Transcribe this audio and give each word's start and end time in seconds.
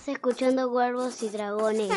Estás 0.00 0.14
escuchando 0.14 0.70
Cuervos 0.70 1.22
y 1.22 1.28
Dragones. 1.28 1.92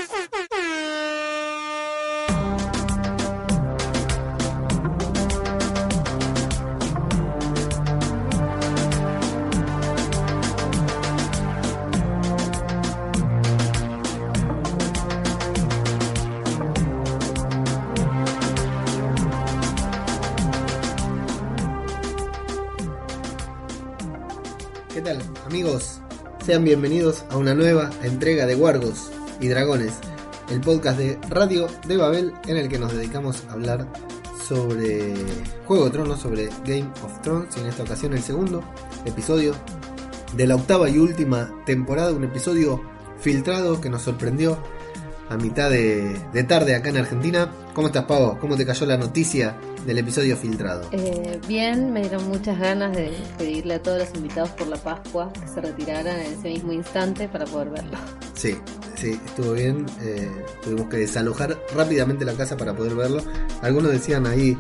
Sean 26.46 26.66
bienvenidos 26.66 27.24
a 27.30 27.38
una 27.38 27.56
nueva 27.56 27.90
entrega 28.04 28.46
de 28.46 28.56
Guardos 28.56 29.10
y 29.40 29.48
Dragones, 29.48 29.94
el 30.52 30.60
podcast 30.60 30.98
de 30.98 31.18
Radio 31.30 31.68
de 31.88 31.96
Babel 31.96 32.34
en 32.48 32.58
el 32.58 32.68
que 32.68 32.78
nos 32.78 32.92
dedicamos 32.92 33.46
a 33.48 33.54
hablar 33.54 33.88
sobre 34.46 35.14
Juego 35.66 35.86
de 35.86 35.92
Tronos, 35.92 36.20
sobre 36.20 36.50
Game 36.66 36.90
of 37.02 37.22
Thrones 37.22 37.56
y 37.56 37.62
en 37.62 37.68
esta 37.68 37.84
ocasión 37.84 38.12
el 38.12 38.22
segundo 38.22 38.62
episodio 39.06 39.56
de 40.36 40.46
la 40.46 40.56
octava 40.56 40.90
y 40.90 40.98
última 40.98 41.50
temporada, 41.66 42.12
un 42.12 42.26
episodio 42.26 42.84
filtrado 43.22 43.80
que 43.80 43.90
nos 43.90 44.02
sorprendió 44.02 44.58
a 45.30 45.38
mitad 45.38 45.70
de, 45.70 46.20
de 46.34 46.44
tarde 46.44 46.76
acá 46.76 46.90
en 46.90 46.98
Argentina. 46.98 47.54
¿Cómo 47.74 47.88
estás, 47.88 48.04
Pavo? 48.04 48.38
¿Cómo 48.42 48.58
te 48.58 48.66
cayó 48.66 48.86
la 48.86 48.98
noticia 48.98 49.56
del 49.86 49.98
episodio 49.98 50.38
filtrado? 50.38 50.88
Eh, 50.92 51.40
bien, 51.48 51.92
me 51.92 52.02
dieron 52.02 52.28
muchas 52.30 52.60
ganas 52.60 52.96
de 52.96 53.12
pedirle 53.38 53.76
a 53.76 53.82
todos 53.82 54.00
los 54.00 54.16
invitados 54.16 54.50
por 54.52 54.68
la 54.68 54.78
Pascua 54.78 55.32
que 55.34 55.48
se 55.48 55.62
retiraran 55.62 56.20
en 56.20 56.34
ese 56.34 56.50
mismo 56.50 56.72
instante 56.74 57.28
para 57.28 57.46
poder 57.46 57.70
verlo. 57.70 57.98
Sí, 58.34 58.56
sí, 58.96 59.20
estuvo 59.26 59.54
bien. 59.54 59.86
eh, 60.02 60.30
tuvimos 60.64 60.88
que 60.90 60.98
desalojar 60.98 61.58
rápidamente 61.76 62.26
la 62.26 62.34
casa 62.34 62.58
para 62.58 62.74
poder 62.74 62.96
verlo. 62.96 63.22
Algunos 63.62 63.92
decían 63.92 64.26
ahí, 64.28 64.58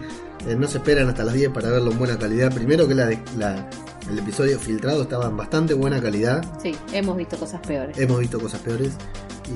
eh, 0.47 0.55
no 0.57 0.67
se 0.67 0.77
esperan 0.77 1.07
hasta 1.09 1.23
las 1.23 1.33
10 1.33 1.49
para 1.51 1.69
verlo 1.69 1.91
en 1.91 1.97
buena 1.97 2.17
calidad. 2.17 2.53
Primero 2.53 2.87
que 2.87 2.95
la, 2.95 3.05
de- 3.07 3.19
la- 3.37 3.69
el 4.09 4.19
episodio 4.19 4.59
filtrado 4.59 5.03
estaba 5.03 5.27
en 5.27 5.37
bastante 5.37 5.73
buena 5.73 6.01
calidad. 6.01 6.43
Sí, 6.61 6.75
hemos 6.91 7.15
visto 7.15 7.37
cosas 7.37 7.61
peores. 7.61 7.97
Hemos 7.97 8.19
visto 8.19 8.37
cosas 8.39 8.59
peores. 8.59 8.91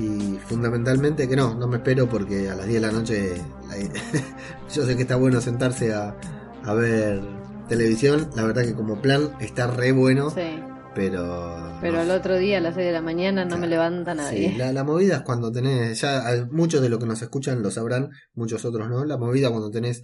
Y 0.00 0.38
fundamentalmente 0.46 1.28
que 1.28 1.36
no, 1.36 1.54
no 1.54 1.66
me 1.66 1.78
espero 1.78 2.08
porque 2.08 2.48
a 2.48 2.54
las 2.54 2.66
10 2.66 2.80
de 2.80 2.86
la 2.86 2.92
noche 2.92 3.42
yo 4.74 4.86
sé 4.86 4.96
que 4.96 5.02
está 5.02 5.16
bueno 5.16 5.40
sentarse 5.40 5.92
a, 5.92 6.16
a 6.64 6.74
ver 6.74 7.20
televisión. 7.68 8.30
La 8.36 8.44
verdad 8.44 8.64
que 8.64 8.74
como 8.74 9.00
plan 9.02 9.30
está 9.40 9.66
re 9.66 9.92
bueno, 9.92 10.30
Sí, 10.30 10.60
pero... 10.94 11.78
pero 11.80 11.94
no 11.94 12.00
al 12.00 12.10
otro 12.10 12.36
día 12.36 12.58
a 12.58 12.60
las 12.60 12.74
6 12.74 12.86
de 12.86 12.92
la 12.92 13.02
mañana 13.02 13.44
no 13.44 13.58
me 13.58 13.66
levanta 13.66 14.14
nadie. 14.14 14.50
Sí, 14.50 14.56
la, 14.56 14.72
la 14.72 14.84
movida 14.84 15.16
es 15.16 15.22
cuando 15.22 15.50
tenés, 15.52 16.00
ya 16.00 16.22
muchos 16.50 16.80
de 16.80 16.88
los 16.88 16.98
que 16.98 17.06
nos 17.06 17.20
escuchan 17.22 17.62
lo 17.62 17.70
sabrán, 17.70 18.10
muchos 18.34 18.64
otros 18.64 18.88
no, 18.88 19.04
la 19.04 19.16
movida 19.16 19.50
cuando 19.50 19.70
tenés 19.70 20.02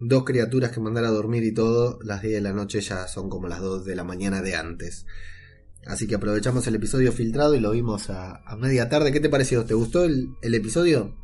dos 0.00 0.24
criaturas 0.24 0.70
que 0.70 0.80
mandar 0.80 1.04
a 1.04 1.10
dormir 1.10 1.44
y 1.44 1.54
todo, 1.54 1.98
las 2.02 2.22
10 2.22 2.34
de 2.34 2.40
la 2.40 2.52
noche 2.52 2.80
ya 2.80 3.06
son 3.08 3.28
como 3.28 3.48
las 3.48 3.60
2 3.60 3.84
de 3.84 3.96
la 3.96 4.04
mañana 4.04 4.42
de 4.42 4.56
antes. 4.56 5.06
Así 5.86 6.06
que 6.06 6.14
aprovechamos 6.14 6.66
el 6.66 6.74
episodio 6.76 7.12
filtrado 7.12 7.54
y 7.54 7.60
lo 7.60 7.70
vimos 7.72 8.08
a, 8.10 8.36
a 8.46 8.56
media 8.56 8.88
tarde. 8.88 9.12
¿Qué 9.12 9.20
te 9.20 9.28
pareció? 9.28 9.64
¿Te 9.64 9.74
gustó 9.74 10.04
el, 10.04 10.30
el 10.42 10.54
episodio? 10.54 11.14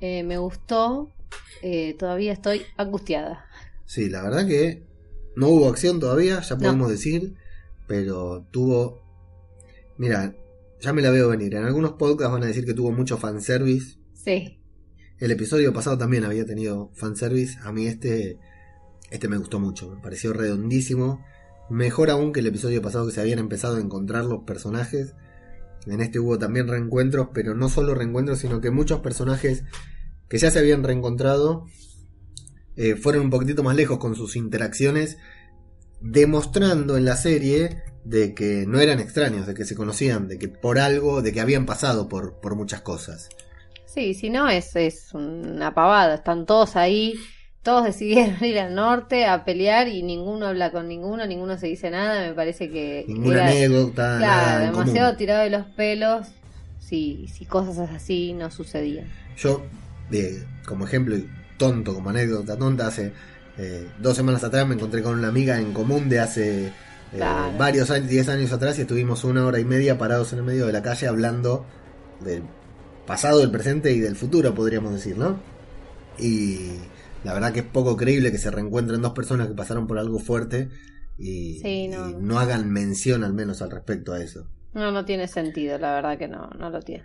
Eh, 0.00 0.24
me 0.24 0.38
gustó, 0.38 1.12
eh, 1.62 1.94
todavía 1.98 2.32
estoy 2.32 2.62
angustiada. 2.76 3.44
Sí, 3.86 4.08
la 4.10 4.22
verdad 4.22 4.46
que 4.46 4.84
no 5.36 5.48
hubo 5.48 5.68
acción 5.68 6.00
todavía, 6.00 6.40
ya 6.40 6.54
No. 6.56 6.60
podemos 6.62 6.90
decir, 6.90 7.34
pero 7.86 8.44
tuvo... 8.50 9.02
Mira, 9.98 10.34
ya 10.80 10.92
me 10.92 11.02
la 11.02 11.10
veo 11.10 11.28
venir. 11.28 11.54
En 11.54 11.64
algunos 11.64 11.92
podcasts 11.92 12.32
van 12.32 12.42
a 12.42 12.46
decir 12.46 12.64
que 12.66 12.74
tuvo 12.74 12.90
mucho 12.90 13.18
fanservice. 13.18 13.98
Sí, 14.14 14.58
El 15.18 15.30
episodio 15.30 15.72
pasado 15.72 15.96
también 15.98 16.24
había 16.24 16.44
tenido 16.44 16.90
fanservice. 16.94 17.56
A 17.62 17.70
mí 17.70 17.86
este, 17.86 18.38
este 19.10 19.28
me 19.28 19.36
gustó 19.36 19.60
mucho. 19.60 19.88
Me 19.94 20.02
pareció 20.02 20.32
redondísimo. 20.32 21.24
Mejor 21.72 22.10
aún 22.10 22.34
que 22.34 22.40
el 22.40 22.46
episodio 22.48 22.82
pasado 22.82 23.06
que 23.06 23.14
se 23.14 23.22
habían 23.22 23.38
empezado 23.38 23.76
a 23.76 23.80
encontrar 23.80 24.26
los 24.26 24.42
personajes. 24.42 25.14
En 25.86 26.02
este 26.02 26.18
hubo 26.18 26.38
también 26.38 26.68
reencuentros, 26.68 27.28
pero 27.32 27.54
no 27.54 27.70
solo 27.70 27.94
reencuentros, 27.94 28.40
sino 28.40 28.60
que 28.60 28.70
muchos 28.70 29.00
personajes 29.00 29.64
que 30.28 30.36
ya 30.36 30.50
se 30.50 30.58
habían 30.58 30.84
reencontrado 30.84 31.64
eh, 32.76 32.94
fueron 32.94 33.22
un 33.22 33.30
poquitito 33.30 33.62
más 33.62 33.74
lejos 33.74 33.96
con 33.96 34.16
sus 34.16 34.36
interacciones, 34.36 35.16
demostrando 36.02 36.98
en 36.98 37.06
la 37.06 37.16
serie 37.16 37.82
de 38.04 38.34
que 38.34 38.66
no 38.66 38.78
eran 38.78 39.00
extraños, 39.00 39.46
de 39.46 39.54
que 39.54 39.64
se 39.64 39.74
conocían, 39.74 40.28
de 40.28 40.38
que 40.38 40.48
por 40.48 40.78
algo, 40.78 41.22
de 41.22 41.32
que 41.32 41.40
habían 41.40 41.64
pasado 41.64 42.06
por, 42.06 42.38
por 42.42 42.54
muchas 42.54 42.82
cosas. 42.82 43.30
sí, 43.86 44.12
si 44.12 44.28
no 44.28 44.46
es, 44.46 44.76
es 44.76 45.14
una 45.14 45.72
pavada, 45.72 46.16
están 46.16 46.44
todos 46.44 46.76
ahí, 46.76 47.14
todos 47.62 47.84
decidieron 47.84 48.36
ir 48.44 48.58
al 48.58 48.74
norte 48.74 49.26
a 49.26 49.44
pelear 49.44 49.88
y 49.88 50.02
ninguno 50.02 50.46
habla 50.46 50.70
con 50.72 50.88
ninguno, 50.88 51.26
ninguno 51.26 51.56
se 51.58 51.66
dice 51.68 51.90
nada, 51.90 52.26
me 52.28 52.34
parece 52.34 52.70
que... 52.70 53.04
Ninguna 53.08 53.46
anécdota, 53.46 54.18
Claro, 54.18 54.64
demasiado 54.66 55.08
común. 55.08 55.18
tirado 55.18 55.42
de 55.44 55.50
los 55.50 55.66
pelos 55.66 56.26
si, 56.80 57.26
si 57.28 57.44
cosas 57.46 57.90
así 57.90 58.32
no 58.32 58.50
sucedían. 58.50 59.06
Yo, 59.36 59.62
de, 60.10 60.44
como 60.66 60.84
ejemplo, 60.86 61.16
y 61.16 61.28
tonto, 61.56 61.94
como 61.94 62.10
anécdota 62.10 62.56
tonta, 62.58 62.88
hace 62.88 63.12
eh, 63.58 63.88
dos 63.98 64.16
semanas 64.16 64.42
atrás 64.44 64.66
me 64.66 64.74
encontré 64.74 65.02
con 65.02 65.16
una 65.18 65.28
amiga 65.28 65.58
en 65.58 65.72
común 65.72 66.08
de 66.08 66.20
hace 66.20 66.66
eh, 66.66 66.72
Claro. 67.14 67.52
varios 67.58 67.90
años, 67.90 68.08
10 68.08 68.28
años 68.30 68.52
atrás, 68.52 68.78
y 68.78 68.82
estuvimos 68.82 69.22
una 69.24 69.46
hora 69.46 69.60
y 69.60 69.64
media 69.64 69.98
parados 69.98 70.32
en 70.32 70.38
el 70.40 70.44
medio 70.44 70.66
de 70.66 70.72
la 70.72 70.82
calle 70.82 71.06
hablando 71.06 71.64
del 72.20 72.42
pasado, 73.06 73.40
del 73.40 73.50
presente 73.50 73.92
y 73.92 74.00
del 74.00 74.16
futuro, 74.16 74.54
podríamos 74.54 74.92
decir, 74.94 75.16
¿no? 75.18 75.38
Y 76.18 76.70
la 77.24 77.34
verdad 77.34 77.52
que 77.52 77.60
es 77.60 77.66
poco 77.66 77.96
creíble 77.96 78.30
que 78.32 78.38
se 78.38 78.50
reencuentren 78.50 79.00
dos 79.02 79.12
personas 79.12 79.48
que 79.48 79.54
pasaron 79.54 79.86
por 79.86 79.98
algo 79.98 80.18
fuerte 80.18 80.68
y, 81.18 81.58
Sí, 81.60 81.88
no. 81.88 82.10
y 82.10 82.14
no 82.14 82.38
hagan 82.38 82.70
mención 82.70 83.22
al 83.24 83.32
menos 83.34 83.62
al 83.62 83.70
respecto 83.70 84.12
a 84.12 84.20
eso. 84.20 84.48
No, 84.74 84.90
no 84.90 85.04
tiene 85.04 85.28
sentido, 85.28 85.78
la 85.78 85.92
verdad 85.94 86.18
que 86.18 86.28
no, 86.28 86.48
no 86.58 86.70
lo 86.70 86.80
tiene. 86.80 87.04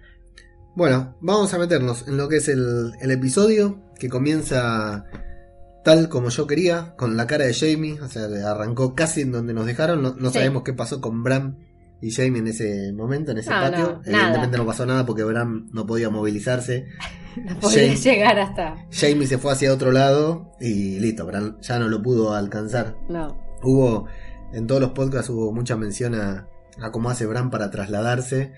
Bueno, 0.75 1.17
vamos 1.21 1.53
a 1.53 1.57
meternos 1.59 2.07
en 2.07 2.17
lo 2.17 2.29
que 2.29 2.37
es 2.37 2.47
el, 2.47 2.91
el 3.01 3.11
episodio 3.11 3.81
que 3.99 4.09
comienza 4.09 5.05
tal 5.83 6.09
como 6.09 6.29
yo 6.29 6.47
quería, 6.47 6.93
con 6.97 7.15
la 7.17 7.27
cara 7.27 7.45
de 7.45 7.53
Jamie, 7.53 7.99
o 8.01 8.07
sea, 8.07 8.25
arrancó 8.49 8.93
casi 8.93 9.21
en 9.21 9.31
donde 9.31 9.53
nos 9.53 9.65
dejaron, 9.65 10.01
no, 10.03 10.15
no 10.15 10.29
Sí. 10.29 10.35
sabemos 10.39 10.63
qué 10.63 10.73
pasó 10.73 10.99
con 11.01 11.23
Bram 11.23 11.57
y 12.01 12.11
Jamie 12.11 12.39
en 12.39 12.47
ese 12.47 12.91
momento, 12.93 13.31
en 13.31 13.37
ese 13.39 13.49
No, 13.49 13.55
patio. 13.61 13.79
no, 13.85 14.01
Evidentemente 14.05 14.47
nada. 14.47 14.57
no 14.57 14.65
pasó 14.65 14.85
nada 14.85 15.05
porque 15.05 15.23
Bram 15.23 15.69
no 15.73 15.85
podía 15.85 16.09
movilizarse. 16.09 16.87
No 17.45 17.59
podía 17.59 17.93
llegar 17.93 18.39
hasta... 18.39 18.85
Jamie 18.91 19.27
se 19.27 19.37
fue 19.37 19.51
hacia 19.51 19.73
otro 19.73 19.91
lado 19.91 20.51
y 20.59 20.99
listo, 20.99 21.25
Bram 21.25 21.59
ya 21.61 21.79
no 21.79 21.87
lo 21.87 22.01
pudo 22.01 22.33
alcanzar. 22.33 22.95
No, 23.09 23.37
Hubo, 23.63 24.07
en 24.53 24.67
todos 24.67 24.81
los 24.81 24.91
podcasts 24.91 25.29
hubo 25.29 25.51
mucha 25.51 25.75
mención 25.75 26.15
a, 26.15 26.47
a 26.81 26.91
cómo 26.91 27.09
hace 27.09 27.25
Bran 27.25 27.49
para 27.49 27.71
trasladarse 27.71 28.53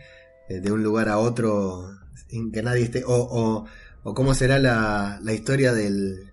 eh, 0.50 0.60
de 0.60 0.72
un 0.72 0.84
lugar 0.84 1.10
a 1.10 1.18
otro 1.18 1.90
sin 2.28 2.52
que 2.52 2.62
nadie 2.62 2.84
esté, 2.84 3.04
o, 3.06 3.14
o, 3.16 3.66
o 4.04 4.14
cómo 4.14 4.34
será 4.34 4.60
la, 4.60 5.20
la 5.24 5.34
historia 5.34 5.74
del, 5.74 6.32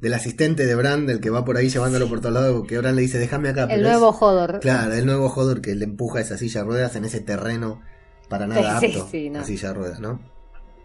del 0.00 0.14
asistente 0.14 0.64
de 0.66 0.74
Bran, 0.74 1.06
del 1.06 1.20
que 1.20 1.30
va 1.30 1.44
por 1.44 1.56
ahí 1.56 1.68
llevándolo 1.68 2.08
por 2.08 2.20
todos 2.20 2.34
lados, 2.34 2.66
que 2.66 2.78
Bran 2.78 2.96
le 2.96 3.02
dice, 3.02 3.18
déjame 3.18 3.50
acá. 3.50 3.64
el 3.64 3.82
nuevo 3.82 4.10
es- 4.10 4.16
Hodor. 4.22 4.60
claro, 4.60 4.94
el 4.94 5.06
nuevo 5.06 5.26
Hodor 5.32 5.60
que 5.60 5.74
le 5.74 5.84
empuja 5.84 6.20
esa 6.20 6.38
silla 6.38 6.60
de 6.62 6.66
ruedas 6.66 6.96
en 6.96 7.04
ese 7.04 7.20
terreno 7.20 7.80
para 8.28 8.46
nada 8.46 8.80
Sí, 8.80 8.86
apto, 8.86 9.08
sí, 9.10 9.28
no. 9.30 9.40
la 9.40 9.44
silla 9.44 9.68
de 9.68 9.74
ruedas, 9.74 10.00
¿no? 10.00 10.18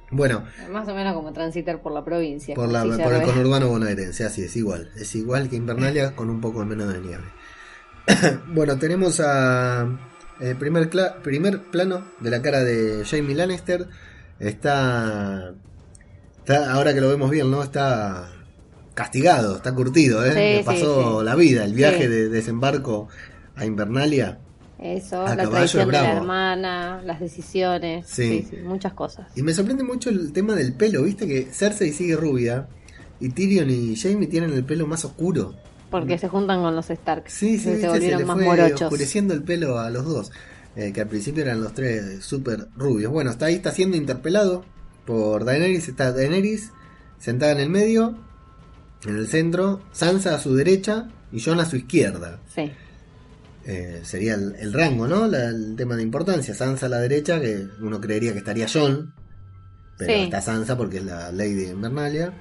Bueno, 0.10 0.46
Más 0.72 0.88
o 0.88 0.96
menos 0.96 1.14
como 1.14 1.34
transitar 1.34 1.82
por 1.82 1.92
la 1.92 2.04
provincia. 2.06 2.56
por, 2.56 2.70
la, 2.70 2.84
el 2.84 3.24
conurbano 3.24 3.68
bonaerense, 3.70 4.24
así 4.26 4.44
es 4.44 4.56
igual. 4.56 4.90
Es 4.96 5.14
igual 5.16 5.50
que 5.50 5.58
Invernalia 5.58 6.16
con 6.16 6.30
un 6.30 6.40
poco 6.40 6.64
menos 6.66 6.94
de 6.94 7.00
nieve. 7.02 7.24
bueno, 8.48 8.78
tenemos 8.80 9.20
a 9.20 9.86
el 10.40 10.56
primer, 10.56 10.90
cla- 10.90 11.22
primer 11.22 11.62
plano 11.64 12.06
de 12.22 12.30
la 12.30 12.42
cara 12.42 12.64
de 12.64 13.04
Jamie 13.06 13.36
Lannister. 13.36 13.88
Está, 14.40 15.54
está, 16.40 16.72
ahora 16.72 16.94
que 16.94 17.02
lo 17.02 17.10
vemos 17.10 17.30
bien, 17.30 17.52
¿no? 17.52 17.62
Está 17.64 18.30
castigado, 18.94 19.58
está 19.58 19.74
curtido, 19.76 20.24
¿eh? 20.26 20.32
Sí, 20.32 20.38
Le 20.60 20.64
pasó 20.64 21.20
sí. 21.20 21.26
la 21.26 21.36
vida, 21.36 21.66
el 21.66 21.74
viaje 21.74 22.08
de 22.08 22.30
desembarco 22.30 23.10
a 23.56 23.66
Invernalia. 23.66 24.40
Eso, 24.80 25.26
A 25.26 25.36
la 25.36 25.50
traición 25.50 25.88
de 25.88 25.92
la 25.94 26.14
hermana, 26.18 27.02
las 27.04 27.20
decisiones. 27.20 28.06
Sí. 28.08 28.44
Sí. 28.44 28.48
sí, 28.52 28.58
muchas 28.64 28.94
cosas. 28.94 29.28
Y 29.36 29.42
me 29.42 29.54
sorprende 29.54 29.84
mucho 29.84 30.10
el 30.10 30.32
tema 30.32 30.54
del 30.54 30.74
pelo, 30.74 31.04
¿viste? 31.04 31.28
Que 31.28 31.48
Cersei 31.52 31.92
sigue 31.92 32.16
rubia 32.16 32.68
y 33.20 33.30
Tyrion 33.30 33.70
y 33.72 33.96
Jamie 33.96 34.28
tienen 34.28 34.52
el 34.54 34.64
pelo 34.64 34.86
más 34.86 35.04
oscuro. 35.06 35.56
Porque 35.90 36.18
se 36.18 36.28
juntan 36.28 36.62
con 36.62 36.76
los 36.76 36.90
Stark. 36.90 37.24
Sí, 37.28 37.58
sí, 37.58 37.78
se 37.80 37.88
volvieron 37.88 38.20
le 38.20 38.26
más 38.26 38.38
morochos. 38.38 38.82
oscureciendo 38.84 39.34
el 39.34 39.42
pelo 39.44 39.80
a 39.80 39.90
los 39.90 40.06
dos. 40.06 40.32
eh, 40.76 40.92
que 40.94 41.02
al 41.02 41.08
principio 41.08 41.42
eran 41.44 41.62
los 41.62 41.74
tres 41.74 42.24
súper 42.24 42.68
rubios. 42.76 43.12
Bueno, 43.12 43.32
está 43.32 43.48
ahí, 43.48 43.56
está 43.56 43.72
siendo 43.72 43.98
interpelado 43.98 44.64
por 45.06 45.44
Daenerys. 45.44 45.88
Está 45.88 46.12
Daenerys 46.12 46.72
sentada 47.18 47.54
en 47.54 47.60
el 47.62 47.70
medio, 47.70 48.16
en 49.06 49.16
el 49.16 49.28
centro, 49.28 49.82
Sansa 49.92 50.36
a 50.36 50.40
su 50.40 50.54
derecha 50.54 51.08
y 51.32 51.42
Jon 51.42 51.60
a 51.60 51.66
su 51.66 51.78
izquierda. 51.78 52.40
Sí. 52.54 52.72
Eh, 53.68 54.00
sería 54.04 54.34
el, 54.36 54.56
el 54.60 54.72
rango, 54.74 55.08
¿no? 55.08 55.28
La- 55.28 55.50
el 55.50 55.76
tema 55.76 55.96
de 55.96 56.02
importancia. 56.04 56.54
Sansa 56.56 56.86
a 56.86 56.90
la 56.90 57.00
derecha, 57.00 57.40
que 57.42 57.68
uno 57.82 58.00
creería 58.02 58.32
que 58.32 58.40
estaría 58.40 58.66
John, 58.72 59.14
pero 59.98 60.14
Sí. 60.14 60.20
está 60.22 60.42
Sansa 60.42 60.76
porque 60.78 60.98
es 60.98 61.04
la 61.04 61.32
Lady 61.32 61.54
de 61.54 61.72
Invernalia. 61.72 62.34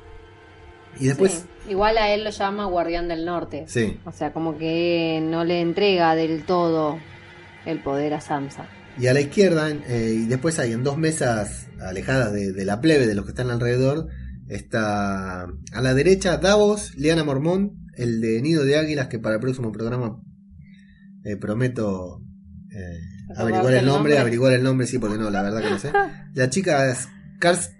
Y 0.98 1.06
después, 1.08 1.32
Sí. 1.32 1.70
Igual 1.72 1.98
a 1.98 2.14
él 2.14 2.22
lo 2.22 2.30
llama 2.30 2.66
Guardián 2.66 3.08
del 3.08 3.24
Norte. 3.26 3.64
sí, 3.66 3.98
O 4.04 4.12
sea, 4.12 4.32
como 4.32 4.56
que 4.56 5.20
no 5.22 5.44
le 5.44 5.60
entrega 5.60 6.14
del 6.14 6.44
todo 6.44 6.96
el 7.66 7.82
poder 7.82 8.14
a 8.14 8.20
Sansa. 8.20 8.68
Y 8.98 9.08
a 9.08 9.12
la 9.12 9.20
izquierda, 9.20 9.68
eh, 9.70 10.14
y 10.16 10.26
después 10.26 10.58
hay 10.60 10.72
en 10.72 10.84
dos 10.84 10.96
mesas 10.96 11.66
alejadas 11.80 12.32
de, 12.32 12.52
de 12.52 12.64
la 12.64 12.80
plebe, 12.80 13.06
de 13.08 13.14
los 13.16 13.24
que 13.24 13.32
están 13.32 13.50
alrededor, 13.50 14.06
está 14.48 15.42
a 15.42 15.80
la 15.82 15.92
derecha 15.92 16.36
Davos, 16.38 16.94
Liana 16.96 17.24
Mormont, 17.24 17.72
el 17.96 18.20
de 18.20 18.40
Nido 18.40 18.64
de 18.64 18.76
Águilas, 18.78 19.08
que 19.08 19.18
para 19.18 19.34
el 19.34 19.40
próximo 19.40 19.72
programa 19.72 20.18
eh, 21.26 21.36
prometo 21.36 22.20
eh, 22.70 22.98
¿Recordarte 23.28 23.40
averiguar 23.42 23.72
el 23.72 23.78
el 23.80 23.84
nombre, 23.86 23.92
nombre? 24.12 24.18
averiguar 24.18 24.52
el 24.52 24.62
nombre, 24.62 24.86
sí, 24.86 24.98
porque 24.98 25.18
no, 25.18 25.30
la 25.30 25.42
verdad 25.42 25.62
que 25.62 25.70
no 25.70 25.78
sé. 25.78 25.92
La 26.34 26.48
chica 26.50 26.90
es 26.90 27.08
Kars- 27.40 27.72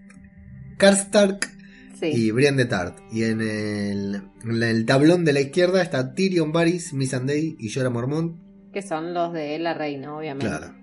Karstark 0.79 1.55
Sí. 1.99 2.07
y 2.13 2.31
Brienne 2.31 2.59
de 2.59 2.67
Tart. 2.67 2.99
Y 3.11 3.25
en 3.25 3.41
el, 3.41 4.23
en 4.45 4.63
el 4.63 4.85
tablón 4.85 5.25
de 5.25 5.33
la 5.33 5.41
izquierda 5.41 5.81
está 5.83 6.13
Tyrion 6.15 6.53
Varys, 6.53 6.93
Missandei 6.93 7.57
y 7.59 7.73
Jorah 7.73 7.89
Mormont. 7.89 8.37
Que 8.71 8.83
son 8.83 9.15
los 9.15 9.33
de 9.33 9.59
la 9.59 9.73
reina, 9.73 10.15
obviamente. 10.15 10.47
Claro. 10.47 10.75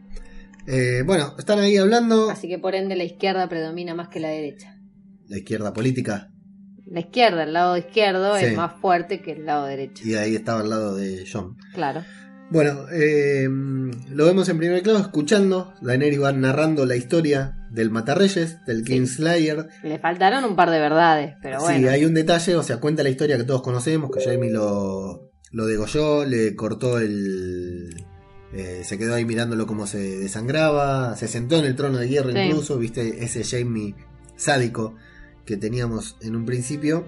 Eh, 0.66 1.04
bueno, 1.06 1.36
están 1.38 1.60
ahí 1.60 1.78
hablando. 1.78 2.32
Así 2.32 2.48
que 2.48 2.58
por 2.58 2.74
ende 2.74 2.96
la 2.96 3.04
izquierda 3.04 3.48
predomina 3.48 3.94
más 3.94 4.08
que 4.08 4.20
la 4.20 4.30
derecha. 4.30 4.76
La 5.28 5.38
izquierda 5.38 5.72
política. 5.72 6.32
La 6.88 7.02
izquierda, 7.02 7.44
el 7.44 7.54
lado 7.54 7.78
izquierdo, 7.78 8.36
Sí. 8.40 8.46
es 8.46 8.56
más 8.56 8.74
fuerte 8.82 9.22
que 9.22 9.34
el 9.34 9.46
lado 9.46 9.68
derecho. 9.68 10.04
Y 10.08 10.16
ahí 10.16 10.34
estaba 10.36 10.62
al 10.62 10.70
lado 10.72 10.96
de 10.96 11.26
John. 11.32 11.58
Claro. 11.76 12.04
Bueno, 12.54 12.86
eh, 12.92 13.50
lo 14.12 14.26
vemos 14.26 14.48
en 14.48 14.60
primer 14.60 14.84
plano 14.84 15.00
escuchando. 15.00 15.74
Daenerys 15.82 16.22
va 16.22 16.32
narrando 16.34 16.86
la 16.86 16.96
historia 16.96 17.58
del 17.72 17.90
Matarreyes, 17.90 18.64
del. 18.68 18.84
Kingslayer. 18.84 19.70
Le 19.82 19.98
faltaron 19.98 20.44
un 20.46 20.56
par 20.56 20.70
de 20.70 20.80
verdades, 20.80 21.36
pero 21.42 21.62
bueno. 21.62 21.80
Sí, 21.80 21.88
hay 21.88 22.06
un 22.06 22.14
detalle, 22.14 22.56
o 22.56 22.62
sea, 22.62 22.78
cuenta 22.78 23.02
la 23.02 23.10
historia 23.10 23.38
que 23.38 23.44
todos 23.44 23.64
conocemos, 23.64 24.12
que 24.12 24.24
Jaime 24.24 24.52
lo, 24.52 25.32
lo 25.52 25.66
degolló, 25.66 26.26
le 26.26 26.56
cortó 26.56 27.00
el... 27.00 27.90
eh, 28.54 28.82
se 28.84 29.00
quedó 29.00 29.16
ahí 29.16 29.26
mirándolo 29.26 29.66
como 29.66 29.88
se 29.88 30.20
desangraba, 30.20 31.16
se 31.16 31.28
sentó 31.28 31.58
en 31.58 31.66
el 31.66 31.76
trono 31.76 31.98
de 31.98 32.08
hierro 32.08 32.32
Sí. 32.32 32.38
incluso, 32.38 32.78
viste, 32.78 33.24
ese 33.24 33.44
Jaime 33.44 33.96
sádico 34.36 34.94
que 35.44 35.58
teníamos 35.58 36.18
en 36.22 36.36
un 36.36 36.46
principio. 36.46 37.08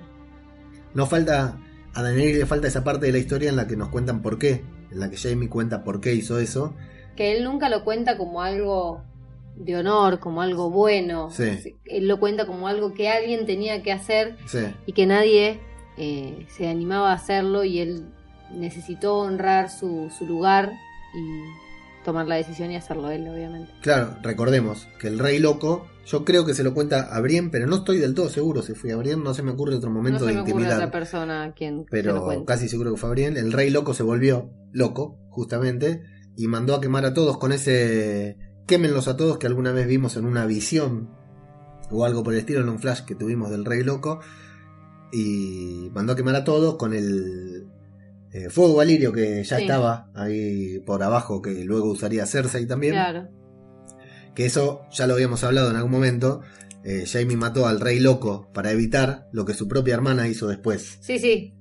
Nos 0.95 1.07
falta, 1.07 1.59
a 1.94 2.01
Daenerys 2.01 2.39
le 2.39 2.45
falta 2.47 2.68
esa 2.68 2.83
parte 2.83 3.06
de 3.06 3.12
la 3.12 3.19
historia 3.19 3.51
en 3.51 3.57
la 3.57 3.68
que 3.68 3.75
nos 3.77 3.89
cuentan 3.89 4.24
por 4.24 4.39
qué, 4.39 4.63
en 4.95 5.01
la 5.01 5.09
que 5.09 5.18
Jaime 5.18 5.50
cuenta 5.50 5.83
por 5.83 6.00
qué 6.00 6.13
hizo 6.13 6.39
eso. 6.39 6.74
Que 7.18 7.36
él 7.36 7.44
nunca 7.44 7.68
lo 7.69 7.83
cuenta 7.83 8.18
como 8.18 8.42
algo 8.42 9.01
de 9.57 9.75
honor, 9.75 10.19
como 10.19 10.42
algo 10.42 10.69
bueno. 10.69 11.30
Sí. 11.31 11.75
Él 11.86 12.07
lo 12.07 12.19
cuenta 12.19 12.47
como 12.47 12.68
algo 12.69 12.94
que 12.94 13.09
alguien 13.09 13.45
tenía 13.45 13.83
que 13.83 13.92
hacer 13.92 14.38
Sí, 14.45 14.65
y 14.86 14.94
que 14.94 15.06
nadie 15.06 15.59
eh, 15.97 16.45
se 16.50 16.68
animaba 16.69 17.12
a 17.12 17.15
hacerlo 17.15 17.65
y 17.65 17.80
él 17.80 18.06
necesitó 18.53 19.18
honrar 19.18 19.69
su, 19.69 20.09
su 20.18 20.25
lugar 20.25 20.71
y 21.13 21.65
tomar 22.06 22.28
la 22.28 22.36
decisión 22.36 22.72
y 22.72 22.78
hacerlo 22.78 23.10
él, 23.10 23.28
obviamente. 23.28 23.74
claro, 23.81 24.16
recordemos 24.22 24.88
que 25.00 25.07
el 25.07 25.19
rey 25.19 25.40
loco, 25.40 25.88
yo 26.06 26.24
creo 26.24 26.46
que 26.46 26.54
se 26.54 26.63
lo 26.63 26.74
cuenta 26.74 27.02
a 27.02 27.19
Brienne, 27.19 27.50
pero 27.52 27.68
no 27.68 27.78
estoy 27.78 27.98
del 27.98 28.13
todo 28.13 28.30
seguro 28.30 28.62
si 28.62 28.74
fui 28.74 28.92
a 28.92 28.96
Brienne, 28.96 29.24
no 29.24 29.34
se 29.34 29.44
me 29.44 29.52
ocurre 29.52 29.75
otro 29.75 29.90
momento 29.90 30.19
no 30.19 30.25
se 30.25 30.31
de 30.31 30.44
me 30.44 30.50
ocurre 30.50 30.74
otra 30.74 30.92
persona 30.92 31.44
a 31.44 31.54
quien 31.54 31.86
se 31.90 32.04
lo 32.04 32.28
pero 32.28 32.46
casi 32.46 32.69
seguro 32.69 32.92
que 32.92 32.98
fue 32.98 33.10
Brienne. 33.10 33.40
El 33.40 33.52
rey 33.52 33.69
loco 33.72 33.94
se 33.94 34.04
volvió 34.04 34.52
loco, 34.72 35.18
justamente, 35.30 36.04
y 36.38 36.48
mandó 36.48 36.75
a 36.75 36.81
quemar 36.81 37.06
a 37.06 37.13
todos 37.13 37.38
con 37.38 37.52
ese 37.52 38.38
quémenlos 38.68 39.07
a 39.07 39.18
todos 39.18 39.38
que 39.38 39.48
alguna 39.48 39.72
vez 39.72 39.88
vimos 39.88 40.16
en 40.16 40.25
una 40.25 40.46
visión 40.46 41.10
o 41.92 42.06
algo 42.06 42.24
por 42.24 42.34
el 42.34 42.40
estilo 42.40 42.62
en 42.62 42.69
un 42.69 42.80
flash 42.80 43.02
que 43.02 43.16
tuvimos 43.16 43.52
del 43.52 43.66
rey 43.66 43.84
loco 43.84 44.19
y 45.12 45.92
mandó 45.94 46.13
a 46.13 46.16
quemar 46.16 46.36
a 46.36 46.44
todos 46.44 46.75
con 46.75 46.94
el 46.94 47.68
eh, 48.38 48.50
fuego 48.50 48.76
valirio 48.76 49.14
que 49.14 49.44
ya 49.44 49.58
Sí. 49.58 49.64
estaba 49.64 50.10
ahí 50.16 50.80
por 50.86 51.02
abajo 51.04 51.42
que 51.42 51.64
luego 51.64 51.90
usaría 51.92 52.26
Cersei 52.26 52.66
también 52.66 52.94
Claro. 52.94 53.28
que 54.34 54.46
eso 54.46 54.82
ya 54.92 55.08
lo 55.08 55.14
habíamos 55.14 55.44
hablado 55.44 55.70
en 55.70 55.76
algún 55.78 55.92
momento 55.92 56.42
eh, 56.84 57.06
Jaime 57.12 57.36
mató 57.38 57.66
al 57.68 57.80
rey 57.80 58.00
loco 58.00 58.50
para 58.54 58.72
evitar 58.72 59.28
lo 59.32 59.46
que 59.46 59.54
su 59.54 59.68
propia 59.68 59.94
hermana 59.96 60.28
hizo 60.28 60.48
después 60.48 60.98
Sí, 61.02 61.20
sí. 61.20 61.52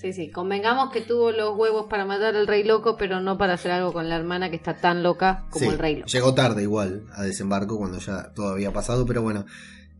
Sí, 0.00 0.14
sí. 0.14 0.30
Convengamos 0.30 0.90
que 0.94 1.02
tuvo 1.02 1.30
los 1.30 1.54
huevos 1.58 1.84
para 1.90 2.06
matar 2.06 2.34
al 2.34 2.46
rey 2.46 2.64
loco, 2.64 2.96
pero 2.96 3.20
no 3.20 3.36
para 3.36 3.52
hacer 3.52 3.70
algo 3.72 3.92
con 3.92 4.08
la 4.08 4.16
hermana 4.16 4.48
que 4.48 4.56
está 4.56 4.74
tan 4.80 5.02
loca 5.02 5.44
como 5.50 5.66
Sí, 5.66 5.70
el 5.72 5.78
rey 5.78 5.96
loco. 5.96 6.06
Llegó 6.08 6.32
tarde 6.32 6.62
igual 6.62 7.04
a 7.12 7.22
desembarco 7.22 7.76
cuando 7.76 7.98
ya 7.98 8.32
todo 8.32 8.48
había 8.54 8.72
pasado, 8.72 9.04
pero 9.04 9.20
bueno, 9.20 9.44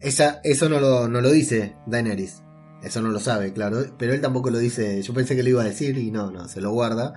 esa, 0.00 0.41
eso 0.43 0.71
no 0.71 0.81
lo, 0.81 1.06
no 1.06 1.21
lo 1.21 1.31
dice 1.31 1.75
Daenerys. 1.87 2.43
Eso 2.82 3.03
no 3.03 3.09
lo 3.11 3.21
sabe, 3.21 3.53
claro, 3.53 3.79
pero 3.99 4.12
él 4.15 4.21
tampoco 4.21 4.50
lo 4.50 4.59
dice. 4.59 5.00
Yo 5.03 5.12
pensé 5.15 5.37
que 5.37 5.43
lo 5.43 5.50
iba 5.50 5.62
a 5.62 5.67
decir 5.67 5.99
y 5.99 6.11
no, 6.11 6.31
no, 6.31 6.49
se 6.49 6.61
lo 6.61 6.71
guarda. 6.73 7.15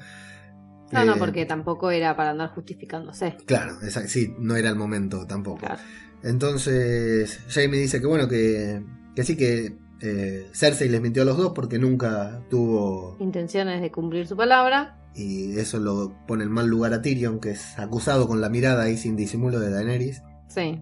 No, 0.92 1.06
no, 1.06 1.14
Eh, 1.16 1.20
porque 1.20 1.46
tampoco 1.46 1.90
era 1.90 2.16
para 2.16 2.32
andar 2.32 2.50
justificándose. 2.50 3.36
Claro, 3.46 3.80
esa- 3.82 4.08
sí, 4.08 4.34
no 4.40 4.56
era 4.56 4.70
el 4.70 4.76
momento 4.76 5.26
tampoco. 5.26 5.60
Claro. 5.60 5.80
Entonces, 6.22 7.40
Jaime 7.50 7.78
dice 7.78 8.00
que 8.02 8.08
bueno, 8.08 8.28
que, 8.28 8.84
que 9.16 9.24
sí 9.24 9.36
que 9.38 9.78
eh, 10.02 10.50
Cersei 10.54 10.90
les 10.90 11.00
mintió 11.02 11.22
a 11.24 11.26
los 11.26 11.38
dos 11.38 11.54
porque 11.56 11.80
nunca 11.80 12.42
tuvo. 12.50 13.16
Intenciones 13.20 13.82
de 13.82 13.92
cumplir 13.92 14.28
su 14.28 14.36
palabra. 14.36 15.00
Y 15.16 15.58
eso 15.60 15.80
lo 15.80 16.14
pone 16.28 16.44
en 16.44 16.52
mal 16.52 16.68
lugar 16.68 16.94
a 16.94 17.02
Tyrion, 17.02 17.40
que 17.40 17.52
es 17.52 17.80
acusado 17.80 18.28
con 18.28 18.42
la 18.42 18.50
mirada 18.50 18.84
ahí 18.84 18.98
sin 18.98 19.16
disimulo 19.16 19.60
de 19.60 19.70
Daenerys. 19.70 20.22
Sí. 20.50 20.82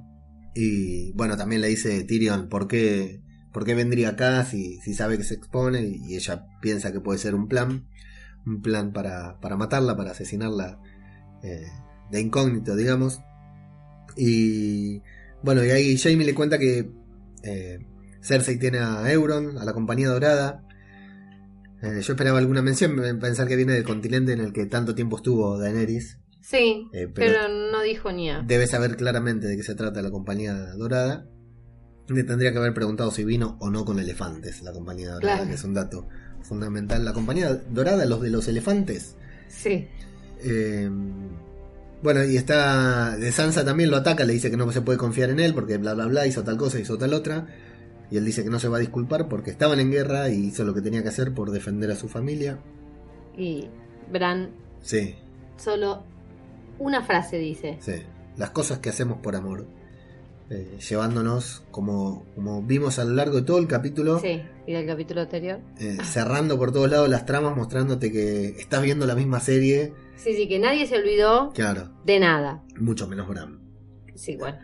Y 0.55 1.13
bueno, 1.13 1.37
también 1.37 1.61
le 1.61 1.67
dice 1.67 2.03
Tyrion 2.03 2.49
por 2.49 2.67
qué, 2.67 3.21
por 3.53 3.65
qué 3.65 3.75
vendría 3.75 4.09
acá 4.09 4.43
si, 4.45 4.77
si 4.81 4.93
sabe 4.93 5.17
que 5.17 5.23
se 5.23 5.33
expone 5.35 5.81
y 5.83 6.15
ella 6.15 6.45
piensa 6.61 6.91
que 6.91 6.99
puede 7.01 7.19
ser 7.19 7.35
un 7.35 7.47
plan, 7.47 7.87
un 8.45 8.61
plan 8.61 8.91
para, 8.93 9.39
para 9.39 9.57
matarla, 9.57 9.95
para 9.95 10.11
asesinarla 10.11 10.79
eh, 11.43 11.67
de 12.11 12.21
incógnito, 12.21 12.75
digamos. 12.75 13.21
Y 14.17 15.01
bueno, 15.43 15.63
y 15.63 15.69
ahí 15.71 15.97
Jamie 15.97 16.25
le 16.25 16.33
cuenta 16.35 16.57
que 16.59 16.89
eh, 17.43 17.79
Cersei 18.21 18.57
tiene 18.59 18.79
a 18.79 19.11
Euron, 19.11 19.57
a 19.57 19.65
la 19.65 19.73
compañía 19.73 20.09
dorada. 20.09 20.63
Eh, 21.81 22.01
yo 22.01 22.13
esperaba 22.13 22.37
alguna 22.39 22.61
mención, 22.61 22.95
pensar 23.19 23.47
que 23.47 23.55
viene 23.55 23.73
del 23.73 23.83
continente 23.83 24.33
en 24.33 24.39
el 24.39 24.53
que 24.53 24.65
tanto 24.67 24.93
tiempo 24.93 25.17
estuvo 25.17 25.57
Daenerys. 25.57 26.19
Sí, 26.41 26.87
pero- 26.91 27.11
pero... 27.13 27.47
no 27.71 27.81
dijo 27.81 28.11
ni 28.11 28.29
a. 28.29 28.41
Debe 28.41 28.67
saber 28.67 28.97
claramente 28.97 29.47
de 29.47 29.55
qué 29.57 29.63
se 29.63 29.75
trata 29.75 30.01
la 30.01 30.11
compañía 30.11 30.53
dorada. 30.77 31.25
Le 32.11 32.23
tendría 32.23 32.51
que 32.51 32.57
haber 32.57 32.73
preguntado 32.73 33.11
si 33.11 33.23
vino 33.23 33.57
o 33.59 33.69
no 33.69 33.85
con 33.85 33.99
elefantes 33.99 34.61
la 34.61 34.71
compañía 34.73 35.11
dorada, 35.11 35.35
Claro. 35.37 35.47
que 35.49 35.55
es 35.55 35.63
un 35.63 35.73
dato 35.73 36.07
fundamental. 36.41 37.05
La 37.05 37.13
compañía 37.13 37.53
dorada, 37.69 38.05
los 38.05 38.21
de 38.21 38.29
los 38.29 38.47
elefantes. 38.47 39.15
Sí. 39.47 39.87
Eh, 40.43 40.89
bueno, 42.03 42.23
y 42.23 42.35
está. 42.37 43.15
De 43.17 43.31
Sansa 43.31 43.63
también 43.63 43.91
lo 43.91 43.97
ataca, 43.97 44.23
le 44.25 44.33
dice 44.33 44.49
que 44.49 44.57
no 44.57 44.71
se 44.71 44.81
puede 44.81 44.97
confiar 44.97 45.29
en 45.29 45.39
él 45.39 45.53
porque 45.53 45.77
bla 45.77 45.93
bla 45.93 46.07
bla, 46.07 46.25
hizo 46.27 46.43
tal 46.43 46.57
cosa, 46.57 46.79
hizo 46.79 46.97
tal 46.97 47.13
otra. 47.13 47.47
Y 48.09 48.17
él 48.17 48.25
dice 48.25 48.43
que 48.43 48.49
no 48.49 48.59
se 48.59 48.67
va 48.67 48.77
a 48.77 48.79
disculpar 48.81 49.29
porque 49.29 49.51
estaban 49.51 49.79
en 49.79 49.89
guerra 49.91 50.29
y 50.29 50.47
hizo 50.47 50.63
lo 50.65 50.73
que 50.73 50.81
tenía 50.81 51.01
que 51.03 51.09
hacer 51.09 51.33
por 51.33 51.51
defender 51.51 51.91
a 51.91 51.95
su 51.95 52.09
familia. 52.09 52.57
Y 53.37 53.69
Bran 54.11 54.49
Sí, 54.81 55.15
solo 55.57 56.03
una 56.79 57.03
frase 57.03 57.37
dice. 57.37 57.77
Sí, 57.79 57.93
las 58.35 58.49
cosas 58.49 58.79
que 58.79 58.89
hacemos 58.89 59.19
por 59.19 59.35
amor. 59.35 59.65
Eh, 60.53 60.77
llevándonos, 60.89 61.63
como, 61.71 62.25
como 62.35 62.61
vimos 62.61 62.99
a 62.99 63.05
lo 63.05 63.13
largo 63.13 63.37
de 63.37 63.43
todo 63.43 63.57
el 63.57 63.67
capítulo, 63.67 64.19
Sí, 64.19 64.41
y 64.67 64.73
del 64.73 64.85
capítulo 64.85 65.21
anterior. 65.21 65.59
eh, 65.79 65.97
cerrando 66.03 66.57
por 66.57 66.73
todos 66.73 66.91
lados 66.91 67.07
las 67.09 67.25
tramas, 67.25 67.55
mostrándote 67.55 68.11
que 68.11 68.47
estás 68.59 68.81
viendo 68.83 69.05
la 69.05 69.15
misma 69.15 69.39
serie. 69.39 69.93
Sí, 70.17 70.33
sí, 70.35 70.49
que 70.49 70.59
nadie 70.59 70.85
se 70.87 70.97
olvidó 70.97 71.51
Claro, 71.53 71.93
de 72.05 72.19
nada. 72.19 72.63
mucho 72.77 73.07
menos 73.07 73.29
Bram. 73.29 73.61
Sí, 74.15 74.35
bueno. 74.35 74.57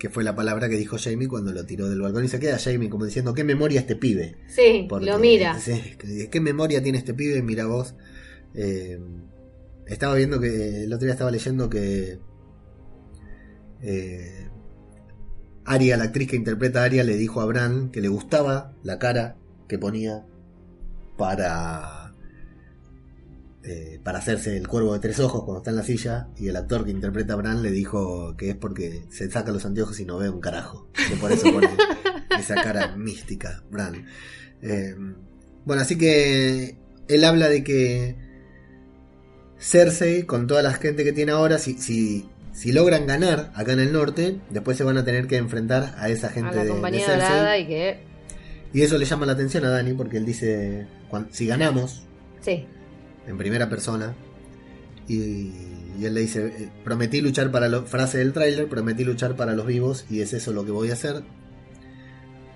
Que 0.00 0.08
fue 0.10 0.24
la 0.24 0.34
palabra 0.34 0.68
que 0.68 0.76
dijo 0.76 0.96
Jamie 0.98 1.28
cuando 1.28 1.52
lo 1.52 1.64
tiró 1.64 1.88
del 1.88 2.00
balcón 2.00 2.24
y 2.24 2.28
se 2.28 2.40
queda 2.40 2.58
Jamie 2.58 2.88
como 2.90 3.04
diciendo, 3.04 3.34
¿qué 3.34 3.44
memoria 3.44 3.80
este 3.80 3.94
pibe? 3.94 4.36
Sí, 4.48 4.86
Porque, 4.88 5.06
lo 5.06 5.18
mira. 5.20 5.56
¿Qué 6.30 6.40
memoria 6.40 6.82
tiene 6.82 6.98
este 6.98 7.14
pibe? 7.14 7.40
Mira 7.42 7.66
vos. 7.66 7.94
Eh, 8.54 8.98
estaba 9.86 10.14
viendo 10.16 10.40
que 10.40 10.82
el 10.84 10.92
otro 10.92 11.04
día 11.06 11.12
estaba 11.14 11.30
leyendo 11.30 11.68
que 11.70 12.18
eh, 13.82 14.48
Aria, 15.72 15.96
la 15.96 16.04
actriz 16.04 16.28
que 16.28 16.36
interpreta 16.36 16.82
a 16.82 16.84
Aria, 16.84 17.04
le 17.04 17.16
dijo 17.16 17.40
a 17.40 17.46
Bran 17.46 17.90
que 17.90 18.00
le 18.00 18.08
gustaba 18.08 18.72
la 18.82 18.98
cara 18.98 19.36
que 19.68 19.78
ponía 19.78 20.24
para 21.16 22.14
eh, 23.62 24.00
para 24.02 24.18
hacerse 24.18 24.56
el 24.56 24.66
cuervo 24.68 24.94
de 24.94 25.00
tres 25.00 25.20
ojos 25.20 25.44
cuando 25.44 25.58
está 25.58 25.70
en 25.70 25.76
la 25.76 25.82
silla 25.82 26.28
y 26.36 26.48
el 26.48 26.56
actor 26.56 26.84
que 26.84 26.90
interpreta 26.90 27.34
a 27.34 27.36
Bran 27.36 27.62
le 27.62 27.70
dijo 27.70 28.36
que 28.36 28.50
es 28.50 28.56
porque 28.56 29.04
se 29.10 29.30
saca 29.30 29.52
los 29.52 29.66
anteojos 29.66 29.98
y 30.00 30.04
no 30.04 30.16
ve 30.18 30.30
un 30.30 30.40
carajo. 30.40 30.88
Que 30.94 31.16
por 31.16 31.32
eso 31.32 31.52
pone 31.52 31.68
esa 32.38 32.54
cara 32.54 32.96
mística 32.96 33.62
Bran. 33.70 34.06
Eh, 34.62 34.94
bueno 35.64 35.82
así 35.82 35.98
que 35.98 36.78
él 37.08 37.24
habla 37.24 37.48
de 37.48 37.64
que 37.64 38.28
Cersei, 39.58 40.22
con 40.22 40.46
toda 40.46 40.62
la 40.62 40.72
gente 40.72 41.04
que 41.04 41.12
tiene 41.12 41.32
ahora, 41.32 41.58
si, 41.58 41.74
si, 41.78 42.28
si 42.58 42.72
logran 42.72 43.06
ganar 43.06 43.52
acá 43.54 43.72
en 43.72 43.80
el 43.80 43.92
norte, 43.92 44.38
después 44.50 44.76
se 44.76 44.84
van 44.84 44.98
a 44.98 45.04
tener 45.04 45.26
que 45.26 45.36
enfrentar 45.36 45.94
a 45.98 46.08
esa 46.08 46.26
A 46.26 46.30
gente 46.30 46.50
la 46.56 46.62
de, 46.62 46.64
de 46.64 46.70
compañía 46.72 47.06
Cersei. 47.06 47.20
dorada 47.28 47.58
y 47.58 47.66
que. 47.66 47.98
Y 48.72 48.82
eso 48.82 48.98
le 48.98 49.04
llama 49.04 49.26
la 49.26 49.32
atención 49.32 49.64
a 49.64 49.68
Dani 49.70 49.92
porque 49.94 50.16
él 50.18 50.26
dice, 50.26 50.86
si 51.30 51.46
ganamos, 51.46 52.02
Sí. 52.40 52.66
en 53.26 53.38
primera 53.38 53.68
persona, 53.70 54.14
y, 55.06 55.52
y 55.98 56.04
él 56.04 56.12
le 56.14 56.20
dice, 56.20 56.46
eh, 56.46 56.68
prometí 56.84 57.20
luchar 57.20 57.50
para 57.50 57.68
los, 57.68 57.88
frase 57.88 58.18
del 58.18 58.32
tráiler, 58.32 58.68
prometí 58.68 59.04
luchar 59.04 59.36
para 59.36 59.54
los 59.54 59.66
vivos 59.66 60.04
y 60.10 60.20
es 60.20 60.32
eso 60.34 60.52
lo 60.52 60.64
que 60.64 60.70
voy 60.70 60.90
a 60.90 60.94
hacer. 60.94 61.22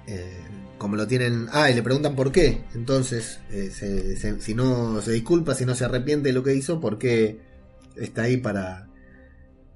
Eh, 0.07 0.33
como 0.79 0.97
lo 0.97 1.07
tienen, 1.07 1.47
ah, 1.53 1.71
y 1.71 1.75
le 1.75 1.83
preguntan 1.83 2.17
por 2.17 2.33
qué, 2.33 2.65
entonces, 2.75 3.39
eh, 3.53 3.71
se- 3.73 4.17
se- 4.17 4.41
si 4.41 4.55
no 4.55 5.01
se 5.01 5.13
disculpa, 5.13 5.55
si 5.55 5.65
no 5.65 5.75
se 5.77 5.85
arrepiente 5.85 6.29
de 6.29 6.33
lo 6.35 6.43
que 6.43 6.55
hizo, 6.57 6.81
¿por 6.81 6.99
qué 6.99 7.39
está 7.97 8.23
ahí 8.23 8.37
para 8.37 8.89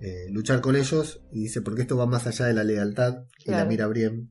eh, 0.00 0.26
luchar 0.30 0.60
con 0.60 0.76
ellos? 0.76 1.20
Y 1.32 1.42
dice, 1.44 1.60
porque 1.62 1.82
esto 1.82 1.96
va 1.96 2.06
más 2.06 2.26
allá 2.26 2.46
de 2.46 2.54
la 2.54 2.64
lealtad, 2.64 3.24
y 3.44 3.50
la 3.50 3.64
mira 3.64 3.84
a 3.84 3.88
Brienne, 3.88 4.28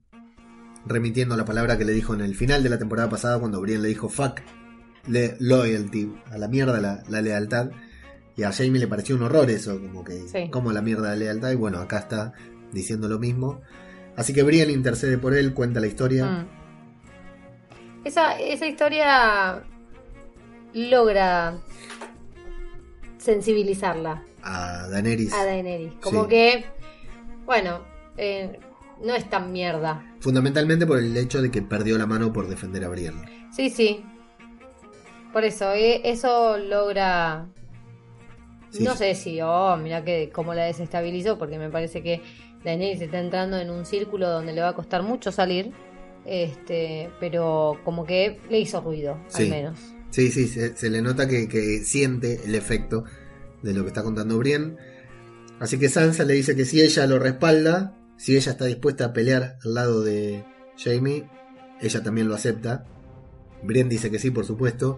remitiendo 0.86 1.34
a 1.34 1.38
la 1.38 1.46
palabra 1.46 1.78
que 1.78 1.86
le 1.86 1.94
dijo 1.94 2.14
en 2.14 2.22
el 2.22 2.36
final 2.36 2.62
de 2.64 2.70
la 2.70 2.78
temporada 2.78 3.10
pasada, 3.10 3.40
cuando 3.40 3.62
Brienne 3.62 3.84
le 3.84 3.90
dijo, 3.90 4.10
fuck, 4.10 4.42
le- 5.08 5.36
loyalty, 5.40 6.14
a 6.32 6.38
la 6.38 6.48
mierda 6.48 6.80
la, 6.80 7.04
la 7.10 7.22
lealtad. 7.22 7.72
Y 8.38 8.44
a 8.44 8.52
Jamie 8.52 8.80
le 8.80 8.88
pareció 8.88 9.16
un 9.16 9.24
horror 9.24 9.50
eso, 9.50 9.80
como 9.82 10.04
que, 10.04 10.28
Sí. 10.28 10.50
como 10.52 10.74
la 10.74 10.82
mierda 10.82 11.10
la 11.10 11.16
lealtad. 11.16 11.52
Y 11.52 11.56
bueno, 11.56 11.80
acá 11.80 12.00
está 12.00 12.34
diciendo 12.74 13.08
lo 13.08 13.18
mismo. 13.18 13.62
Así 14.18 14.34
que 14.34 14.44
Brienne 14.44 14.74
intercede 14.74 15.18
por 15.18 15.34
él, 15.34 15.54
cuenta 15.54 15.80
la 15.80 15.88
historia. 15.88 16.26
Mm. 16.26 16.48
Esa, 18.04 18.38
esa 18.38 18.68
historia 18.68 19.64
logra 20.74 21.58
sensibilizarla 23.18 24.24
A 24.46 24.88
Daenerys, 24.90 25.34
a 25.34 25.44
Daenerys. 25.44 25.94
Como 26.02 26.24
Sí. 26.24 26.30
que, 26.30 26.66
bueno, 27.46 27.82
eh, 28.18 28.60
no 29.04 29.14
es 29.16 29.30
tan 29.30 29.52
mierda. 29.52 30.04
fundamentalmente 30.22 30.86
por 30.88 30.98
el 31.00 31.16
hecho 31.18 31.42
de 31.42 31.52
que 31.52 31.62
perdió 31.62 31.98
la 31.98 32.06
mano 32.08 32.32
por 32.34 32.48
defender 32.48 32.84
a 32.86 32.90
Brienne. 32.90 33.48
Sí, 33.52 33.70
sí. 33.70 34.04
Por 35.34 35.44
eso, 35.44 35.74
eh, 35.74 36.02
eso 36.06 36.58
logra... 36.58 37.48
Sí. 38.72 38.84
No 38.84 38.96
sé 38.96 39.16
si, 39.16 39.40
oh, 39.42 39.78
mira 39.78 40.04
que 40.04 40.30
cómo 40.34 40.54
la 40.54 40.64
desestabilizó, 40.64 41.38
porque 41.38 41.58
me 41.60 41.70
parece 41.70 42.02
que 42.04 42.22
Daenerys 42.64 43.02
está 43.02 43.20
entrando 43.20 43.58
en 43.58 43.70
un 43.70 43.86
círculo 43.86 44.30
donde 44.30 44.52
le 44.54 44.62
va 44.62 44.70
a 44.70 44.74
costar 44.76 45.02
mucho 45.04 45.32
salir. 45.32 45.72
Este, 46.26 47.10
pero 47.20 47.80
como 47.86 48.06
que 48.06 48.40
le 48.50 48.60
hizo 48.60 48.82
ruido, 48.82 49.18
Sí. 49.28 49.44
al 49.44 49.50
menos. 49.50 49.80
Sí, 50.10 50.32
sí, 50.32 50.48
se, 50.48 50.76
se 50.76 50.90
le 50.90 51.02
nota 51.02 51.28
que, 51.28 51.48
que 51.48 51.80
siente 51.84 52.42
el 52.46 52.56
efecto 52.56 53.04
de 53.66 53.74
lo 53.74 53.82
que 53.84 53.88
está 53.90 54.04
contando 54.04 54.38
Brienne. 54.38 54.78
Así 55.60 55.78
que 55.80 55.90
Sansa 55.90 56.24
le 56.24 56.34
dice 56.34 56.56
que 56.56 56.66
si 56.66 56.82
ella 56.82 57.08
lo 57.08 57.20
respalda, 57.20 57.94
si 58.18 58.36
ella 58.38 58.52
está 58.52 58.66
dispuesta 58.66 59.06
a 59.06 59.14
pelear 59.14 59.58
al 59.64 59.74
lado 59.74 60.04
de 60.04 60.44
Jamie, 60.78 61.26
ella 61.82 62.04
también 62.04 62.28
lo 62.28 62.36
acepta. 62.36 62.86
Brienne 63.64 63.90
dice 63.90 64.12
que 64.12 64.20
sí, 64.20 64.32
por 64.32 64.46
supuesto. 64.46 64.98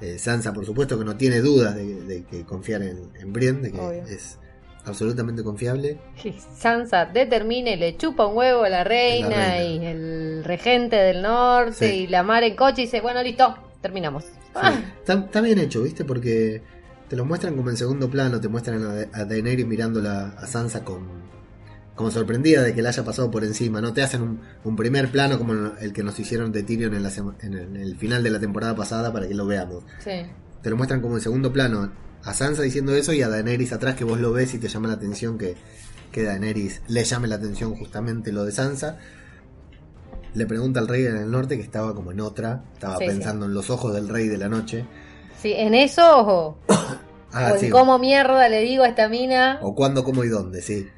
Eh, 0.00 0.18
Sansa, 0.18 0.52
por 0.52 0.64
supuesto, 0.64 0.98
que 0.98 1.04
no 1.04 1.16
tiene 1.16 1.40
dudas 1.40 1.74
de, 1.74 2.02
de 2.04 2.24
que 2.24 2.44
confiar 2.44 2.82
en, 2.82 3.10
en 3.20 3.32
Brienne, 3.32 3.60
de 3.62 3.72
que 3.72 3.80
Obvio. 3.80 4.04
es 4.06 4.38
absolutamente 4.84 5.42
confiable. 5.42 5.98
Sí, 6.22 6.36
Sansa 6.56 7.04
determine, 7.06 7.76
le 7.76 7.96
chupa 7.96 8.26
un 8.26 8.36
huevo 8.36 8.62
a 8.62 8.68
la 8.68 8.84
reina, 8.84 9.28
La 9.28 9.50
reina. 9.56 9.84
y 9.84 9.86
el 9.86 10.44
regente 10.44 10.96
del 10.96 11.20
norte 11.22 11.88
Sí. 11.90 11.94
y 12.04 12.06
la 12.06 12.22
mar 12.22 12.44
en 12.44 12.54
coche 12.56 12.82
y 12.82 12.84
dice, 12.84 13.00
bueno, 13.00 13.22
listo, 13.22 13.54
terminamos. 13.82 14.24
Ah, 14.54 14.80
está 15.06 15.40
bien 15.40 15.58
hecho, 15.58 15.82
¿viste? 15.82 16.04
Porque 16.04 16.62
te 17.08 17.16
lo 17.16 17.24
muestran 17.24 17.56
como 17.56 17.70
en 17.70 17.76
segundo 17.76 18.10
plano, 18.10 18.40
te 18.40 18.48
muestran 18.48 18.82
a, 18.84 19.18
a 19.20 19.24
Daenerys 19.24 19.66
mirándola 19.66 20.34
a 20.38 20.46
Sansa 20.46 20.84
con, 20.84 21.06
como 21.94 22.10
sorprendida 22.10 22.62
de 22.62 22.74
que 22.74 22.82
la 22.82 22.90
haya 22.90 23.04
pasado 23.04 23.30
por 23.30 23.44
encima. 23.44 23.80
No 23.80 23.92
te 23.92 24.02
hacen 24.02 24.22
un, 24.22 24.40
un 24.64 24.76
primer 24.76 25.10
plano 25.10 25.38
como 25.38 25.52
el 25.80 25.92
que 25.92 26.02
nos 26.02 26.18
hicieron 26.18 26.52
de 26.52 26.62
Tyrion 26.62 26.94
en, 26.94 27.02
la 27.02 27.10
sema- 27.10 27.36
en 27.40 27.54
el, 27.54 27.60
en 27.60 27.76
el 27.76 27.96
final 27.96 28.22
de 28.22 28.30
la 28.30 28.38
temporada 28.38 28.74
pasada 28.76 29.12
para 29.12 29.26
que 29.26 29.34
lo 29.34 29.46
veamos. 29.46 29.84
sí. 30.04 30.10
Te 30.62 30.70
lo 30.70 30.76
muestran 30.76 31.00
como 31.00 31.14
en 31.14 31.20
segundo 31.22 31.52
plano 31.52 31.92
a 32.24 32.34
Sansa 32.34 32.62
diciendo 32.62 32.92
eso 32.92 33.12
y 33.12 33.22
a 33.22 33.28
Daenerys 33.28 33.72
atrás 33.72 33.94
que 33.94 34.02
vos 34.02 34.18
lo 34.20 34.32
ves 34.32 34.54
y 34.54 34.58
te 34.58 34.66
llama 34.68 34.88
la 34.88 34.94
atención 34.94 35.38
que, 35.38 35.54
que 36.10 36.24
Daenerys 36.24 36.82
le 36.88 37.04
llame 37.04 37.28
la 37.28 37.36
atención 37.36 37.76
justamente 37.76 38.32
lo 38.32 38.44
de 38.44 38.50
Sansa. 38.50 38.98
Le 40.34 40.46
pregunta 40.46 40.80
al 40.80 40.88
rey 40.88 41.06
en 41.06 41.16
el 41.16 41.30
norte 41.30 41.56
que 41.56 41.62
estaba 41.62 41.94
como 41.94 42.10
en 42.12 42.20
otra, 42.20 42.64
estaba 42.74 42.96
Sí, 42.98 43.04
sí. 43.04 43.10
pensando 43.10 43.46
en 43.46 43.54
los 43.54 43.70
ojos 43.70 43.94
del 43.94 44.08
rey 44.08 44.26
de 44.28 44.36
la 44.36 44.48
noche. 44.48 44.84
Sí, 45.40 45.52
en 45.56 45.74
eso 45.74 46.02
o, 46.26 46.58
Ah, 47.32 47.50
o 47.52 47.54
en 47.54 47.60
sí. 47.60 47.70
cómo 47.70 47.98
mierda 47.98 48.48
le 48.48 48.60
digo 48.62 48.84
a 48.84 48.88
esta 48.88 49.08
mina, 49.08 49.58
O 49.62 49.74
cuándo, 49.74 50.02
cómo 50.02 50.24
y 50.24 50.28
dónde, 50.28 50.62
sí. 50.62 50.88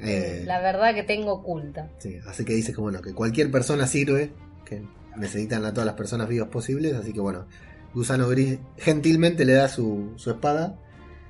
Eh, 0.00 0.44
la 0.46 0.60
verdad 0.60 0.94
que 0.94 1.02
tengo 1.02 1.32
oculta. 1.34 1.90
sí, 1.98 2.18
Así 2.26 2.44
que 2.44 2.54
dice 2.54 2.72
que 2.72 2.80
bueno, 2.80 3.02
que 3.02 3.12
cualquier 3.14 3.50
persona 3.50 3.86
sirve, 3.86 4.32
que 4.64 4.82
necesitan 5.16 5.64
a 5.66 5.72
todas 5.72 5.84
las 5.86 5.96
personas 5.96 6.28
vivas 6.28 6.48
posibles, 6.48 6.94
así 6.94 7.12
que 7.12 7.20
bueno, 7.20 7.46
Gusano 7.92 8.28
Gris 8.28 8.58
gentilmente 8.78 9.44
le 9.44 9.52
da 9.54 9.68
su, 9.68 10.12
su 10.16 10.30
espada 10.30 10.76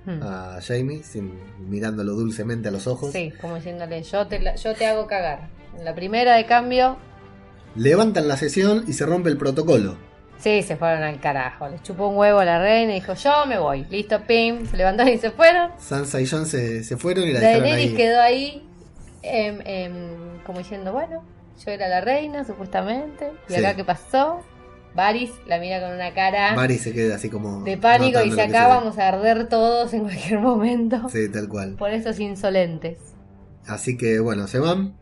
Hmm. 0.07 0.23
a 0.23 0.59
Jamie, 0.67 1.03
sin, 1.03 1.35
mirándolo 1.69 2.15
dulcemente 2.15 2.69
a 2.69 2.71
los 2.71 2.87
ojos. 2.87 3.13
Sí, 3.13 3.35
como 3.39 3.57
diciéndole, 3.57 4.03
yo 4.03 4.27
te, 4.29 4.41
la- 4.41 4.55
yo 4.55 4.73
te 4.75 4.87
hago 4.87 5.07
cagar. 5.07 5.51
En 5.79 5.85
la 5.85 5.95
primera 5.95 6.37
de 6.37 6.47
cambio, 6.47 6.97
Levantan 7.77 8.27
la 8.27 8.37
sesión 8.39 8.85
y 8.89 8.95
se 8.95 9.05
rompe 9.05 9.29
el 9.29 9.37
protocolo. 9.37 9.97
Sí, 10.41 10.63
se 10.63 10.77
fueron 10.77 11.03
al 11.03 11.21
carajo. 11.21 11.69
Le 11.69 11.81
chupó 11.83 12.09
un 12.09 12.17
huevo 12.17 12.41
a 12.41 12.45
la 12.45 12.59
reina 12.59 12.93
y 12.93 13.01
dijo, 13.01 13.15
yo 13.15 13.47
me 13.47 13.59
voy. 13.59 13.85
Listo, 13.91 14.21
pim, 14.27 14.67
se 14.67 14.77
levantaron 14.77 15.13
y 15.13 15.19
se 15.19 15.31
fueron. 15.31 15.71
Sansa 15.79 16.21
y 16.21 16.27
Jon 16.27 16.47
se, 16.47 16.83
se 16.85 16.97
fueron 16.97 17.25
y 17.29 17.33
la 17.33 17.41
dejaron 17.41 17.63
Daenerys 17.63 17.91
ahí. 17.91 17.97
quedó 17.97 18.21
ahí, 18.21 18.69
em, 19.23 19.59
em, 19.65 20.39
como 20.45 20.59
diciendo, 20.59 20.93
bueno, 20.93 21.23
yo 21.65 21.71
era 21.71 21.89
la 21.89 22.01
reina, 22.01 22.45
supuestamente. 22.45 23.31
¿Y 23.49 23.53
Sí. 23.55 23.59
acá 23.59 23.77
qué 23.77 23.85
pasó? 23.85 24.41
Varys 24.93 25.31
la 25.47 25.59
mira 25.61 25.81
con 25.81 25.93
una 25.95 26.13
cara 26.15 26.53
Mari 26.57 26.77
se 26.77 26.93
queda 26.93 27.15
así 27.15 27.29
como. 27.31 27.63
de 27.63 27.77
pánico 27.77 28.21
y 28.25 28.31
notando 28.31 28.35
se 28.35 28.43
lo 28.47 28.53
que 28.53 28.57
acá 28.59 28.67
ve. 28.69 28.75
vamos 28.75 28.99
a 28.99 29.07
arder 29.09 29.49
todos 29.49 29.95
en 29.95 30.01
cualquier 30.03 30.41
momento. 30.41 31.09
Sí, 31.11 31.29
tal 31.31 31.49
cual. 31.49 31.77
Por 31.77 31.91
esos 31.93 32.19
insolentes. 32.19 32.99
Así 33.69 33.97
que 33.97 34.19
bueno, 34.19 34.49
se 34.49 34.59
van. 34.59 34.97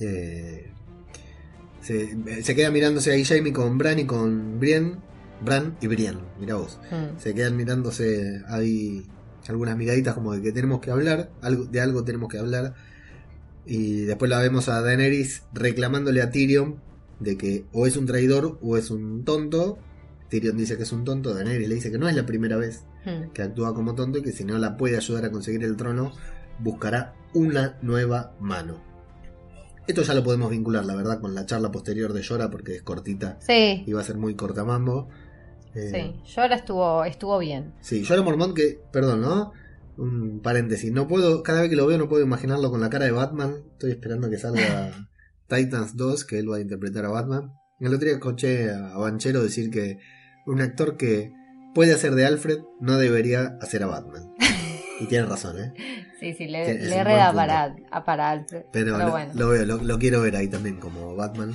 Eh, 0.00 0.71
se, 1.82 2.42
se 2.42 2.54
queda 2.54 2.70
mirándose 2.70 3.12
ahí 3.12 3.24
Jamie 3.24 3.52
con 3.52 3.76
Bran 3.78 3.98
y 3.98 4.06
con 4.06 4.58
Brienne. 4.58 4.96
Bran 5.44 5.76
y 5.80 5.88
Brienne, 5.88 6.20
mira 6.38 6.54
vos. 6.54 6.78
Mm. 6.90 7.18
Se 7.18 7.34
quedan 7.34 7.56
mirándose 7.56 8.42
ahí 8.48 9.06
algunas 9.48 9.76
miraditas 9.76 10.14
como 10.14 10.32
de 10.32 10.40
que 10.40 10.52
tenemos 10.52 10.80
que 10.80 10.90
hablar, 10.90 11.30
algo, 11.42 11.64
de 11.64 11.80
algo 11.80 12.04
tenemos 12.04 12.28
que 12.28 12.38
hablar. 12.38 12.74
Y 13.66 14.02
después 14.02 14.30
la 14.30 14.38
vemos 14.40 14.68
a 14.68 14.80
Daenerys 14.80 15.42
reclamándole 15.52 16.22
a 16.22 16.30
Tyrion 16.30 16.76
de 17.20 17.36
que 17.36 17.64
o 17.72 17.86
es 17.86 17.96
un 17.96 18.06
traidor 18.06 18.58
o 18.62 18.76
es 18.76 18.90
un 18.90 19.24
tonto. 19.24 19.78
Tyrion 20.28 20.56
dice 20.56 20.76
que 20.76 20.84
es 20.84 20.92
un 20.92 21.04
tonto, 21.04 21.34
Daenerys 21.34 21.68
le 21.68 21.74
dice 21.74 21.90
que 21.90 21.98
no 21.98 22.08
es 22.08 22.14
la 22.16 22.24
primera 22.24 22.56
vez 22.56 22.84
Mm. 23.04 23.32
que 23.32 23.42
actúa 23.42 23.74
como 23.74 23.94
tonto 23.94 24.18
y 24.18 24.22
que 24.22 24.32
si 24.32 24.44
no 24.44 24.58
la 24.58 24.76
puede 24.76 24.96
ayudar 24.96 25.24
a 25.24 25.30
conseguir 25.32 25.64
el 25.64 25.76
trono, 25.76 26.12
buscará 26.60 27.14
una 27.34 27.78
nueva 27.82 28.36
mano. 28.40 28.80
Esto 29.86 30.02
ya 30.02 30.14
lo 30.14 30.22
podemos 30.22 30.50
vincular, 30.50 30.84
la 30.84 30.94
verdad, 30.94 31.20
con 31.20 31.34
la 31.34 31.44
charla 31.44 31.72
posterior 31.72 32.12
de 32.12 32.22
Llora, 32.22 32.50
porque 32.50 32.76
es 32.76 32.82
cortita 32.82 33.38
Sí, 33.40 33.82
y 33.84 33.92
va 33.92 34.00
a 34.00 34.04
ser 34.04 34.16
muy 34.16 34.34
cortamambo. 34.36 35.08
Eh, 35.74 35.90
sí. 36.24 36.34
Llora 36.34 36.56
estuvo, 36.56 37.04
estuvo 37.04 37.38
bien. 37.38 37.74
Sí, 37.80 38.04
Jorah 38.04 38.22
Mormont 38.22 38.54
que, 38.54 38.80
perdón, 38.92 39.22
¿no? 39.22 39.52
Un 39.96 40.40
paréntesis, 40.40 40.92
no 40.92 41.08
puedo, 41.08 41.42
cada 41.42 41.62
vez 41.62 41.70
que 41.70 41.76
lo 41.76 41.86
veo 41.86 41.98
no 41.98 42.08
puedo 42.08 42.24
imaginarlo 42.24 42.70
con 42.70 42.80
la 42.80 42.90
cara 42.90 43.06
de 43.06 43.12
Batman. 43.12 43.56
Estoy 43.72 43.90
esperando 43.90 44.30
que 44.30 44.38
salga 44.38 45.08
Titans 45.48 45.96
2, 45.96 46.24
que 46.24 46.38
él 46.38 46.50
va 46.50 46.56
a 46.56 46.60
interpretar 46.60 47.04
a 47.04 47.10
Batman. 47.10 47.52
El 47.80 47.94
otro 47.94 48.06
día 48.06 48.14
escuché 48.14 48.70
a 48.70 48.96
Banchero 48.96 49.42
decir 49.42 49.70
que 49.70 49.98
un 50.46 50.60
actor 50.60 50.96
que 50.96 51.32
puede 51.74 51.92
hacer 51.92 52.14
de 52.14 52.26
Alfred 52.26 52.58
no 52.80 52.98
debería 52.98 53.58
hacer 53.60 53.82
a 53.82 53.86
Batman. 53.86 54.32
Y 55.02 55.06
tiene 55.08 55.26
razón, 55.26 55.58
¿eh? 55.62 55.72
Sí, 56.20 56.34
sí, 56.34 56.46
le, 56.46 56.74
le 56.78 56.98
un 56.98 57.04
reda 57.04 57.04
buen 57.04 57.18
punto. 57.26 57.36
para, 57.36 57.76
a 57.90 58.04
para 58.04 58.30
Alfred. 58.30 58.62
Pero, 58.72 58.94
Pero 58.94 58.98
lo, 58.98 59.10
bueno. 59.10 59.32
lo 59.34 59.48
veo, 59.48 59.64
lo, 59.66 59.76
lo 59.82 59.98
quiero 59.98 60.20
ver 60.22 60.36
ahí 60.36 60.48
también 60.48 60.76
como 60.78 61.14
Batman. 61.16 61.54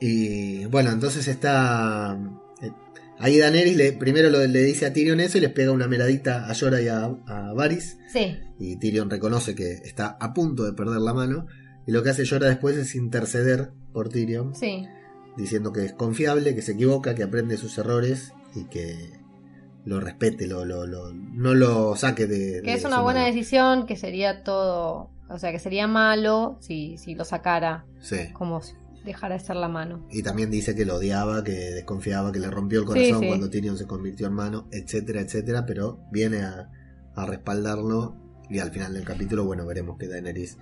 Y 0.00 0.66
bueno, 0.66 0.90
entonces 0.90 1.26
está. 1.28 2.18
eh, 2.60 2.70
ahí 3.18 3.38
Daenerys 3.38 3.76
le, 3.76 3.92
primero 3.92 4.28
lo- 4.30 4.46
le 4.46 4.62
dice 4.62 4.86
a 4.86 4.92
Tyrion 4.92 5.20
eso 5.20 5.38
y 5.38 5.40
les 5.40 5.52
pega 5.52 5.72
una 5.72 5.86
miradita 5.88 6.50
a 6.50 6.54
Jorah 6.54 6.80
y 6.82 6.88
a, 6.88 7.04
a 7.04 7.52
Varys. 7.54 7.98
Sí, 8.12 8.38
Y 8.58 8.76
Tyrion 8.76 9.08
reconoce 9.10 9.54
que 9.54 9.72
está 9.72 10.16
a 10.20 10.34
punto 10.34 10.64
de 10.64 10.72
perder 10.72 11.00
la 11.00 11.14
mano. 11.14 11.46
Y 11.86 11.92
lo 11.92 12.02
que 12.02 12.10
hace 12.10 12.26
Jorah 12.26 12.48
después 12.48 12.76
es 12.76 12.94
interceder 12.96 13.70
por 13.92 14.08
Tyrion, 14.08 14.54
sí. 14.54 14.86
diciendo 15.36 15.72
que 15.72 15.84
es 15.84 15.92
confiable, 15.92 16.54
que 16.54 16.62
se 16.62 16.72
equivoca, 16.72 17.14
que 17.14 17.22
aprende 17.22 17.56
sus 17.56 17.78
errores 17.78 18.32
y 18.54 18.64
que 18.64 19.12
lo 19.86 20.00
respete, 20.00 20.46
lo, 20.46 20.64
lo, 20.66 20.86
lo- 20.86 21.12
no 21.14 21.54
lo 21.54 21.96
saque 21.96 22.26
de. 22.26 22.60
Que 22.62 22.72
de 22.72 22.74
es 22.74 22.84
una 22.84 23.00
buena 23.00 23.20
mano. 23.20 23.32
decisión, 23.34 23.86
que 23.86 23.96
sería 23.96 24.42
todo, 24.44 25.10
o 25.30 25.38
sea, 25.38 25.50
que 25.52 25.58
sería 25.58 25.86
malo 25.86 26.58
si, 26.60 26.98
si 26.98 27.14
lo 27.14 27.24
sacara, 27.24 27.86
Sí. 28.00 28.16
como 28.34 28.60
dejara 29.04 29.36
de 29.38 29.40
ser 29.40 29.56
la 29.56 29.68
mano. 29.68 30.04
Y 30.10 30.22
también 30.24 30.50
dice 30.50 30.74
que 30.74 30.84
lo 30.84 30.96
odiaba, 30.96 31.42
que 31.44 31.52
desconfiaba, 31.52 32.32
que 32.32 32.40
le 32.40 32.50
rompió 32.50 32.80
el 32.80 32.84
corazón 32.86 33.18
Sí, 33.20 33.20
sí. 33.20 33.26
cuando 33.28 33.48
Tyrion 33.48 33.78
se 33.78 33.86
convirtió 33.86 34.26
en 34.26 34.32
mano, 34.34 34.66
etcétera, 34.72 35.20
etcétera, 35.20 35.64
pero 35.64 36.00
viene 36.10 36.42
a, 36.42 36.68
a 37.14 37.24
respaldarlo 37.26 38.16
y 38.50 38.58
al 38.58 38.72
final 38.72 38.92
del 38.94 39.04
capítulo, 39.04 39.44
bueno, 39.44 39.64
veremos 39.64 39.96
que 39.98 40.08
Daenerys 40.08 40.58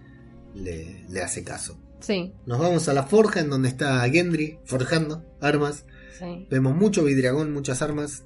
le, 0.55 1.05
le 1.09 1.23
hace 1.23 1.43
caso. 1.43 1.79
Sí, 2.01 2.35
Nos 2.45 2.59
vamos 2.59 2.87
a 2.89 2.93
la 2.93 3.05
forja 3.05 3.41
en 3.41 3.49
donde 3.49 3.69
está 3.69 4.01
Gendry 4.11 4.59
forjando 4.67 5.25
armas. 5.41 5.87
sí. 6.19 6.47
Vemos 6.51 6.77
mucho 6.77 7.03
vidriagón, 7.03 7.51
muchas 7.53 7.81
armas. 7.81 8.25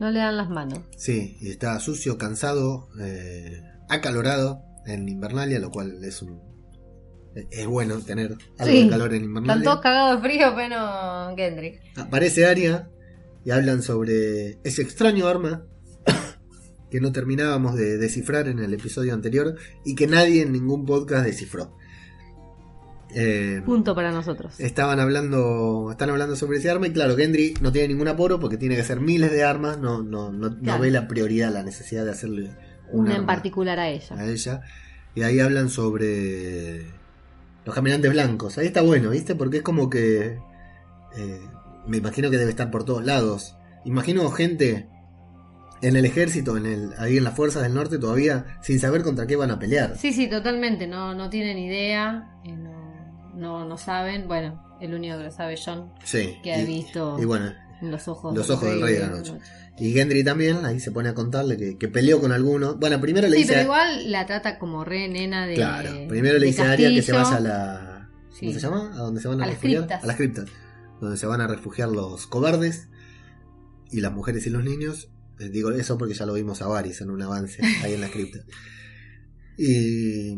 No 0.00 0.10
le 0.10 0.18
dan 0.18 0.36
las 0.36 0.48
manos. 0.50 0.80
Sí, 0.96 1.36
y 1.40 1.50
está 1.50 1.78
sucio, 1.78 2.16
cansado, 2.18 2.88
eh, 3.00 3.62
acalorado 3.88 4.62
en 4.86 5.08
Invernalia, 5.08 5.58
lo 5.60 5.70
cual 5.70 6.02
es 6.04 6.22
un 6.22 6.40
es 7.52 7.64
bueno 7.66 7.96
tener 8.00 8.32
algo 8.58 8.72
Sí. 8.74 8.84
de 8.84 8.90
calor 8.90 9.10
en 9.10 9.22
Están 9.22 9.28
Invernalia. 9.28 9.64
todos 9.64 9.80
cagados 9.80 10.20
de 10.22 10.28
frío, 10.28 10.52
pero 10.56 11.36
Gendry. 11.36 11.78
Aparece 11.96 12.46
Aria 12.46 12.90
y 13.44 13.50
hablan 13.52 13.82
sobre 13.82 14.58
ese 14.64 14.82
extraño 14.82 15.28
arma 15.28 15.64
que 16.90 17.00
no 17.00 17.12
terminábamos 17.12 17.76
de 17.76 17.98
descifrar 17.98 18.48
en 18.48 18.58
el 18.58 18.74
episodio 18.74 19.14
anterior 19.14 19.54
y 19.84 19.94
que 19.94 20.08
nadie 20.08 20.42
en 20.42 20.50
ningún 20.52 20.84
podcast 20.86 21.24
descifró. 21.24 21.76
Eh, 23.14 23.60
Punto 23.64 23.94
para 23.94 24.12
nosotros. 24.12 24.58
estaban 24.60 25.00
hablando 25.00 25.88
están 25.90 26.10
hablando 26.10 26.36
sobre 26.36 26.58
ese 26.58 26.70
arma 26.70 26.86
y 26.86 26.92
claro, 26.92 27.16
Gendry 27.16 27.54
no 27.60 27.72
tiene 27.72 27.88
ningún 27.88 28.06
apuro 28.08 28.38
porque 28.38 28.56
tiene 28.56 28.76
que 28.76 28.82
hacer 28.82 29.00
miles 29.00 29.32
de 29.32 29.42
armas, 29.44 29.78
no, 29.78 30.02
no, 30.02 30.30
no, 30.30 30.50
no 30.50 30.58
Claro. 30.60 30.82
ve 30.82 30.90
la 30.90 31.08
prioridad, 31.08 31.52
la 31.52 31.62
necesidad 31.64 32.04
de 32.04 32.12
hacerle 32.12 32.50
un 32.92 33.06
Una 33.06 33.16
en 33.16 33.26
particular 33.26 33.78
a 33.80 33.88
ella. 33.88 34.16
a 34.16 34.24
ella. 34.26 34.60
Y 35.14 35.22
ahí 35.22 35.40
hablan 35.40 35.68
sobre 35.70 36.86
los 37.64 37.74
caminantes 37.74 38.10
blancos. 38.12 38.58
Ahí 38.58 38.66
está 38.66 38.80
bueno, 38.82 39.10
¿viste? 39.10 39.34
Porque 39.34 39.58
es 39.58 39.62
como 39.64 39.90
que 39.90 40.38
eh, 41.16 41.40
me 41.86 41.96
imagino 41.96 42.30
que 42.30 42.36
debe 42.38 42.50
estar 42.50 42.70
por 42.70 42.84
todos 42.84 43.04
lados. 43.04 43.56
Imagino 43.84 44.30
gente 44.30 44.88
en 45.82 45.96
el 45.96 46.04
ejército, 46.04 46.56
en 46.56 46.66
el, 46.66 46.90
ahí 46.98 47.16
en 47.16 47.24
las 47.24 47.34
fuerzas 47.34 47.62
del 47.62 47.74
norte 47.74 47.98
todavía, 47.98 48.58
sin 48.62 48.78
saber 48.78 49.02
contra 49.02 49.26
qué 49.26 49.34
van 49.34 49.50
a 49.50 49.58
pelear. 49.58 49.96
Sí, 49.96 50.12
sí, 50.12 50.28
totalmente. 50.28 50.86
No, 50.86 51.14
no 51.14 51.28
tienen 51.30 51.58
idea. 51.58 52.28
eh, 52.44 52.52
no, 52.52 52.69
no, 53.40 53.64
no 53.66 53.76
saben. 53.78 54.28
Bueno, 54.28 54.62
el 54.80 54.94
único 54.94 55.16
que 55.18 55.24
lo 55.24 55.30
sabe 55.32 55.56
John, 55.62 55.92
Sí. 56.04 56.38
que 56.42 56.52
ha 56.52 56.62
y, 56.62 56.66
visto 56.66 57.16
y 57.20 57.24
bueno, 57.24 57.52
en 57.80 57.90
los 57.90 58.06
ojos, 58.08 58.34
los 58.36 58.48
ojos 58.50 58.68
del 58.70 58.80
rey 58.82 58.94
de 58.94 59.00
la 59.00 59.08
noche. 59.08 59.32
y 59.78 59.92
Gendry 59.92 60.22
también, 60.22 60.64
ahí 60.64 60.78
se 60.80 60.92
pone 60.92 61.08
a 61.08 61.14
contarle 61.14 61.56
que, 61.56 61.78
que 61.78 61.88
peleó 61.88 62.20
con 62.20 62.30
alguno. 62.32 62.76
Bueno, 62.76 63.00
primero 63.00 63.26
le 63.28 63.36
Sí, 63.36 63.42
dice. 63.42 63.54
pero 63.54 63.64
igual 63.64 64.12
la 64.12 64.26
trata 64.26 64.58
como 64.58 64.84
re 64.84 65.08
nena 65.08 65.46
de. 65.46 65.54
Claro, 65.54 65.90
primero 66.08 66.38
le 66.38 66.46
dice 66.46 66.62
a 66.62 66.72
Arya 66.72 66.90
que 66.90 67.02
se 67.02 67.12
vaya 67.12 67.36
a 67.36 67.40
la. 67.40 68.08
¿Cómo 68.38 68.52
Sí. 68.52 68.54
se 68.54 68.60
llama? 68.60 68.90
¿A 68.94 68.98
dónde 68.98 69.20
se 69.20 69.28
van 69.28 69.40
a, 69.40 69.44
A 69.44 69.46
las 69.48 69.56
refugiar? 69.56 69.80
criptas. 69.82 70.04
A 70.04 70.06
las 70.06 70.16
criptas. 70.16 70.44
Donde 71.00 71.16
se 71.16 71.26
van 71.26 71.40
a 71.40 71.46
refugiar 71.46 71.88
los 71.88 72.26
cobardes 72.26 72.88
y 73.90 74.00
las 74.00 74.12
mujeres 74.12 74.46
y 74.46 74.50
los 74.50 74.62
niños. 74.64 75.10
Eh, 75.38 75.48
digo 75.48 75.70
eso 75.72 75.96
porque 75.98 76.12
ya 76.14 76.26
lo 76.26 76.34
vimos 76.34 76.60
a 76.62 76.66
Varys 76.68 77.00
en 77.00 77.10
un 77.10 77.22
avance 77.22 77.62
ahí 77.82 77.94
en 77.94 78.00
las 78.02 78.10
criptas. 78.10 78.44
Y. 79.58 80.36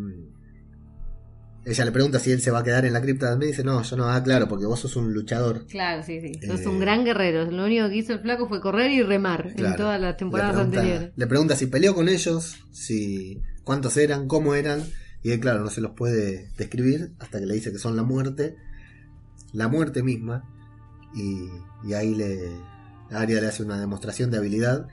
Ella 1.64 1.84
le 1.84 1.92
pregunta 1.92 2.18
si 2.18 2.32
él 2.32 2.40
se 2.40 2.50
va 2.50 2.58
a 2.58 2.62
quedar 2.64 2.84
en 2.86 2.92
la 2.92 3.00
cripta 3.00 3.30
también. 3.30 3.52
Dice: 3.52 3.62
No, 3.62 3.82
yo 3.82 3.96
no. 3.96 4.08
Ah, 4.08 4.22
claro, 4.22 4.48
porque 4.48 4.66
vos 4.66 4.80
sos 4.80 4.96
un 4.96 5.12
luchador. 5.12 5.64
Claro, 5.68 6.02
sí, 6.02 6.20
sí. 6.20 6.32
Sos 6.46 6.60
Eh, 6.62 6.68
un 6.68 6.80
gran 6.80 7.04
guerrero. 7.04 7.48
Lo 7.50 7.64
único 7.64 7.88
que 7.88 7.96
hizo 7.96 8.12
el 8.12 8.20
flaco 8.20 8.48
fue 8.48 8.60
correr 8.60 8.90
y 8.90 9.02
remar 9.02 9.46
en 9.56 9.76
todas 9.76 10.00
las 10.00 10.12
Le 10.12 10.18
temporadas 10.18 10.54
pregunta, 10.54 10.80
anteriores. 10.80 11.12
le 11.14 11.26
pregunta 11.28 11.54
si 11.56 11.66
peleó 11.66 11.94
con 11.94 12.08
ellos, 12.08 12.56
si 12.72 13.40
cuántos 13.62 13.96
eran, 13.96 14.26
cómo 14.26 14.54
eran, 14.56 14.82
y 15.22 15.30
él, 15.30 15.38
claro, 15.40 15.60
no 15.60 15.70
se 15.70 15.80
los 15.80 15.92
puede 15.92 16.50
describir 16.56 17.12
hasta 17.20 17.38
que 17.38 17.46
le 17.46 17.54
dice 17.54 17.70
que 17.70 17.78
son 17.78 17.94
la 17.94 18.02
muerte, 18.02 18.56
la 19.52 19.68
muerte 19.68 20.02
misma, 20.02 20.42
y, 21.14 21.46
y 21.88 21.94
ahí 21.94 22.14
le 22.16 22.50
Arya 23.10 23.40
le 23.40 23.46
hace 23.46 23.62
una 23.62 23.78
demostración 23.78 24.30
de 24.32 24.38
habilidad. 24.38 24.88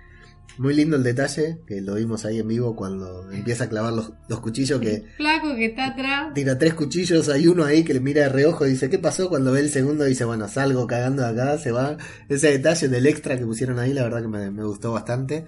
Muy 0.58 0.74
lindo 0.74 0.98
el 0.98 1.04
detalle, 1.04 1.60
que 1.66 1.80
lo 1.80 1.96
vimos 1.96 2.26
ahí 2.26 2.40
en 2.40 2.48
vivo 2.48 2.76
cuando 2.76 3.32
empieza 3.32 3.66
a 3.66 3.70
clavar 3.70 3.94
los, 3.94 4.12
los 4.28 4.42
cuchillos, 4.42 4.82
que 4.82 5.06
Flaco 5.16 5.56
que 5.56 5.68
está 5.68 5.88
atrás. 5.88 6.34
tira 6.34 6.58
tres 6.58 6.74
cuchillos, 6.74 7.30
hay 7.30 7.48
uno 7.48 7.64
ahí 7.64 7.84
que 7.84 7.94
le 7.94 8.02
mira 8.02 8.24
de 8.24 8.30
reojo 8.30 8.66
y 8.66 8.72
dice, 8.72 8.90
¿qué 8.90 9.00
pasó? 9.00 9.30
Cuando 9.30 9.54
ve 9.54 9.62
el 9.62 9.70
segundo 9.70 10.04
dice, 10.04 10.26
bueno, 10.26 10.50
salgo 10.50 10.86
cagando 10.86 11.24
de 11.24 11.30
acá, 11.30 11.58
se 11.58 11.72
va. 11.72 11.98
Ese 12.28 12.52
detalle 12.52 12.90
del 12.90 13.08
extra 13.08 13.38
que 13.38 13.46
pusieron 13.46 13.80
ahí, 13.80 13.94
la 13.94 14.04
verdad 14.04 14.22
que 14.22 14.28
me, 14.28 14.52
me 14.52 14.66
gustó 14.66 14.92
bastante. 14.92 15.46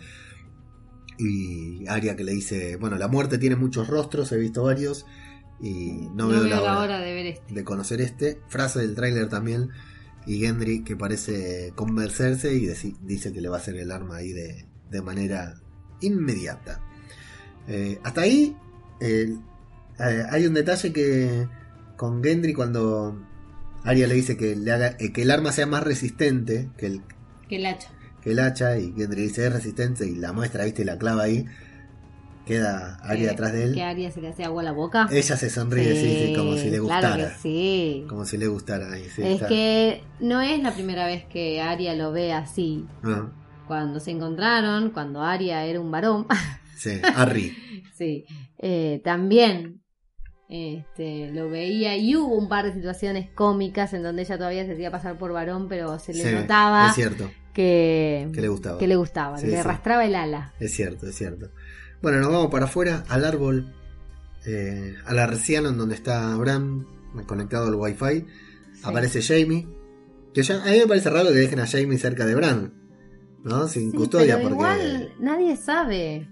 Y 1.17 1.85
Aria 1.87 2.15
que 2.15 2.23
le 2.23 2.31
dice, 2.31 2.77
bueno, 2.77 2.97
la 2.97 3.07
muerte 3.07 3.37
tiene 3.37 3.55
muchos 3.55 3.87
rostros, 3.87 4.31
he 4.31 4.37
visto 4.37 4.63
varios, 4.63 5.05
y 5.61 6.07
no, 6.15 6.27
veo, 6.27 6.43
la, 6.43 6.79
hora, 6.79 6.99
de 6.99 7.13
ver 7.13 7.25
este. 7.27 7.53
de 7.53 7.63
conocer 7.63 8.01
este. 8.01 8.41
Frase 8.47 8.79
del 8.79 8.95
tráiler 8.95 9.29
también, 9.29 9.69
y 10.25 10.39
Gendry 10.39 10.83
que 10.83 10.95
parece 10.95 11.73
convencerse 11.75 12.53
y 12.53 12.65
dice 13.01 13.31
que 13.31 13.41
le 13.41 13.49
va 13.49 13.57
a 13.57 13.59
hacer 13.59 13.75
el 13.75 13.91
arma 13.91 14.17
ahí 14.17 14.31
de, 14.31 14.65
de 14.91 15.01
manera 15.01 15.55
inmediata. 16.01 16.79
Eh, 17.67 17.99
hasta 18.03 18.21
ahí 18.21 18.55
eh, 18.99 19.35
hay 19.97 20.45
un 20.45 20.53
detalle 20.53 20.91
que 20.93 21.47
con 21.95 22.23
Gendry 22.23 22.53
cuando 22.53 23.19
Arya 23.83 24.07
le 24.07 24.15
dice 24.15 24.35
que, 24.37 24.55
le 24.55 24.71
haga, 24.71 24.95
eh, 24.99 25.11
que 25.13 25.21
el 25.23 25.31
arma 25.31 25.51
sea 25.51 25.65
más 25.67 25.83
resistente 25.83 26.69
que 26.77 26.87
el, 26.87 27.01
Que 27.47 27.55
el 27.57 27.65
hacha. 27.65 27.89
que 28.21 28.31
el 28.31 28.39
hacha 28.39 28.77
y 28.77 28.93
Gendry 28.95 29.23
dice 29.23 29.47
es 29.47 29.53
resistente 29.53 30.05
y 30.07 30.15
la 30.15 30.33
muestra, 30.33 30.65
viste, 30.65 30.83
la 30.85 30.97
clava 30.97 31.23
ahí. 31.23 31.45
Queda 32.45 32.99
Que- 33.15 33.29
atrás 33.29 33.53
de 33.53 33.63
él. 33.65 33.73
Que 33.75 33.83
Aria 33.83 34.11
se 34.11 34.19
le 34.19 34.29
hace 34.29 34.43
agua 34.43 34.61
a 34.63 34.65
la 34.65 34.71
boca. 34.71 35.07
Ella 35.11 35.37
se 35.37 35.49
sonríe, 35.49 35.95
sí, 35.95 36.27
sí, 36.27 36.33
como 36.35 36.55
si 36.57 36.71
le 36.71 36.79
Claro 36.79 36.83
gustara. 36.83 37.29
que 37.29 37.39
sí. 37.39 38.05
Como 38.09 38.25
si 38.25 38.37
le 38.37 38.47
gustara. 38.47 38.91
ahí, 38.91 39.03
sí, 39.15 39.21
es 39.21 39.33
está. 39.35 39.47
que 39.47 40.01
no 40.19 40.41
es 40.41 40.61
la 40.61 40.73
primera 40.73 41.05
vez 41.05 41.23
que 41.25 41.61
Aria 41.61 41.93
lo 41.95 42.11
ve 42.11 42.33
así. 42.33 42.87
Ah, 43.03 43.29
Cuando 43.71 44.01
se 44.01 44.11
encontraron, 44.11 44.89
cuando 44.89 45.21
Aria 45.21 45.63
era 45.63 45.79
un 45.79 45.91
varón, 45.91 46.27
sí, 46.75 46.99
Arri. 47.15 47.55
sí, 47.95 48.25
eh, 48.57 48.99
también 49.01 49.81
este, 50.49 51.31
lo 51.31 51.49
veía 51.49 51.95
y 51.95 52.17
hubo 52.17 52.35
un 52.37 52.49
par 52.49 52.65
de 52.65 52.73
situaciones 52.73 53.29
cómicas 53.33 53.93
en 53.93 54.03
donde 54.03 54.23
ella 54.23 54.35
todavía 54.35 54.65
se 54.65 54.73
hacía 54.73 54.91
pasar 54.91 55.17
por 55.17 55.31
varón, 55.31 55.69
pero 55.69 55.97
se 55.99 56.13
le 56.13 56.21
Sí, 56.21 56.35
notaba 56.35 56.89
Es 56.89 56.95
cierto, 56.95 57.31
que, 57.53 58.29
que 58.33 58.41
le 58.41 58.49
gustaba. 58.49 58.77
que 58.77 58.87
le 58.89 58.97
gustaba, 58.97 59.37
Sí, 59.37 59.45
que 59.45 59.51
le 59.51 59.55
sí. 59.55 59.61
arrastraba 59.61 60.03
el 60.03 60.15
ala. 60.15 60.53
Es 60.59 60.73
cierto, 60.73 61.07
es 61.07 61.15
cierto. 61.15 61.49
Bueno, 62.01 62.19
nos 62.19 62.29
vamos 62.29 62.51
para 62.51 62.65
afuera, 62.65 63.05
al 63.07 63.23
árbol, 63.23 63.73
eh, 64.45 64.95
al 65.05 65.17
arreciano 65.17 65.69
en 65.69 65.77
donde 65.77 65.95
está 65.95 66.35
Bran, 66.35 66.85
conectado 67.25 67.67
al 67.69 67.75
wifi. 67.75 68.25
Aparece 68.83 69.21
Jamie. 69.21 69.65
Que 70.33 70.43
ya, 70.43 70.61
a 70.61 70.71
mí 70.71 70.77
me 70.79 70.87
parece 70.87 71.09
raro 71.09 71.29
que 71.29 71.35
dejen 71.35 71.61
a 71.61 71.67
Jamie 71.67 71.97
cerca 71.97 72.25
de 72.25 72.35
Bran. 72.35 72.80
¿No? 73.43 73.67
Sin 73.67 73.91
Sí, 73.91 73.97
custodia, 73.97 74.37
pero 74.37 74.49
porque. 74.55 74.55
igual 74.63 75.13
nadie 75.19 75.55
sabe. 75.57 76.27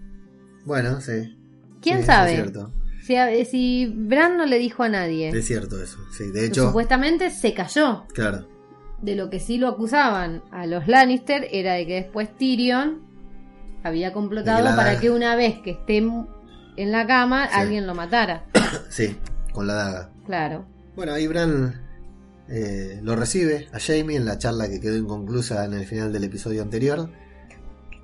Bueno, 0.65 1.01
sí. 1.01 1.37
¿Quién 1.81 1.99
Sí, 1.99 2.05
sabe? 2.05 2.31
Es 2.31 2.35
cierto, 2.41 2.71
Si, 3.03 3.15
a- 3.15 3.45
si 3.45 3.87
Bran 3.95 4.37
no 4.37 4.45
le 4.45 4.59
dijo 4.59 4.83
a 4.83 4.89
nadie, 4.89 5.29
es 5.29 5.45
cierto 5.47 5.81
eso. 5.81 5.97
Sí, 6.11 6.29
de 6.31 6.45
hecho, 6.45 6.67
supuestamente 6.67 7.29
se 7.31 7.53
cayó. 7.53 8.05
claro. 8.13 8.47
De 9.01 9.15
lo 9.15 9.29
que 9.29 9.39
sí 9.39 9.57
lo 9.57 9.69
acusaban 9.69 10.43
a 10.51 10.65
los 10.65 10.85
Lannister 10.89 11.47
era 11.51 11.73
de 11.75 11.87
que 11.87 11.93
después 11.95 12.35
Tyrion 12.37 12.99
había 13.81 14.11
complotado 14.11 14.61
la 14.61 14.75
para 14.75 14.99
que 14.99 15.09
una 15.09 15.37
vez 15.37 15.59
que 15.61 15.71
esté 15.71 15.97
en 16.75 16.91
la 16.91 17.07
cama 17.07 17.47
Sí. 17.47 17.53
alguien 17.55 17.87
lo 17.87 17.95
matara. 17.95 18.43
Sí, 18.89 19.15
con 19.53 19.67
la 19.67 19.73
daga. 19.75 20.09
Claro. 20.25 20.65
Bueno, 20.97 21.13
ahí 21.13 21.27
Bran 21.27 21.79
eh, 22.49 22.99
lo 23.03 23.15
recibe 23.15 23.67
a 23.73 23.79
Jamie 23.79 24.17
en 24.17 24.25
la 24.25 24.37
charla 24.37 24.69
que 24.69 24.79
quedó 24.79 24.97
inconclusa 24.97 25.65
en 25.65 25.73
el 25.73 25.85
final 25.85 26.11
del 26.11 26.23
episodio 26.23 26.61
anterior. 26.61 27.09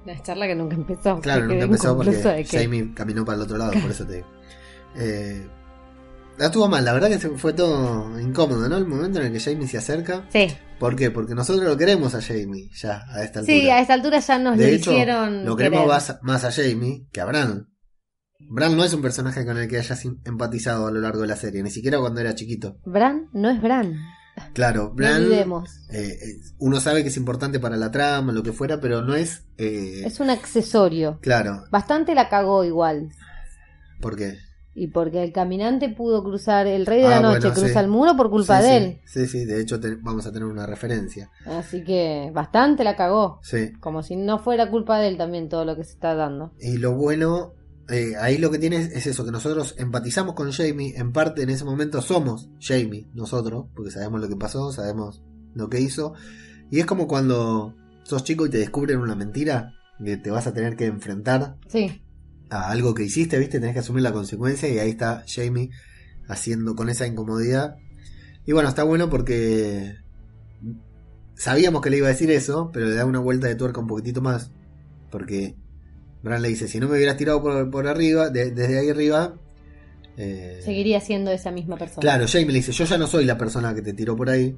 La 0.05 0.21
charla 0.21 0.45
que 0.47 0.55
nunca 0.55 0.75
empezó. 0.75 1.19
Claro, 1.19 1.47
que 1.47 1.53
nunca 1.53 1.65
empezó 1.65 1.95
porque 1.97 2.45
que- 2.49 2.60
Jamie 2.63 2.93
caminó 2.93 3.25
para 3.25 3.38
el 3.38 3.41
otro 3.43 3.58
lado, 3.58 3.71
por 3.81 3.89
eso 3.91 4.05
te 4.05 4.15
digo. 4.17 4.27
Eh, 4.97 5.47
la 6.38 6.45
estuvo 6.47 6.67
mal, 6.67 6.84
la 6.86 6.93
verdad 6.93 7.10
que 7.10 7.17
fue 7.17 7.53
todo 7.53 8.19
incómodo, 8.19 8.67
¿no? 8.69 8.77
El 8.77 8.86
momento 8.86 9.19
en 9.19 9.27
el 9.27 9.31
que 9.34 9.39
Jamie 9.39 9.67
se 9.67 9.77
acerca. 9.77 10.25
Sí, 10.29 10.47
¿Por 10.79 10.95
qué? 10.97 11.10
Porque 11.10 11.34
nosotros 11.34 11.65
lo 11.65 11.77
queremos 11.77 12.13
a 12.15 12.21
Jamie 12.21 12.69
ya 12.75 13.03
a 13.10 13.23
esta 13.23 13.39
altura. 13.39 13.58
sí, 13.58 13.69
a 13.69 13.79
esta 13.79 13.93
altura 13.93 14.19
ya 14.19 14.38
nos 14.38 14.58
de 14.58 14.67
lo 14.67 14.73
hecho, 14.73 14.91
hicieron. 14.91 15.45
lo 15.45 15.55
queremos 15.55 15.88
más, 15.88 16.19
más 16.21 16.43
a 16.43 16.51
Jamie 16.51 17.08
que 17.13 17.21
a 17.21 17.25
Bran. 17.25 17.69
Bran 18.49 18.75
no 18.75 18.84
es 18.84 18.93
un 18.93 19.01
personaje 19.01 19.45
con 19.45 19.58
el 19.58 19.69
que 19.69 19.77
hayas 19.79 20.03
empatizado 20.25 20.88
a 20.88 20.91
lo 20.91 20.99
largo 20.99 21.21
de 21.21 21.27
la 21.27 21.38
serie, 21.38 21.63
ni 21.63 21.71
siquiera 21.71 21.99
cuando 21.99 22.19
era 22.19 22.36
chiquito. 22.36 22.77
Bran 22.86 23.29
no 23.31 23.49
es 23.49 23.62
Bran. 23.62 23.95
Claro, 24.54 24.84
No 24.89 24.93
Bran. 24.95 25.17
olvidemos. 25.24 25.69
eh, 25.89 26.17
eh, 26.21 26.41
uno 26.60 26.80
sabe 26.80 27.02
que 27.04 27.10
es 27.10 27.17
importante 27.17 27.60
para 27.60 27.78
la 27.78 27.91
trama, 27.91 28.32
lo 28.34 28.43
que 28.43 28.52
fuera, 28.54 28.80
pero 28.80 29.02
no 29.02 29.15
es. 29.15 29.43
eh, 29.58 30.04
Es 30.06 30.19
un 30.19 30.30
accesorio. 30.30 31.19
Claro, 31.21 31.63
Bastante 31.71 32.15
la 32.15 32.30
cagó 32.30 32.63
igual. 32.63 33.10
¿por 34.02 34.15
qué? 34.15 34.38
Y 34.78 34.88
porque 34.88 35.24
el 35.24 35.32
caminante 35.32 35.88
pudo 35.88 36.21
cruzar, 36.21 36.67
el 36.67 36.86
rey 36.86 37.00
de 37.00 37.08
Ah, 37.08 37.10
la 37.12 37.21
noche 37.21 37.39
bueno, 37.48 37.54
cruza 37.54 37.74
sí. 37.74 37.80
el 37.80 37.88
muro 37.88 38.17
por 38.17 38.30
culpa 38.30 38.58
Sí, 38.62 38.63
de 38.63 38.69
sí, 38.69 38.76
él. 38.76 39.02
Sí, 39.06 39.28
sí, 39.28 39.45
de 39.45 39.62
hecho 39.62 39.80
te- 39.80 39.95
vamos 39.95 40.26
a 40.28 40.34
tener 40.34 40.45
una 40.50 40.65
referencia. 40.65 41.32
Así 41.45 41.82
que 41.86 42.30
bastante 42.34 42.84
la 42.84 42.98
cagó. 42.98 43.39
Sí. 43.41 43.71
Como 43.80 44.04
si 44.04 44.17
no 44.17 44.38
fuera 44.38 44.69
culpa 44.69 45.00
de 45.00 45.08
él 45.08 45.17
también 45.17 45.48
todo 45.48 45.63
lo 45.63 45.78
que 45.78 45.86
se 45.86 45.93
está 45.93 46.13
dando. 46.13 46.52
Y 46.60 46.76
lo 46.78 46.93
bueno 46.93 47.54
eh, 47.89 48.13
ahí 48.19 48.38
lo 48.38 48.50
que 48.52 48.60
tiene 48.60 48.78
es 48.78 49.08
eso, 49.08 49.26
que 49.26 49.32
nosotros 49.32 49.76
empatizamos 49.78 50.34
con 50.34 50.52
Jamie, 50.52 50.95
en 50.98 51.12
parte 51.12 51.43
en 51.43 51.50
ese 51.50 51.65
momento 51.65 52.02
somos 52.02 52.50
Jamie, 52.60 53.08
nosotros, 53.13 53.67
porque 53.76 53.91
sabemos 53.91 54.21
lo 54.21 54.28
que 54.28 54.36
pasó, 54.36 54.71
sabemos 54.71 55.24
lo 55.54 55.69
que 55.69 55.80
hizo, 55.80 56.13
y 56.71 56.80
es 56.80 56.86
como 56.86 57.08
cuando 57.08 57.76
sos 58.04 58.24
chico 58.24 58.45
y 58.45 58.50
te 58.50 58.58
descubren 58.58 59.00
una 59.00 59.15
mentira, 59.15 59.74
que 60.04 60.17
te 60.17 60.30
vas 60.30 60.48
a 60.48 60.54
tener 60.54 60.76
que 60.76 60.86
enfrentar 60.86 61.58
Sí, 61.69 62.02
a 62.50 62.69
algo 62.69 62.93
que 62.93 63.04
hiciste, 63.04 63.39
¿viste? 63.39 63.60
Tenés 63.60 63.74
que 63.74 63.80
asumir 63.80 64.04
la 64.04 64.13
consecuencia 64.13 64.69
y 64.69 64.80
ahí 64.80 64.89
está 64.89 65.24
Jamie 65.28 65.69
haciendo 66.28 66.76
con 66.76 66.89
esa 66.89 67.08
incomodidad. 67.08 67.78
Y 68.45 68.52
bueno, 68.52 68.69
está 68.69 68.84
bueno 68.84 69.10
porque 69.10 69.95
sabíamos 71.36 71.82
que 71.82 71.89
le 71.89 71.98
iba 71.98 72.08
a 72.08 72.12
decir 72.12 72.32
eso, 72.32 72.69
pero 72.74 72.88
le 72.88 72.95
da 72.95 73.06
una 73.06 73.19
vuelta 73.19 73.48
de 73.48 73.56
tuerca 73.56 73.82
un 73.82 73.88
poquitito 73.88 74.21
más. 74.21 74.52
Porque 75.12 75.56
Bran 76.25 76.41
le 76.41 76.49
dice, 76.49 76.67
si 76.67 76.79
no 76.79 76.89
me 76.89 76.97
hubieras 76.97 77.15
tirado 77.17 77.41
por, 77.41 77.69
por 77.71 77.88
arriba, 77.88 78.29
de- 78.29 78.51
desde 78.51 78.79
ahí 78.79 78.89
arriba... 78.89 79.35
eh, 80.17 80.59
seguiría 80.63 80.99
siendo 80.99 81.31
esa 81.31 81.51
misma 81.51 81.77
persona. 81.77 82.01
Claro, 82.01 82.25
Jamie 82.27 82.47
le 82.47 82.53
dice, 82.55 82.71
yo 82.71 82.83
ya 82.85 82.97
no 82.97 83.07
soy 83.07 83.25
la 83.25 83.38
persona 83.38 83.73
que 83.75 83.81
te 83.81 83.93
tiró 83.93 84.15
por 84.15 84.29
ahí. 84.29 84.57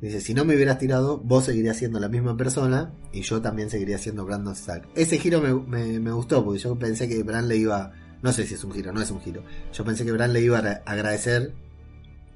Dice, 0.00 0.20
si 0.20 0.32
no 0.34 0.44
me 0.44 0.54
hubieras 0.56 0.78
tirado, 0.78 1.18
vos 1.18 1.44
seguirías 1.44 1.76
siendo 1.76 2.00
la 2.00 2.08
misma 2.08 2.36
persona 2.36 2.92
y 3.12 3.22
yo 3.22 3.40
también 3.42 3.68
seguiría 3.70 3.98
siendo 3.98 4.24
Brandon 4.24 4.52
Stark. 4.54 4.88
Ese 4.94 5.18
giro 5.18 5.40
me, 5.40 5.54
me- 5.54 6.00
me 6.00 6.12
gustó 6.12 6.44
porque 6.44 6.58
yo 6.60 6.76
pensé 6.78 7.08
que 7.08 7.22
Bran 7.22 7.48
le 7.48 7.56
iba... 7.56 7.92
No 8.22 8.32
sé 8.32 8.46
si 8.46 8.54
es 8.54 8.62
un 8.62 8.72
giro, 8.72 8.92
no 8.92 9.00
es 9.02 9.10
un 9.10 9.20
giro. 9.20 9.42
Yo 9.72 9.84
pensé 9.84 10.04
que 10.04 10.12
Bran 10.12 10.32
le 10.32 10.40
iba 10.40 10.56
a 10.56 10.60
agra- 10.60 10.82
agradecer 10.86 11.52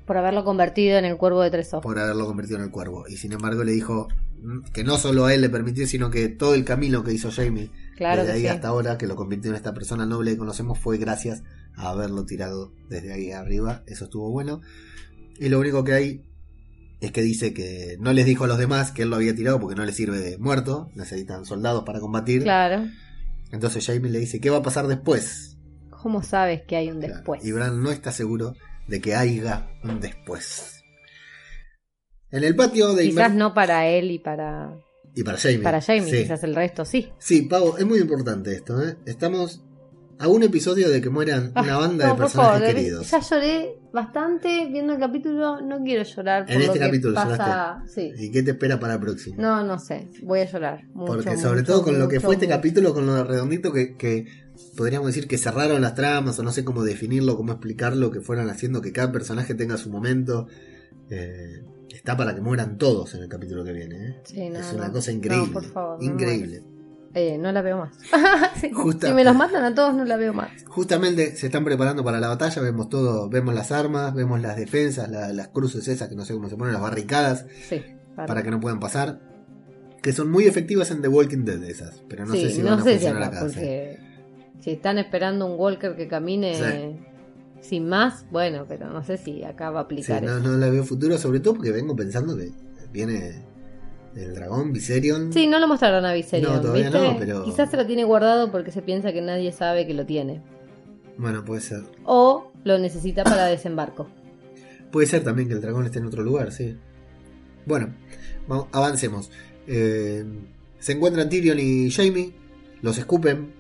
Por 0.07 0.16
haberlo 0.16 0.44
convertido 0.44 0.98
en 0.98 1.05
el 1.05 1.16
cuervo 1.16 1.42
de 1.42 1.50
tres 1.50 1.72
ojos. 1.72 1.83
por 1.85 1.98
haberlo 1.98 2.26
convertido 2.26 2.59
en 2.59 2.64
el 2.64 2.70
cuervo. 2.72 3.05
Y 3.09 3.16
sin 3.16 3.33
embargo 3.33 3.62
le 3.64 3.70
dijo 3.72 4.09
mm, 4.42 4.62
que 4.72 4.83
no 4.83 4.96
solo 4.98 5.26
a 5.26 5.35
él 5.35 5.40
le 5.42 5.48
permitió, 5.50 5.87
sino 5.87 6.11
que 6.11 6.29
todo 6.29 6.55
el 6.55 6.64
camino 6.64 7.05
que 7.05 7.12
hizo 7.12 7.31
Jamie 7.31 7.70
Claro 7.96 8.22
desde 8.22 8.35
ahí 8.35 8.40
sí. 8.42 8.46
hasta 8.48 8.68
ahora, 8.68 8.98
que 8.98 9.06
lo 9.06 9.16
convirtió 9.16 9.50
en 9.50 9.56
esta 9.56 9.72
persona 9.74 10.04
noble 10.06 10.32
que 10.32 10.37
conocemos, 10.38 10.78
fue 10.78 10.98
gracias 10.98 11.42
a 11.76 11.88
haberlo 11.90 12.24
tirado 12.26 12.72
desde 12.88 13.12
ahí 13.12 13.32
arriba. 13.32 13.82
Eso 13.87 14.04
estuvo 14.04 14.30
bueno. 14.30 14.61
Y 15.38 15.48
lo 15.48 15.59
único 15.59 15.82
que 15.85 15.92
hay 15.94 16.22
es 17.00 17.12
que 17.12 17.22
dice 17.22 17.52
que 17.52 17.96
no 18.00 18.12
les 18.12 18.24
dijo 18.26 18.44
a 18.44 18.46
los 18.46 18.59
demás 18.59 18.90
que 18.92 19.02
él 19.02 19.11
lo 19.11 19.16
había 19.16 19.35
tirado 19.35 19.61
porque 19.61 19.76
no 19.76 19.85
les 19.85 19.94
sirve 19.96 20.18
de 20.18 20.38
muerto, 20.38 20.90
necesitan 20.94 21.44
soldados 21.44 21.85
para 21.85 22.00
combatir. 22.00 22.42
Claro. 22.42 22.87
Entonces 23.52 23.85
Jamie 23.87 24.11
le 24.11 24.18
dice, 24.18 24.40
¿qué 24.40 24.50
va 24.50 24.59
a 24.59 24.62
pasar 24.62 24.87
después? 24.87 25.56
¿Cómo 25.90 26.22
sabes 26.22 26.62
que 26.66 26.76
hay 26.76 26.90
un 26.90 26.98
Claro. 27.00 27.14
después? 27.16 27.44
Y 27.44 27.52
Bran 27.52 27.82
no 27.82 27.90
está 27.90 28.12
seguro 28.12 28.54
de 28.88 29.00
que 29.00 29.14
haya 29.14 29.68
un 29.85 30.00
después. 30.00 30.82
En 32.30 32.44
el 32.44 32.56
patio 32.56 32.94
de 32.94 33.04
Quizás 33.04 33.30
Inver- 33.32 33.37
no 33.37 33.54
para 33.54 33.87
él 33.88 34.11
y 34.11 34.18
para, 34.18 34.74
Y 35.16 35.24
para 35.24 35.38
Jamie. 35.38 35.59
para 35.61 35.81
Jamie, 35.81 36.09
Sí. 36.11 36.22
quizás 36.22 36.44
el 36.44 36.55
resto 36.55 36.85
sí. 36.85 37.09
Sí, 37.18 37.42
Pau, 37.42 37.76
es 37.79 37.85
muy 37.87 37.98
importante 37.98 38.52
esto. 38.55 38.81
¿eh? 38.87 38.96
Estamos 39.07 39.62
a 40.18 40.29
un 40.29 40.42
episodio 40.42 40.88
de 40.90 41.00
que 41.00 41.11
mueran 41.11 41.52
una 41.57 41.74
Ah, 41.74 41.79
banda 41.79 42.07
no, 42.07 42.12
de 42.14 42.18
personajes 42.18 42.61
favor, 42.61 42.74
queridos. 42.74 43.11
Ya 43.11 43.20
lloré 43.20 43.79
bastante 43.92 44.66
viendo 44.70 44.92
el 44.92 44.98
capítulo, 45.00 45.61
no 45.62 45.83
quiero 45.83 46.02
llorar 46.05 46.44
por 46.44 46.52
En 46.52 46.59
lo 46.61 46.66
este 46.66 46.79
que 46.79 46.85
capítulo 46.85 47.14
pasa. 47.14 47.83
Sí. 47.92 48.12
¿Y 48.18 48.31
qué 48.31 48.42
te 48.42 48.50
espera 48.52 48.79
para 48.79 48.94
el 48.94 49.00
próximo? 49.00 49.37
No, 49.40 49.64
no 49.64 49.79
sé, 49.79 50.07
voy 50.22 50.40
a 50.40 50.44
llorar. 50.44 50.85
Mucho, 50.92 51.12
Porque 51.14 51.37
sobre 51.38 51.61
mucho, 51.62 51.72
todo 51.72 51.83
con 51.85 51.98
lo 51.98 52.09
que 52.09 52.20
fue 52.20 52.35
este 52.35 52.46
capítulo, 52.48 52.92
con 52.94 53.07
lo 53.07 53.24
redondito 53.24 53.72
que, 53.72 53.96
que 53.96 54.26
podríamos 54.76 55.09
decir 55.09 55.26
que 55.26 55.38
cerraron 55.38 55.81
las 55.81 55.94
tramas, 55.94 56.38
o 56.38 56.42
no 56.42 56.52
sé 56.52 56.62
cómo 56.62 56.83
definirlo, 56.85 57.37
cómo 57.38 57.52
explicarlo, 57.52 58.11
que 58.11 58.20
fueran 58.20 58.48
haciendo 58.50 58.81
que 58.83 58.92
cada 58.92 59.12
personaje 59.12 59.55
tenga 59.55 59.76
su 59.79 59.88
momento. 59.90 60.46
eh, 61.09 61.62
está 62.07 62.16
para 62.16 62.37
que 62.37 62.40
mueran 62.40 62.79
todos 62.79 63.12
en 63.16 63.23
el 63.25 63.29
capítulo 63.29 63.64
que 63.64 63.73
viene. 63.73 63.97
¿eh? 63.97 64.16
Sí, 64.23 64.49
no, 64.49 64.61
es 64.61 64.73
no. 64.73 64.79
una 64.79 64.92
cosa 64.92 65.11
No, 65.11 65.16
increíble. 65.16 65.53
por 65.53 65.64
favor, 65.64 65.99
no 65.99 66.05
increíble. 66.12 66.62
Eh, 67.14 67.37
no 67.37 67.51
la 67.51 67.62
veo 67.62 67.79
más. 67.79 67.97
Sí, 68.61 68.71
Justa- 68.73 69.09
Si 69.09 69.12
me 69.14 69.25
los 69.25 69.35
matan 69.35 69.64
a 69.64 69.75
todos, 69.75 69.92
no 69.92 70.05
la 70.05 70.16
veo 70.16 70.33
más. 70.33 70.51
Justamente 70.66 71.35
se 71.35 71.47
están 71.47 71.64
preparando 71.64 72.05
para 72.05 72.21
la 72.21 72.29
batalla, 72.29 72.62
vemos 72.62 72.88
todo, 72.88 73.29
vemos 73.29 73.55
las 73.55 73.73
armas, 73.73 74.14
vemos 74.14 74.40
las 74.40 74.57
defensas, 74.57 75.11
la- 75.11 75.33
las 75.33 75.49
cruces 75.49 75.88
esas 75.88 76.09
que 76.09 76.14
no 76.14 76.25
sé 76.25 76.35
cómo 76.35 76.49
se 76.49 76.57
ponen, 76.57 76.75
las 76.75 76.83
barricadas, 76.83 77.47
Sí, 77.69 77.83
para 78.14 78.42
que 78.45 78.51
no 78.53 78.61
puedan 78.61 78.79
pasar. 78.79 79.19
Que 80.01 80.12
son 80.12 80.31
muy 80.31 80.45
efectivas 80.45 80.90
en 80.92 81.03
The 81.03 81.09
Walking 81.09 81.45
Dead 81.45 81.62
esas, 81.64 82.03
pero 82.09 82.25
no 82.25 82.35
sí, 82.35 82.42
sé 82.42 82.51
si 82.51 82.62
no 82.62 82.71
van 82.71 82.79
a 82.81 82.83
sé 82.85 82.90
si 82.90 82.95
funcionar 83.07 83.23
acá, 83.25 83.38
acá. 83.40 83.49
sí. 83.49 83.55
porque 83.57 83.99
si 84.61 84.71
están 84.71 84.99
esperando 84.99 85.47
un 85.47 85.59
Walker 85.59 85.97
que 85.97 86.07
camine. 86.07 87.01
Sin 87.66 87.88
más, 87.88 88.24
bueno, 88.31 88.64
pero 88.68 88.88
no 88.90 89.02
sé 89.02 89.16
si 89.18 89.44
acá 89.44 89.70
va 89.70 89.81
a 89.81 89.83
Sí, 89.83 89.87
aplicar 89.87 90.22
no, 90.22 90.38
eso. 90.38 90.40
no 90.48 90.57
la 90.57 90.70
veo 90.70 90.85
futuro, 90.85 91.18
sobre 91.18 91.40
todo 91.40 91.55
porque 91.55 91.72
vengo 91.72 91.94
pensando 91.94 92.37
que 92.37 92.50
viene 92.92 93.42
el 94.14 94.35
dragón 94.35 94.72
Viserion. 94.72 95.33
Sí, 95.33 95.46
no 95.46 95.59
lo 95.59 95.68
mostraron 95.68 96.05
a 96.07 96.12
Viserion, 96.14 96.55
No, 96.55 96.61
todavía 96.61 96.90
¿viste? 96.90 96.98
no, 96.98 97.16
pero- 97.18 97.44
Quizás 97.44 97.70
se 97.70 97.76
lo 97.76 97.87
tiene 97.87 98.05
guardado 98.05 98.50
porque 98.50 98.70
se 98.70 98.81
piensa 98.83 99.12
que 99.12 99.20
nadie 99.20 99.52
sabe 99.52 99.87
que 99.87 99.94
lo 99.94 100.07
tiene. 100.07 100.40
Bueno, 101.18 101.44
puede 101.44 101.61
ser. 101.61 101.83
O 102.05 102.52
lo 102.64 102.79
necesita 102.79 103.24
para 103.24 103.46
desembarco. 103.46 104.09
Puede 104.90 105.07
ser 105.07 105.22
también 105.24 105.48
que 105.48 105.55
el 105.55 105.61
dragón 105.61 105.85
esté 105.87 105.98
en 105.98 106.07
otro 106.07 106.22
lugar, 106.22 106.52
sí. 106.52 106.76
Bueno, 107.66 107.92
vamos, 108.46 108.68
avancemos. 108.72 109.31
Eh, 109.66 110.24
se 110.79 110.92
encuentran 110.92 111.29
Tyrion 111.29 111.59
y 111.59 111.90
Jamie, 111.90 112.33
los 112.83 112.96
escupen, 112.98 113.52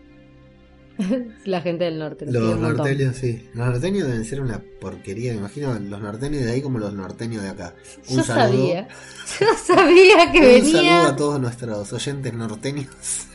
La 1.44 1.60
gente 1.60 1.84
del 1.84 1.98
norte. 1.98 2.26
lo 2.26 2.40
Los 2.40 2.54
un 2.54 2.62
norteños, 2.62 3.16
sí. 3.16 3.48
Los 3.54 3.66
norteños 3.66 4.06
deben 4.08 4.24
ser 4.24 4.40
una 4.40 4.62
porquería. 4.80 5.32
Me 5.32 5.38
imagino 5.38 5.78
los 5.78 6.00
norteños 6.00 6.42
de 6.44 6.50
ahí 6.52 6.62
como 6.62 6.78
los 6.78 6.92
norteños 6.94 7.42
de 7.42 7.48
acá. 7.50 7.74
Un 8.08 8.16
Yo 8.18 8.22
saludo. 8.24 8.50
sabía. 8.50 8.88
Yo 9.40 9.46
sabía 9.66 10.32
que 10.32 10.38
un 10.38 10.44
venía. 10.44 10.72
saludo 10.72 11.06
a 11.08 11.16
todos 11.16 11.40
nuestros 11.40 11.92
oyentes 11.92 12.32
norteños. 12.34 12.88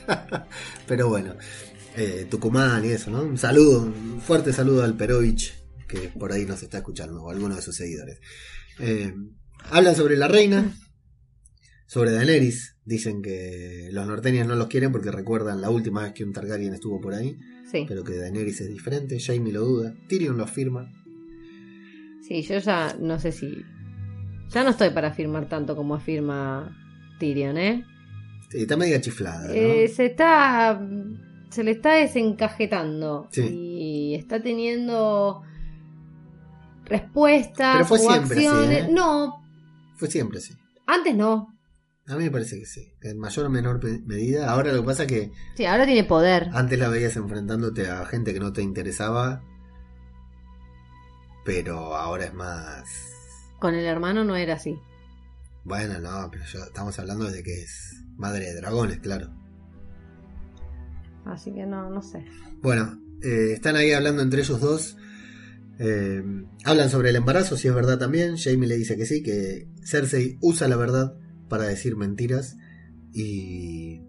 Pero 0.87 1.07
bueno, 1.09 1.35
eh, 1.95 2.27
Tucumán 2.29 2.83
y 2.85 2.89
eso, 2.89 3.11
¿no? 3.11 3.21
Un 3.23 3.37
saludo, 3.37 3.81
un 3.83 4.21
fuerte 4.21 4.53
saludo 4.53 4.83
al 4.83 4.95
Perovich, 4.95 5.53
que 5.87 6.09
por 6.09 6.31
ahí 6.31 6.45
nos 6.45 6.63
está 6.63 6.77
escuchando, 6.79 7.21
o 7.23 7.29
alguno 7.29 7.55
de 7.55 7.61
sus 7.61 7.75
seguidores. 7.75 8.19
Eh, 8.79 9.13
hablan 9.69 9.95
sobre 9.95 10.17
la 10.17 10.27
reina, 10.27 10.73
sobre 11.85 12.11
Daenerys. 12.11 12.75
Dicen 12.83 13.21
que 13.21 13.89
los 13.91 14.07
norteños 14.07 14.47
no 14.47 14.55
los 14.55 14.67
quieren 14.67 14.91
porque 14.91 15.11
recuerdan 15.11 15.61
la 15.61 15.69
última 15.69 16.01
vez 16.03 16.13
que 16.13 16.23
un 16.23 16.33
Targaryen 16.33 16.73
estuvo 16.73 16.99
por 16.99 17.13
ahí. 17.13 17.37
Sí, 17.71 17.85
pero 17.87 18.03
que 18.03 18.17
Daenerys 18.17 18.59
es 18.61 18.69
diferente, 18.69 19.19
Jaime 19.19 19.51
lo 19.51 19.61
duda, 19.65 19.93
Tyrion 20.09 20.37
lo 20.37 20.43
afirma. 20.43 20.91
sí, 22.21 22.41
yo 22.41 22.57
ya 22.59 22.95
no 22.99 23.19
sé 23.19 23.31
si. 23.31 23.63
Ya 24.49 24.63
no 24.63 24.71
estoy 24.71 24.89
para 24.89 25.07
afirmar 25.09 25.47
tanto 25.47 25.75
como 25.75 25.95
afirma 25.95 26.77
Tyrion, 27.19 27.57
¿eh? 27.57 27.85
Sí, 28.49 28.63
está 28.63 28.75
media 28.75 28.99
chiflada, 28.99 29.47
¿no? 29.47 29.53
Eh, 29.53 29.87
se 29.87 30.07
está. 30.07 30.81
Se 31.49 31.63
le 31.63 31.71
está 31.71 31.93
desencajetando. 31.93 33.27
Sí. 33.31 33.41
Y 33.43 34.15
está 34.15 34.41
teniendo. 34.41 35.41
Respuestas 36.85 37.73
Pero 37.75 37.85
fue 37.85 37.97
o 37.99 38.01
siempre 38.01 38.37
así, 38.37 38.45
acciones. 38.47 38.83
¿eh? 38.83 38.89
No, 38.91 39.41
Fue 39.95 40.09
siempre 40.09 40.39
así. 40.39 40.53
antes 40.87 41.15
no. 41.15 41.50
A 42.11 42.17
mí 42.17 42.25
me 42.25 42.31
parece 42.31 42.59
que 42.59 42.65
sí, 42.65 42.93
en 43.01 43.17
mayor 43.19 43.45
o 43.45 43.49
menor 43.49 43.79
medida. 44.05 44.51
Ahora 44.51 44.73
lo 44.73 44.81
que 44.81 44.85
pasa 44.87 45.03
es 45.03 45.07
que 45.09 45.31
Sí, 45.55 45.65
ahora 45.65 45.85
tiene 45.85 46.03
poder. 46.03 46.49
antes 46.53 46.77
la 46.77 46.89
veías 46.89 47.15
enfrentándote 47.15 47.89
a 47.89 48.05
gente 48.05 48.33
que 48.33 48.39
no 48.39 48.51
te 48.51 48.61
interesaba, 48.61 49.41
pero 51.45 51.95
ahora 51.95 52.25
es 52.25 52.33
más... 52.33 52.83
Con 53.59 53.75
el 53.75 53.85
hermano 53.85 54.23
no 54.23 54.35
era 54.35 54.55
así. 54.55 54.77
Bueno, 55.63 55.99
no, 55.99 56.29
pero 56.31 56.43
ya 56.51 56.59
estamos 56.65 56.97
hablando 56.99 57.29
de 57.31 57.43
que 57.43 57.61
es 57.61 58.03
madre 58.17 58.45
de 58.47 58.55
dragones, 58.55 58.99
claro. 58.99 59.31
Así 61.25 61.53
que 61.53 61.65
no, 61.65 61.89
no 61.89 62.01
sé. 62.01 62.25
Bueno, 62.61 62.99
eh, 63.23 63.53
están 63.53 63.75
ahí 63.75 63.91
hablando 63.93 64.21
entre 64.21 64.41
ellos 64.41 64.59
dos. 64.59 64.97
Eh, 65.79 66.23
hablan 66.65 66.89
sobre 66.89 67.09
el 67.11 67.15
embarazo, 67.15 67.55
si 67.57 67.67
es 67.67 67.73
verdad 67.75 67.97
también. 67.99 68.37
Jamie 68.37 68.67
le 68.67 68.75
dice 68.77 68.97
que 68.97 69.05
sí, 69.05 69.21
que 69.23 69.67
Cersei 69.85 70.37
usa 70.41 70.67
la 70.67 70.75
verdad 70.77 71.13
para 71.51 71.65
decir 71.65 71.97
mentiras. 71.97 72.55
Y. 73.13 74.01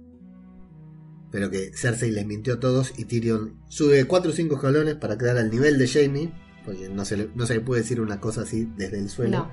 Pero 1.32 1.50
que 1.50 1.72
Cersei 1.74 2.12
les 2.12 2.24
mintió 2.24 2.54
a 2.54 2.60
todos 2.60 2.94
y 2.96 3.06
Tyrion 3.06 3.58
sube 3.68 4.04
4 4.04 4.30
o 4.30 4.34
5 4.34 4.54
escalones 4.54 4.94
para 4.94 5.18
quedar 5.18 5.38
al 5.38 5.50
nivel 5.50 5.76
de 5.76 5.88
Jamie. 5.88 6.32
Porque 6.64 6.88
no 6.88 7.04
se, 7.04 7.16
le, 7.16 7.30
no 7.34 7.44
se 7.46 7.54
le 7.54 7.60
puede 7.60 7.82
decir 7.82 8.00
una 8.00 8.20
cosa 8.20 8.42
así 8.42 8.70
desde 8.76 9.00
el 9.00 9.08
suelo. 9.08 9.38
No. 9.38 9.52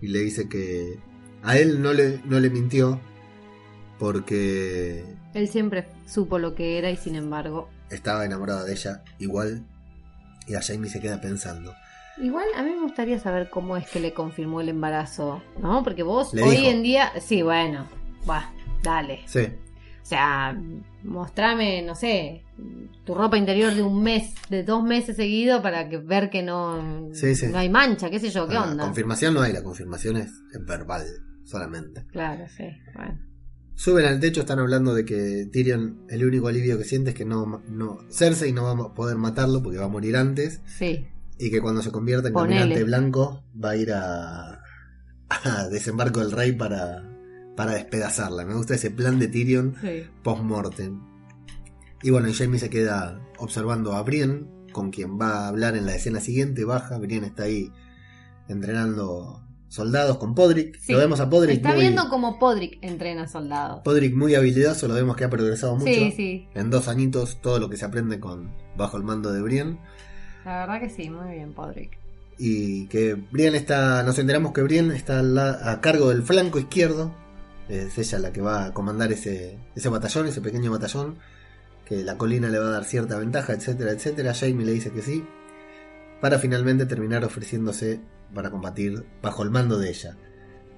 Y 0.00 0.08
le 0.08 0.20
dice 0.20 0.48
que 0.48 0.98
a 1.42 1.58
él 1.58 1.82
no 1.82 1.92
le, 1.92 2.22
no 2.24 2.40
le 2.40 2.48
mintió 2.48 2.98
porque 3.98 5.04
Él 5.34 5.48
siempre 5.48 5.86
supo 6.06 6.38
lo 6.38 6.54
que 6.54 6.78
era 6.78 6.90
y 6.90 6.96
sin 6.96 7.14
embargo. 7.16 7.68
estaba 7.90 8.24
enamorado 8.24 8.64
de 8.64 8.72
ella 8.72 9.04
igual. 9.18 9.66
Y 10.46 10.54
a 10.54 10.62
Jamie 10.62 10.88
se 10.88 11.00
queda 11.00 11.20
pensando. 11.20 11.74
Igual 12.18 12.46
a 12.56 12.62
mí 12.62 12.70
me 12.70 12.80
gustaría 12.82 13.18
saber 13.18 13.50
cómo 13.50 13.76
es 13.76 13.88
que 13.90 14.00
le 14.00 14.12
confirmó 14.14 14.60
el 14.60 14.68
embarazo, 14.70 15.42
¿no? 15.60 15.82
Porque 15.82 16.02
vos 16.02 16.32
Le 16.32 16.42
hoy 16.42 16.56
dijo. 16.56 16.70
en 16.70 16.82
día. 16.82 17.12
Sí, 17.20 17.42
bueno. 17.42 17.86
Va, 18.28 18.50
dale. 18.82 19.20
Sí, 19.26 19.40
O 20.02 20.06
sea, 20.06 20.58
mostrame, 21.04 21.82
no 21.82 21.94
sé, 21.94 22.44
tu 23.04 23.14
ropa 23.14 23.36
interior 23.36 23.74
de 23.74 23.82
un 23.82 24.02
mes, 24.02 24.34
de 24.48 24.62
dos 24.64 24.82
meses 24.82 25.16
seguido 25.16 25.60
para 25.62 25.88
que 25.88 25.98
ver 25.98 26.30
que 26.30 26.42
no, 26.42 27.08
Sí, 27.12 27.34
sí. 27.34 27.46
no 27.48 27.58
hay 27.58 27.68
mancha, 27.68 28.08
qué 28.10 28.18
sé 28.18 28.30
yo, 28.30 28.46
qué 28.48 28.54
la 28.54 28.62
onda. 28.64 28.84
confirmación 28.84 29.34
no 29.34 29.42
hay, 29.42 29.52
la 29.52 29.62
confirmación 29.62 30.16
es, 30.16 30.30
es 30.52 30.64
verbal 30.66 31.04
solamente. 31.44 32.04
Claro, 32.10 32.44
sí, 32.48 32.64
bueno. 32.94 33.20
Suben 33.74 34.06
al 34.06 34.18
techo, 34.20 34.40
están 34.40 34.58
hablando 34.58 34.94
de 34.94 35.04
que 35.04 35.46
Tyrion, 35.52 36.06
el 36.08 36.24
único 36.24 36.48
alivio 36.48 36.78
que 36.78 36.84
siente 36.84 37.10
es 37.10 37.16
que 37.16 37.26
no, 37.26 37.62
no 37.68 37.98
Cersei 38.10 38.50
no 38.52 38.62
va 38.64 38.70
a 38.86 38.94
poder 38.94 39.18
matarlo 39.18 39.62
porque 39.62 39.78
va 39.78 39.84
a 39.84 39.88
morir 39.88 40.16
antes. 40.16 40.62
Sí. 40.66 41.06
Y 41.38 41.50
que 41.50 41.60
cuando 41.60 41.82
se 41.82 41.92
convierta 41.92 42.28
en 42.28 42.34
Ponele. 42.34 42.60
caminante 42.60 42.84
blanco 42.84 43.42
va 43.62 43.70
a 43.70 43.76
ir 43.76 43.92
a, 43.92 44.62
a 45.28 45.68
desembarco 45.70 46.20
del 46.20 46.32
rey 46.32 46.52
para, 46.52 47.02
para 47.56 47.74
despedazarla. 47.74 48.44
Me 48.44 48.54
gusta 48.54 48.74
ese 48.74 48.90
plan 48.90 49.18
de 49.18 49.28
Tyrion 49.28 49.74
Sí. 49.80 50.04
post-mortem. 50.22 51.00
Y 52.02 52.10
bueno, 52.10 52.28
y 52.28 52.32
Jamie 52.34 52.58
se 52.58 52.70
queda 52.70 53.20
observando 53.38 53.94
a 53.94 54.02
Brienne, 54.02 54.46
con 54.72 54.90
quien 54.90 55.18
va 55.18 55.44
a 55.44 55.48
hablar 55.48 55.76
en 55.76 55.86
la 55.86 55.94
escena 55.94 56.20
siguiente. 56.20 56.64
Baja, 56.64 56.98
Brienne 56.98 57.26
está 57.26 57.44
ahí 57.44 57.70
entrenando 58.48 59.42
soldados 59.68 60.18
con 60.18 60.34
Podrick. 60.34 60.78
Sí. 60.80 60.92
Lo 60.92 60.98
vemos 60.98 61.20
a 61.20 61.28
Podrick 61.28 61.56
Está 61.56 61.72
muy, 61.72 61.80
viendo 61.80 62.08
como 62.08 62.38
Podrick 62.38 62.78
entrena 62.82 63.26
soldados. 63.28 63.80
Podrick 63.84 64.14
muy 64.14 64.34
habilidoso, 64.34 64.86
lo 64.88 64.94
vemos 64.94 65.16
que 65.16 65.24
ha 65.24 65.30
progresado 65.30 65.74
mucho. 65.76 65.86
Sí, 65.92 66.12
sí. 66.16 66.48
En 66.54 66.70
dos 66.70 66.88
añitos, 66.88 67.40
todo 67.42 67.58
lo 67.58 67.68
que 67.68 67.76
se 67.76 67.84
aprende 67.84 68.20
con 68.20 68.50
bajo 68.76 68.96
el 68.96 69.02
mando 69.02 69.32
de 69.32 69.42
Brienne. 69.42 69.78
La 70.46 70.60
verdad 70.60 70.80
que 70.80 70.88
sí, 70.88 71.10
muy 71.10 71.34
bien, 71.34 71.52
Podrick. 71.52 71.98
Y 72.38 72.86
que 72.86 73.14
Brienne 73.14 73.58
está. 73.58 74.02
Nos 74.02 74.18
enteramos 74.18 74.52
que 74.52 74.62
Brienne 74.62 74.94
está 74.96 75.22
la- 75.22 75.70
a 75.72 75.80
cargo 75.82 76.08
del 76.10 76.22
flanco 76.22 76.58
izquierdo. 76.58 77.14
Es 77.68 77.98
ella 77.98 78.18
la 78.20 78.32
que 78.32 78.40
va 78.40 78.66
a 78.66 78.72
comandar 78.72 79.10
ese, 79.12 79.58
ese 79.74 79.88
batallón, 79.88 80.28
ese 80.28 80.40
pequeño 80.40 80.70
batallón. 80.70 81.18
Que 81.84 82.02
la 82.04 82.16
colina 82.16 82.48
le 82.48 82.58
va 82.58 82.68
a 82.68 82.70
dar 82.70 82.84
cierta 82.84 83.18
ventaja, 83.18 83.52
etcétera, 83.52 83.90
etcétera. 83.92 84.34
Jamie 84.34 84.64
le 84.64 84.72
dice 84.72 84.90
que 84.92 85.02
sí. 85.02 85.24
Para 86.20 86.38
finalmente 86.38 86.86
terminar 86.86 87.24
ofreciéndose 87.24 88.00
para 88.34 88.50
combatir 88.50 89.04
bajo 89.22 89.42
el 89.42 89.50
mando 89.50 89.78
de 89.78 89.90
ella. 89.90 90.16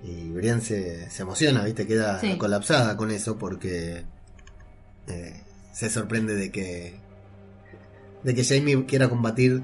Y 0.03 0.31
Brienne 0.31 0.61
se, 0.63 1.11
se 1.11 1.23
emociona, 1.23 1.65
¿viste? 1.65 1.87
Queda 1.87 2.21
Sí. 2.21 2.39
colapsada 2.39 2.97
con 2.97 3.11
eso 3.11 3.37
porque 3.37 4.05
eh, 5.09 5.43
se 5.73 5.91
sorprende 5.91 6.35
de 6.37 6.51
que 6.53 7.01
de 8.25 8.35
que 8.35 8.45
Jamie 8.45 8.85
quiera 8.87 9.09
combatir 9.09 9.63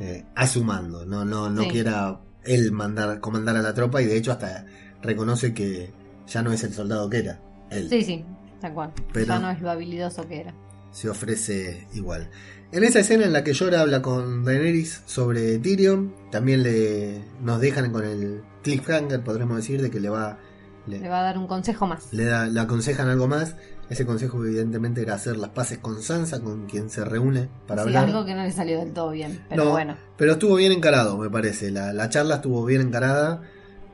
eh, 0.00 0.24
a 0.34 0.46
su 0.46 0.62
mando, 0.64 1.06
no, 1.06 1.24
no, 1.24 1.48
no 1.50 1.62
Sí. 1.62 1.68
quiera 1.70 2.20
él 2.44 2.70
mandar, 2.72 3.20
comandar 3.20 3.56
a 3.56 3.62
la 3.62 3.72
tropa 3.74 4.02
y 4.02 4.06
de 4.06 4.16
hecho 4.16 4.32
hasta 4.32 4.66
reconoce 5.02 5.52
que 5.54 5.90
ya 6.26 6.42
no 6.42 6.52
es 6.52 6.62
el 6.64 6.72
soldado 6.74 7.08
que 7.08 7.18
era, 7.18 7.40
él 7.70 7.88
Sí, 7.88 8.02
sí, 8.04 8.24
tal 8.60 8.74
cual. 8.74 8.92
Pero- 9.12 9.26
Ya 9.26 9.38
no 9.38 9.50
es 9.50 9.60
lo 9.60 9.70
habilidoso 9.70 10.26
que 10.28 10.40
era. 10.40 10.54
se 10.92 11.08
ofrece 11.08 11.86
igual. 11.94 12.30
En 12.72 12.82
esa 12.84 12.98
escena 13.00 13.24
en 13.24 13.32
la 13.32 13.44
que 13.44 13.52
Llora 13.52 13.80
habla 13.80 14.02
con 14.02 14.44
Daenerys 14.44 15.02
sobre 15.06 15.58
Tyrion, 15.58 16.12
también 16.30 16.62
le 16.62 17.22
nos 17.42 17.60
dejan 17.60 17.92
con 17.92 18.04
el 18.04 18.42
cliffhanger, 18.62 19.22
podremos 19.22 19.56
decir, 19.58 19.80
de 19.80 19.90
que 19.90 20.00
le 20.00 20.08
va 20.08 20.38
le, 20.86 21.00
Le 21.00 21.08
va 21.08 21.18
a 21.20 21.22
dar 21.22 21.38
un 21.38 21.46
consejo 21.48 21.86
más. 21.86 22.12
le, 22.12 22.24
da- 22.24 22.46
le 22.46 22.60
aconsejan 22.60 23.08
algo 23.08 23.26
más. 23.28 23.56
Ese 23.88 24.04
consejo 24.04 24.44
evidentemente 24.44 25.02
era 25.02 25.14
hacer 25.14 25.36
las 25.36 25.50
paces 25.50 25.78
con 25.78 26.02
Sansa, 26.02 26.40
con 26.40 26.66
quien 26.66 26.90
se 26.90 27.04
reúne 27.04 27.48
para 27.68 27.82
Sí, 27.82 27.88
hablar. 27.88 28.04
algo 28.06 28.24
que 28.24 28.34
no 28.34 28.42
le 28.42 28.50
salió 28.50 28.78
del 28.80 28.92
todo 28.92 29.10
bien. 29.10 29.44
Pero 29.48 29.64
No, 29.64 29.70
bueno. 29.70 29.96
Pero 30.16 30.32
estuvo 30.32 30.56
bien 30.56 30.72
encarado, 30.72 31.16
me 31.18 31.30
parece. 31.30 31.70
La, 31.70 31.92
la 31.92 32.08
charla 32.08 32.36
estuvo 32.36 32.64
bien 32.64 32.80
encarada 32.80 33.42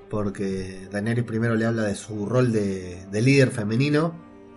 porque 0.08 0.88
Daenerys 0.90 1.24
primero 1.24 1.54
le 1.54 1.64
habla 1.66 1.82
de 1.84 1.94
su 1.94 2.26
rol 2.26 2.52
de, 2.52 3.04
de 3.10 3.22
líder 3.22 3.50
femenino. 3.50 4.14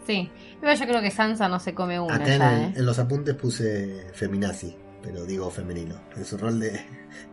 Sí. 0.07 0.29
Igual 0.61 0.77
yo 0.79 0.85
creo 0.85 1.01
que 1.01 1.11
Sansa 1.11 1.47
no 1.49 1.59
se 1.59 1.73
come 1.73 1.99
una 1.99 2.15
Acá 2.15 2.35
en, 2.35 2.41
el- 2.41 2.61
¿eh? 2.61 2.73
en 2.77 2.85
los 2.85 2.99
apuntes 2.99 3.35
puse 3.35 4.05
feminazi, 4.13 4.75
pero 5.01 5.25
digo 5.25 5.49
femenino. 5.49 5.95
En 6.15 6.25
su 6.25 6.37
rol 6.37 6.59
de, 6.59 6.79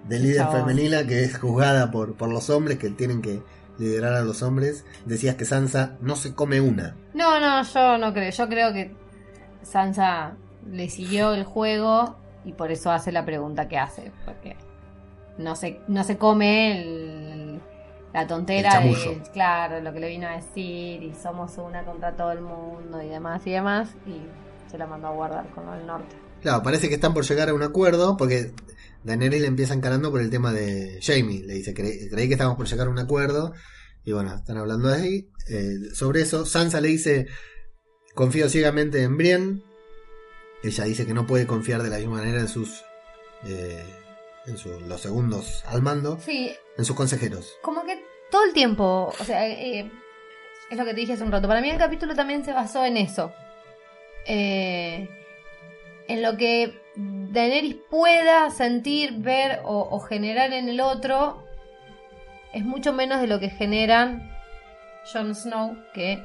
de 0.08 0.18
líder 0.18 0.38
Chabón. 0.38 0.60
femenina 0.60 1.06
que 1.06 1.24
es 1.24 1.38
juzgada 1.38 1.90
por, 1.90 2.14
por 2.14 2.28
los 2.30 2.48
hombres 2.50 2.78
que 2.78 2.90
tienen 2.90 3.20
que 3.22 3.42
liderar 3.78 4.14
a 4.14 4.22
los 4.22 4.42
hombres. 4.42 4.84
Decías 5.06 5.34
que 5.36 5.44
Sansa 5.44 5.96
no 6.00 6.16
se 6.16 6.34
come 6.34 6.60
una. 6.60 6.96
No, 7.14 7.40
no, 7.40 7.62
yo 7.62 7.98
no 7.98 8.12
creo. 8.12 8.30
Yo 8.30 8.48
creo 8.48 8.72
que 8.72 8.94
Sansa 9.62 10.32
le 10.70 10.88
siguió 10.88 11.34
el 11.34 11.44
juego 11.44 12.16
y 12.44 12.52
por 12.52 12.70
eso 12.72 12.90
hace 12.90 13.12
la 13.12 13.24
pregunta 13.24 13.68
que 13.68 13.78
hace. 13.78 14.12
Porque 14.24 14.56
no 15.38 15.56
se, 15.56 15.80
no 15.88 16.04
se 16.04 16.18
come 16.18 16.80
el- 16.82 17.60
la 18.12 18.26
tontera 18.26 18.80
de, 18.80 19.22
claro, 19.32 19.80
lo 19.80 19.90
que 19.92 20.00
le 20.00 20.08
vino 20.08 20.28
a 20.28 20.32
decir 20.36 21.02
y 21.02 21.14
somos 21.14 21.56
una 21.56 21.82
contra 21.84 22.14
todo 22.14 22.30
el 22.32 22.42
mundo 22.42 23.00
y 23.02 23.08
demás 23.08 23.46
y 23.46 23.52
demás. 23.52 23.88
Y 24.06 24.20
se 24.70 24.76
la 24.76 24.86
mandó 24.86 25.08
a 25.08 25.12
guardar 25.12 25.46
con 25.54 25.66
el 25.72 25.86
norte. 25.86 26.14
Claro, 26.42 26.62
parece 26.62 26.88
que 26.88 26.96
están 26.96 27.14
por 27.14 27.24
llegar 27.24 27.48
a 27.48 27.54
un 27.54 27.62
acuerdo 27.62 28.16
porque 28.18 28.52
Daenerys 29.04 29.40
le 29.40 29.46
empieza 29.48 29.74
encarando 29.74 30.10
por 30.10 30.20
el 30.20 30.30
tema 30.30 30.52
de 30.52 30.98
Jamie. 31.02 31.42
Le 31.44 31.54
dice, 31.54 31.74
"Cre- 31.74 32.08
creí 32.10 32.28
que 32.28 32.34
estábamos 32.34 32.56
por 32.56 32.66
llegar 32.68 32.86
a 32.86 32.90
un 32.90 32.98
acuerdo. 32.98 33.52
Y 34.04 34.12
bueno, 34.12 34.34
están 34.34 34.56
hablando 34.58 34.88
ahí 34.92 35.28
eh, 35.48 35.76
sobre 35.94 36.22
eso. 36.22 36.44
Sansa 36.46 36.80
le 36.80 36.88
dice, 36.88 37.26
confío 38.14 38.48
ciegamente 38.48 39.02
en 39.02 39.16
Brienne. 39.16 39.62
Ella 40.62 40.84
dice 40.84 41.06
que 41.06 41.14
no 41.14 41.26
puede 41.26 41.46
confiar 41.46 41.82
de 41.82 41.90
la 41.90 41.98
misma 41.98 42.16
manera 42.18 42.40
en 42.40 42.48
sus... 42.48 42.82
eh, 43.44 43.84
en 44.46 44.56
su- 44.56 44.80
los 44.80 45.00
segundos 45.00 45.62
al 45.66 45.82
mando, 45.82 46.18
Sí, 46.20 46.52
en 46.76 46.84
sus 46.84 46.96
consejeros. 46.96 47.54
como 47.62 47.84
que 47.84 48.02
todo 48.30 48.44
el 48.44 48.52
tiempo, 48.52 49.12
o 49.18 49.24
sea, 49.24 49.46
eh, 49.48 49.88
es 50.70 50.76
lo 50.78 50.84
que 50.84 50.94
te 50.94 51.00
dije 51.00 51.12
hace 51.12 51.22
un 51.22 51.30
rato. 51.30 51.46
Para 51.46 51.60
mí 51.60 51.70
el 51.70 51.78
capítulo 51.78 52.14
también 52.16 52.44
se 52.44 52.52
basó 52.52 52.84
en 52.84 52.96
eso. 52.96 53.32
En 56.08 56.22
lo 56.22 56.36
que 56.36 56.81
Daenerys 57.32 57.76
pueda 57.90 58.50
sentir, 58.50 59.14
ver 59.18 59.60
o, 59.64 59.88
o 59.90 60.00
generar 60.00 60.52
en 60.52 60.68
el 60.68 60.80
otro 60.80 61.42
es 62.52 62.64
mucho 62.64 62.92
menos 62.92 63.20
de 63.20 63.26
lo 63.26 63.40
que 63.40 63.48
generan 63.50 64.30
Jon 65.12 65.34
Snow, 65.34 65.76
que 65.94 66.22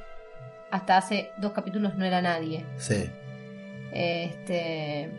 hasta 0.72 0.98
hace 0.98 1.30
dos 1.38 1.54
capítulos 1.54 1.96
no 1.96 2.06
era 2.06 2.22
nadie. 2.22 2.66
Sí. 2.78 3.10
Este, 3.94 5.10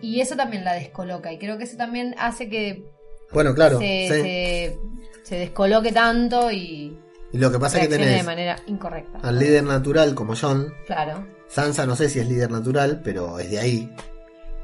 y 0.00 0.20
eso 0.20 0.36
también 0.36 0.64
la 0.64 0.74
descoloca. 0.74 1.32
Y 1.32 1.38
creo 1.38 1.56
que 1.58 1.64
eso 1.64 1.76
también 1.76 2.14
hace 2.18 2.48
que 2.48 2.84
Bueno, 3.32 3.54
claro. 3.54 3.78
se, 3.78 3.84
sí. 3.84 4.08
se, 4.08 4.78
se 5.22 5.38
descoloque 5.38 5.92
tanto 5.92 6.50
y 6.50 6.98
Y 7.32 7.38
lo 7.38 7.50
que 7.52 7.58
pasa 7.58 7.78
es 7.78 7.84
que 7.88 7.96
reaccione 7.96 8.06
de 8.06 8.10
tenés 8.12 8.26
manera 8.26 8.56
incorrecta. 8.66 9.18
al 9.22 9.38
líder 9.38 9.62
natural 9.64 10.14
como 10.14 10.34
John. 10.34 10.72
Claro. 10.86 11.26
Sansa 11.48 11.86
no 11.86 11.94
sé 11.94 12.08
si 12.08 12.18
es 12.18 12.28
líder 12.28 12.50
natural, 12.50 13.00
pero 13.04 13.38
es 13.38 13.50
de 13.50 13.58
ahí. 13.60 13.94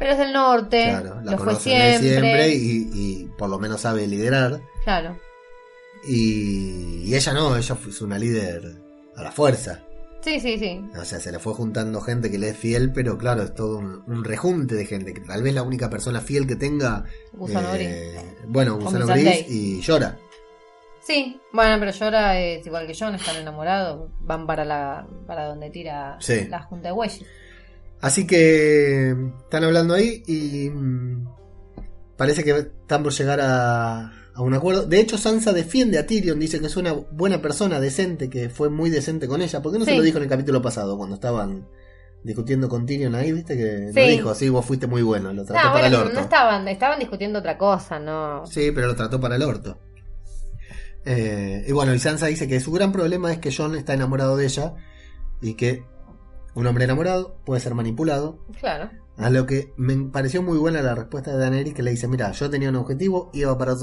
Pero 0.02 0.12
es 0.14 0.18
del 0.18 0.32
norte, 0.32 0.82
Claro, 0.84 1.14
la 1.22 1.32
lo 1.32 1.38
fue 1.38 1.46
conoce 1.46 1.70
de 1.70 1.98
siempre. 1.98 2.10
siempre 2.10 2.48
y, 2.54 2.90
y 2.92 3.24
por 3.38 3.48
lo 3.48 3.58
menos 3.58 3.80
sabe 3.80 4.06
liderar. 4.06 4.60
Claro. 4.84 5.16
Y, 6.06 7.04
y 7.04 7.14
ella 7.14 7.32
no, 7.32 7.56
ella 7.56 7.74
fue 7.74 7.92
una 8.04 8.18
líder 8.18 8.74
a 9.16 9.22
la 9.22 9.30
fuerza. 9.32 9.80
Sí, 10.22 10.38
sí, 10.40 10.58
sí. 10.58 10.80
O 10.98 11.04
sea, 11.04 11.18
se 11.18 11.32
le 11.32 11.38
fue 11.40 11.52
juntando 11.54 12.00
gente 12.00 12.30
que 12.30 12.38
le 12.38 12.50
es 12.50 12.56
fiel, 12.56 12.92
pero 12.92 13.18
claro, 13.18 13.42
es 13.42 13.54
todo 13.54 13.78
un, 13.78 14.02
un 14.06 14.24
rejunte 14.24 14.74
de 14.76 14.86
gente. 14.86 15.12
Que 15.14 15.20
tal 15.20 15.42
vez 15.42 15.52
la 15.54 15.62
única 15.62 15.90
persona 15.90 16.20
fiel 16.20 16.46
que 16.46 16.54
tenga. 16.56 17.04
Gusano 17.32 17.74
eh, 17.74 18.16
Bueno, 18.46 18.78
Gusano 18.78 19.06
Gris 19.06 19.46
y 19.48 19.80
llora. 19.80 20.16
Sí, 21.04 21.40
bueno, 21.52 21.76
pero 21.80 21.90
Llora 21.90 22.38
es 22.38 22.64
igual 22.64 22.86
que 22.86 22.94
John, 22.96 23.16
están 23.16 23.34
enamorados, 23.34 24.08
van 24.20 24.46
para 24.46 24.64
la 24.64 25.04
para 25.26 25.46
donde 25.46 25.68
tira 25.70 26.16
Sí. 26.20 26.46
la 26.48 26.62
junta 26.62 26.90
de 26.90 26.94
bueyes. 26.94 27.24
Así 28.02 28.26
que 28.26 29.14
están 29.44 29.64
hablando 29.64 29.94
ahí 29.94 30.22
y 30.26 30.68
mm, 30.70 31.26
parece 32.18 32.44
que 32.44 32.50
están 32.50 33.02
por 33.02 33.12
llegar 33.12 33.40
a, 33.40 34.12
a 34.34 34.42
un 34.42 34.52
acuerdo. 34.54 34.86
De 34.86 35.00
hecho, 35.00 35.16
Sansa 35.16 35.52
defiende 35.52 35.98
a 35.98 36.06
Tyrion, 36.06 36.38
dice 36.40 36.60
que 36.60 36.66
es 36.66 36.76
una 36.76 36.92
buena 36.92 37.40
persona, 37.40 37.80
decente, 37.80 38.28
que 38.28 38.50
fue 38.50 38.68
muy 38.70 38.90
decente 38.90 39.26
con 39.28 39.40
ella. 39.40 39.62
¿Por 39.62 39.72
qué 39.72 39.78
no 39.78 39.84
se 39.84 39.96
lo 39.96 40.02
dijo 40.02 40.18
en 40.18 40.24
el 40.24 40.28
capítulo 40.28 40.60
pasado, 40.60 40.96
cuando 40.98 41.14
estaban 41.14 41.66
discutiendo 42.24 42.68
con 42.68 42.86
Tyrion 42.86 43.14
ahí, 43.14 43.30
viste? 43.32 43.56
Que 43.56 43.92
Sí. 43.94 44.00
lo 44.00 44.06
dijo, 44.08 44.34
sí, 44.34 44.48
vos 44.48 44.66
fuiste 44.66 44.86
muy 44.88 45.02
bueno, 45.02 45.32
lo 45.32 45.44
trató 45.44 45.64
No, 45.68 45.72
para 45.72 45.82
bueno, 45.88 45.96
el 45.98 46.02
orto. 46.02 46.14
no 46.14 46.20
estaban, 46.20 46.68
estaban 46.68 46.98
discutiendo 46.98 47.38
otra 47.38 47.56
cosa, 47.56 48.00
no. 48.00 48.44
Sí, 48.46 48.72
pero 48.74 48.88
lo 48.88 48.96
trató 48.96 49.20
para 49.20 49.36
el 49.36 49.42
orto. 49.42 49.78
Eh, 51.04 51.64
y 51.66 51.72
bueno, 51.72 51.94
y 51.94 51.98
Sansa 51.98 52.26
dice 52.26 52.46
que 52.46 52.60
su 52.60 52.72
gran 52.72 52.92
problema 52.92 53.32
es 53.32 53.38
que 53.38 53.52
John 53.56 53.74
está 53.76 53.94
enamorado 53.94 54.36
de 54.36 54.44
ella 54.46 54.74
y 55.40 55.54
que 55.54 55.84
un 56.54 56.66
hombre 56.66 56.84
enamorado 56.84 57.36
puede 57.44 57.60
ser 57.60 57.74
manipulado 57.74 58.44
Claro. 58.60 58.90
A 59.16 59.28
lo 59.30 59.46
que 59.46 59.72
me 59.76 59.96
pareció 60.10 60.42
muy 60.42 60.56
buena 60.58 60.80
la 60.82 60.94
respuesta 60.94 61.32
de 61.32 61.38
Daenerys 61.38 61.74
que 61.74 61.82
le 61.82 61.90
dice, 61.90 62.08
mira, 62.08 62.32
yo 62.32 62.48
tenía 62.48 62.70
un 62.70 62.76
objetivo, 62.76 63.30
iba 63.34 63.56
para, 63.58 63.74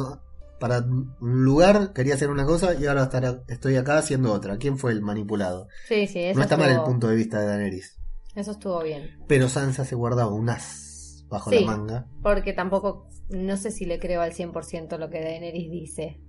para 0.60 0.80
un 0.80 1.14
lugar, 1.20 1.94
quería 1.94 2.16
hacer 2.16 2.30
una 2.32 2.46
cosa 2.46 2.74
y 2.74 2.88
ahora 2.88 3.04
estar- 3.04 3.44
estoy 3.48 3.76
acá 3.76 3.98
haciendo 4.00 4.34
otra. 4.34 4.58
¿Quién 4.58 4.78
fue 4.80 4.92
el 4.92 5.02
manipulado? 5.02 5.68
Sí, 5.88 6.08
sí, 6.08 6.20
eso 6.20 6.38
no 6.38 6.44
está 6.44 6.58
mal 6.58 6.72
el 6.72 6.82
punto 6.82 7.08
de 7.08 7.16
vista 7.16 7.40
de 7.40 7.46
Daenerys. 7.48 8.00
Eso 8.36 8.52
estuvo 8.52 8.82
bien. 8.84 9.20
Pero 9.28 9.48
Sansa 9.50 9.86
se 9.86 9.96
guardaba 9.96 10.32
un 10.34 10.50
as 10.50 11.26
bajo 11.30 11.52
Sí. 11.52 11.60
la 11.64 11.78
manga. 11.78 12.08
Porque 12.24 12.54
tampoco, 12.54 13.08
no 13.30 13.56
sé 13.56 13.70
si 13.72 13.86
le 13.86 14.00
creo 14.00 14.22
al 14.22 14.34
100% 14.34 14.98
lo 14.98 15.10
que 15.12 15.22
Daenerys 15.22 15.70
dice. 15.72 16.22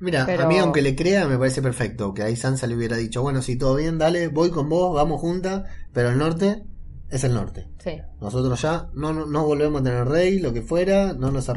Mira, 0.00 0.24
Pero- 0.26 0.44
a 0.44 0.46
mí 0.46 0.58
aunque 0.58 0.82
le 0.82 0.94
crea 0.94 1.26
me 1.26 1.36
parece 1.38 1.60
perfecto 1.62 2.14
que 2.14 2.22
ahí 2.22 2.36
Sansa 2.36 2.66
le 2.66 2.76
hubiera 2.76 2.96
dicho, 2.96 3.20
bueno, 3.22 3.42
sí, 3.42 3.56
todo 3.56 3.74
bien, 3.76 3.98
dale, 3.98 4.28
voy 4.28 4.50
con 4.50 4.68
vos, 4.68 4.94
vamos 4.94 5.20
juntas, 5.20 5.64
pero 5.92 6.10
el 6.10 6.18
norte 6.18 6.62
es 7.10 7.24
el 7.24 7.34
norte. 7.34 7.68
Sí. 7.82 7.98
Nosotros 8.20 8.60
ya 8.62 8.90
no, 8.94 9.12
no, 9.12 9.26
no 9.26 9.44
volvemos 9.44 9.80
a 9.80 9.84
tener 9.84 10.06
rey, 10.06 10.38
lo 10.38 10.52
que 10.52 10.62
fuera, 10.62 11.14
no 11.14 11.30
nos 11.30 11.50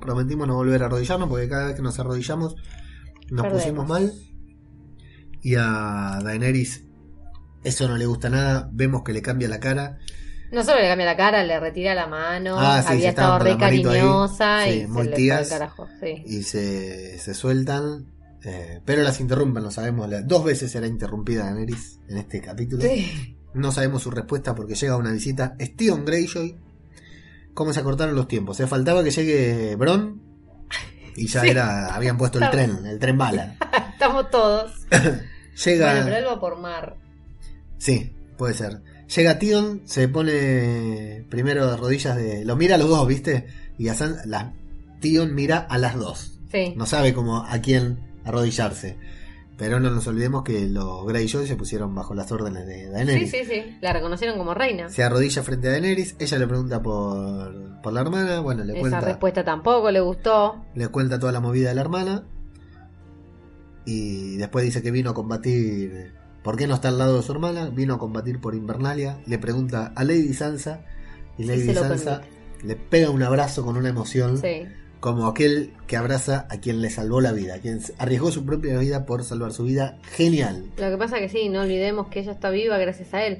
prometimos 0.00 0.46
no 0.48 0.54
volver 0.54 0.82
a 0.82 0.86
arrodillarnos 0.86 1.28
porque 1.28 1.48
cada 1.48 1.66
vez 1.66 1.76
que 1.76 1.82
nos 1.82 1.98
arrodillamos 1.98 2.54
nos 3.30 3.42
Perdemos. 3.42 3.52
pusimos 3.62 3.88
mal. 3.88 4.12
Y 5.42 5.56
a 5.56 6.20
Daenerys 6.22 6.84
Eso 7.64 7.88
no 7.88 7.96
le 7.96 8.06
gusta 8.06 8.28
nada. 8.30 8.68
Vemos 8.72 9.02
que 9.02 9.12
le 9.12 9.22
cambia 9.22 9.48
la 9.48 9.58
cara. 9.60 9.98
No 10.52 10.62
solo 10.62 10.80
le 10.80 10.88
cambia 10.88 11.06
la 11.06 11.16
cara, 11.16 11.42
le 11.42 11.58
retira 11.58 11.94
la 11.94 12.06
mano. 12.06 12.56
Ah, 12.58 12.82
sí, 12.82 12.92
había 12.92 13.08
estado 13.10 13.38
re 13.38 13.56
cariñosa 13.56 14.64
Sí, 14.64 14.80
y 14.82 14.86
muy 14.86 15.04
se 15.04 15.10
le 15.10 15.16
tías. 15.16 15.48
carajo. 15.48 15.88
Sí. 16.00 16.22
y 16.26 16.42
se, 16.42 17.18
se 17.18 17.34
sueltan. 17.34 18.06
eh, 18.44 18.80
pero 18.84 19.02
las 19.02 19.18
interrumpen, 19.20 19.62
no 19.62 19.70
sabemos. 19.70 20.08
la- 20.10 20.20
dos 20.22 20.44
veces 20.44 20.70
será 20.70 20.86
interrumpida 20.86 21.44
Daenerys 21.44 22.00
en 22.08 22.18
este 22.18 22.40
capítulo. 22.40 22.82
Sí. 22.82 23.36
No 23.54 23.70
sabemos 23.72 24.02
su 24.02 24.10
respuesta 24.10 24.54
porque 24.54 24.74
llega 24.74 24.96
una 24.96 25.12
visita. 25.12 25.56
Steven 25.60 26.04
Greyjoy. 26.04 26.56
¿Cómo 27.54 27.72
se 27.72 27.80
acortaron 27.80 28.14
los 28.14 28.28
tiempos? 28.28 28.56
Se 28.56 28.66
faltaba 28.66 29.02
que 29.04 29.10
llegue 29.10 29.76
Bron. 29.76 30.20
Y 31.16 31.26
ya 31.28 31.42
era, 31.42 31.94
habían 31.94 32.16
puesto 32.16 32.38
el 32.38 32.44
Estamos- 32.44 32.66
tren, 32.76 32.86
el 32.86 32.98
tren 32.98 33.18
bala. 33.18 33.56
Estamos 33.92 34.30
todos. 34.30 34.72
Llega. 35.64 35.90
Bueno, 35.92 36.04
pero 36.06 36.16
él 36.16 36.24
va 36.26 36.40
por 36.40 36.58
mar. 36.58 36.96
Sí, 37.78 38.14
puede 38.38 38.54
ser. 38.54 38.80
Llega 39.14 39.38
Tion, 39.38 39.82
se 39.84 40.08
pone 40.08 41.24
primero 41.28 41.70
de 41.70 41.76
rodillas 41.76 42.16
de. 42.16 42.44
Lo 42.44 42.56
mira 42.56 42.76
a 42.76 42.78
los 42.78 42.88
dos, 42.88 43.06
¿viste? 43.06 43.46
Y 43.78 43.84
la, 44.26 44.52
Tion 45.00 45.34
mira 45.34 45.58
a 45.58 45.78
las 45.78 45.96
dos. 45.96 46.38
Sí. 46.50 46.74
No 46.76 46.86
sabe 46.86 47.12
cómo 47.14 47.38
a 47.44 47.58
quién 47.60 47.98
arrodillarse. 48.24 48.96
Pero 49.58 49.78
no 49.80 49.90
nos 49.90 50.06
olvidemos 50.06 50.42
que 50.42 50.66
los 50.66 51.06
Greyjoy 51.06 51.46
se 51.46 51.56
pusieron 51.56 51.94
bajo 51.94 52.14
las 52.14 52.32
órdenes 52.32 52.66
de 52.66 52.86
Sí, 52.86 52.90
Daenerys. 52.90 53.30
sí, 53.30 53.44
sí. 53.44 53.76
La 53.80 53.92
reconocieron 53.92 54.38
como 54.38 54.54
reina. 54.54 54.88
Se 54.88 55.02
arrodilla 55.04 55.42
frente 55.42 55.68
a 55.68 55.72
Daenerys, 55.72 56.16
ella 56.18 56.38
le 56.38 56.46
pregunta 56.46 56.82
por, 56.82 57.80
por 57.82 57.92
la 57.92 58.00
hermana, 58.00 58.40
bueno, 58.40 58.64
le 58.64 58.72
Esa 58.72 58.80
cuenta, 58.80 59.00
respuesta 59.00 59.44
tampoco 59.44 59.90
le 59.90 60.00
gustó. 60.00 60.64
le 60.74 60.88
cuenta 60.88 61.18
toda 61.18 61.32
la 61.32 61.40
movida 61.40 61.68
de 61.68 61.74
la 61.74 61.80
hermana. 61.82 62.24
Y 63.84 64.36
después 64.36 64.64
dice 64.64 64.82
que 64.82 64.90
vino 64.90 65.10
a 65.10 65.14
combatir. 65.14 66.14
¿Por 66.42 66.56
qué 66.56 66.66
no 66.66 66.74
está 66.74 66.88
al 66.88 66.98
lado 66.98 67.16
de 67.16 67.22
su 67.22 67.32
hermana? 67.32 67.70
Vino 67.70 67.94
a 67.94 67.98
combatir 67.98 68.40
por 68.40 68.54
Invernalia. 68.54 69.18
Le 69.26 69.38
pregunta 69.38 69.92
a 69.94 70.04
Lady 70.04 70.34
Sansa. 70.34 70.84
Y 71.38 71.42
Sí, 71.42 71.48
Lady 71.48 71.72
lo 71.72 71.80
Sansa 71.80 72.22
le 72.64 72.76
pega 72.76 73.10
un 73.10 73.22
abrazo 73.22 73.64
con 73.64 73.76
una 73.76 73.88
emoción. 73.88 74.38
Sí. 74.38 74.66
Como 75.00 75.26
aquel 75.26 75.72
que 75.86 75.96
abraza 75.96 76.46
a 76.48 76.58
quien 76.58 76.80
le 76.80 76.90
salvó 76.90 77.20
la 77.20 77.32
vida. 77.32 77.54
A 77.54 77.58
quien 77.58 77.80
arriesgó 77.98 78.30
su 78.30 78.44
propia 78.44 78.78
vida 78.78 79.06
por 79.06 79.24
salvar 79.24 79.52
su 79.52 79.64
vida. 79.64 79.98
Genial. 80.02 80.70
Lo 80.76 80.90
que 80.90 80.96
pasa 80.96 81.18
que 81.18 81.28
sí, 81.28 81.48
no 81.48 81.62
olvidemos 81.62 82.08
que 82.08 82.20
ella 82.20 82.32
está 82.32 82.50
viva 82.50 82.78
gracias 82.78 83.12
a 83.14 83.24
él. 83.24 83.38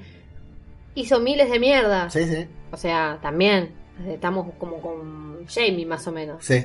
Hizo 0.94 1.20
miles 1.20 1.50
de 1.50 1.58
mierdas. 1.58 2.12
Sí, 2.12 2.24
sí. 2.24 2.46
O 2.70 2.76
sea, 2.76 3.18
también. 3.22 3.70
Estamos 4.06 4.52
como 4.58 4.80
con 4.80 5.46
Jamie 5.46 5.86
más 5.86 6.06
o 6.06 6.12
menos. 6.12 6.44
Sí, 6.44 6.64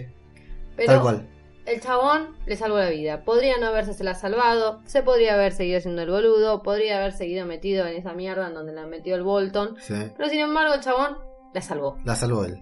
Pero 0.76 0.94
tal 0.94 1.02
cual. 1.02 1.28
El 1.68 1.82
chabón 1.82 2.30
le 2.46 2.56
salvó 2.56 2.78
la 2.78 2.90
vida. 2.90 3.24
Podría 3.24 3.58
no 3.58 3.68
haberse 3.68 4.04
la 4.04 4.16
salvado. 4.16 4.82
Se 4.86 5.04
podría 5.04 5.34
haber 5.36 5.54
seguido 5.54 5.80
siendo 5.82 6.02
el 6.02 6.10
boludo. 6.10 6.64
Podría 6.64 6.98
haber 6.98 7.14
seguido 7.14 7.46
metido 7.46 7.86
en 7.86 7.96
esa 7.98 8.14
mierda 8.14 8.48
en 8.48 8.54
donde 8.54 8.74
la 8.74 8.88
metió 8.88 9.16
el 9.16 9.24
Bolton. 9.24 9.76
Sí. 9.80 9.94
Pero 10.16 10.30
sin 10.30 10.40
embargo 10.40 10.74
el 10.74 10.82
chabón 10.82 11.18
la 11.54 11.62
salvó. 11.62 11.98
La 12.06 12.16
salvó 12.16 12.46
él. 12.46 12.60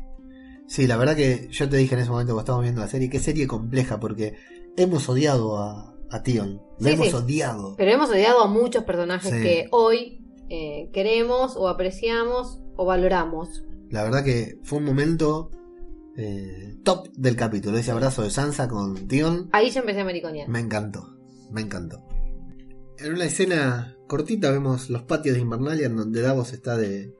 Sí, 0.67 0.87
la 0.87 0.97
verdad 0.97 1.15
que 1.15 1.47
yo 1.51 1.69
te 1.69 1.77
dije 1.77 1.93
en 1.95 2.01
ese 2.01 2.09
momento 2.09 2.33
cuando 2.33 2.41
estábamos 2.41 2.63
viendo 2.63 2.81
la 2.81 2.87
serie, 2.87 3.09
qué 3.09 3.19
serie 3.19 3.45
compleja, 3.47 3.99
porque 3.99 4.35
hemos 4.77 5.07
odiado 5.07 5.57
a, 5.57 5.93
a 6.09 6.23
Tion. 6.23 6.61
Lo 6.79 6.87
Sí, 6.87 6.93
hemos 6.93 7.07
sí. 7.09 7.13
odiado. 7.15 7.75
Pero 7.77 7.91
hemos 7.91 8.09
odiado 8.09 8.41
a 8.41 8.47
muchos 8.47 8.83
personajes 8.83 9.31
que 9.31 9.67
hoy 9.71 10.25
eh, 10.49 10.89
queremos 10.91 11.55
o 11.55 11.67
apreciamos 11.69 12.59
o 12.77 12.85
valoramos. 12.85 13.63
La 13.91 14.03
verdad 14.03 14.23
que 14.23 14.57
fue 14.63 14.79
un 14.79 14.85
momento 14.85 15.51
eh, 16.17 16.75
top 16.83 17.09
del 17.13 17.35
capítulo. 17.35 17.77
Ese 17.77 17.91
abrazo 17.91 18.23
de 18.23 18.29
Sansa 18.29 18.67
con 18.67 19.07
Tion 19.07 19.49
Ahí 19.51 19.69
yo 19.71 19.81
empecé 19.81 20.01
a 20.01 20.05
mariconear. 20.05 20.47
me 20.49 20.59
encantó. 20.59 21.15
Me 21.51 21.61
encantó. 21.61 22.01
En 22.97 23.13
una 23.13 23.25
escena 23.25 23.95
cortita 24.07 24.51
vemos 24.51 24.89
los 24.89 25.03
patios 25.03 25.35
de 25.35 25.41
Invernalia 25.41 25.87
en 25.87 25.95
donde 25.97 26.21
Davos 26.21 26.53
está 26.53 26.77
de 26.77 27.13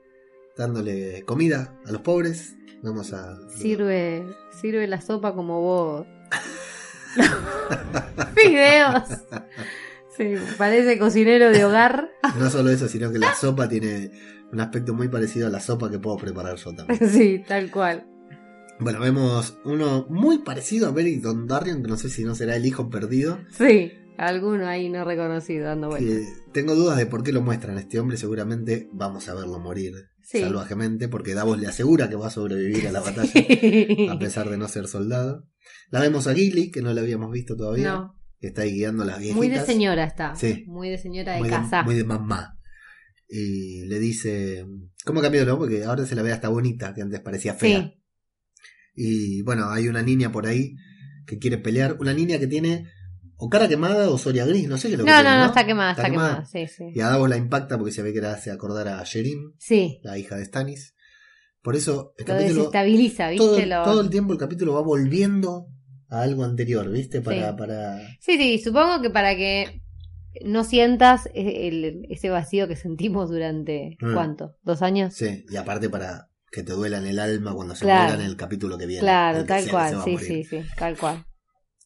dándole 0.57 1.23
comida 1.23 1.77
a 1.85 1.91
los 1.91 2.01
pobres. 2.01 2.55
Vamos 2.81 3.13
a 3.13 3.37
Sirve, 3.49 4.25
sirve 4.61 4.87
la 4.87 5.01
sopa 5.01 5.33
como 5.33 5.61
vos. 5.61 6.07
Fideos. 8.35 9.03
Sí, 10.15 10.35
parece 10.57 10.97
cocinero 10.97 11.49
de 11.51 11.65
hogar. 11.65 12.09
no 12.39 12.49
solo 12.49 12.69
eso, 12.69 12.87
sino 12.87 13.11
que 13.11 13.19
la 13.19 13.33
sopa 13.35 13.67
tiene 13.67 14.11
un 14.51 14.59
aspecto 14.61 14.93
muy 14.93 15.07
parecido 15.09 15.47
a 15.47 15.49
la 15.49 15.59
sopa 15.59 15.89
que 15.89 15.99
puedo 15.99 16.17
preparar 16.17 16.55
yo 16.55 16.73
también. 16.73 16.99
Sí, 17.09 17.43
tal 17.47 17.69
cual. 17.71 18.07
Bueno, 18.79 18.99
vemos 18.99 19.57
uno 19.63 20.05
muy 20.09 20.39
parecido 20.39 20.87
a 20.87 20.91
Beric 20.91 21.21
Dondarrion, 21.21 21.81
que 21.81 21.87
no 21.87 21.97
sé 21.97 22.09
si 22.09 22.23
no 22.23 22.35
será 22.35 22.55
el 22.57 22.65
hijo 22.65 22.89
perdido. 22.89 23.39
Sí, 23.57 23.91
alguno 24.17 24.67
ahí 24.67 24.89
no 24.89 25.05
reconocido 25.05 25.65
dando 25.65 25.89
vueltas. 25.89 26.27
tengo 26.51 26.75
dudas 26.75 26.97
de 26.97 27.05
por 27.05 27.23
qué 27.23 27.31
lo 27.31 27.41
muestran 27.41 27.77
a 27.77 27.79
este 27.81 27.99
hombre. 27.99 28.17
Seguramente 28.17 28.89
vamos 28.91 29.27
a 29.29 29.33
verlo 29.33 29.59
morir 29.59 29.93
Sí. 30.23 30.41
salvajemente, 30.41 31.07
porque 31.07 31.35
Davos 31.35 31.59
le 31.59 31.67
asegura 31.67 32.09
que 32.09 32.15
va 32.15 32.27
a 32.27 32.31
sobrevivir 32.31 32.87
a 32.87 32.91
la 32.91 32.99
batalla, 33.01 33.31
a 34.11 34.19
pesar 34.19 34.49
de 34.49 34.57
no 34.57 34.67
ser 34.67 34.87
soldado. 34.87 35.47
La 35.91 35.99
vemos 36.01 36.27
a 36.27 36.33
Gilly, 36.33 36.71
que 36.71 36.81
no 36.81 36.93
la 36.93 37.01
habíamos 37.01 37.31
visto 37.31 37.55
todavía, 37.55 37.91
No, 37.93 38.15
que 38.39 38.47
está 38.47 38.63
ahí 38.63 38.73
guiando 38.73 39.03
a 39.03 39.05
las 39.05 39.19
viejitas. 39.19 39.37
muy 39.37 39.49
de 39.49 39.59
señora 39.65 40.03
está. 40.03 40.35
Sí. 40.35 40.65
Muy 40.67 40.89
de 40.89 40.97
señora 40.97 41.33
de 41.33 41.39
muy 41.39 41.49
de, 41.49 41.55
casa. 41.55 41.83
muy 41.83 41.95
de 41.95 42.03
mamá. 42.03 42.57
Y 43.29 43.85
le 43.85 43.99
dice, 43.99 44.65
¿cómo 45.05 45.21
cambió, 45.21 45.45
no? 45.45 45.57
Porque 45.57 45.83
ahora 45.85 46.05
se 46.05 46.15
la 46.15 46.23
ve 46.23 46.31
hasta 46.31 46.49
bonita, 46.49 46.93
que 46.93 47.01
antes 47.01 47.19
parecía 47.21 47.53
fea. 47.53 47.81
Sí, 47.83 47.93
Y 48.95 49.41
bueno, 49.43 49.69
hay 49.69 49.87
una 49.87 50.01
niña 50.01 50.31
por 50.31 50.47
ahí 50.47 50.75
que 51.27 51.37
quiere 51.37 51.57
pelear. 51.57 51.97
Una 51.99 52.13
niña 52.13 52.39
que 52.39 52.47
tiene 52.47 52.85
o 53.37 53.49
cara 53.49 53.67
quemada 53.67 54.09
o 54.09 54.17
soria 54.17 54.45
gris, 54.45 54.67
no 54.69 54.77
sé 54.77 54.87
qué 54.87 54.93
es 54.93 54.99
lo 54.99 55.05
que 55.05 55.11
no, 55.11 55.17
tiene, 55.17 55.29
no, 55.29 55.35
no, 55.35 55.41
¿no? 55.43 55.47
está 55.47 55.65
quemada, 55.65 55.91
Está 55.91 56.01
está, 56.03 56.11
quemada. 56.11 56.29
quemada. 56.29 56.45
Sí, 56.45 56.67
sí. 56.67 56.83
Y 56.93 57.01
a 57.01 57.09
Davos 57.09 57.29
la 57.29 57.37
impacta 57.37 57.77
porque 57.77 57.91
se 57.91 58.01
ve 58.01 58.13
que 58.13 58.21
la 58.21 58.31
hace 58.33 58.51
acordar 58.51 58.87
a 58.87 59.03
Sherin, 59.03 59.53
Sí, 59.59 59.99
la 60.03 60.17
hija 60.17 60.37
de 60.37 60.45
Stannis. 60.45 60.95
Por 61.61 61.75
eso 61.75 62.13
el 62.17 62.25
lo 62.25 62.33
capítulo, 62.33 62.55
desestabiliza, 62.59 63.29
¿viste? 63.31 63.45
todo, 63.45 63.65
Lo- 63.65 63.83
todo 63.83 64.01
el 64.01 64.09
tiempo 64.09 64.31
el 64.33 64.39
capítulo 64.39 64.73
va 64.75 64.81
volviendo 64.81 65.67
a 66.09 66.21
algo 66.21 66.43
anterior, 66.43 66.89
¿viste? 66.91 67.21
Para, 67.21 67.49
Sí. 67.51 67.55
para... 67.57 67.97
Sí, 68.21 68.37
sí, 68.37 68.59
supongo 68.59 69.01
que 69.01 69.09
para 69.09 69.35
que 69.35 69.81
no 70.45 70.63
sientas 70.63 71.25
e- 71.33 71.67
el- 71.67 72.05
ese 72.09 72.29
vacío 72.29 72.67
que 72.67 72.75
sentimos 72.75 73.29
durante, 73.29 73.97
Mm. 73.99 74.13
¿cuánto? 74.13 74.55
¿Dos 74.63 74.81
años? 74.81 75.13
Sí, 75.15 75.43
y 75.49 75.55
aparte 75.55 75.89
para 75.89 76.29
que 76.55 76.63
te 76.63 76.71
duela 76.71 76.97
en 76.99 77.05
el 77.05 77.19
alma 77.19 77.53
cuando 77.53 77.75
se 77.75 77.83
Claro. 77.83 78.03
muera 78.07 78.23
en 78.23 78.29
el 78.29 78.37
capítulo 78.37 78.77
que 78.77 78.85
viene. 78.85 79.01
Claro, 79.01 79.43
tal 79.45 79.61
sea, 79.63 79.71
cual, 79.71 80.01
sí, 80.05 80.17
sí, 80.17 80.43
sí, 80.45 80.61
tal 80.77 80.97
cual. 80.97 81.25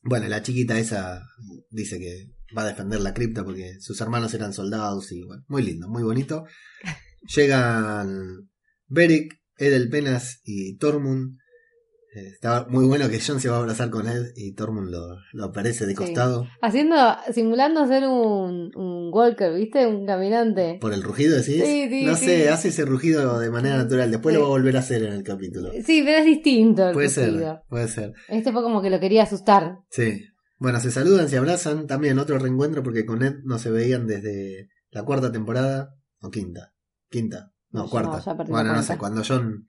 Bueno, 0.04 0.28
la 0.28 0.44
chiquita 0.44 0.78
esa 0.78 1.24
dice 1.72 1.98
que 1.98 2.30
va 2.56 2.62
a 2.62 2.68
defender 2.68 3.02
la 3.02 3.14
cripta 3.16 3.44
porque 3.44 3.80
sus 3.82 4.00
hermanos 4.00 4.34
eran 4.36 4.54
soldados 4.54 5.12
y 5.12 5.24
bueno, 5.24 5.44
muy 5.48 5.64
lindo, 5.64 5.90
muy 5.90 6.04
bonito. 6.04 6.46
Llegan 7.36 8.50
Beric, 8.88 9.34
Edel 9.58 9.90
Penas 9.90 10.40
y 10.44 10.78
Tormund. 10.78 11.38
Eh, 12.16 12.28
Estaba 12.34 12.66
muy 12.70 12.86
bueno 12.88 13.08
que 13.08 13.20
John 13.26 13.40
se 13.40 13.50
va 13.50 13.58
a 13.58 13.60
abrazar 13.60 13.90
con 13.92 14.08
Ed 14.08 14.32
y 14.36 14.54
Tormund 14.54 14.90
lo, 14.90 15.18
lo 15.34 15.46
aparece 15.46 15.86
de 15.86 15.92
Sí. 15.92 15.96
costado 15.98 16.48
Haciendo, 16.62 16.96
simulando 17.32 17.86
ser 17.88 18.08
un, 18.08 18.72
un 18.76 19.10
walker, 19.14 19.54
¿viste? 19.54 19.86
Un 19.86 20.06
caminante. 20.08 20.80
por 20.82 20.92
el 20.94 21.04
rugido, 21.04 21.38
¿decís? 21.38 21.64
Sí, 21.64 21.88
sí, 21.90 22.06
no 22.06 22.16
sé, 22.16 22.50
hace 22.50 22.70
ese 22.70 22.86
rugido 22.86 23.40
de 23.40 23.52
manera 23.52 23.78
natural. 23.78 24.10
Después 24.10 24.34
lo 24.34 24.42
va 24.42 24.48
a 24.48 24.50
volver 24.50 24.76
a 24.78 24.80
hacer 24.80 25.04
en 25.04 25.14
el 25.14 25.24
capítulo. 25.24 25.72
Sí, 25.86 26.02
pero 26.04 26.18
es 26.18 26.26
distinto 26.26 26.88
el 26.88 26.94
Puede 26.94 27.10
ser, 27.10 27.32
rugido. 27.32 27.62
puede 27.70 27.88
ser. 27.88 28.14
Este 28.28 28.52
fue 28.52 28.64
como 28.64 28.82
que 28.82 28.90
lo 28.90 29.00
quería 29.00 29.24
asustar. 29.24 29.78
Sí. 29.92 30.26
Bueno, 30.58 30.80
se 30.80 30.90
saludan, 30.92 31.30
se 31.30 31.38
abrazan. 31.38 31.86
También 31.88 32.18
otro 32.20 32.40
reencuentro 32.40 32.82
porque 32.84 33.06
con 33.06 33.22
Ed 33.24 33.36
no 33.44 33.60
se 33.60 33.70
veían 33.70 34.08
desde 34.08 34.68
la 34.90 35.04
cuarta 35.04 35.32
temporada 35.32 35.96
o 36.22 36.32
quinta. 36.32 36.74
Quinta. 37.10 37.52
No, 37.72 37.84
No, 37.84 37.90
cuarta. 37.90 38.34
bueno, 38.50 38.74
no 38.74 38.82
sé, 38.82 38.98
cuando 38.98 39.22
John 39.26 39.66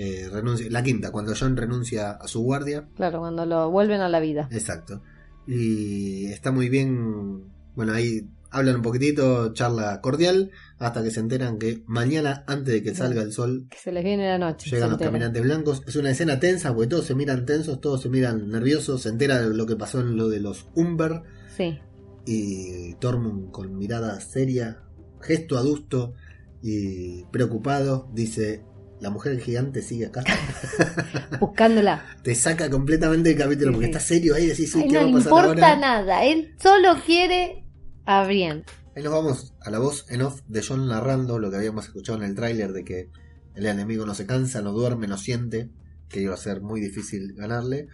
eh, 0.00 0.28
renuncia. 0.30 0.68
La 0.70 0.84
quinta, 0.84 1.10
cuando 1.10 1.34
John 1.38 1.56
renuncia 1.56 2.12
a 2.12 2.28
su 2.28 2.40
guardia. 2.42 2.88
Claro, 2.94 3.18
cuando 3.18 3.44
lo 3.46 3.68
vuelven 3.68 4.00
a 4.00 4.08
la 4.08 4.20
vida. 4.20 4.48
Exacto. 4.52 5.02
Y 5.44 6.26
está 6.26 6.52
muy 6.52 6.68
bien. 6.68 7.44
Bueno, 7.74 7.94
ahí 7.94 8.28
hablan 8.50 8.76
un 8.76 8.82
poquitito, 8.82 9.52
charla 9.54 10.00
cordial, 10.00 10.52
hasta 10.78 11.02
que 11.02 11.10
se 11.10 11.18
enteran 11.18 11.58
que 11.58 11.82
mañana, 11.86 12.44
antes 12.46 12.74
de 12.74 12.82
que 12.84 12.94
salga 12.94 13.22
el 13.22 13.32
sol, 13.32 13.66
Que 13.70 13.76
se 13.76 13.90
les 13.90 14.04
viene 14.04 14.28
la 14.28 14.38
noche. 14.38 14.70
Llegan 14.70 14.90
los 14.90 15.00
caminantes 15.00 15.42
blancos. 15.42 15.82
Es 15.86 15.96
una 15.96 16.10
escena 16.10 16.38
tensa 16.38 16.72
porque 16.72 16.88
todos 16.88 17.06
se 17.06 17.16
miran 17.16 17.44
tensos, 17.44 17.80
todos 17.80 18.00
se 18.00 18.08
miran 18.08 18.48
nerviosos. 18.50 19.02
Se 19.02 19.08
entera 19.08 19.40
de 19.40 19.52
lo 19.52 19.66
que 19.66 19.74
pasó 19.74 20.00
en 20.00 20.16
lo 20.16 20.28
de 20.28 20.38
los 20.38 20.68
Umber. 20.76 21.22
Sí. 21.56 21.76
Y 22.24 22.94
Tormund 23.00 23.50
con 23.50 23.76
mirada 23.76 24.20
seria, 24.20 24.82
gesto 25.20 25.58
adusto 25.58 26.14
y 26.62 27.24
preocupado, 27.32 28.08
dice: 28.12 28.62
La 29.00 29.10
mujer 29.10 29.38
gigante 29.40 29.80
sigue 29.82 30.06
acá. 30.06 30.24
Buscándola. 31.40 32.04
Te 32.22 32.34
saca 32.34 32.68
completamente 32.70 33.28
del 33.30 33.38
capítulo 33.38 33.72
porque 33.72 33.86
está 33.86 34.00
serio 34.00 34.34
ahí. 34.34 34.46
Decís: 34.46 34.74
"Uy, 34.74 34.82
Ay, 34.82 34.88
¿qué 34.88 34.94
no 34.94 35.00
va 35.02 35.08
a 35.08 35.12
pasar 35.12 35.26
importa 35.32 35.48
ahora?". 35.74 35.76
nada. 35.76 36.24
Él 36.24 36.54
solo 36.60 36.96
quiere 37.04 37.64
a 38.04 38.24
Brienne. 38.24 38.64
Ahí 38.96 39.02
nos 39.02 39.12
vamos 39.12 39.54
a 39.60 39.70
la 39.70 39.78
voz 39.78 40.06
en 40.10 40.22
off 40.22 40.40
de 40.48 40.62
John 40.66 40.88
narrando 40.88 41.38
lo 41.38 41.50
que 41.50 41.56
habíamos 41.56 41.84
escuchado 41.86 42.18
en 42.18 42.24
el 42.24 42.34
tráiler 42.34 42.72
de 42.72 42.84
que 42.84 43.10
el 43.54 43.66
enemigo 43.66 44.04
no 44.06 44.14
se 44.14 44.26
cansa, 44.26 44.60
no 44.62 44.72
duerme, 44.72 45.06
no 45.06 45.16
siente, 45.16 45.70
que 46.08 46.20
iba 46.20 46.34
a 46.34 46.38
ser 46.38 46.60
muy 46.60 46.80
difícil 46.80 47.34
ganarle. 47.34 47.86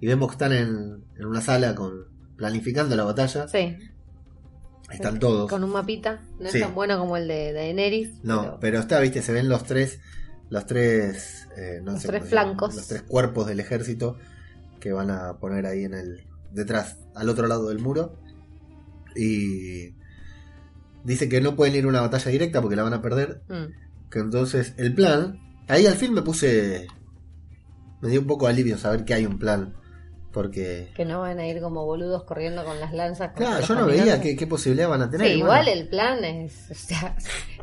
Y 0.00 0.06
vemos 0.08 0.28
que 0.28 0.34
están 0.34 0.52
en, 0.52 1.04
en 1.16 1.24
una 1.26 1.40
sala 1.40 1.74
con 1.74 2.08
planificando 2.36 2.96
la 2.96 3.04
batalla. 3.04 3.46
Sí. 3.46 3.76
Están 4.90 5.18
todos. 5.18 5.48
Con 5.48 5.64
un 5.64 5.70
mapita. 5.70 6.20
No 6.38 6.48
Sí. 6.50 6.58
es 6.58 6.64
tan 6.64 6.74
bueno 6.74 6.98
como 6.98 7.16
el 7.16 7.26
de, 7.28 7.34
de 7.34 7.52
Daenerys. 7.52 8.22
No, 8.22 8.42
pero- 8.42 8.58
pero 8.60 8.78
está, 8.80 9.00
viste, 9.00 9.22
se 9.22 9.32
ven 9.32 9.48
los 9.48 9.64
tres, 9.64 10.00
los 10.54 10.66
tres, 10.66 11.48
eh, 11.56 11.80
no 11.82 11.92
Los 11.92 12.02
sé 12.02 12.06
tres 12.08 12.22
llaman, 12.22 12.30
flancos. 12.30 12.74
los 12.76 12.86
tres 12.86 13.02
cuerpos 13.02 13.48
del 13.48 13.58
ejército 13.58 14.16
que 14.78 14.92
van 14.92 15.10
a 15.10 15.36
poner 15.38 15.66
ahí 15.66 15.82
en 15.84 15.94
el, 15.94 16.24
detrás, 16.52 16.98
al 17.16 17.28
otro 17.28 17.48
lado 17.48 17.68
del 17.70 17.80
muro. 17.80 18.16
Y 19.16 19.94
dice 21.02 21.28
que 21.28 21.40
no 21.40 21.56
pueden 21.56 21.74
ir 21.74 21.84
a 21.84 21.88
una 21.88 22.00
batalla 22.02 22.30
directa 22.30 22.60
porque 22.62 22.76
la 22.76 22.84
van 22.84 22.94
a 22.94 23.02
perder. 23.02 23.42
Mm. 23.48 24.10
Que 24.10 24.20
entonces 24.20 24.74
el 24.76 24.94
plan, 24.94 25.40
ahí 25.66 25.86
al 25.86 25.94
fin 25.94 26.12
me 26.14 26.22
puse, 26.22 26.86
me 28.00 28.08
dio 28.08 28.20
un 28.20 28.28
poco 28.28 28.46
de 28.46 28.52
alivio 28.52 28.78
saber 28.78 29.04
que 29.04 29.14
hay 29.14 29.26
un 29.26 29.38
plan. 29.40 29.74
Porque, 30.32 30.92
Que 30.96 31.04
no 31.04 31.20
van 31.20 31.38
a 31.40 31.46
ir 31.46 31.60
como 31.60 31.84
boludos 31.84 32.24
corriendo 32.24 32.64
con 32.64 32.78
las 32.80 32.92
lanzas. 32.92 33.32
claro, 33.34 33.64
yo 33.64 33.74
no 33.74 33.86
veía 33.86 34.20
qué, 34.20 34.36
qué 34.36 34.46
posibilidad 34.46 34.88
van 34.88 35.02
a 35.02 35.10
tener. 35.10 35.26
Sí, 35.28 35.34
igual 35.34 35.64
bueno, 35.64 35.80
el 35.80 35.88
plan 35.88 36.24
es. 36.24 36.66
O 36.70 36.74
sea, 36.74 37.16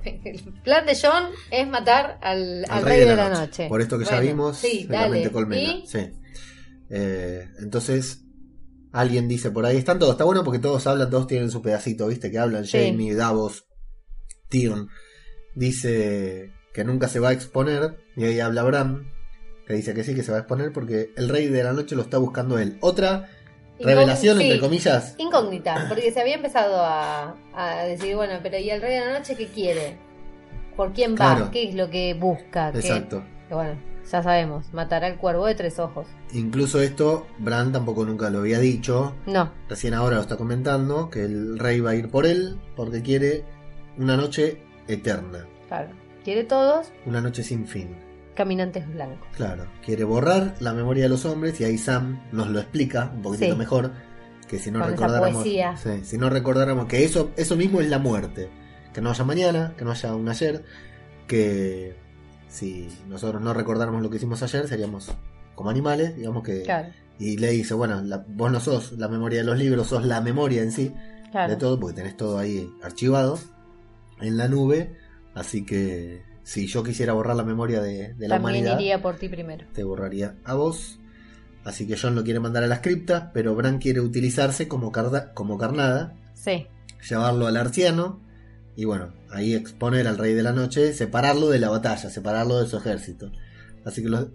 el 0.03 0.41
plan 0.63 0.85
de 0.85 0.97
John 1.01 1.25
es 1.51 1.67
matar 1.67 2.17
al, 2.21 2.65
al 2.65 2.71
al 2.79 2.83
rey, 2.85 2.99
de 3.01 3.15
la 3.15 3.29
noche. 3.29 3.67
Por 3.67 3.81
esto 3.81 3.97
que 3.99 4.05
ya 4.05 4.19
vimos, 4.19 4.57
Sí, 4.57 4.85
de 4.87 4.93
la 4.93 5.01
mente 5.03 5.19
dale. 5.19 5.31
colmena. 5.31 5.73
¿Y? 5.73 5.87
Sí. 5.87 5.99
Eh, 6.89 7.47
entonces, 7.59 8.23
alguien 8.91 9.27
dice 9.27 9.51
por 9.51 9.65
ahí, 9.65 9.77
están 9.77 9.99
todos, 9.99 10.13
está 10.13 10.23
bueno 10.25 10.43
porque 10.43 10.59
todos 10.59 10.85
hablan, 10.87 11.09
todos 11.09 11.27
tienen 11.27 11.49
su 11.51 11.61
pedacito, 11.61 12.07
¿viste? 12.07 12.29
Que 12.31 12.39
hablan 12.39 12.65
Sí. 12.65 12.77
Jamie, 12.89 13.15
Davos, 13.15 13.65
Tion. 14.49 14.89
Dice 15.55 16.51
que 16.73 16.83
nunca 16.83 17.07
se 17.07 17.19
va 17.19 17.29
a 17.29 17.33
exponer, 17.33 17.97
y 18.15 18.23
ahí 18.25 18.39
habla 18.39 18.63
Bram, 18.63 19.11
que 19.67 19.73
dice 19.73 19.93
que 19.93 20.03
sí, 20.03 20.15
que 20.15 20.23
se 20.23 20.31
va 20.31 20.37
a 20.37 20.41
exponer 20.41 20.71
porque 20.71 21.11
el 21.17 21.29
rey 21.29 21.47
de 21.47 21.63
la 21.63 21.73
noche 21.73 21.95
lo 21.95 22.01
está 22.01 22.17
buscando 22.17 22.57
él. 22.59 22.77
Otra 22.81 23.29
revelación, 23.83 24.37
sí, 24.37 24.43
entre 24.45 24.59
comillas. 24.59 25.15
Incógnita, 25.17 25.85
porque 25.89 26.11
se 26.11 26.21
había 26.21 26.35
empezado 26.35 26.81
a, 26.81 27.35
a 27.53 27.83
decir, 27.83 28.15
bueno, 28.15 28.35
pero 28.43 28.57
¿y 28.57 28.69
el 28.69 28.81
rey 28.81 28.95
de 28.95 29.05
la 29.05 29.17
noche 29.19 29.35
qué 29.35 29.47
quiere? 29.47 29.97
¿Por 30.75 30.93
quién 30.93 31.13
va? 31.13 31.35
Claro. 31.35 31.51
¿Qué 31.51 31.69
es 31.69 31.75
lo 31.75 31.89
que 31.89 32.13
busca? 32.13 32.71
¿Qué- 32.71 32.79
Exacto. 32.79 33.23
que 33.47 33.53
bueno, 33.55 33.75
ya 34.09 34.23
sabemos, 34.23 34.73
matará 34.73 35.07
al 35.07 35.17
cuervo 35.17 35.45
de 35.45 35.55
tres 35.55 35.79
ojos. 35.79 36.07
Incluso 36.33 36.81
esto, 36.81 37.27
Bran 37.39 37.71
tampoco 37.71 38.05
nunca 38.05 38.29
lo 38.29 38.39
había 38.39 38.59
dicho. 38.59 39.15
No, 39.25 39.51
Recién 39.69 39.93
ahora 39.93 40.15
lo 40.15 40.21
está 40.21 40.37
comentando, 40.37 41.09
que 41.09 41.23
el 41.23 41.59
rey 41.59 41.79
va 41.81 41.91
a 41.91 41.95
ir 41.95 42.09
por 42.09 42.25
él 42.25 42.59
porque 42.75 43.01
quiere 43.01 43.43
una 43.97 44.15
noche 44.17 44.63
eterna, 44.87 45.45
claro. 45.67 45.89
Quiere 46.23 46.43
todos 46.43 46.91
una 47.05 47.19
noche 47.21 47.43
sin 47.43 47.65
fin. 47.67 47.95
Caminantes 48.35 48.87
blancos. 48.93 49.27
Claro, 49.35 49.65
quiere 49.85 50.03
borrar 50.03 50.55
la 50.59 50.73
memoria 50.73 51.03
de 51.03 51.09
los 51.09 51.25
hombres 51.25 51.59
y 51.61 51.63
ahí 51.65 51.77
Sam 51.77 52.21
nos 52.31 52.49
lo 52.49 52.59
explica 52.59 53.11
un 53.15 53.21
poquitito 53.21 53.53
Sí. 53.53 53.57
mejor, 53.59 53.91
que 54.47 54.59
si 54.59 54.71
no 54.71 54.79
Con 54.79 54.89
recordáramos, 54.91 55.43
sí, 55.43 55.59
si 56.03 56.17
no 56.17 56.29
recordáramos 56.29 56.85
que 56.85 57.03
eso 57.03 57.31
eso 57.37 57.55
mismo 57.55 57.81
es 57.81 57.89
la 57.89 57.99
muerte, 57.99 58.49
que 58.93 59.01
no 59.01 59.09
haya 59.11 59.23
mañana, 59.23 59.73
que 59.77 59.85
no 59.85 59.91
haya 59.91 60.13
un 60.15 60.27
ayer, 60.29 60.63
que 61.27 61.95
si 62.49 62.87
nosotros 63.07 63.41
no 63.41 63.53
recordáramos 63.53 64.01
lo 64.01 64.09
que 64.09 64.17
hicimos 64.17 64.43
ayer 64.43 64.67
seríamos 64.67 65.09
como 65.55 65.69
animales, 65.69 66.15
digamos 66.17 66.43
que 66.43 66.63
Claro, 66.63 66.89
y 67.19 67.37
le 67.37 67.51
dice, 67.51 67.73
bueno, 67.73 68.01
la- 68.01 68.25
vos 68.27 68.51
no 68.51 68.59
sos 68.59 68.93
la 68.93 69.07
memoria 69.07 69.39
de 69.39 69.45
los 69.45 69.57
libros, 69.57 69.87
sos 69.87 70.05
la 70.05 70.21
memoria 70.21 70.63
en 70.63 70.71
sí. 70.71 70.93
claro. 71.31 71.49
de 71.51 71.55
todo, 71.57 71.79
porque 71.79 71.95
tenés 71.95 72.17
todo 72.17 72.37
ahí 72.39 72.69
archivado 72.83 73.39
en 74.19 74.35
la 74.35 74.49
nube. 74.49 74.97
Así 75.33 75.65
que 75.65 76.23
si 76.43 76.67
yo 76.67 76.83
quisiera 76.83 77.13
borrar 77.13 77.35
la 77.35 77.43
memoria 77.43 77.81
de, 77.81 78.13
de 78.13 78.27
la 78.27 78.35
También 78.35 78.55
humanidad, 78.63 78.79
iría 78.79 79.01
por 79.01 79.15
ti 79.17 79.29
primero. 79.29 79.65
te 79.73 79.83
borraría 79.83 80.35
a 80.43 80.53
vos. 80.55 80.99
Así 81.63 81.85
que 81.87 81.95
John 81.95 82.15
lo 82.15 82.23
quiere 82.23 82.39
mandar 82.39 82.63
a 82.63 82.67
las 82.67 82.79
criptas, 82.79 83.25
pero 83.33 83.53
Bran 83.55 83.77
quiere 83.77 83.99
utilizarse 84.01 84.67
como, 84.67 84.91
carda- 84.91 85.33
como 85.33 85.57
carnada, 85.57 86.15
Sí, 86.33 86.65
llevarlo 87.07 87.45
al 87.45 87.55
arciano 87.57 88.19
y 88.75 88.85
bueno, 88.85 89.13
ahí 89.29 89.53
exponer 89.53 90.07
al 90.07 90.17
rey 90.17 90.33
de 90.33 90.41
la 90.41 90.53
noche, 90.53 90.91
separarlo 90.93 91.49
de 91.49 91.59
la 91.59 91.69
batalla, 91.69 92.09
separarlo 92.09 92.59
de 92.59 92.67
su 92.67 92.77
ejército. 92.77 93.31
Así 93.85 94.01
que 94.01 94.09
los, 94.09 94.27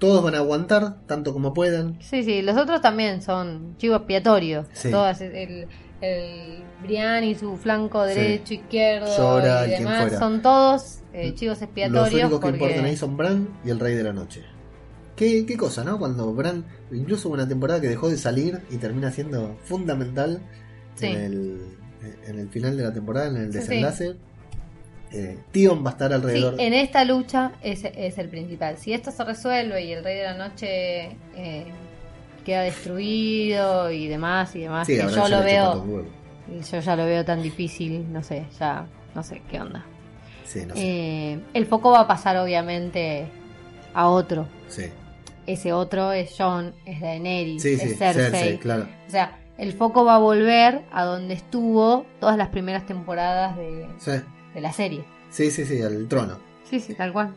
todos 0.00 0.24
van 0.24 0.34
a 0.34 0.38
aguantar 0.38 1.06
tanto 1.06 1.32
como 1.32 1.54
puedan. 1.54 1.98
sí, 2.02 2.24
sí. 2.24 2.42
Los 2.42 2.56
otros 2.56 2.80
también 2.80 3.22
son 3.22 3.76
chivos 3.78 3.98
expiatorios. 3.98 4.66
Sí. 4.72 4.90
Todas, 4.90 5.20
el, 5.20 5.68
el 6.00 6.62
Brian 6.82 7.24
y 7.24 7.34
su 7.34 7.56
flanco 7.56 8.06
Sí. 8.06 8.14
derecho, 8.14 8.54
izquierdo 8.54 9.16
Llora, 9.16 9.66
y 9.66 9.70
demás 9.70 10.12
son 10.18 10.42
todos 10.42 11.00
eh, 11.12 11.32
chivos 11.34 11.62
expiatorios. 11.62 12.12
Los 12.12 12.22
únicos 12.22 12.40
que 12.40 12.48
importan 12.48 12.84
ahí 12.84 12.96
son 12.96 13.16
Bran 13.16 13.48
y 13.64 13.70
el 13.70 13.80
Rey 13.80 13.94
de 13.94 14.02
la 14.02 14.12
Noche. 14.12 14.42
¿Qué, 15.16 15.46
qué 15.46 15.56
cosa, 15.56 15.82
¿no? 15.82 15.98
Cuando 15.98 16.32
Bran, 16.34 16.64
incluso 16.92 17.30
una 17.30 17.48
temporada 17.48 17.80
que 17.80 17.88
dejó 17.88 18.10
de 18.10 18.18
salir 18.18 18.60
y 18.70 18.76
termina 18.76 19.10
siendo 19.10 19.56
fundamental 19.64 20.40
Sí. 20.94 21.06
en, 21.06 21.16
el, 21.16 21.60
en 22.26 22.38
el 22.38 22.48
final 22.50 22.76
de 22.76 22.82
la 22.82 22.92
temporada, 22.92 23.28
en 23.28 23.36
el 23.36 23.52
Sí, 23.52 23.58
desenlace. 23.58 24.16
Eh, 25.12 25.38
Tion 25.52 25.84
va 25.84 25.90
a 25.90 25.92
estar 25.92 26.08
Sí, 26.10 26.14
alrededor. 26.14 26.54
en 26.58 26.74
esta 26.74 27.04
lucha 27.04 27.52
es, 27.62 27.84
es 27.84 28.18
el 28.18 28.28
principal. 28.28 28.76
Si 28.76 28.92
esto 28.92 29.10
se 29.10 29.24
resuelve 29.24 29.84
y 29.84 29.92
el 29.92 30.02
Rey 30.04 30.16
de 30.18 30.24
la 30.24 30.34
Noche 30.34 31.16
eh, 31.36 31.66
queda 32.46 32.62
destruido 32.62 33.90
y 33.90 34.06
demás 34.06 34.54
y 34.56 34.60
demás, 34.60 34.86
Sí, 34.86 34.94
que 34.96 35.02
yo 35.02 35.28
lo 35.28 35.42
veo, 35.42 36.04
yo 36.70 36.80
ya 36.80 36.96
lo 36.96 37.04
veo 37.04 37.24
tan 37.24 37.42
difícil, 37.42 38.10
no 38.12 38.22
sé, 38.22 38.46
ya 38.58 38.86
no 39.14 39.22
sé 39.22 39.42
qué 39.50 39.60
onda. 39.60 39.84
Sí, 40.44 40.64
no 40.64 40.74
sé. 40.74 40.80
Eh, 40.80 41.40
el 41.54 41.66
foco 41.66 41.90
va 41.90 42.00
a 42.00 42.06
pasar 42.06 42.36
obviamente 42.36 43.26
a 43.92 44.08
otro. 44.08 44.46
Sí, 44.68 44.84
Ese 45.46 45.72
otro 45.72 46.12
es 46.12 46.34
John, 46.38 46.72
es 46.84 47.00
Daenerys, 47.00 47.62
sí, 47.62 47.72
es 47.74 47.98
Cersei. 47.98 48.30
Cersei, 48.30 48.58
claro. 48.58 48.86
O 49.06 49.10
sea, 49.10 49.38
el 49.58 49.72
foco 49.72 50.04
va 50.04 50.14
a 50.14 50.18
volver 50.18 50.82
a 50.92 51.04
donde 51.04 51.34
estuvo 51.34 52.06
todas 52.20 52.36
las 52.36 52.48
primeras 52.48 52.86
temporadas 52.86 53.56
de, 53.56 53.86
de 54.54 54.60
la 54.60 54.72
serie. 54.72 55.04
sí, 55.30 55.50
sí, 55.50 55.64
sí, 55.64 55.82
al 55.82 56.06
trono. 56.08 56.38
Sí, 56.70 56.80
sí, 56.80 56.94
tal 56.94 57.12
cual. 57.12 57.34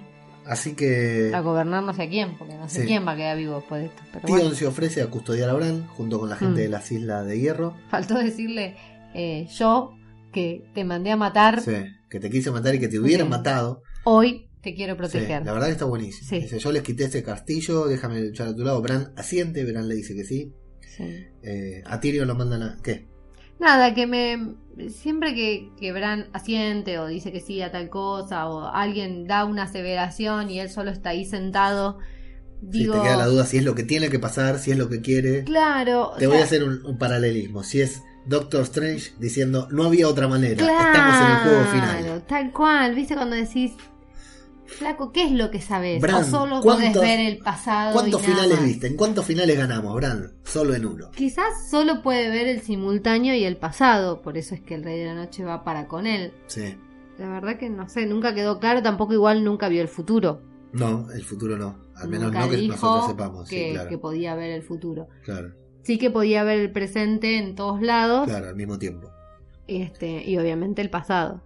Así 0.50 0.74
que 0.74 1.32
A 1.34 1.42
gobernar 1.42 1.84
no 1.84 1.94
sé 1.94 2.04
a 2.04 2.10
quién, 2.10 2.38
porque 2.38 2.56
no 2.56 2.68
sé 2.68 2.82
Sí. 2.82 2.88
quién 2.88 3.06
va 3.08 3.12
a 3.12 3.16
quedar 3.16 3.38
vivo 3.38 3.56
después 3.58 3.82
de 3.82 3.88
esto. 3.88 4.02
Pero 4.12 4.26
Tion 4.26 4.40
bueno, 4.40 4.56
se 4.56 4.66
ofrece 4.66 5.02
a 5.04 5.08
custodiar 5.08 5.50
a 5.50 5.54
Bran 5.54 5.86
junto 5.88 6.20
con 6.20 6.28
la 6.30 6.36
gente 6.38 6.54
Mm. 6.62 6.64
de 6.64 6.70
las 6.70 6.92
Islas 6.92 7.26
de 7.28 7.40
Hierro. 7.40 7.76
faltó 7.90 8.18
decirle 8.18 8.76
eh, 9.14 9.48
yo 9.58 9.92
que 10.34 10.64
te 10.74 10.84
mandé 10.84 11.12
a 11.12 11.18
matar, 11.18 11.62
Sí, 11.62 11.72
que 12.10 12.20
te 12.20 12.30
quise 12.30 12.52
matar 12.52 12.76
y 12.76 12.80
que 12.80 12.88
te 12.88 13.00
hubieran 13.00 13.28
Sí. 13.28 13.32
matado. 13.32 13.82
hoy 14.06 14.50
te 14.62 14.74
quiero 14.76 14.94
Sí, 14.94 14.98
proteger. 14.98 15.46
la 15.46 15.54
verdad 15.54 15.68
que 15.68 15.74
está 15.74 15.86
buenísimo. 15.86 16.42
Dice, 16.42 16.60
yo 16.60 16.72
les 16.72 16.82
quité 16.84 17.04
este 17.06 17.22
castillo, 17.24 17.86
déjame 17.88 18.22
luchar 18.22 18.48
a 18.50 18.56
tu 18.56 18.64
lado. 18.64 18.82
Bran 18.82 19.14
asiente, 19.18 19.64
Bran 19.66 19.88
le 19.88 19.96
dice 19.96 20.16
que 20.16 20.24
sí. 20.24 20.52
Sí. 20.82 21.04
Eh, 21.44 21.82
a 21.86 22.00
Tyrion 22.00 22.28
lo 22.28 22.36
mandan 22.36 22.64
a... 22.64 22.78
¿Qué? 22.84 23.08
Nada, 23.60 23.94
que 23.94 24.08
me. 24.08 24.56
Siempre 24.90 25.36
que, 25.36 25.72
que 25.78 25.92
Bran 25.92 26.30
asiente 26.32 27.00
o 27.00 27.08
dice 27.08 27.34
que 27.34 27.42
sí 27.42 27.62
a 27.62 27.70
tal 27.72 27.90
cosa 27.90 28.48
o 28.48 28.68
alguien 28.68 29.28
da 29.28 29.44
una 29.44 29.64
aseveración 29.64 30.50
y 30.50 30.62
él 30.62 30.70
solo 30.70 30.90
está 30.90 31.10
ahí 31.10 31.26
sentado, 31.26 31.98
Si 32.72 32.86
te 32.86 32.92
queda 32.92 33.18
la 33.18 33.26
duda 33.26 33.46
si 33.46 33.58
es 33.58 33.66
lo 33.66 33.76
que 33.76 33.84
tiene 33.84 34.10
que 34.10 34.20
pasar, 34.20 34.58
si 34.58 34.72
es 34.72 34.78
lo 34.78 34.88
que 34.88 35.02
quiere. 35.02 35.44
Claro. 35.44 36.14
Te 36.18 36.28
voy 36.28 36.38
a 36.38 36.44
hacer 36.44 36.64
un, 36.64 36.86
un 36.86 36.98
paralelismo. 36.98 37.64
Si 37.64 37.82
es 37.82 38.02
Doctor 38.26 38.62
Strange 38.62 39.12
diciendo, 39.20 39.68
no 39.72 39.84
había 39.86 40.08
otra 40.08 40.28
manera, 40.28 40.62
estamos 40.62 41.16
en 41.22 41.32
el 41.32 41.38
juego 41.38 41.64
final. 41.72 42.24
Tal 42.28 42.52
cual. 42.52 42.96
¿Viste 42.96 43.16
cuando 43.16 43.36
decís, 43.36 43.74
Flaco, 44.80 45.12
qué 45.12 45.26
es 45.26 45.32
lo 45.32 45.52
que 45.52 45.62
sabes? 45.62 46.02
Bran, 46.02 46.24
o 46.24 46.24
solo 46.24 46.62
podés 46.62 46.80
¿cuántos- 46.80 47.02
ver 47.02 47.20
el 47.20 47.38
pasado. 47.40 47.94
¿Cuántos 47.94 48.22
y 48.24 48.28
nada 48.28 48.36
finales 48.36 48.58
más? 48.60 48.66
viste? 48.68 48.88
¿En 48.88 48.96
cuántos 48.96 49.26
finales 49.26 49.58
ganamos, 49.58 49.94
Bran? 49.96 50.32
Solo 50.44 50.74
en 50.74 50.86
uno. 50.86 51.12
Quizás 51.12 51.70
solo 51.70 52.02
puede 52.02 52.30
ver 52.30 52.48
el 52.48 52.62
simultáneo 52.62 53.36
y 53.36 53.44
el 53.44 53.58
pasado, 53.58 54.22
por 54.22 54.38
eso 54.38 54.56
es 54.56 54.62
que 54.62 54.76
el 54.76 54.84
Rey 54.84 54.98
de 55.00 55.06
la 55.06 55.16
Noche 55.16 55.44
va 55.44 55.64
para 55.64 55.88
con 55.88 56.08
él. 56.08 56.34
Sí. 56.48 56.76
La 57.18 57.28
verdad 57.30 57.58
que 57.58 57.70
no 57.70 57.88
sé, 57.90 58.06
nunca 58.06 58.34
quedó 58.34 58.60
claro, 58.60 58.82
tampoco 58.82 59.14
igual 59.14 59.44
nunca 59.44 59.68
vio 59.68 59.82
el 59.82 59.90
futuro. 59.90 60.42
No, 60.72 61.12
el 61.12 61.24
futuro 61.24 61.58
no. 61.58 61.78
Al 61.96 62.08
menos 62.08 62.28
Nunca 62.28 62.46
no 62.46 62.50
que 62.52 62.56
dijo 62.56 62.74
nosotros 62.76 63.08
sepamos. 63.10 63.50
que, 63.50 63.68
sí, 63.68 63.74
claro. 63.74 63.90
que 63.90 63.98
podía 63.98 64.36
ver 64.36 64.52
el 64.52 64.64
futuro. 64.64 65.08
Claro, 65.26 65.54
Sí 65.84 65.98
que 65.98 66.10
podía 66.12 66.44
ver 66.44 66.60
el 66.60 66.72
presente 66.72 67.38
en 67.38 67.56
todos 67.56 67.82
lados 67.82 68.28
claro, 68.28 68.48
al 68.50 68.56
mismo 68.56 68.78
tiempo. 68.80 69.10
este, 69.68 70.24
y 70.30 70.38
obviamente 70.38 70.82
el 70.82 70.90
pasado. 70.90 71.42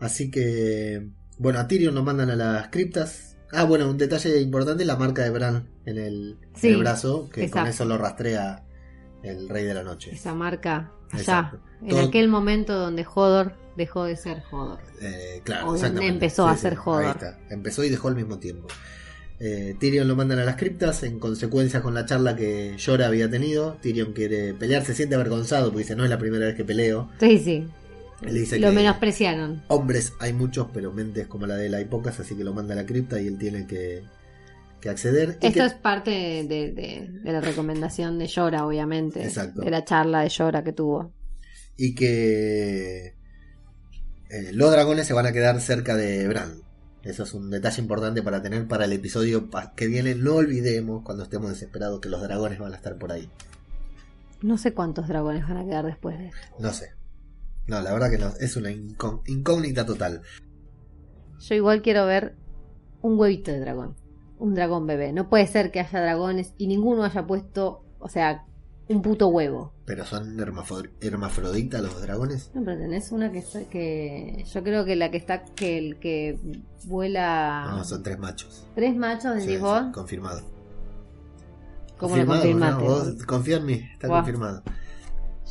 Así 0.00 0.30
que, 0.30 1.08
bueno, 1.38 1.58
a 1.58 1.66
Tyrion 1.68 1.94
lo 1.94 2.02
mandan 2.02 2.30
a 2.30 2.36
las 2.36 2.68
criptas. 2.68 3.36
Ah, 3.52 3.64
bueno, 3.64 3.88
un 3.88 3.96
detalle 3.98 4.40
importante, 4.40 4.84
la 4.84 4.96
marca 4.96 5.22
de 5.22 5.30
Bran 5.30 5.68
en 5.84 5.98
el, 5.98 6.38
en 6.42 6.60
Sí, 6.60 6.68
el 6.68 6.78
brazo, 6.78 7.28
que 7.32 7.48
con 7.50 7.66
eso 7.66 7.84
lo 7.84 7.96
rastrea 7.98 8.64
el 9.22 9.48
Rey 9.48 9.64
de 9.64 9.74
la 9.74 9.82
Noche. 9.82 10.12
Esa 10.12 10.34
marca 10.34 10.92
allá, 11.10 11.20
Exacto. 11.20 11.60
en 11.82 11.88
Todo- 11.88 12.08
aquel 12.08 12.28
momento 12.28 12.74
donde 12.78 13.06
Hodor 13.12 13.54
dejó 13.76 14.04
de 14.04 14.16
ser 14.16 14.42
Hodor. 14.50 14.78
Eh, 15.00 15.40
claro, 15.44 15.68
O 15.68 15.78
donde 15.78 16.06
empezó 16.06 16.46
a 16.48 16.56
ser 16.56 16.76
Hodor. 16.84 17.04
Ahí 17.04 17.10
está. 17.12 17.38
Empezó 17.50 17.84
y 17.84 17.88
dejó 17.90 18.08
al 18.08 18.16
mismo 18.16 18.38
tiempo. 18.38 18.66
Eh, 19.38 19.76
Tyrion 19.78 20.08
lo 20.08 20.16
mandan 20.16 20.38
a 20.38 20.44
las 20.44 20.56
criptas 20.56 21.02
en 21.02 21.18
consecuencia 21.18 21.82
con 21.82 21.92
la 21.94 22.06
charla 22.06 22.34
que 22.36 22.74
Yora 22.78 23.06
había 23.06 23.28
tenido. 23.30 23.76
Tyrion 23.82 24.12
quiere 24.14 24.54
pelear, 24.54 24.82
se 24.84 24.94
siente 24.94 25.14
avergonzado 25.14 25.66
porque 25.66 25.80
dice 25.84 25.94
no 25.94 26.04
es 26.04 26.10
la 26.10 26.18
primera 26.18 26.46
vez 26.46 26.54
que 26.56 26.64
peleo. 26.64 27.10
Sí, 27.20 27.38
sí. 27.38 27.68
Dice 28.22 28.58
Lo 28.58 28.70
que 28.70 28.76
menospreciaron. 28.76 29.62
hombres 29.68 30.14
hay 30.20 30.32
muchos, 30.32 30.68
pero 30.72 30.92
mentes 30.92 31.26
como 31.26 31.46
la 31.46 31.56
de 31.56 31.66
él 31.66 31.74
hay 31.74 31.84
pocas, 31.84 32.18
así 32.18 32.34
que 32.34 32.44
lo 32.44 32.54
manda 32.54 32.72
a 32.72 32.76
la 32.76 32.86
cripta 32.86 33.20
y 33.20 33.26
él 33.26 33.36
tiene 33.38 33.66
que, 33.66 34.04
que 34.80 34.88
acceder. 34.88 35.38
Esto 35.42 35.52
que- 35.52 35.64
es 35.66 35.74
parte 35.74 36.10
de, 36.10 36.72
de- 36.72 37.10
la 37.30 37.40
recomendación 37.42 38.18
de 38.18 38.26
Llora, 38.26 38.66
obviamente. 38.66 39.22
Exacto. 39.22 39.60
De 39.60 39.70
la 39.70 39.84
charla 39.84 40.20
de 40.22 40.28
Llora 40.30 40.64
que 40.64 40.72
tuvo. 40.72 41.12
y 41.76 41.94
que 41.94 43.14
eh, 44.30 44.50
los 44.52 44.70
dragones 44.72 45.06
se 45.06 45.12
van 45.12 45.26
a 45.26 45.32
quedar 45.32 45.60
cerca 45.60 45.94
de 45.94 46.26
Bran. 46.26 46.62
Eso 47.02 47.22
es 47.22 47.34
un 47.34 47.50
detalle 47.50 47.80
importante 47.82 48.22
para 48.22 48.42
tener 48.42 48.66
para 48.66 48.86
el 48.86 48.92
episodio 48.94 49.48
que 49.76 49.86
viene. 49.86 50.14
No 50.16 50.36
olvidemos 50.36 51.02
cuando 51.04 51.22
estemos 51.22 51.50
desesperados 51.50 52.00
que 52.00 52.08
los 52.08 52.20
dragones 52.22 52.58
van 52.58 52.72
a 52.72 52.76
estar 52.76 52.96
por 52.98 53.12
ahí. 53.12 53.28
No 54.42 54.58
sé 54.58 54.72
cuántos 54.74 55.06
dragones 55.06 55.46
van 55.46 55.58
a 55.58 55.64
quedar 55.64 55.84
después 55.86 56.18
de 56.18 56.26
esto. 56.28 56.38
No 56.58 56.72
sé. 56.72 56.90
No, 57.66 57.80
la 57.82 57.92
verdad 57.92 58.10
que 58.10 58.18
no. 58.18 58.28
Es 58.40 58.56
una 58.56 58.70
incó- 58.70 59.22
incógnita 59.26 59.84
total. 59.84 60.22
Yo 61.40 61.54
igual 61.54 61.82
quiero 61.82 62.06
ver 62.06 62.36
un 63.02 63.18
huevito 63.18 63.50
de 63.50 63.60
dragón. 63.60 63.94
Un 64.38 64.54
dragón 64.54 64.86
bebé. 64.86 65.12
No 65.12 65.28
puede 65.28 65.46
ser 65.46 65.70
que 65.70 65.80
haya 65.80 66.00
dragones 66.00 66.54
y 66.58 66.66
ninguno 66.66 67.04
haya 67.04 67.26
puesto, 67.26 67.84
o 67.98 68.08
sea, 68.08 68.44
un 68.88 69.02
puto 69.02 69.28
huevo. 69.28 69.72
Pero 69.84 70.04
son 70.04 70.38
hermafroditas 71.00 71.80
los 71.82 72.00
dragones. 72.02 72.50
No, 72.54 72.64
pero 72.64 72.78
tenés 72.78 73.10
una 73.12 73.32
que, 73.32 73.38
está- 73.38 73.64
que 73.64 74.44
yo 74.52 74.62
creo 74.62 74.84
que 74.84 74.94
la 74.96 75.10
que 75.10 75.16
está 75.16 75.44
que 75.44 75.78
el 75.78 75.98
que 75.98 76.38
vuela 76.84 77.66
No, 77.70 77.84
son 77.84 78.02
tres 78.02 78.18
machos. 78.18 78.66
tres 78.74 78.94
machos 78.96 79.34
decís 79.36 79.50
sí, 79.54 79.56
vos. 79.58 79.82
confirmado. 79.92 80.42
¿Cómo 81.98 82.14
lo 82.16 82.26
Confirmado, 82.26 82.42
confirmaste? 82.42 82.84
¿no? 82.84 82.90
Vos 82.90 83.24
confía 83.26 83.56
en 83.56 83.66
mí, 83.66 83.88
está 83.92 84.08
confirmado. 84.08 84.62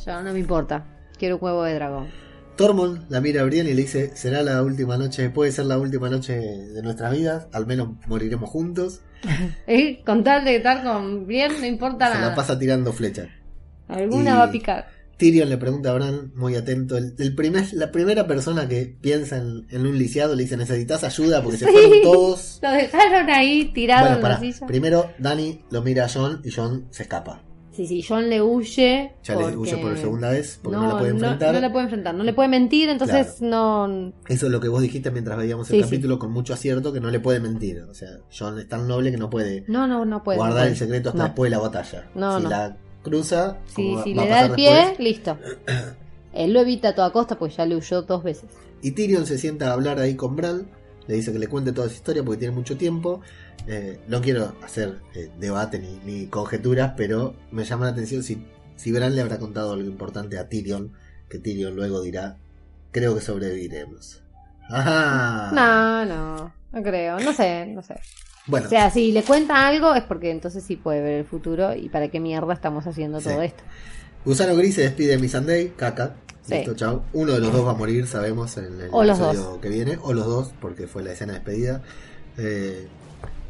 Yo 0.04 0.22
no 0.22 0.32
me 0.32 0.38
importa. 0.38 0.86
Quiero 1.18 1.36
un 1.36 1.44
huevo 1.44 1.62
de 1.64 1.74
dragón. 1.74 2.08
Tormund 2.56 3.04
la 3.10 3.20
mira 3.20 3.42
a 3.42 3.44
Brienne 3.44 3.70
y 3.70 3.74
le 3.74 3.82
dice, 3.82 4.12
será 4.16 4.42
la 4.42 4.62
última 4.62 4.96
noche, 4.96 5.28
puede 5.28 5.52
ser 5.52 5.66
la 5.66 5.78
última 5.78 6.08
noche 6.08 6.34
de 6.38 6.82
nuestras 6.82 7.12
vidas, 7.12 7.48
al 7.52 7.66
menos 7.66 7.90
moriremos 8.06 8.48
juntos. 8.50 9.00
Eh, 9.66 10.02
Con 10.06 10.22
tal 10.24 10.44
de 10.44 10.56
estar 10.56 10.82
con 10.84 11.26
bien, 11.26 11.52
no 11.60 11.66
importa 11.66 12.08
Se 12.08 12.14
nada. 12.14 12.28
la 12.30 12.34
pasa 12.34 12.58
tirando 12.58 12.92
flechas. 12.92 13.28
Alguna 13.88 14.30
y- 14.30 14.34
va 14.34 14.42
a 14.44 14.50
picar. 14.50 14.86
Tyrion 15.18 15.48
le 15.48 15.56
pregunta 15.56 15.90
a 15.90 15.94
Bran, 15.94 16.32
muy 16.34 16.54
atento, 16.56 16.98
el, 16.98 17.14
el 17.18 17.34
primer, 17.34 17.72
la 17.72 17.90
primera 17.90 18.26
persona 18.26 18.68
que 18.68 18.94
piensa 19.00 19.38
en, 19.38 19.66
en 19.70 19.86
un 19.86 19.98
lisiado 19.98 20.34
le 20.34 20.42
dice, 20.42 20.58
necesitas 20.58 21.04
ayuda 21.04 21.42
porque 21.42 21.56
se 21.58 21.66
fueron 21.72 22.02
todos. 22.02 22.58
Lo 22.62 22.70
dejaron 22.70 23.30
ahí 23.30 23.72
tirado 23.72 24.02
Bueno, 24.02 24.16
en 24.16 24.22
la 24.22 24.28
pará. 24.28 24.40
silla. 24.40 24.66
Primero 24.66 25.10
Dani 25.18 25.62
lo 25.70 25.80
mira 25.82 26.04
a 26.04 26.08
John 26.10 26.42
y 26.44 26.50
John 26.50 26.86
se 26.90 27.04
escapa. 27.04 27.42
Sí, 27.76 27.86
sí, 27.86 28.02
John 28.02 28.30
le 28.30 28.40
huye. 28.40 29.12
Ya 29.22 29.36
le 29.36 29.54
huye 29.56 29.76
por 29.76 29.98
segunda 29.98 30.30
vez 30.30 30.58
porque 30.62 30.78
no, 30.78 30.86
la 30.88 30.98
puede 30.98 31.12
no, 31.12 31.18
enfrentar. 31.18 31.54
no 31.54 31.60
le 31.60 31.70
puede 31.70 31.84
enfrentar, 31.84 32.14
no 32.14 32.24
le 32.24 32.32
puede 32.32 32.48
mentir, 32.48 32.88
entonces 32.88 33.42
no. 33.42 34.12
Eso 34.28 34.46
es 34.46 34.52
lo 34.52 34.60
que 34.60 34.68
vos 34.68 34.80
dijiste 34.80 35.10
mientras 35.10 35.36
veíamos 35.36 35.68
el 35.70 35.76
Sí, 35.76 35.82
sí. 35.82 35.90
capítulo 35.90 36.18
con 36.18 36.32
mucho 36.32 36.54
acierto 36.54 36.92
que 36.92 37.00
no 37.00 37.10
le 37.10 37.20
puede 37.20 37.38
mentir. 37.40 37.82
O 37.82 37.92
sea, 37.94 38.08
John 38.36 38.58
es 38.58 38.66
tan 38.68 38.88
noble 38.88 39.10
que 39.10 39.18
no 39.18 39.28
puede 39.28 39.64
No, 39.68 39.86
no, 39.86 40.04
no 40.06 40.22
puede. 40.24 40.38
no 40.38 40.44
guardar 40.44 40.62
puede. 40.62 40.70
el 40.72 40.76
secreto 40.78 41.10
hasta 41.10 41.18
No. 41.18 41.24
después 41.24 41.50
de 41.50 41.56
la 41.56 41.62
batalla. 41.62 42.08
No, 42.14 42.38
si 42.38 42.44
no. 42.44 42.48
la 42.50 42.76
cruza, 43.02 43.58
Si, 43.66 43.74
como 43.74 43.96
va- 43.98 44.04
si 44.04 44.14
va 44.14 44.22
a 44.22 44.24
le 44.24 44.30
da 44.30 44.40
el 44.46 44.52
pie, 44.52 44.74
después, 44.74 44.98
listo. 45.00 45.38
Él 46.32 46.52
lo 46.52 46.60
evita 46.60 46.88
a 46.88 46.94
toda 46.94 47.12
costa 47.12 47.38
porque 47.38 47.54
ya 47.56 47.66
le 47.66 47.76
huyó 47.76 48.02
dos 48.02 48.22
veces. 48.22 48.50
Y 48.82 48.92
Tyrion 48.92 49.26
se 49.26 49.38
sienta 49.38 49.68
a 49.68 49.72
hablar 49.74 49.98
ahí 49.98 50.14
con 50.16 50.34
Bran. 50.36 50.68
Le 51.08 51.14
dice 51.14 51.32
que 51.32 51.38
le 51.38 51.46
cuente 51.48 51.72
toda 51.72 51.86
esa 51.86 51.96
historia 51.96 52.22
porque 52.24 52.38
tiene 52.40 52.54
mucho 52.54 52.76
tiempo. 52.76 53.20
Eh, 53.66 54.00
no 54.08 54.20
quiero 54.20 54.54
hacer 54.62 54.96
eh, 55.14 55.30
debate 55.38 55.78
ni, 55.78 55.98
ni 56.04 56.26
conjeturas, 56.26 56.92
pero 56.96 57.34
me 57.50 57.64
llama 57.64 57.86
la 57.86 57.92
atención 57.92 58.22
si, 58.22 58.44
si 58.76 58.92
Bran 58.92 59.14
le 59.14 59.22
habrá 59.22 59.38
contado 59.38 59.72
algo 59.72 59.88
importante 59.88 60.38
a 60.38 60.48
Tyrion. 60.48 60.92
Que 61.28 61.38
Tyrion 61.38 61.74
luego 61.76 62.00
dirá: 62.02 62.36
Creo 62.92 63.14
que 63.14 63.20
sobreviviremos. 63.20 64.22
¡Ajá! 64.68 65.50
No, 65.52 66.04
no, 66.04 66.52
no 66.72 66.82
creo. 66.82 67.18
No 67.20 67.32
sé, 67.32 67.66
no 67.66 67.82
sé. 67.82 67.94
Bueno, 68.48 68.66
O 68.66 68.70
sea, 68.70 68.90
si 68.90 69.10
le 69.12 69.22
cuenta 69.24 69.66
algo 69.66 69.94
es 69.94 70.04
porque 70.04 70.30
entonces 70.30 70.62
sí 70.62 70.76
puede 70.76 71.02
ver 71.02 71.14
el 71.18 71.24
futuro 71.24 71.74
y 71.74 71.88
para 71.88 72.08
qué 72.08 72.20
mierda 72.20 72.52
estamos 72.54 72.86
haciendo 72.86 73.20
Sí. 73.20 73.28
todo 73.28 73.42
esto. 73.42 73.62
Gusano 74.24 74.54
Gris 74.56 74.74
se 74.76 74.82
despide 74.82 75.10
de 75.12 75.18
Missandei, 75.18 75.68
caca. 75.70 76.14
Sí. 76.46 76.54
Listo, 76.54 76.74
chao. 76.74 77.02
Uno 77.12 77.32
de 77.32 77.40
los 77.40 77.52
dos 77.52 77.66
va 77.66 77.72
a 77.72 77.74
morir, 77.74 78.06
sabemos, 78.06 78.56
en 78.56 78.80
el 78.80 78.88
O 78.92 79.02
episodio 79.02 79.60
que 79.60 79.68
viene. 79.68 79.98
O 80.02 80.12
los 80.12 80.26
dos, 80.26 80.52
porque 80.60 80.86
fue 80.86 81.02
la 81.02 81.12
escena 81.12 81.32
de 81.32 81.38
despedida. 81.40 81.82
Eh, 82.38 82.86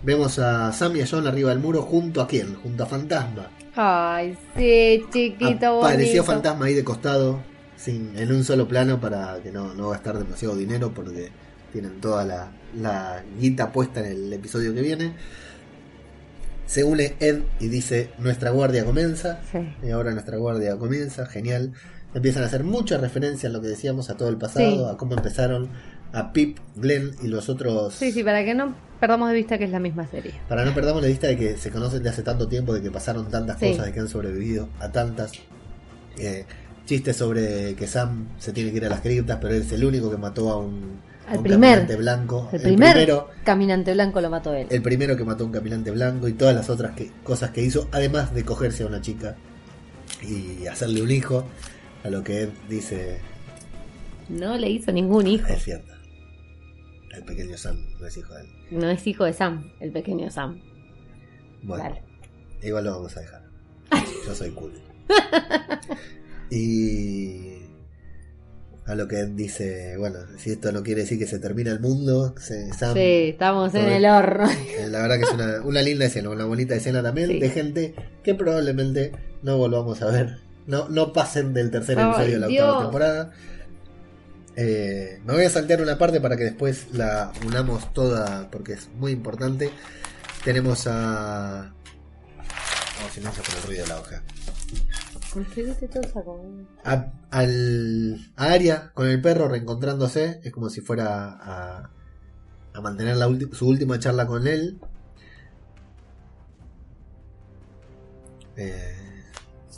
vemos 0.02 0.38
a 0.38 0.72
Sam 0.72 0.96
y 0.96 1.02
a 1.02 1.06
John 1.10 1.26
arriba 1.26 1.50
del 1.50 1.58
muro, 1.58 1.82
junto 1.82 2.22
a 2.22 2.26
quién? 2.26 2.54
Junto 2.54 2.84
a 2.84 2.86
Fantasma. 2.86 3.50
Ay, 3.74 4.38
sí, 4.56 5.04
chiquito, 5.12 5.80
Apareció 5.80 6.22
bonito. 6.22 6.24
Fantasma 6.24 6.64
ahí 6.66 6.74
de 6.74 6.84
costado, 6.84 7.40
sin, 7.76 8.16
en 8.16 8.32
un 8.32 8.42
solo 8.44 8.66
plano, 8.66 8.98
para 8.98 9.42
que 9.42 9.52
no, 9.52 9.74
no 9.74 9.90
gastar 9.90 10.18
demasiado 10.18 10.56
dinero, 10.56 10.92
porque 10.94 11.30
tienen 11.72 12.00
toda 12.00 12.24
la, 12.24 12.50
la 12.80 13.22
guita 13.38 13.72
puesta 13.72 14.00
en 14.00 14.06
el 14.06 14.32
episodio 14.32 14.72
que 14.72 14.80
viene. 14.80 15.12
Se 16.64 16.82
une 16.82 17.14
Ed 17.20 17.42
y 17.60 17.68
dice: 17.68 18.10
Nuestra 18.18 18.50
guardia 18.50 18.84
comienza. 18.84 19.40
Sí. 19.52 19.58
Y 19.82 19.90
ahora 19.90 20.12
nuestra 20.12 20.38
guardia 20.38 20.76
comienza, 20.76 21.26
genial. 21.26 21.72
Empiezan 22.16 22.42
a 22.42 22.46
hacer 22.46 22.64
mucha 22.64 22.96
referencia 22.98 23.48
a 23.48 23.52
lo 23.52 23.60
que 23.60 23.68
decíamos, 23.68 24.08
a 24.10 24.16
todo 24.16 24.28
el 24.30 24.36
pasado, 24.38 24.88
Sí. 24.88 24.94
a 24.94 24.96
cómo 24.96 25.14
empezaron, 25.14 25.68
a 26.12 26.32
Pip, 26.32 26.58
Glenn 26.76 27.14
y 27.22 27.26
los 27.28 27.48
otros. 27.50 27.94
Sí, 27.94 28.10
sí, 28.10 28.24
para 28.24 28.42
que 28.42 28.54
no 28.54 28.74
perdamos 28.98 29.28
de 29.28 29.34
vista 29.34 29.58
que 29.58 29.64
es 29.64 29.70
la 29.70 29.80
misma 29.80 30.06
serie. 30.08 30.32
Para 30.48 30.64
no 30.64 30.72
perdamos 30.72 31.02
la 31.02 31.08
vista 31.08 31.26
de 31.26 31.36
que 31.36 31.58
se 31.58 31.70
conocen 31.70 32.02
de 32.02 32.08
hace 32.08 32.22
tanto 32.22 32.48
tiempo, 32.48 32.72
de 32.72 32.80
que 32.80 32.90
pasaron 32.90 33.28
tantas 33.30 33.58
Sí. 33.60 33.70
cosas, 33.70 33.86
de 33.86 33.92
que 33.92 34.00
han 34.00 34.08
sobrevivido 34.08 34.68
a 34.80 34.90
tantas. 34.90 35.32
Eh, 36.18 36.46
chistes 36.86 37.16
sobre 37.16 37.74
que 37.74 37.86
Sam 37.86 38.28
se 38.38 38.52
tiene 38.52 38.70
que 38.70 38.78
ir 38.78 38.86
a 38.86 38.88
las 38.88 39.00
criptas, 39.02 39.38
pero 39.40 39.52
él 39.54 39.60
es 39.62 39.72
el 39.72 39.84
único 39.84 40.10
que 40.10 40.16
mató 40.16 40.50
a 40.52 40.56
un, 40.58 41.00
a 41.28 41.32
Al 41.32 41.38
un 41.38 41.42
primer. 41.42 41.60
caminante 41.70 41.96
blanco. 41.96 42.48
El 42.52 42.62
primer 42.62 42.92
primero, 42.94 43.28
caminante 43.44 43.92
blanco 43.92 44.20
lo 44.22 44.30
mató 44.30 44.54
él. 44.54 44.68
el 44.70 44.80
primero 44.82 45.16
que 45.16 45.24
mató 45.24 45.42
a 45.44 45.46
un 45.48 45.52
caminante 45.52 45.90
blanco 45.90 46.28
y 46.28 46.32
todas 46.32 46.54
las 46.54 46.70
otras 46.70 46.92
que, 46.92 47.10
cosas 47.24 47.50
que 47.50 47.60
hizo, 47.62 47.88
además 47.92 48.32
de 48.32 48.44
cogerse 48.44 48.84
a 48.84 48.86
una 48.86 49.00
chica 49.02 49.34
y 50.22 50.66
hacerle 50.68 51.02
un 51.02 51.10
hijo, 51.10 51.44
a 52.06 52.10
lo 52.10 52.22
que 52.22 52.42
Ed 52.42 52.48
dice, 52.68 53.18
No 54.28 54.56
le 54.56 54.70
hizo 54.70 54.92
ningún 54.92 55.26
hijo. 55.26 55.48
es 55.48 55.64
cierto. 55.64 55.92
El 57.14 57.24
pequeño 57.24 57.56
Sam 57.56 57.78
no 57.98 58.06
es 58.06 58.16
hijo 58.16 58.34
de 58.34 58.42
él. 58.42 58.48
No 58.70 58.90
es 58.90 59.06
hijo 59.06 59.24
de 59.24 59.32
Sam, 59.32 59.72
el 59.80 59.90
pequeño 59.90 60.30
Sam. 60.30 60.60
Bueno, 61.62 61.96
igual 62.62 62.84
lo 62.84 62.92
vamos 62.92 63.16
a 63.16 63.20
dejar. 63.20 63.42
Yo 64.26 64.34
soy 64.34 64.50
cool. 64.50 64.72
y 66.50 67.54
a 68.86 68.94
lo 68.94 69.08
que 69.08 69.20
Ed 69.20 69.28
dice, 69.30 69.96
bueno, 69.98 70.18
si 70.38 70.50
esto 70.50 70.70
no 70.72 70.82
quiere 70.82 71.00
decir 71.02 71.18
que 71.18 71.26
se 71.26 71.38
termina 71.40 71.72
el 71.72 71.80
mundo, 71.80 72.34
se, 72.38 72.72
Sam, 72.72 72.94
Sí, 72.94 73.30
estamos 73.30 73.74
en 73.74 73.86
el 73.88 74.04
horno. 74.06 74.48
eh, 74.48 74.86
la 74.88 75.02
verdad 75.02 75.16
que 75.16 75.22
es 75.24 75.32
una, 75.32 75.62
una 75.62 75.82
linda 75.82 76.04
escena, 76.04 76.30
una 76.30 76.44
bonita 76.44 76.74
escena 76.76 77.02
también 77.02 77.28
Sí. 77.28 77.40
de 77.40 77.50
gente 77.50 77.94
que 78.22 78.34
probablemente 78.34 79.12
no 79.42 79.56
volvamos 79.58 80.02
a 80.02 80.10
ver. 80.10 80.38
No, 80.66 80.88
no 80.88 81.12
pasen 81.12 81.54
del 81.54 81.70
tercer 81.70 81.98
episodio 81.98 82.32
de 82.34 82.38
la 82.38 82.46
Dios. 82.48 82.64
octava 82.66 82.82
temporada. 82.82 83.32
Eh, 84.56 85.20
me 85.24 85.34
voy 85.34 85.44
a 85.44 85.50
saltear 85.50 85.82
una 85.82 85.98
parte 85.98 86.20
para 86.20 86.36
que 86.36 86.44
después 86.44 86.86
la 86.92 87.32
unamos 87.46 87.92
toda 87.92 88.50
porque 88.50 88.72
es 88.72 88.88
muy 88.98 89.12
importante. 89.12 89.70
Tenemos 90.44 90.86
a. 90.86 91.72
Oh, 93.04 93.12
silencio 93.12 93.42
por 93.42 93.54
el 93.56 93.62
ruido 93.62 93.82
de 93.84 93.88
la 93.88 94.00
hoja. 94.00 94.22
A, 96.84 97.12
al, 97.30 98.32
a 98.36 98.44
Aria 98.52 98.90
con 98.94 99.06
el 99.08 99.20
perro 99.20 99.48
reencontrándose. 99.48 100.40
Es 100.42 100.52
como 100.52 100.70
si 100.70 100.80
fuera 100.80 101.28
a, 101.40 101.90
a 102.72 102.80
mantener 102.80 103.16
la 103.18 103.26
su 103.52 103.68
última 103.68 103.98
charla 103.98 104.26
con 104.26 104.46
él. 104.46 104.78
Eh, 108.56 108.96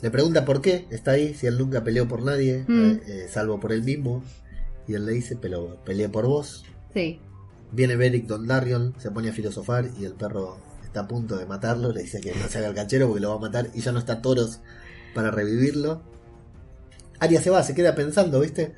le 0.02 0.10
pregunta 0.10 0.44
por 0.44 0.60
qué 0.60 0.86
está 0.90 1.12
ahí, 1.12 1.34
si 1.34 1.46
él 1.46 1.58
nunca 1.58 1.82
peleó 1.84 2.06
por 2.08 2.22
nadie, 2.22 2.64
Mm. 2.68 2.90
eh, 2.90 3.00
eh, 3.06 3.26
salvo 3.28 3.58
por 3.60 3.72
él 3.72 3.82
mismo. 3.82 4.22
Y 4.86 4.94
él 4.94 5.04
le 5.04 5.12
dice, 5.12 5.36
pero 5.36 5.78
peleé 5.84 6.08
por 6.08 6.26
vos. 6.26 6.64
Sí. 6.94 7.20
Viene 7.72 7.96
Beric 7.96 8.26
Dondarrion, 8.26 8.94
se 8.98 9.10
pone 9.10 9.28
a 9.28 9.32
filosofar 9.32 9.90
y 10.00 10.04
el 10.06 10.14
perro 10.14 10.56
está 10.82 11.00
a 11.00 11.08
punto 11.08 11.36
de 11.36 11.44
matarlo. 11.46 11.92
Le 11.92 12.02
dice 12.02 12.20
que 12.20 12.34
no 12.34 12.48
se 12.48 12.58
haga 12.58 12.68
el 12.68 12.74
canchero 12.74 13.06
porque 13.06 13.20
lo 13.20 13.28
va 13.30 13.36
a 13.36 13.38
matar 13.40 13.68
y 13.74 13.80
ya 13.82 13.92
no 13.92 13.98
está 13.98 14.22
Toros 14.22 14.60
para 15.14 15.30
revivirlo. 15.30 16.00
Aria 17.20 17.42
se 17.42 17.50
va, 17.50 17.62
se 17.62 17.74
queda 17.74 17.94
pensando, 17.94 18.40
¿viste? 18.40 18.72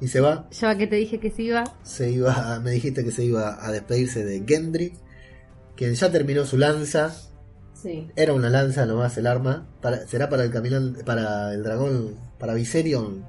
Y 0.00 0.08
se 0.08 0.20
va. 0.20 0.48
Yo 0.50 0.68
a 0.68 0.76
que 0.76 0.86
te 0.88 0.96
dije 0.96 1.20
que 1.20 1.30
se 1.30 1.42
iba. 1.42 1.62
Se 1.84 2.10
iba, 2.10 2.58
me 2.64 2.72
dijiste 2.72 3.04
que 3.04 3.12
se 3.12 3.24
iba 3.24 3.64
a 3.64 3.70
despedirse 3.70 4.24
de 4.24 4.42
Gendry, 4.46 4.94
quien 5.76 5.94
ya 5.94 6.10
terminó 6.10 6.44
su 6.44 6.56
lanza. 6.58 7.14
Sí. 7.82 8.08
Era 8.14 8.32
una 8.32 8.48
lanza 8.48 8.86
nomás 8.86 9.16
el 9.18 9.26
arma. 9.26 9.66
Para, 9.80 10.06
¿Será 10.06 10.28
para 10.28 10.44
el 10.44 10.50
caminante, 10.50 11.02
para 11.02 11.52
el 11.52 11.62
dragón, 11.64 12.14
para 12.38 12.54
Viserion? 12.54 13.24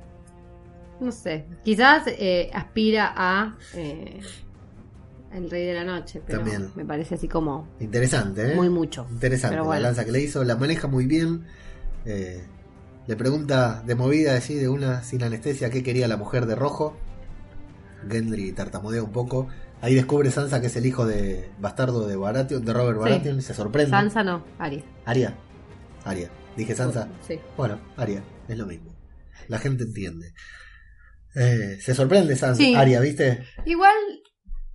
No 1.00 1.12
sé. 1.12 1.46
Quizás 1.64 2.04
eh, 2.08 2.50
aspira 2.54 3.14
a 3.16 3.58
eh, 3.74 4.22
El 5.34 5.50
Rey 5.50 5.66
de 5.66 5.74
la 5.74 5.84
Noche, 5.84 6.22
pero 6.26 6.40
También. 6.40 6.72
me 6.76 6.86
parece 6.86 7.16
así 7.16 7.28
como 7.28 7.68
Interesante, 7.80 8.54
¿eh? 8.54 8.56
muy 8.56 8.70
mucho. 8.70 9.08
Interesante 9.12 9.58
Pero 9.58 9.70
la 9.74 9.80
lanza 9.80 10.06
que 10.06 10.12
le 10.12 10.22
hizo, 10.22 10.44
la 10.44 10.56
maneja 10.56 10.88
muy 10.88 11.08
bien. 11.08 11.46
Eh, 12.06 12.44
le 13.08 13.16
pregunta 13.16 13.84
de 13.86 13.96
movida, 13.96 14.36
así 14.36 14.56
de 14.56 14.70
una 14.70 15.04
sin 15.04 15.24
anestesia, 15.24 15.70
qué 15.70 15.84
quería 15.84 16.08
la 16.08 16.18
mujer 16.18 16.46
de 16.46 16.56
rojo. 16.56 16.96
Gendry 18.10 18.52
tartamudea 18.52 19.02
un 19.04 19.12
poco. 19.12 19.48
Ahí 19.84 19.96
descubre 19.96 20.32
Sansa 20.32 20.62
que 20.62 20.68
es 20.68 20.76
el 20.78 20.86
hijo 20.86 21.06
de 21.06 21.50
bastardo 21.60 22.08
de 22.08 22.16
Baratheon, 22.16 22.64
de 22.64 22.72
Robert 22.72 22.98
Sí. 23.00 23.04
Baratheon, 23.04 23.38
y 23.38 23.42
se 23.42 23.54
sorprende. 23.54 23.90
Sansa 23.92 24.24
no, 24.24 24.46
Aria. 24.58 24.82
Aria. 25.06 25.36
Aria. 26.06 26.30
Dije 26.56 26.74
Sansa. 26.74 27.10
Sí. 27.28 27.38
Bueno, 27.58 27.80
Aria, 27.98 28.24
es 28.48 28.58
lo 28.58 28.66
mismo. 28.66 28.96
La 29.50 29.60
gente 29.60 29.84
entiende. 29.84 30.34
Eh, 31.36 31.78
se 31.82 31.94
sorprende 31.96 32.36
Sans 32.38 32.58
Sí. 32.58 32.74
Aria, 32.76 33.02
¿viste? 33.02 33.44
Igual, 33.66 33.94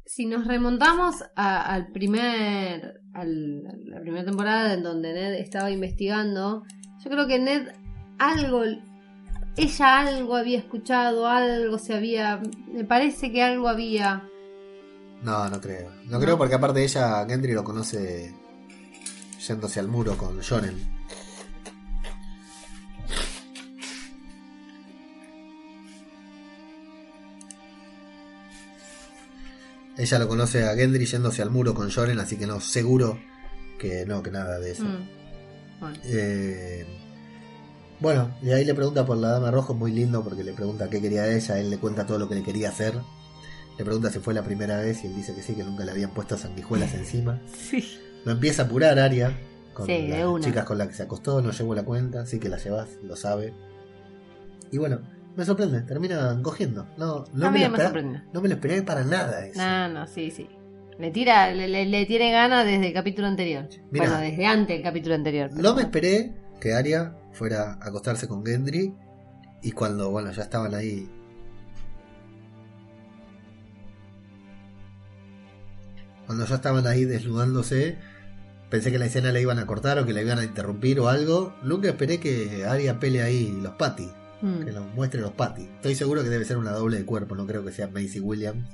si 0.05 0.27
nos 0.27 0.47
remontamos 0.47 1.15
a- 1.37 1.63
al 1.73 1.91
primer, 1.93 3.01
al- 3.15 3.63
a 3.67 3.77
la 3.95 4.01
primera 4.01 4.25
temporada 4.27 4.75
en 4.75 4.83
donde 4.83 5.15
Ned 5.15 5.35
estaba 5.35 5.71
investigando, 5.71 6.65
yo 7.03 7.11
creo 7.11 7.27
que 7.27 7.39
Ned 7.39 7.69
algo, 8.19 8.63
ella 9.57 10.01
algo 10.01 10.37
había 10.37 10.59
escuchado, 10.59 11.27
algo 11.29 11.79
se 11.79 11.95
había, 11.95 12.43
me 12.71 12.85
parece 12.85 13.33
que 13.33 13.43
algo 13.43 13.69
había. 13.69 14.29
No, 15.23 15.49
no 15.49 15.61
creo. 15.61 15.91
No, 16.07 16.21
creo 16.21 16.39
porque 16.39 16.55
aparte 16.55 16.83
ella, 16.85 17.27
Gendry 17.27 17.53
lo 17.53 17.65
conoce 17.65 18.33
yéndose 19.47 19.81
al 19.81 19.89
muro 19.89 20.17
con 20.17 20.41
Jonen. 20.43 20.77
Ella 29.97 30.19
lo 30.21 30.29
conoce 30.29 30.65
a 30.65 30.75
Gendry 30.77 31.07
yéndose 31.07 31.43
al 31.43 31.51
muro 31.51 31.75
con 31.75 31.91
Jonen, 31.91 32.21
así 32.21 32.37
que 32.37 32.47
no, 32.47 32.61
seguro 32.61 33.19
que 33.79 34.07
no, 34.07 34.23
que 34.23 34.31
nada 34.31 34.59
de 34.61 34.73
eso. 34.73 34.85
Mm. 34.85 35.09
Bueno, 35.81 35.99
Eh, 36.05 36.87
bueno, 38.01 38.37
y 38.43 38.51
ahí 38.53 38.65
le 38.65 38.75
pregunta 38.75 39.05
por 39.05 39.17
la 39.17 39.31
Dama 39.31 39.51
Roja, 39.51 39.73
muy 39.73 39.91
lindo 39.91 40.23
porque 40.23 40.45
le 40.45 40.53
pregunta 40.53 40.89
qué 40.89 41.01
quería 41.01 41.27
ella, 41.33 41.59
él 41.59 41.71
le 41.71 41.79
cuenta 41.79 42.07
todo 42.07 42.19
lo 42.19 42.29
que 42.29 42.37
le 42.37 42.43
quería 42.45 42.69
hacer. 42.69 42.95
Le 43.79 43.85
pregunta 43.85 44.11
si 44.11 44.19
fue 44.19 44.35
la 44.35 44.43
primera 44.43 44.77
vez 44.79 45.05
y 45.05 45.07
él 45.07 45.15
dice 45.15 45.35
que 45.35 45.43
sí, 45.43 45.55
que 45.55 45.63
nunca 45.65 45.85
le 45.85 45.93
habían 45.93 46.11
puesto 46.11 46.37
sanguijuelas 46.37 46.93
encima. 46.95 47.41
sí. 47.57 47.99
Lo 48.25 48.33
empieza 48.33 48.63
a 48.63 48.65
apurar 48.67 48.99
Aria 48.99 49.33
con 49.73 49.87
Sí, 49.87 50.09
las 50.09 50.25
una. 50.27 50.45
chicas 50.45 50.65
con 50.65 50.77
las 50.79 50.89
que 50.89 50.95
se 50.95 51.05
acostó, 51.05 51.41
no 51.41 51.53
llevo 51.53 51.75
la 51.75 51.85
cuenta, 51.85 52.27
sí 52.27 52.41
que 52.41 52.49
la 52.49 52.59
llevas, 52.59 52.89
lo 53.05 53.15
sabe. 53.15 53.55
Y 54.73 54.79
bueno, 54.79 54.99
me 55.37 55.45
sorprende, 55.45 55.83
termina 55.83 56.37
cogiendo. 56.43 56.87
No, 56.99 57.25
no, 57.33 57.47
a 57.47 57.51
me, 57.51 57.59
mí 57.61 57.65
lo 57.65 57.71
me 57.71 57.79
sorprendió. 57.79 58.23
no 58.33 58.41
me 58.41 58.49
lo 58.49 58.55
esperé 58.55 58.83
para 58.83 59.05
nada 59.05 59.47
eso. 59.47 59.61
No, 59.61 59.89
no, 59.89 60.07
sí, 60.09 60.31
sí. 60.33 60.49
Le 60.99 61.13
tira, 61.13 61.53
le, 61.55 61.69
le- 61.69 61.87
le 61.87 62.07
tiene 62.07 62.33
ganas 62.33 62.67
desde 62.67 62.89
el 62.89 62.93
capítulo 62.93 63.29
anterior. 63.29 63.69
Mira. 63.93 64.07
bueno, 64.09 64.21
desde 64.21 64.45
antes 64.47 64.77
del 64.77 64.83
capítulo 64.83 65.15
anterior. 65.15 65.51
No 65.55 65.77
me 65.77 65.83
esperé 65.83 66.35
que 66.61 66.75
Aria 66.75 67.15
fuera 67.33 67.75
a 67.81 67.87
acostarse 67.87 68.27
con 68.27 68.45
Gendry 68.45 68.93
y 69.63 69.71
cuando, 69.71 70.11
bueno, 70.11 70.33
ya 70.33 70.43
estaban 70.43 70.75
ahí. 70.75 71.09
Cuando 76.29 76.47
ya 76.47 76.55
estaban 76.55 76.87
ahí 76.87 77.05
desnudándose, 77.05 77.97
pensé 78.71 78.93
que 78.93 78.99
la 79.01 79.07
escena 79.07 79.33
la 79.33 79.41
iban 79.41 79.59
a 79.59 79.67
cortar 79.67 79.99
o 79.99 80.07
que 80.07 80.13
la 80.13 80.23
iban 80.23 80.39
a 80.39 80.45
interrumpir 80.45 81.01
o 81.01 81.09
algo. 81.09 81.57
Nunca 81.65 81.89
esperé 81.89 82.21
que 82.21 82.65
Aria 82.65 83.01
pele 83.01 83.23
ahí 83.23 83.59
los 83.61 83.73
patis, 83.75 84.11
Mm. 84.41 84.65
que 84.65 84.71
nos 84.71 84.95
muestre 84.95 85.21
los 85.21 85.33
patis. 85.33 85.67
Estoy 85.77 85.97
seguro 85.97 86.23
que 86.23 86.29
debe 86.29 86.45
ser 86.45 86.59
una 86.59 86.71
doble 86.71 86.99
de 86.99 87.05
cuerpo, 87.05 87.35
no 87.35 87.45
creo 87.47 87.65
que 87.65 87.73
sea 87.73 87.89
Macy 87.89 88.21
Williams. 88.21 88.69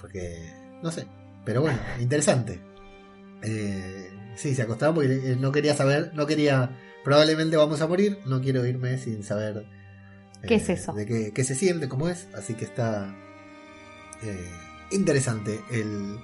Porque, 0.00 0.50
no 0.82 0.90
sé, 0.90 1.06
pero 1.44 1.60
bueno, 1.60 1.78
interesante. 2.00 2.60
Eh, 3.42 4.10
sí, 4.36 4.54
se 4.54 4.62
acostaba 4.62 4.94
porque 4.94 5.32
eh, 5.32 5.36
no 5.38 5.52
quería 5.52 5.74
saber, 5.74 6.12
no 6.14 6.26
quería, 6.26 6.70
probablemente 7.04 7.56
vamos 7.56 7.80
a 7.82 7.86
morir, 7.86 8.18
no 8.26 8.40
quiero 8.40 8.64
irme 8.64 8.98
sin 8.98 9.22
saber 9.24 9.64
eh, 10.42 10.46
¿Qué 10.46 10.54
es 10.56 10.68
eso? 10.68 10.92
de 10.92 11.04
qué, 11.06 11.32
qué 11.34 11.44
se 11.44 11.54
siente, 11.54 11.88
cómo 11.88 12.08
es, 12.08 12.28
así 12.34 12.54
que 12.54 12.64
está 12.64 13.14
eh, 14.22 14.50
interesante 14.90 15.60
el, 15.70 16.18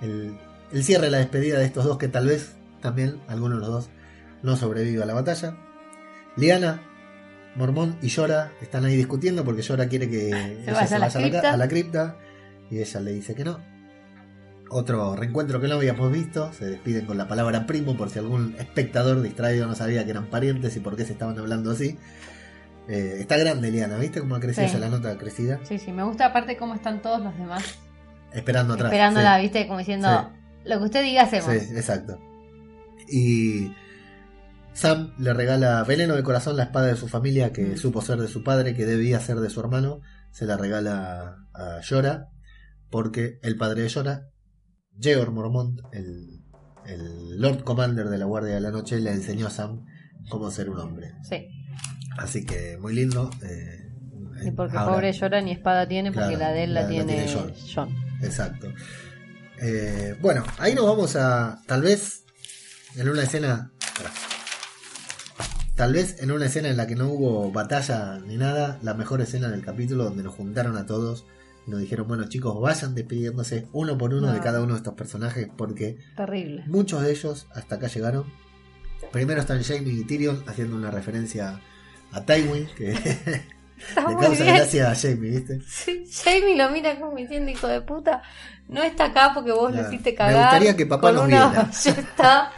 el, 0.00 0.36
el 0.72 0.84
cierre, 0.84 1.10
la 1.10 1.18
despedida 1.18 1.58
de 1.58 1.64
estos 1.64 1.84
dos 1.84 1.98
que 1.98 2.08
tal 2.08 2.26
vez 2.26 2.52
también 2.80 3.20
alguno 3.28 3.56
de 3.56 3.60
los 3.60 3.70
dos 3.70 3.90
no 4.42 4.56
sobreviva 4.56 5.04
a 5.04 5.06
la 5.06 5.14
batalla. 5.14 5.56
Liana, 6.36 6.82
Mormón 7.54 7.96
y 8.02 8.08
Yora 8.08 8.52
están 8.60 8.84
ahí 8.84 8.96
discutiendo 8.96 9.44
porque 9.44 9.62
Yora 9.62 9.86
quiere 9.88 10.08
que 10.08 10.28
ella 10.28 10.72
vaya 10.72 10.86
se 10.86 10.98
vaya 10.98 11.18
a 11.18 11.20
la, 11.20 11.28
cripta. 11.30 11.52
a 11.52 11.56
la 11.56 11.68
cripta 11.68 12.16
y 12.70 12.78
ella 12.78 13.00
le 13.00 13.12
dice 13.12 13.34
que 13.34 13.44
no. 13.44 13.60
Otro 14.70 15.14
reencuentro 15.16 15.60
que 15.60 15.68
no 15.68 15.74
habíamos 15.74 16.10
visto, 16.10 16.50
se 16.54 16.64
despiden 16.64 17.04
con 17.04 17.18
la 17.18 17.28
palabra 17.28 17.66
primo 17.66 17.94
por 17.94 18.08
si 18.08 18.18
algún 18.18 18.56
espectador 18.58 19.20
distraído 19.20 19.66
no 19.66 19.74
sabía 19.74 20.04
que 20.04 20.10
eran 20.12 20.26
parientes 20.26 20.74
y 20.76 20.80
por 20.80 20.96
qué 20.96 21.04
se 21.04 21.12
estaban 21.12 21.38
hablando 21.38 21.72
así. 21.72 21.98
Eh, 22.88 23.18
está 23.20 23.36
grande 23.36 23.70
Liana, 23.70 23.98
¿viste 23.98 24.20
cómo 24.20 24.34
ha 24.34 24.40
crecido 24.40 24.66
Sí. 24.66 24.72
ya 24.72 24.80
la 24.80 24.88
nota 24.88 25.16
crecida? 25.18 25.60
Sí, 25.64 25.78
sí, 25.78 25.92
me 25.92 26.02
gusta 26.02 26.26
aparte 26.26 26.56
cómo 26.56 26.74
están 26.74 27.02
todos 27.02 27.22
los 27.22 27.36
demás 27.38 27.62
Esperando 28.34 28.74
atrás. 28.74 28.90
esperándola, 28.92 29.36
sí. 29.36 29.42
¿viste? 29.42 29.66
Como 29.66 29.78
diciendo, 29.78 30.08
Sí. 30.08 30.68
lo 30.70 30.78
que 30.78 30.84
usted 30.84 31.02
diga 31.04 31.22
hacemos. 31.22 31.50
Sí, 31.52 31.74
exacto. 31.76 32.18
Y 33.08 33.72
Sam 34.72 35.12
le 35.18 35.32
regala 35.34 35.82
veneno 35.84 36.14
de 36.14 36.22
corazón 36.22 36.56
la 36.56 36.64
espada 36.64 36.86
de 36.86 36.96
su 36.96 37.08
familia 37.08 37.52
que 37.52 37.62
Mm. 37.62 37.76
supo 37.76 38.00
ser 38.00 38.18
de 38.18 38.28
su 38.28 38.42
padre, 38.42 38.74
que 38.74 38.86
debía 38.86 39.20
ser 39.20 39.38
de 39.40 39.50
su 39.50 39.60
hermano. 39.60 40.00
Se 40.30 40.46
la 40.46 40.56
regala 40.56 41.36
a 41.54 41.80
Yora 41.82 42.28
porque 42.90 43.38
el 43.42 43.56
padre 43.56 43.82
de 43.82 43.88
Yora, 43.88 44.28
Georg 44.98 45.32
Mormont, 45.32 45.80
el, 45.92 46.42
el 46.86 47.38
Lord 47.40 47.64
Commander 47.64 48.08
de 48.08 48.18
la 48.18 48.24
Guardia 48.24 48.54
de 48.54 48.60
la 48.60 48.70
Noche, 48.70 48.98
le 49.00 49.12
enseñó 49.12 49.48
a 49.48 49.50
Sam 49.50 49.84
cómo 50.30 50.50
ser 50.50 50.70
un 50.70 50.78
hombre. 50.78 51.12
Sí. 51.22 51.48
Así 52.18 52.44
que 52.46 52.78
muy 52.80 52.94
lindo. 52.94 53.30
eh, 53.42 53.78
Y 54.46 54.50
porque 54.52 54.76
ahora- 54.76 54.92
pobre 54.94 55.12
llora 55.12 55.40
ni 55.42 55.52
espada 55.52 55.86
tiene, 55.86 56.12
porque 56.12 56.34
Claro, 56.36 56.44
la 56.44 56.52
de 56.52 56.64
él 56.64 56.74
la, 56.74 56.80
la- 56.82 56.86
la 56.86 56.92
tiene, 56.92 57.12
tiene 57.14 57.32
John. 57.32 57.52
John. 57.74 58.11
Exacto. 58.22 58.72
Eh, 59.60 60.16
bueno, 60.20 60.44
ahí 60.58 60.74
nos 60.74 60.86
vamos 60.86 61.16
a. 61.16 61.60
Tal 61.66 61.82
vez 61.82 62.24
en 62.96 63.08
una 63.08 63.22
escena. 63.22 63.70
Tal 65.74 65.92
vez 65.94 66.16
en 66.22 66.30
una 66.30 66.46
escena 66.46 66.68
en 66.68 66.76
la 66.76 66.86
que 66.86 66.94
no 66.94 67.08
hubo 67.08 67.50
batalla 67.50 68.18
ni 68.26 68.36
nada, 68.36 68.78
la 68.82 68.94
mejor 68.94 69.20
escena 69.20 69.48
del 69.48 69.64
capítulo 69.64 70.04
donde 70.04 70.22
nos 70.22 70.34
juntaron 70.34 70.76
a 70.76 70.84
todos 70.86 71.24
y 71.66 71.70
nos 71.70 71.80
dijeron, 71.80 72.06
bueno 72.08 72.28
chicos, 72.28 72.60
vayan 72.60 72.94
despidiéndose 72.94 73.66
uno 73.72 73.96
por 73.96 74.12
uno 74.12 74.26
No. 74.28 74.32
de 74.34 74.40
cada 74.40 74.60
uno 74.60 74.74
de 74.74 74.78
estos 74.78 74.94
personajes 74.94 75.48
porque 75.56 75.96
Terrible. 76.16 76.64
muchos 76.66 77.02
de 77.02 77.10
ellos 77.10 77.46
hasta 77.54 77.76
acá 77.76 77.86
llegaron. 77.88 78.26
Primero 79.12 79.40
están 79.40 79.62
Jamie 79.62 79.94
y 79.94 80.04
Tyrion 80.04 80.44
haciendo 80.46 80.76
una 80.76 80.90
referencia 80.90 81.60
a 82.12 82.24
Tywin, 82.24 82.66
que 82.76 82.94
Está 83.88 84.02
muy 84.08 84.22
causa 84.22 84.42
bien. 84.44 84.56
gracia 84.56 84.90
a 84.90 84.94
Jamie, 84.94 85.30
¿viste? 85.30 85.60
Sí, 85.68 86.04
Jamie 86.24 86.56
lo 86.56 86.70
mira 86.70 86.98
como 86.98 87.16
diciendo, 87.16 87.50
hijo 87.50 87.66
de 87.66 87.80
puta, 87.82 88.22
no 88.68 88.82
está 88.82 89.06
acá 89.06 89.32
porque 89.34 89.52
vos 89.52 89.70
Claro. 89.70 89.82
lo 89.84 89.88
hiciste 89.92 90.10
Me 90.12 90.16
cagar. 90.16 90.40
gustaría 90.42 90.76
que 90.76 90.86
papá 90.86 91.12
nos 91.12 91.24
una 91.26 91.46
viera. 91.48 91.62
ballesta. 91.64 92.52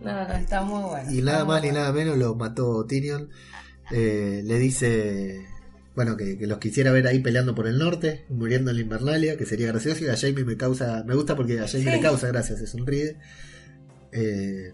No, 0.00 0.12
no, 0.28 0.32
está 0.34 0.62
muy 0.62 0.82
bueno. 0.82 1.10
Y 1.10 1.18
está 1.18 1.32
nada 1.32 1.44
más 1.44 1.62
ni 1.62 1.70
nada 1.70 1.92
menos 1.92 2.16
lo 2.16 2.34
mató 2.36 2.84
Tyrion. 2.86 3.30
Eh, 3.90 4.42
le 4.44 4.58
dice, 4.58 5.44
bueno, 5.96 6.16
que, 6.16 6.38
que 6.38 6.46
los 6.46 6.58
quisiera 6.58 6.92
ver 6.92 7.06
ahí 7.08 7.18
peleando 7.18 7.54
por 7.54 7.66
el 7.66 7.78
norte, 7.78 8.24
muriendo 8.28 8.70
en 8.70 8.76
la 8.76 8.82
Invernalia, 8.82 9.36
que 9.36 9.44
sería 9.44 9.66
gracioso. 9.68 10.04
Y 10.04 10.08
a 10.08 10.16
Jamie 10.16 10.44
me 10.44 10.56
causa, 10.56 11.02
me 11.04 11.14
gusta 11.14 11.34
porque 11.34 11.58
a 11.58 11.66
Jamie 11.66 11.84
Sí. 11.86 11.90
le 11.90 12.00
causa 12.00 12.28
gracia, 12.28 12.56
se 12.56 12.66
sonríe. 12.66 13.16
Eh, 14.12 14.72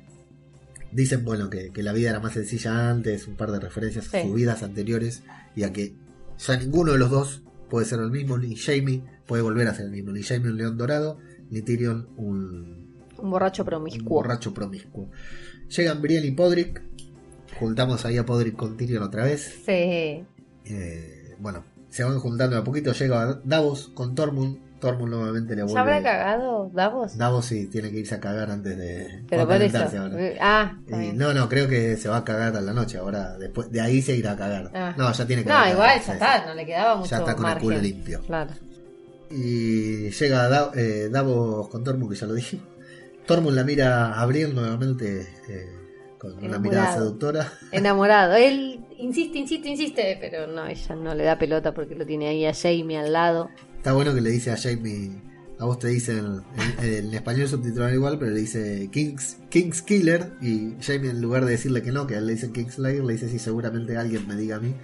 dicen, 0.92 1.24
bueno, 1.24 1.48
que, 1.50 1.70
que 1.72 1.82
la 1.82 1.92
vida 1.92 2.10
era 2.10 2.20
más 2.20 2.34
sencilla 2.34 2.90
antes, 2.90 3.26
un 3.26 3.36
par 3.36 3.50
de 3.50 3.60
referencias 3.60 4.12
a 4.14 4.22
sus 4.22 4.34
vidas 4.34 4.62
anteriores, 4.62 5.22
y 5.57 5.62
a 5.62 5.72
que 5.72 5.94
ya 6.38 6.57
ninguno 6.57 6.92
de 6.92 6.98
los 6.98 7.11
dos 7.11 7.42
puede 7.70 7.86
ser 7.86 8.00
el 8.00 8.11
mismo, 8.11 8.36
ni 8.38 8.57
Jamie 8.57 9.02
puede 9.26 9.42
volver 9.42 9.68
a 9.68 9.74
ser 9.74 9.86
el 9.86 9.92
mismo, 9.92 10.12
ni 10.12 10.22
Jamie 10.22 10.50
un 10.50 10.57
león 10.57 10.76
dorado, 10.76 11.18
ni 11.50 11.62
Tyrion 11.62 12.09
un, 12.16 12.94
Un 13.18 13.30
borracho 13.30 13.62
un 13.62 13.66
promiscuo. 13.66 14.09
borracho 14.16 14.52
promiscuo. 14.52 15.11
Llegan 15.68 16.02
Brienne 16.02 16.26
y 16.26 16.30
Podrick. 16.32 16.82
Juntamos 17.59 18.05
ahí 18.05 18.18
a 18.18 18.26
Podrick 18.26 18.57
con 18.57 18.76
Tyrion 18.76 19.02
otra 19.02 19.24
vez. 19.24 19.55
Sí. 19.64 20.24
Eh, 20.66 21.36
bueno, 21.38 21.64
se 21.88 22.05
van 22.05 22.18
juntando 22.18 22.57
a 22.59 22.64
poquito. 22.64 22.92
Llega 22.92 23.40
Davos 23.44 23.90
con 23.94 24.14
Tormund. 24.14 24.59
Tormund 24.85 25.12
nuevamente 25.14 25.57
le 25.57 25.62
¿Ya 25.66 25.80
habrá 25.80 25.82
vuelve. 25.95 26.03
cagado 26.03 26.70
Davos? 26.72 27.16
Davos 27.16 27.47
sí 27.47 27.66
tiene 27.66 27.91
que 27.91 27.99
irse 28.01 28.14
a 28.14 28.20
cagar 28.20 28.51
antes 28.51 28.76
de. 28.76 29.24
Pero 29.28 29.47
por 29.47 29.61
eso. 29.62 29.78
ahora. 29.78 30.16
Ah, 30.41 30.76
Y 30.89 31.12
no, 31.12 31.32
no, 31.35 31.49
creo 31.49 31.66
que 31.68 31.97
se 31.97 32.09
va 32.09 32.18
a 32.18 32.24
cagar 32.24 32.57
a 32.57 32.61
la 32.61 32.72
noche. 32.72 32.99
Ahora, 32.99 33.37
después 33.39 33.70
de 33.70 33.80
ahí 33.80 34.03
se 34.03 34.14
irá 34.14 34.32
a 34.32 34.37
cagar. 34.37 34.70
Ah. 34.74 34.95
No, 34.97 35.12
ya 35.12 35.26
tiene 35.26 35.43
que 35.43 35.49
No, 35.49 35.68
igual 35.68 36.01
ya 36.07 36.12
está, 36.12 36.47
no 36.47 36.55
le 36.55 36.66
quedaba 36.66 36.97
mucho 36.97 37.11
Ya 37.11 37.18
está 37.18 37.35
con 37.35 37.43
margen. 37.43 37.59
el 37.59 37.62
culo 37.64 37.78
limpio. 37.82 38.20
Claro. 38.26 38.51
Y 39.30 40.11
llega 40.11 40.49
Da- 40.49 40.70
eh, 40.74 41.09
Davos 41.11 41.68
con 41.68 41.82
Tormund, 41.82 42.12
que 42.12 42.18
ya 42.18 42.26
lo 42.26 42.35
dijimos. 42.35 42.66
Tormund 43.26 43.57
la 43.57 43.64
mira 43.64 44.20
a 44.20 44.26
Brienne 44.26 44.53
nuevamente 44.55 45.22
eh, 45.49 45.66
con 46.18 46.35
una 46.45 46.59
mirada 46.59 46.95
seductora. 46.95 47.51
Enamorado. 47.72 48.35
Él 48.35 48.85
insiste, 48.99 49.39
insiste, 49.39 49.68
insiste, 49.68 50.18
pero 50.20 50.47
no, 50.47 50.66
ella 50.66 50.95
no 50.95 51.14
le 51.14 51.24
da 51.24 51.39
pelota 51.39 51.72
porque 51.72 51.95
lo 51.95 52.05
tiene 52.07 52.28
ahí 52.28 52.45
a 52.47 52.53
Jamie 52.55 52.99
al 52.99 53.12
lado. 53.12 53.49
Está 53.85 53.93
bueno 53.93 54.14
que 54.14 54.22
le 54.22 54.30
dice 54.30 54.51
a 54.51 54.57
Jamie, 54.57 55.11
a 55.59 55.66
vos 55.66 55.78
te 55.78 55.89
dicen, 55.89 56.41
en, 56.80 56.85
en 56.87 57.12
español 57.12 57.49
subtitulado 57.49 57.93
igual, 57.93 58.18
pero 58.18 58.30
le 58.30 58.41
dice 58.41 58.89
King's, 58.91 59.37
King's 59.51 59.82
Killer 59.82 60.32
y 60.41 60.72
Jamie 60.80 61.11
en 61.11 61.20
lugar 61.20 61.45
de 61.45 61.51
decirle 61.51 61.82
que 61.82 61.93
no, 61.93 62.07
que 62.07 62.14
a 62.14 62.18
él 62.20 62.26
le 62.26 62.32
dice 62.32 62.51
King's 62.51 62.76
Slayer, 62.76 63.05
le 63.05 63.12
dice 63.12 63.28
sí, 63.28 63.39
seguramente 63.39 63.99
alguien 63.99 64.26
me 64.26 64.37
diga 64.37 64.57
a 64.57 64.59
mí 64.59 64.74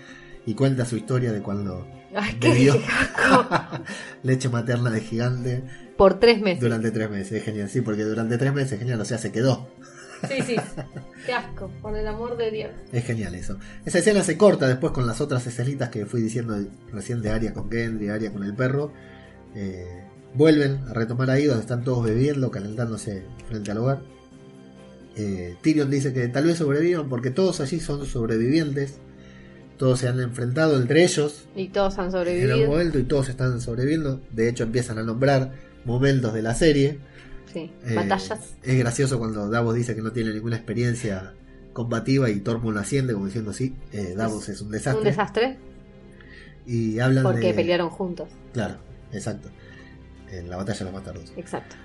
y 0.45 0.53
cuenta 0.53 0.85
su 0.85 0.99
historia 0.99 1.33
de 1.33 1.41
cuando 1.41 1.89
Ay, 2.15 2.37
bebió 2.39 2.79
leche 4.23 4.51
materna 4.51 4.91
de 4.91 5.01
gigante. 5.01 5.65
por 5.97 6.21
tres 6.21 6.43
meses. 6.43 6.61
Durante 6.61 6.91
tres 6.91 7.09
meses, 7.09 7.33
es 7.33 7.43
genial. 7.43 7.71
Sí, 7.71 7.81
porque 7.81 8.05
durante 8.05 8.37
tres 8.37 8.53
meses, 8.53 8.79
genial, 8.79 9.01
o 9.01 9.07
sea, 9.07 9.17
se 9.17 9.33
quedó. 9.33 9.71
Sí, 10.29 10.43
sí. 10.47 10.57
Qué 11.27 11.33
asco, 11.33 11.71
por 11.83 11.97
el 11.97 12.07
amor 12.07 12.37
de 12.37 12.51
Dios. 12.51 12.71
Es 12.93 13.05
genial 13.05 13.35
eso. 13.35 13.59
Esa 13.85 13.99
escena 13.99 14.23
se 14.23 14.37
corta 14.37 14.67
después 14.69 14.93
con 14.93 15.07
las 15.07 15.21
otras 15.21 15.47
escenitas 15.47 15.89
que 15.91 16.07
fui 16.07 16.21
diciendo 16.21 16.57
recién 16.93 17.23
de 17.23 17.31
Aria 17.31 17.53
con 17.53 17.71
Gendry, 17.71 18.09
Aria 18.09 18.33
con 18.33 18.43
el 18.43 18.55
perro. 18.55 18.93
Eh, 19.55 20.05
vuelven 20.35 20.79
a 20.89 20.95
retomar 20.95 21.31
ahí 21.31 21.45
donde 21.45 21.63
están 21.63 21.85
todos 21.85 22.05
bebiendo, 22.05 22.51
calentándose 22.51 23.25
frente 23.49 23.71
al 23.71 23.79
hogar. 23.79 24.03
Eh, 25.17 25.57
Tyrion 25.63 25.91
dice 25.91 26.13
que 26.13 26.29
tal 26.29 26.45
vez 26.47 26.59
sobrevivan 26.59 27.09
porque 27.09 27.31
todos 27.31 27.61
allí 27.61 27.81
son 27.81 28.07
sobrevivientes. 28.07 28.99
Todos 29.77 30.01
se 30.01 30.09
han 30.09 30.21
enfrentado 30.21 30.77
entre 30.77 31.03
ellos 31.05 31.49
Y 31.57 31.69
todos 31.69 31.99
han 31.99 32.07
en 32.07 32.13
sobrevivido. 32.13 32.53
algún 32.55 32.69
momento 32.69 32.99
y 32.99 33.05
todos 33.05 33.29
están 33.31 33.61
sobreviviendo. 33.63 34.21
De 34.31 34.49
hecho, 34.49 34.65
empiezan 34.65 34.99
a 34.99 35.03
nombrar 35.03 35.53
momentos 35.87 36.35
de 36.35 36.43
la 36.43 36.55
serie. 36.55 36.99
Sí, 37.53 37.71
Eh, 37.85 37.95
batallas. 37.95 38.55
Es 38.63 38.79
gracioso 38.79 39.19
cuando 39.19 39.49
Davos 39.49 39.75
dice 39.75 39.95
que 39.95 40.03
no 40.03 40.13
tiene 40.13 40.33
ninguna 40.33 40.57
experiencia 40.57 41.35
combativa 41.73 42.29
y 42.31 42.41
Tormund 42.41 42.79
asciende 42.79 43.13
como 43.13 43.27
diciendo 43.27 43.53
sí, 43.53 43.75
eh, 43.93 44.15
Davos 44.17 44.49
es 44.49 44.61
un 44.61 44.71
desastre. 44.71 45.01
Un 45.01 45.05
desastre 45.05 45.59
Y 46.67 46.99
hablan 46.99 47.23
porque 47.25 47.49
de... 47.49 47.55
pelearon 47.55 47.91
juntos. 47.91 48.29
Claro, 48.53 48.79
exacto. 49.13 49.49
En 50.31 50.49
la 50.51 50.57
batalla 50.57 50.79
de 50.79 50.85
los 50.85 50.95
bastardos. 50.95 51.33
Exacto. 51.37 51.77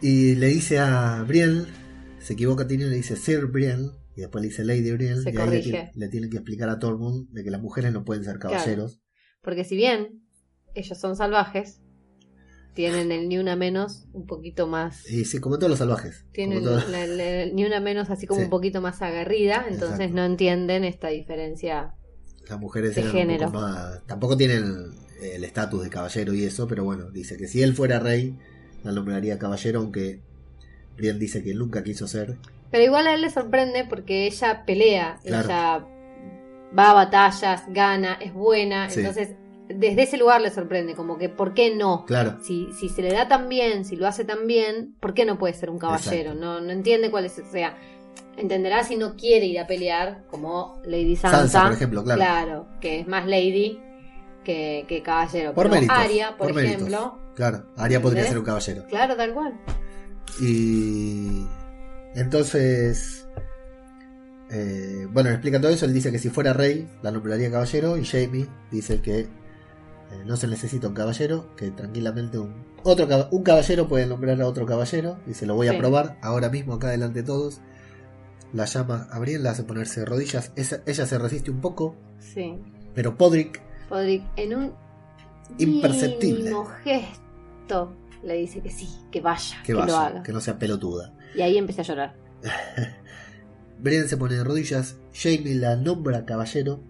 Y 0.00 0.34
le 0.34 0.48
dice 0.48 0.78
a 0.78 1.22
Brienne, 1.26 1.66
se 2.18 2.32
equivoca 2.34 2.66
Tyrion, 2.66 2.90
le 2.90 2.96
dice 2.96 3.16
Sir 3.16 3.46
Brienne, 3.46 3.90
y 4.16 4.20
después 4.22 4.42
le 4.42 4.48
dice 4.48 4.64
Lady 4.64 4.90
Brienne, 4.92 5.22
Se 5.22 5.30
y 5.30 5.32
ahí 5.32 5.34
le, 5.34 5.38
corrige. 5.44 5.90
le 5.94 6.08
tienen 6.08 6.28
que 6.28 6.36
explicar 6.36 6.68
a 6.68 6.78
Tormund 6.78 7.30
de 7.30 7.44
que 7.44 7.50
las 7.50 7.60
mujeres 7.62 7.92
no 7.92 8.04
pueden 8.04 8.24
ser 8.24 8.38
caballeros. 8.38 9.00
Porque 9.42 9.64
si 9.64 9.76
bien 9.76 10.22
ellos 10.74 10.98
son 10.98 11.16
salvajes, 11.16 11.80
tienen 12.74 13.12
el 13.12 13.28
ni 13.28 13.38
una 13.38 13.54
menos 13.56 14.06
un 14.12 14.26
poquito 14.26 14.66
más. 14.66 15.08
Y 15.10 15.24
sí, 15.24 15.38
como 15.40 15.58
todos 15.58 15.70
los 15.70 15.78
salvajes. 15.78 16.24
Tienen 16.32 16.62
todos- 16.64 16.88
la- 16.88 17.06
la- 17.06 17.46
ni 17.46 17.64
una 17.64 17.80
menos 17.80 18.08
así 18.10 18.26
como 18.26 18.40
Sí. 18.40 18.44
un 18.44 18.50
poquito 18.50 18.80
más 18.80 19.02
agarrida, 19.02 19.64
entonces 19.68 19.98
Exacto. 20.00 20.16
no 20.16 20.24
entienden 20.24 20.84
esta 20.84 21.08
diferencia. 21.08 21.94
las 22.48 22.58
mujeres 22.58 22.94
de 22.96 23.02
eran 23.02 23.12
género. 23.12 23.46
un 23.46 23.52
poco 23.52 23.64
más... 23.64 24.02
Tampoco 24.06 24.36
tienen 24.36 24.90
el 25.22 25.44
estatus 25.44 25.84
de 25.84 25.90
caballero 25.90 26.34
y 26.34 26.44
eso, 26.44 26.66
pero 26.66 26.82
bueno, 26.84 27.08
dice 27.10 27.36
que 27.36 27.46
si 27.46 27.62
él 27.62 27.72
fuera 27.72 28.00
rey, 28.00 28.36
la 28.82 28.90
nombraría 28.92 29.38
caballero, 29.38 29.78
aunque 29.78 30.20
Brienne 30.96 31.20
dice 31.20 31.42
que 31.42 31.54
nunca 31.54 31.82
quiso 31.84 32.08
ser. 32.08 32.36
Pero 32.72 32.82
igual 32.84 33.06
a 33.06 33.14
él 33.14 33.20
le 33.22 33.30
sorprende 33.30 33.84
porque 33.88 34.26
ella 34.26 34.64
pelea, 34.66 35.20
Claro. 35.24 35.44
ella 35.46 35.86
va 36.76 36.90
a 36.90 36.94
batallas, 36.94 37.62
gana, 37.68 38.14
es 38.20 38.34
buena, 38.34 38.90
Sí. 38.90 39.00
entonces 39.00 39.30
desde 39.76 40.02
ese 40.02 40.16
lugar 40.16 40.40
le 40.40 40.50
sorprende, 40.50 40.94
como 40.94 41.18
que 41.18 41.28
¿por 41.28 41.54
qué 41.54 41.74
no? 41.74 42.04
Claro, 42.06 42.38
Si, 42.42 42.68
si 42.72 42.88
se 42.88 43.02
le 43.02 43.12
da 43.12 43.28
tan 43.28 43.48
bien, 43.48 43.84
si 43.84 43.96
lo 43.96 44.06
hace 44.06 44.24
tan 44.24 44.46
bien, 44.46 44.94
¿por 45.00 45.14
qué 45.14 45.24
no 45.24 45.38
puede 45.38 45.54
ser 45.54 45.70
un 45.70 45.78
caballero? 45.78 46.32
Exacto. 46.32 46.40
No, 46.40 46.60
no 46.60 46.70
entiende 46.70 47.10
cuál 47.10 47.24
es, 47.26 47.38
o 47.38 47.50
sea, 47.50 47.76
entenderá 48.36 48.84
si 48.84 48.96
no 48.96 49.16
quiere 49.16 49.46
ir 49.46 49.58
a 49.60 49.66
pelear, 49.66 50.24
como 50.30 50.80
Lady 50.84 51.16
Sansa, 51.16 51.38
Sansa, 51.38 51.62
por 51.64 51.72
ejemplo, 51.72 52.04
claro. 52.04 52.18
claro, 52.20 52.66
que 52.80 53.00
es 53.00 53.06
más 53.08 53.26
Lady 53.26 53.78
que, 54.44 54.84
que 54.88 55.02
caballero. 55.02 55.54
Por 55.54 55.70
méritos, 55.70 55.96
Arya, 55.96 56.30
por, 56.36 56.48
por 56.48 56.54
méritos. 56.56 56.76
ejemplo, 56.78 57.18
Claro, 57.34 57.64
Arya 57.76 58.00
podría 58.02 58.24
ser 58.24 58.38
un 58.38 58.44
caballero. 58.44 58.84
claro, 58.88 59.16
tal 59.16 59.32
cual. 59.34 59.54
Y 60.40 61.46
entonces, 62.14 63.26
eh, 64.50 65.06
bueno, 65.10 65.30
le 65.30 65.36
explica 65.36 65.60
todo 65.60 65.70
eso. 65.70 65.84
Él 65.86 65.94
dice 65.94 66.10
que 66.10 66.18
si 66.18 66.28
fuera 66.30 66.52
rey, 66.52 66.88
la 67.02 67.10
nombraría 67.10 67.50
caballero. 67.50 67.96
Y 67.96 68.04
Jamie 68.04 68.46
dice 68.70 69.00
que 69.00 69.26
eh, 70.12 70.22
no 70.26 70.36
se 70.36 70.46
necesita 70.46 70.88
un 70.88 70.94
caballero, 70.94 71.54
que 71.56 71.70
tranquilamente 71.70 72.38
un, 72.38 72.64
otro, 72.84 73.06
un 73.30 73.42
caballero 73.42 73.88
puede 73.88 74.06
nombrar 74.06 74.40
a 74.40 74.46
otro 74.46 74.66
caballero. 74.66 75.18
Y 75.26 75.34
se 75.34 75.46
lo 75.46 75.54
voy 75.54 75.68
a 75.68 75.72
Sí. 75.72 75.78
probar 75.78 76.18
ahora 76.22 76.48
mismo, 76.50 76.74
acá 76.74 76.90
delante 76.90 77.20
de 77.20 77.26
todos. 77.26 77.60
La 78.52 78.66
llama 78.66 79.08
a 79.10 79.18
Brienne, 79.18 79.42
la 79.44 79.50
hace 79.52 79.64
ponerse 79.64 80.00
de 80.00 80.06
rodillas. 80.06 80.52
Esa- 80.56 80.82
ella 80.86 81.06
se 81.06 81.18
resiste 81.18 81.50
un 81.50 81.60
poco, 81.60 81.96
Sí. 82.18 82.58
pero 82.94 83.16
Podrick 83.16 83.60
Podrick, 83.88 84.22
en 84.36 84.54
un 84.56 84.72
Imperceptible. 85.58 86.52
gesto, 86.84 87.94
le 88.22 88.34
dice 88.34 88.60
que 88.60 88.70
sí, 88.70 88.88
que 89.10 89.20
vaya, 89.20 89.56
que 89.62 89.66
que, 89.68 89.74
vaya, 89.74 89.86
lo 89.92 89.96
haga. 89.98 90.22
que 90.22 90.32
no 90.32 90.40
sea 90.40 90.58
pelotuda. 90.58 91.12
Y 91.34 91.42
ahí 91.42 91.56
empecé 91.58 91.80
a 91.80 91.84
llorar. 91.84 92.14
Brienne 93.78 94.08
se 94.08 94.16
pone 94.16 94.34
de 94.36 94.44
rodillas, 94.44 94.96
Jamie 95.12 95.54
la 95.56 95.76
nombra 95.76 96.24
caballero, 96.24 96.80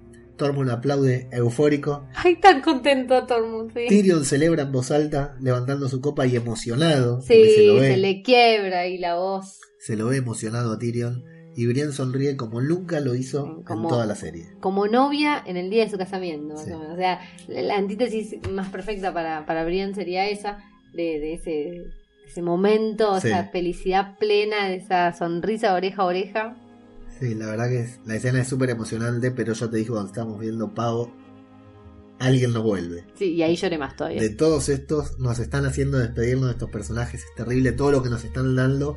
Tormund 0.43 0.71
aplaude 0.71 1.29
eufórico, 1.33 2.07
Ay, 2.15 2.37
tan 2.37 2.61
contento 2.63 3.27
Tormund, 3.27 3.73
sí. 3.73 3.87
Tyrion 3.89 4.25
celebra 4.25 4.63
en 4.65 4.73
voz 4.73 4.91
alta, 4.91 5.37
levantando 5.41 5.89
su 5.89 6.01
copa 6.01 6.27
y 6.27 6.35
emocionado, 6.37 7.21
Sí, 7.23 7.45
se 7.55 7.67
lo, 7.67 7.75
ve, 7.77 7.93
se 7.93 7.97
le 7.99 8.23
quiebra 8.23 8.81
ahí 8.81 8.99
la 8.99 9.15
voz. 9.17 9.61
se 9.79 9.97
lo 9.97 10.07
ve 10.07 10.17
emocionado 10.17 10.73
a 10.73 10.79
Tyrion, 10.79 11.25
y 11.55 11.67
Brienne 11.67 11.93
sonríe 11.93 12.37
como 12.37 12.61
nunca 12.61 12.99
lo 13.01 13.15
hizo 13.15 13.63
en 13.69 13.83
toda 13.89 14.07
la 14.07 14.15
serie. 14.17 14.47
Como 14.61 14.87
novia 14.89 15.43
en 15.47 15.57
el 15.59 15.69
día 15.71 15.85
de 15.85 15.91
su 15.91 15.99
casamiento, 15.99 16.57
Sí. 16.57 16.71
o. 16.73 16.93
O 16.93 16.97
sea, 16.97 17.21
la 17.49 17.77
antítesis 17.77 18.37
más 18.51 18.69
perfecta 18.71 19.13
para, 19.13 19.45
para 19.47 19.65
Brienne 19.65 19.95
sería 19.95 20.29
esa, 20.29 20.59
de, 20.95 21.21
de 21.21 21.35
ese, 21.35 21.85
ese 22.27 22.41
momento, 22.43 23.21
Sí. 23.21 23.29
esa 23.29 23.45
felicidad 23.53 24.17
plena, 24.19 24.69
de 24.69 24.77
esa 24.77 25.13
sonrisa 25.13 25.75
oreja 25.75 26.03
a 26.03 26.07
oreja. 26.07 26.57
Sí, 27.23 27.35
la 27.37 27.47
verdad 27.47 27.69
que 27.69 27.81
es- 27.83 28.01
la 28.05 28.17
escena 28.17 28.41
es 28.41 28.49
súper 28.49 28.71
emocionante, 28.71 29.31
pero 29.31 29.53
yo 29.53 29.71
te 29.71 29.77
dije 29.77 29.91
cuando 29.91 30.09
estábamos 30.09 30.41
viendo 30.41 30.75
Pavo, 30.75 31.13
alguien 32.19 32.53
no 32.53 32.63
vuelve. 32.63 33.05
Sí, 33.15 33.35
y 33.35 33.43
ahí 33.43 33.55
lloré 33.57 33.79
más 33.79 33.97
todavía. 33.97 34.21
De 34.21 34.31
todos 34.31 34.69
estos, 34.69 35.19
nos 35.19 35.39
están 35.39 35.65
haciendo 35.65 35.99
despedirnos 35.99 36.47
de 36.47 36.53
estos 36.53 36.71
personajes, 36.71 37.23
es 37.25 37.35
terrible 37.37 37.73
todo 37.73 37.93
lo 37.93 38.03
que 38.03 38.11
nos 38.11 38.25
están 38.25 38.55
dando. 38.57 38.97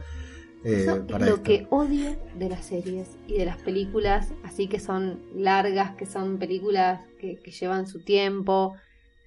eh, 0.63 0.81
Eso 0.81 0.95
es 0.95 1.01
para 1.11 1.27
lo 1.27 1.33
esto. 1.33 1.43
que 1.43 1.67
odio 1.69 2.17
de 2.39 2.49
las 2.49 2.65
series 2.65 3.07
y 3.27 3.33
de 3.37 3.45
las 3.45 3.57
películas, 3.57 4.29
así 4.43 4.67
que 4.67 4.79
son 4.79 5.21
largas, 5.35 5.95
que 5.95 6.07
son 6.07 6.39
películas 6.39 7.01
que, 7.19 7.37
que 7.43 7.51
llevan 7.51 7.85
su 7.87 7.99
tiempo. 7.99 8.75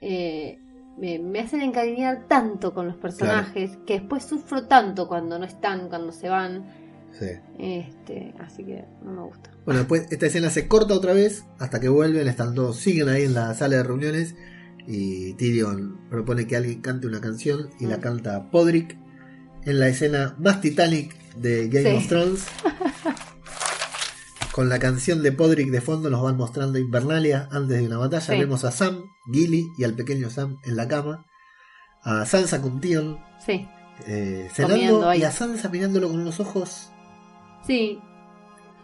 eh, 0.01 0.59
me, 0.99 1.21
me 1.21 1.39
hacen 1.39 1.61
encariñar 1.61 2.27
tanto 2.27 2.75
con 2.75 2.89
los 2.89 2.97
personajes 2.97 3.77
que 3.87 4.01
después 4.01 4.25
sufro 4.25 4.65
tanto 4.67 5.07
cuando 5.07 5.39
no 5.39 5.45
están, 5.45 5.89
cuando 5.89 6.11
se 6.11 6.29
van. 6.29 6.88
Sí. 7.19 7.27
Este, 7.59 8.35
así 8.41 8.65
que 8.65 8.85
no 9.05 9.13
me 9.13 9.23
gusta. 9.23 9.51
Bueno, 9.65 9.81
después 9.81 10.07
esta 10.11 10.27
escena 10.27 10.51
se 10.51 10.69
corta 10.69 10.95
otra 10.95 11.13
vez 11.13 11.45
hasta 11.59 11.81
que 11.81 11.89
vuelven, 11.89 12.29
están 12.29 12.55
todos, 12.55 12.77
siguen 12.77 13.09
ahí 13.09 13.25
en 13.25 13.35
la 13.35 13.55
sala 13.55 13.77
de 13.77 13.83
reuniones 13.83 14.35
y 14.87 15.35
Tyrion 15.35 15.99
propone 16.11 16.47
que 16.47 16.57
alguien 16.57 16.81
cante 16.81 17.07
una 17.07 17.21
canción 17.21 17.71
y 17.81 17.87
la 17.87 17.97
Mm. 17.99 18.01
canta 18.01 18.51
Podrick 18.51 18.97
en 19.65 19.81
la 19.81 19.89
escena 19.89 20.35
más 20.39 20.61
Titanic 20.61 21.15
de 21.37 21.69
Game 21.69 21.91
Sí. 21.91 21.97
of 21.97 22.07
Thrones. 22.09 22.47
Con 24.53 24.69
la 24.69 24.79
canción 24.81 25.23
de 25.23 25.31
Podrick 25.31 25.71
de 25.71 25.81
fondo 25.81 26.11
nos 26.11 26.23
van 26.23 26.37
mostrando 26.37 26.79
Invernalia 26.79 27.49
antes 27.53 27.79
de 27.79 27.87
una 27.87 27.99
batalla. 27.99 28.21
Sí. 28.35 28.39
Vemos 28.39 28.65
a 28.65 28.73
Sam, 28.73 29.03
Gilly 29.33 29.69
y 29.79 29.85
al 29.85 29.95
pequeño 29.95 30.31
Sam 30.31 30.57
en 30.65 30.77
la 30.77 30.89
cama. 30.89 31.27
A 32.03 32.25
Sansa 32.27 32.61
con 32.63 32.81
Tion 32.81 33.19
Sí, 33.45 33.69
eh, 34.07 34.49
cenando 34.53 35.13
y 35.15 35.23
a 35.23 35.31
Sansa 35.31 35.69
mirándolo 35.69 36.09
con 36.09 36.21
unos 36.21 36.41
ojos, 36.41 36.91
sí. 37.67 38.01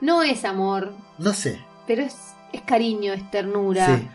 No 0.00 0.22
es 0.22 0.44
amor, 0.44 0.92
no 1.18 1.32
sé. 1.32 1.60
pero 1.86 2.02
es, 2.02 2.34
es 2.52 2.62
cariño, 2.62 3.12
es 3.14 3.30
ternura. 3.30 3.96
Sí. 3.98 4.08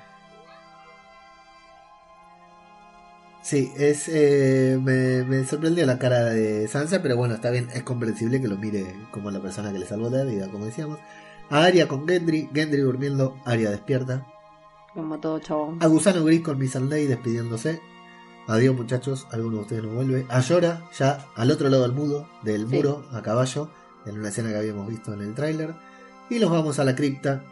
Sí, 3.41 3.71
es, 3.77 4.09
eh, 4.09 4.77
me, 4.81 5.23
me 5.23 5.45
sorprendió 5.45 5.85
la 5.85 5.97
cara 5.97 6.25
de 6.25 6.67
Sansa, 6.67 7.01
pero 7.01 7.15
bueno, 7.17 7.33
está 7.35 7.49
bien, 7.49 7.69
es 7.73 7.83
comprensible 7.83 8.41
que 8.41 8.47
lo 8.47 8.57
mire 8.57 8.93
como 9.11 9.31
la 9.31 9.39
persona 9.39 9.71
que 9.71 9.79
le 9.79 9.85
salvó 9.87 10.09
la 10.09 10.23
vida, 10.23 10.49
como 10.49 10.65
decíamos. 10.65 10.99
A 11.49 11.63
Arya 11.63 11.87
con 11.87 12.07
Gendry, 12.07 12.49
Gendry 12.53 12.81
durmiendo, 12.81 13.37
Arya 13.45 13.71
despierta. 13.71 14.27
Como 14.93 15.19
todo 15.19 15.39
chabón. 15.39 15.81
A 15.81 15.87
Gusano 15.87 16.23
Gris 16.25 16.41
con 16.41 16.59
Missandei 16.59 17.07
despidiéndose. 17.07 17.81
Adiós 18.47 18.75
muchachos, 18.75 19.25
alguno 19.31 19.57
de 19.57 19.61
ustedes 19.63 19.83
no 19.83 19.89
vuelve. 19.93 20.25
A 20.29 20.41
Llora, 20.41 20.81
ya 20.97 21.25
al 21.35 21.49
otro 21.49 21.69
lado 21.69 21.83
del 21.83 21.93
mudo, 21.93 22.27
del 22.43 22.67
Sí. 22.67 22.75
muro, 22.75 23.05
a 23.13 23.21
caballo, 23.21 23.71
en 24.05 24.19
una 24.19 24.29
escena 24.29 24.49
que 24.49 24.57
habíamos 24.57 24.87
visto 24.87 25.13
en 25.13 25.21
el 25.21 25.33
tráiler. 25.35 25.73
Y 26.29 26.39
nos 26.39 26.51
vamos 26.51 26.79
a 26.79 26.83
la 26.83 26.95
cripta, 26.95 27.43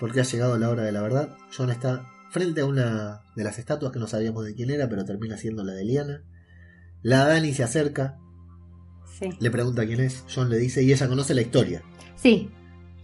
porque 0.00 0.20
ha 0.20 0.24
llegado 0.24 0.56
la 0.58 0.68
hora 0.70 0.82
de 0.84 0.92
la 0.92 1.02
verdad. 1.02 1.36
John 1.56 1.70
está 1.70 2.06
frente 2.30 2.60
a 2.62 2.66
una 2.66 3.22
de 3.36 3.44
las 3.44 3.58
estatuas 3.58 3.92
que 3.92 3.98
no 3.98 4.06
sabíamos 4.06 4.44
de 4.44 4.54
quién 4.54 4.70
era, 4.70 4.88
pero 4.88 5.04
termina 5.04 5.36
siendo 5.36 5.64
la 5.64 5.72
de 5.72 5.84
Liana. 5.84 6.22
La 7.02 7.26
Dani 7.26 7.52
se 7.52 7.62
acerca, 7.64 8.18
Sí. 9.18 9.30
le 9.38 9.50
pregunta 9.50 9.86
quién 9.86 10.00
es, 10.00 10.24
John 10.34 10.50
le 10.50 10.58
dice, 10.58 10.82
y 10.82 10.92
ella 10.92 11.06
conoce 11.08 11.34
la 11.34 11.42
historia. 11.42 11.82
Sí. 12.16 12.50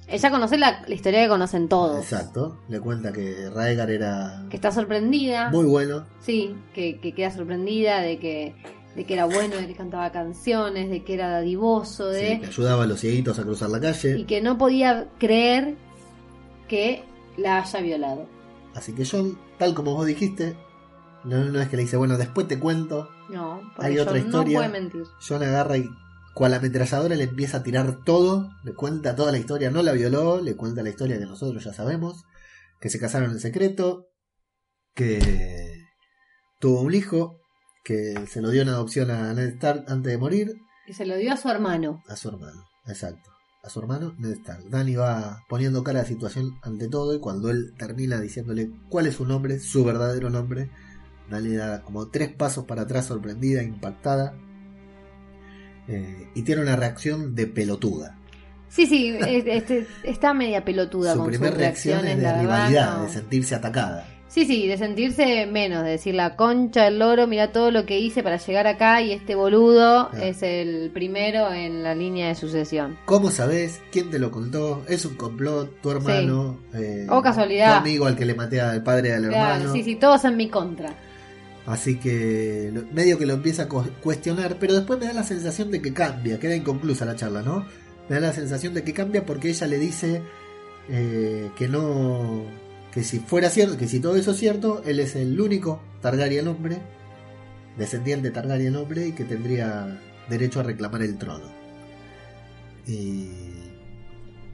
Ella 0.09 0.29
conoce 0.33 0.59
la, 0.59 0.83
la 0.89 0.95
historia 0.95 1.23
que 1.23 1.29
conocen 1.29 1.69
todos. 1.69 2.03
Exacto, 2.03 2.59
le 2.69 2.81
cuenta 2.81 3.13
que 3.13 3.49
Raegar 3.49 3.91
era 3.93 4.45
Que 4.51 4.57
está 4.57 4.73
sorprendida. 4.73 5.51
muy 5.51 5.67
bueno, 5.67 6.05
Sí, 6.21 6.57
que, 6.75 6.99
que 7.01 7.15
queda 7.15 7.31
sorprendida 7.31 8.01
de 8.01 8.19
que, 8.19 8.57
de 8.97 9.05
que 9.07 9.15
era 9.15 9.25
bueno, 9.25 9.57
de 9.57 9.67
que 9.67 9.75
cantaba 9.75 10.11
canciones, 10.13 10.91
de 10.91 11.05
que 11.05 11.15
era 11.15 11.29
dadivoso, 11.31 12.13
sí, 12.13 12.21
de 12.21 12.41
que 12.41 12.47
ayudaba 12.47 12.85
a 12.85 12.87
los 12.87 13.01
cieguitos 13.01 13.39
a 13.39 13.43
cruzar 13.45 13.71
la 13.71 13.81
calle. 13.81 14.19
y 14.19 14.25
que 14.25 14.41
no 14.43 14.59
podía 14.59 15.09
creer 15.19 15.77
que 16.69 17.05
la 17.37 17.59
haya 17.61 17.81
violado. 17.81 18.29
Así 18.75 18.93
que 18.95 19.05
John, 19.05 19.39
tal 19.59 19.75
como 19.75 19.95
vos 19.95 20.07
dijiste, 20.07 20.57
No, 21.25 21.45
no 21.45 21.61
es 21.61 21.69
que 21.69 21.77
le 21.77 21.83
dice, 21.83 21.97
bueno, 21.97 22.17
después 22.17 22.49
te 22.49 22.59
cuento. 22.59 23.09
No, 23.29 23.61
porque 23.77 23.91
Hay 23.91 23.97
John 23.99 24.09
otra 24.09 24.19
historia. 24.19 24.59
no 24.61 24.67
puede 24.69 24.81
mentir. 24.81 25.03
John 25.27 25.43
agarra 25.43 25.77
y 25.77 25.89
cual 26.35 26.55
ametralladora 26.55 27.15
le 27.15 27.25
empieza 27.25 27.59
a 27.59 27.63
tirar 27.63 28.03
todo, 28.05 28.51
le 28.65 28.73
cuenta 28.73 29.15
toda 29.17 29.31
la 29.33 29.39
historia, 29.39 29.71
no 29.71 29.83
la 29.83 29.93
violó, 29.93 30.41
le 30.41 30.57
cuenta 30.57 30.83
la 30.83 30.89
historia 30.91 31.19
que 31.19 31.27
nosotros 31.27 31.63
ya 31.63 31.73
sabemos, 31.73 32.25
que 32.81 32.89
se 32.89 32.99
casaron 32.99 33.31
en 33.33 33.41
secreto, 33.41 34.07
que 34.95 35.85
tuvo 36.59 36.81
un 36.83 36.95
hijo, 36.95 37.40
que 37.83 38.27
se 38.29 38.41
lo 38.41 38.51
dio 38.51 38.63
en 38.63 38.69
adopción 38.69 39.11
a 39.11 39.33
Ned 39.35 39.49
Stark 39.55 39.85
antes 39.89 40.13
de 40.13 40.19
morir, 40.19 40.53
Y 40.87 40.93
se 40.93 41.07
lo 41.07 41.17
dio 41.17 41.33
a 41.33 41.37
su 41.37 41.49
hermano. 41.49 42.03
a 42.09 42.17
su 42.17 42.29
hermano, 42.29 42.65
exacto, 42.87 43.31
a 43.63 43.71
su 43.71 43.81
hermano 43.81 44.15
Ned 44.19 44.33
Stark. 44.33 44.69
Danny 44.69 44.95
va 44.97 45.43
poniendo 45.49 45.83
cara 45.85 46.01
a 46.01 46.03
la 46.03 46.09
situación 46.09 46.59
ante 46.63 46.89
todo 46.89 47.15
y 47.15 47.21
cuando 47.21 47.51
él 47.51 47.75
termina 47.79 48.21
diciéndole 48.21 48.71
cuál 48.89 49.07
es 49.07 49.15
su 49.17 49.25
nombre, 49.25 49.59
su 49.61 49.85
verdadero 49.85 50.31
nombre, 50.31 50.71
Danny 51.31 51.55
da 51.55 51.83
como 51.83 52.09
tres 52.09 52.33
pasos 52.35 52.65
para 52.65 52.83
atrás 52.83 53.07
sorprendida, 53.07 53.63
impactada. 53.63 54.35
eh, 55.89 56.29
y 56.35 56.43
tiene 56.43 56.63
una 56.63 56.77
reacción 56.77 57.35
de 57.35 57.47
pelotuda. 57.47 58.17
Sí, 58.69 58.87
sí, 58.87 59.09
es- 59.19 59.45
este, 59.47 59.87
está 60.05 60.33
media 60.33 60.65
pelotuda 60.65 61.15
Su 61.15 61.19
con 61.21 61.29
primer 61.29 61.51
sus 61.51 61.59
reacción 61.59 62.07
es 62.07 62.17
de 62.19 62.23
la 62.23 62.41
rivalidad, 62.41 62.97
no. 62.99 63.03
de 63.05 63.09
sentirse 63.09 63.55
atacada. 63.57 64.07
Sí, 64.31 64.45
sí, 64.47 64.69
de 64.69 64.79
sentirse 64.79 65.45
menos, 65.47 65.83
de 65.83 65.91
decir 65.91 66.15
la 66.15 66.37
concha 66.37 66.85
del 66.85 67.01
loro, 67.01 67.27
mira 67.27 67.51
todo 67.51 67.73
lo 67.73 67.85
que 67.85 67.99
hice 67.99 68.23
para 68.23 68.37
llegar 68.37 68.69
acá 68.69 69.03
y 69.03 69.11
este 69.11 69.35
boludo 69.35 70.09
es 70.23 70.45
el 70.45 70.91
primero 70.95 71.53
en 71.53 71.83
la 71.83 71.97
línea 71.97 72.29
de 72.29 72.37
sucesión. 72.37 72.97
¿Cómo 73.07 73.33
sabes? 73.33 73.81
¿Quién 73.91 74.09
te 74.09 74.21
lo 74.21 74.31
contó? 74.31 74.85
¿Es 74.89 75.05
un 75.05 75.17
complot? 75.17 75.81
¿Tu 75.81 75.91
hermano? 75.91 76.61
eh, 76.75 77.09
O 77.11 77.21
casualidad. 77.21 77.73
¿Tu 77.75 77.79
amigo 77.89 78.07
al 78.07 78.15
que 78.17 78.25
le 78.25 78.35
maté 78.37 78.61
al 78.61 78.85
padre 78.85 79.09
Claro, 79.17 79.25
hermano? 79.33 79.73
sí, 79.73 79.83
sí, 79.83 79.97
todos 79.97 80.25
en 80.25 80.37
mi 80.37 80.49
contra. 80.49 80.95
Así 81.67 81.99
que 81.99 82.73
medio 82.93 83.19
que 83.19 83.27
lo 83.27 83.35
empieza 83.35 83.65
a 83.65 83.69
cu- 83.69 83.83
cuestionar, 84.01 84.59
pero 84.61 84.75
después 84.75 85.01
me 85.01 85.07
da 85.07 85.13
la 85.13 85.25
sensación 85.25 85.73
de 85.73 85.83
que 85.83 85.93
cambia, 85.93 86.39
queda 86.39 86.55
inconclusa 86.55 87.05
la 87.05 87.17
charla, 87.17 87.43
¿no? 87.43 87.67
Me 88.09 88.15
da 88.15 88.29
la 88.29 88.33
sensación 88.33 88.75
de 88.75 88.85
que 88.85 88.93
cambia 88.95 89.27
porque 89.27 89.49
ella 89.51 89.67
le 89.67 89.79
dice 89.79 90.23
eh, 90.89 91.51
que 91.57 91.69
no, 91.69 92.45
que 92.93 93.03
si 93.05 93.19
fuera 93.21 93.51
cierto, 93.51 93.77
que 93.77 93.87
si 93.89 94.01
todo 94.01 94.17
eso 94.17 94.33
es 94.33 94.37
cierto, 94.39 94.83
él 94.85 94.99
es 95.01 95.15
el 95.17 95.41
único 95.41 95.81
Targaryen 96.01 96.49
hombre, 96.49 96.79
descendiente 97.77 98.31
Targaryen 98.31 98.75
hombre 98.77 99.09
y 99.09 99.13
que 99.13 99.25
tendría 99.25 99.99
derecho 100.29 100.61
a 100.61 100.63
reclamar 100.65 101.03
el 101.03 101.17
trono. 101.19 101.47
Y 102.87 103.29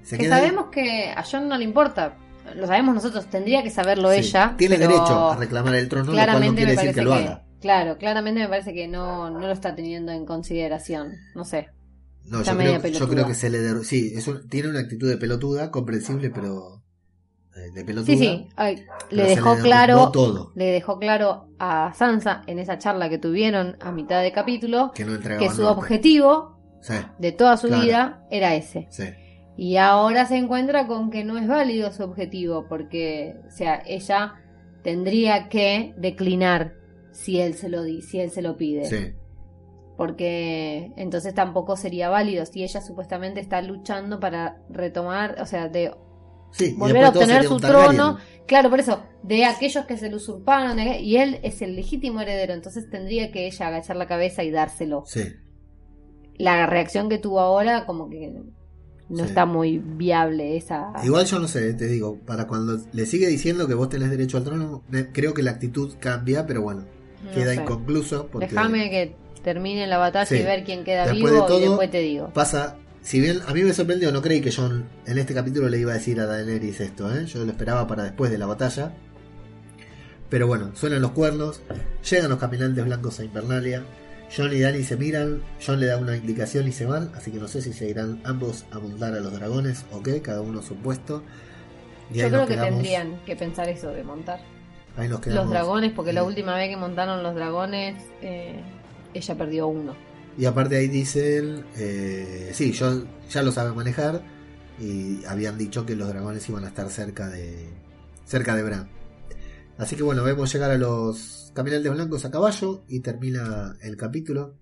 se 0.02 0.16
Que 0.18 0.24
queda 0.24 0.36
ahí. 0.36 0.42
sabemos 0.42 0.66
que 0.70 1.10
a 1.16 1.24
John 1.30 1.48
no 1.48 1.56
le 1.56 1.64
importa, 1.64 2.16
lo 2.54 2.66
sabemos 2.66 2.94
nosotros, 2.94 3.26
tendría 3.26 3.62
que 3.62 3.70
saberlo 3.70 4.10
Sí, 4.12 4.18
ella. 4.18 4.54
Tiene 4.56 4.76
pero 4.76 4.90
derecho 4.90 5.30
a 5.30 5.36
reclamar 5.36 5.74
el 5.74 5.88
trono, 5.88 6.06
lo 6.06 6.12
cual 6.12 6.18
no 6.18 6.24
claramente 6.24 6.56
quiere 6.64 6.76
decir 6.76 6.94
que 6.94 7.02
lo 7.02 7.14
haga. 7.14 7.42
Claro, 7.60 7.96
claramente 7.96 8.40
me 8.40 8.48
parece 8.48 8.74
que 8.74 8.86
no, 8.86 9.30
no 9.30 9.40
lo 9.40 9.50
está 9.50 9.74
teniendo 9.74 10.12
en 10.12 10.26
consideración. 10.26 11.12
No 11.34 11.44
sé. 11.44 11.68
No, 12.26 12.42
yo 12.42 12.56
creo, 12.56 12.72
yo 12.76 12.82
pelotuda. 12.82 13.08
creo 13.08 13.26
que 13.26 13.34
se 13.34 13.50
le 13.50 13.58
der- 13.60 13.84
sí, 13.84 14.12
es 14.14 14.26
un- 14.28 14.46
tiene 14.48 14.68
una 14.68 14.80
actitud 14.80 15.08
de 15.08 15.16
pelotuda, 15.16 15.70
comprensible, 15.70 16.30
pero 16.30 16.82
de 17.74 17.84
pelotuda. 17.84 18.06
Sí, 18.14 18.18
sí. 18.18 18.48
ay, 18.56 18.84
le 19.10 19.24
dejó 19.24 19.56
claro. 19.56 20.10
todo, 20.12 20.52
Le 20.54 20.66
dejó 20.66 20.98
claro 20.98 21.48
a 21.58 21.92
Sansa 21.94 22.42
en 22.46 22.58
esa 22.58 22.78
charla 22.78 23.08
que 23.08 23.18
tuvieron 23.18 23.76
a 23.80 23.92
mitad 23.92 24.22
de 24.22 24.32
capítulo 24.32 24.92
que 24.94 25.04
no 25.04 25.18
que 25.18 25.50
su 25.50 25.62
norte. 25.62 25.78
objetivo 25.78 26.56
Sí, 26.80 26.94
de 27.18 27.32
toda 27.32 27.56
su 27.56 27.68
Claro. 27.68 27.82
vida 27.82 28.26
era 28.30 28.54
ese. 28.54 28.86
sí, 28.90 29.04
Y 29.56 29.76
ahora 29.78 30.26
se 30.26 30.36
encuentra 30.36 30.86
con 30.86 31.10
que 31.10 31.24
no 31.24 31.36
es 31.38 31.48
válido 31.48 31.90
su 31.90 32.04
objetivo, 32.04 32.66
porque, 32.68 33.34
o 33.48 33.50
sea, 33.50 33.82
ella 33.86 34.34
tendría 34.82 35.48
que 35.48 35.94
declinar 35.96 36.74
si 37.10 37.40
él 37.40 37.54
se 37.54 37.68
lo 37.70 37.82
di, 37.82 38.02
si 38.02 38.20
él 38.20 38.30
se 38.30 38.42
lo 38.42 38.56
pide. 38.56 38.84
sí. 38.84 39.14
Porque 39.96 40.92
entonces 40.96 41.32
tampoco 41.34 41.74
sería 41.76 42.10
válido 42.10 42.44
si 42.44 42.62
ella 42.62 42.82
supuestamente 42.82 43.40
está 43.40 43.62
luchando 43.62 44.20
para 44.20 44.58
retomar, 44.68 45.36
o 45.40 45.46
sea, 45.46 45.68
de 45.68 45.90
Sí, 46.52 46.74
volver 46.76 47.04
a 47.04 47.08
obtener 47.10 47.44
su 47.44 47.56
trono. 47.58 48.18
Claro, 48.46 48.70
por 48.70 48.78
eso, 48.80 49.02
de 49.24 49.44
aquellos 49.44 49.86
que 49.86 49.96
se 49.96 50.08
lo 50.08 50.16
usurparon, 50.18 50.78
¿eh? 50.78 51.00
y 51.02 51.16
él 51.16 51.40
es 51.42 51.62
el 51.62 51.74
legítimo 51.74 52.20
heredero, 52.20 52.54
entonces 52.54 52.88
tendría 52.88 53.32
que 53.32 53.46
ella 53.46 53.66
agachar 53.66 53.96
la 53.96 54.06
cabeza 54.06 54.44
y 54.44 54.50
dárselo. 54.52 55.02
Sí, 55.06 55.24
La 56.38 56.66
reacción 56.66 57.08
que 57.08 57.18
tuvo 57.18 57.40
ahora, 57.40 57.86
como 57.86 58.08
que 58.10 58.30
no 59.08 59.22
Sí. 59.24 59.28
está 59.28 59.46
muy 59.46 59.78
viable 59.78 60.56
esa. 60.56 60.92
Igual 61.02 61.24
yo 61.26 61.38
no 61.38 61.48
sé, 61.48 61.72
te 61.74 61.86
digo, 61.86 62.18
para 62.26 62.46
cuando 62.46 62.78
le 62.92 63.06
sigue 63.06 63.26
diciendo 63.26 63.66
que 63.66 63.74
vos 63.74 63.88
tenés 63.88 64.10
derecho 64.10 64.36
al 64.36 64.44
trono, 64.44 64.82
me- 64.88 65.10
creo 65.12 65.32
que 65.34 65.42
la 65.42 65.52
actitud 65.52 65.94
cambia, 65.98 66.44
pero 66.46 66.62
bueno, 66.62 66.84
No 67.24 67.30
queda 67.32 67.54
sé. 67.54 67.62
inconcluso 67.62 68.26
porque 68.30 68.48
Déjame 68.48 68.90
que 68.90 69.16
termine 69.42 69.86
la 69.86 69.98
batalla 69.98 70.26
Sí. 70.26 70.36
y 70.36 70.42
ver 70.42 70.62
quién 70.64 70.84
queda 70.84 71.02
Después 71.06 71.32
vivo 71.32 71.42
de 71.42 71.48
todo, 71.48 71.58
y 71.58 71.62
después 71.68 71.90
te 71.90 71.98
digo. 72.00 72.30
pasa, 72.34 72.76
si 73.06 73.20
bien 73.20 73.38
a 73.46 73.52
mí 73.54 73.62
me 73.62 73.72
sorprendió, 73.72 74.10
no 74.10 74.20
creí 74.20 74.40
que 74.40 74.50
John 74.50 74.84
en 75.06 75.18
este 75.18 75.32
capítulo 75.32 75.68
le 75.68 75.78
iba 75.78 75.92
a 75.92 75.94
decir 75.94 76.18
a 76.18 76.26
Daenerys 76.26 76.80
esto, 76.80 77.14
¿eh? 77.14 77.24
yo 77.26 77.44
lo 77.44 77.52
esperaba 77.52 77.86
para 77.86 78.02
después 78.02 78.32
de 78.32 78.38
la 78.38 78.46
batalla. 78.46 78.92
Pero 80.28 80.48
bueno, 80.48 80.72
suenan 80.74 81.02
los 81.02 81.12
cuernos, 81.12 81.60
llegan 82.10 82.30
los 82.30 82.40
caminantes 82.40 82.84
blancos 82.84 83.20
a 83.20 83.24
Invernalia, 83.24 83.84
John 84.36 84.52
y 84.52 84.58
Dany 84.58 84.82
se 84.82 84.96
miran, 84.96 85.40
John 85.64 85.78
le 85.78 85.86
da 85.86 85.98
una 85.98 86.16
indicación 86.16 86.66
y 86.66 86.72
se 86.72 86.84
van, 86.84 87.12
así 87.14 87.30
que 87.30 87.38
no 87.38 87.46
sé 87.46 87.62
si 87.62 87.72
se 87.72 87.88
irán 87.88 88.20
ambos 88.24 88.64
a 88.72 88.80
montar 88.80 89.14
a 89.14 89.20
los 89.20 89.32
dragones 89.32 89.84
o 89.92 90.02
qué, 90.02 90.20
cada 90.22 90.40
uno 90.40 90.62
su 90.62 90.74
puesto. 90.74 91.22
Y 92.12 92.18
Yo 92.18 92.28
creo 92.28 92.40
que 92.46 92.54
quedamos- 92.54 92.70
tendrían 92.74 93.20
que 93.24 93.36
pensar 93.36 93.68
eso 93.68 93.90
de 93.92 94.02
montar 94.02 94.40
ahí 94.96 95.04
nos 95.08 95.10
los 95.18 95.20
quedamos. 95.20 95.50
dragones, 95.50 95.92
porque 95.92 96.12
la 96.12 96.24
última 96.24 96.56
vez 96.56 96.70
que 96.70 96.76
montaron 96.76 97.22
los 97.22 97.36
dragones, 97.36 97.94
eh, 98.20 98.60
ella 99.14 99.34
perdió 99.36 99.68
uno. 99.68 99.94
Y 100.38 100.44
aparte 100.44 100.76
ahí 100.76 100.88
dicen, 100.88 101.64
eh, 101.76 102.50
sí, 102.52 102.72
yo 102.72 103.04
ya 103.30 103.42
lo 103.42 103.52
sabe 103.52 103.72
manejar 103.72 104.22
y 104.78 105.24
habían 105.24 105.56
dicho 105.56 105.86
que 105.86 105.96
los 105.96 106.08
dragones 106.08 106.46
iban 106.48 106.64
a 106.64 106.68
estar 106.68 106.90
cerca 106.90 107.28
de 107.28 107.70
cerca 108.26 108.54
de 108.54 108.62
Bran. 108.62 108.88
Así 109.78 109.96
que 109.96 110.02
bueno, 110.02 110.24
vemos 110.24 110.52
llegar 110.52 110.70
a 110.70 110.78
los 110.78 111.52
caminantes 111.54 111.92
blancos 111.92 112.24
a 112.24 112.30
caballo 112.30 112.84
y 112.88 113.00
termina 113.00 113.76
el 113.80 113.96
capítulo 113.96 114.58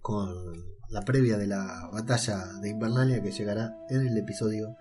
con 0.00 0.64
la 0.90 1.02
previa 1.02 1.36
de 1.38 1.46
la 1.46 1.88
batalla 1.92 2.44
de 2.60 2.70
Invernalia 2.70 3.22
que 3.22 3.32
llegará 3.32 3.76
en 3.88 4.06
el 4.06 4.18
episodio 4.18 4.76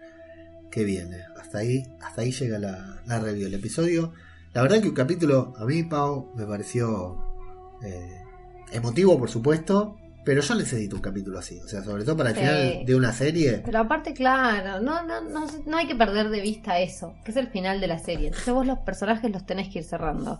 que 0.71 0.83
viene. 0.83 1.23
Hasta 1.39 1.59
ahí, 1.59 1.83
hasta 2.01 2.21
ahí 2.21 2.31
llega 2.31 2.57
la, 2.57 3.03
la 3.05 3.19
review 3.19 3.45
del 3.45 3.55
episodio. 3.55 4.13
La 4.53 4.63
verdad 4.63 4.81
que 4.81 4.89
un 4.89 4.95
capítulo 4.95 5.53
a 5.57 5.65
mí, 5.65 5.83
Pau, 5.83 6.33
me 6.35 6.45
pareció 6.45 7.17
eh, 7.83 8.22
emotivo, 8.73 9.17
por 9.17 9.29
supuesto, 9.29 9.97
pero 10.25 10.41
yo 10.41 10.55
necesito 10.55 10.95
un 10.95 11.01
capítulo 11.01 11.39
así. 11.39 11.59
O 11.59 11.67
sea, 11.67 11.83
sobre 11.83 12.03
todo 12.03 12.17
para 12.17 12.29
el 12.31 12.35
Sí. 12.35 12.41
final 12.41 12.85
de 12.85 12.95
una 12.95 13.11
serie. 13.11 13.61
Pero 13.65 13.79
aparte, 13.79 14.13
claro, 14.13 14.79
no, 14.81 15.03
no, 15.05 15.21
no, 15.21 15.45
no 15.65 15.77
hay 15.77 15.87
que 15.87 15.95
perder 15.95 16.29
de 16.29 16.41
vista 16.41 16.79
eso, 16.79 17.13
que 17.25 17.31
es 17.31 17.37
el 17.37 17.47
final 17.47 17.81
de 17.81 17.87
la 17.87 17.99
serie. 17.99 18.27
Entonces 18.27 18.53
vos 18.53 18.65
los 18.65 18.79
personajes 18.79 19.29
los 19.31 19.45
tenés 19.45 19.69
que 19.69 19.79
ir 19.79 19.85
cerrando, 19.85 20.39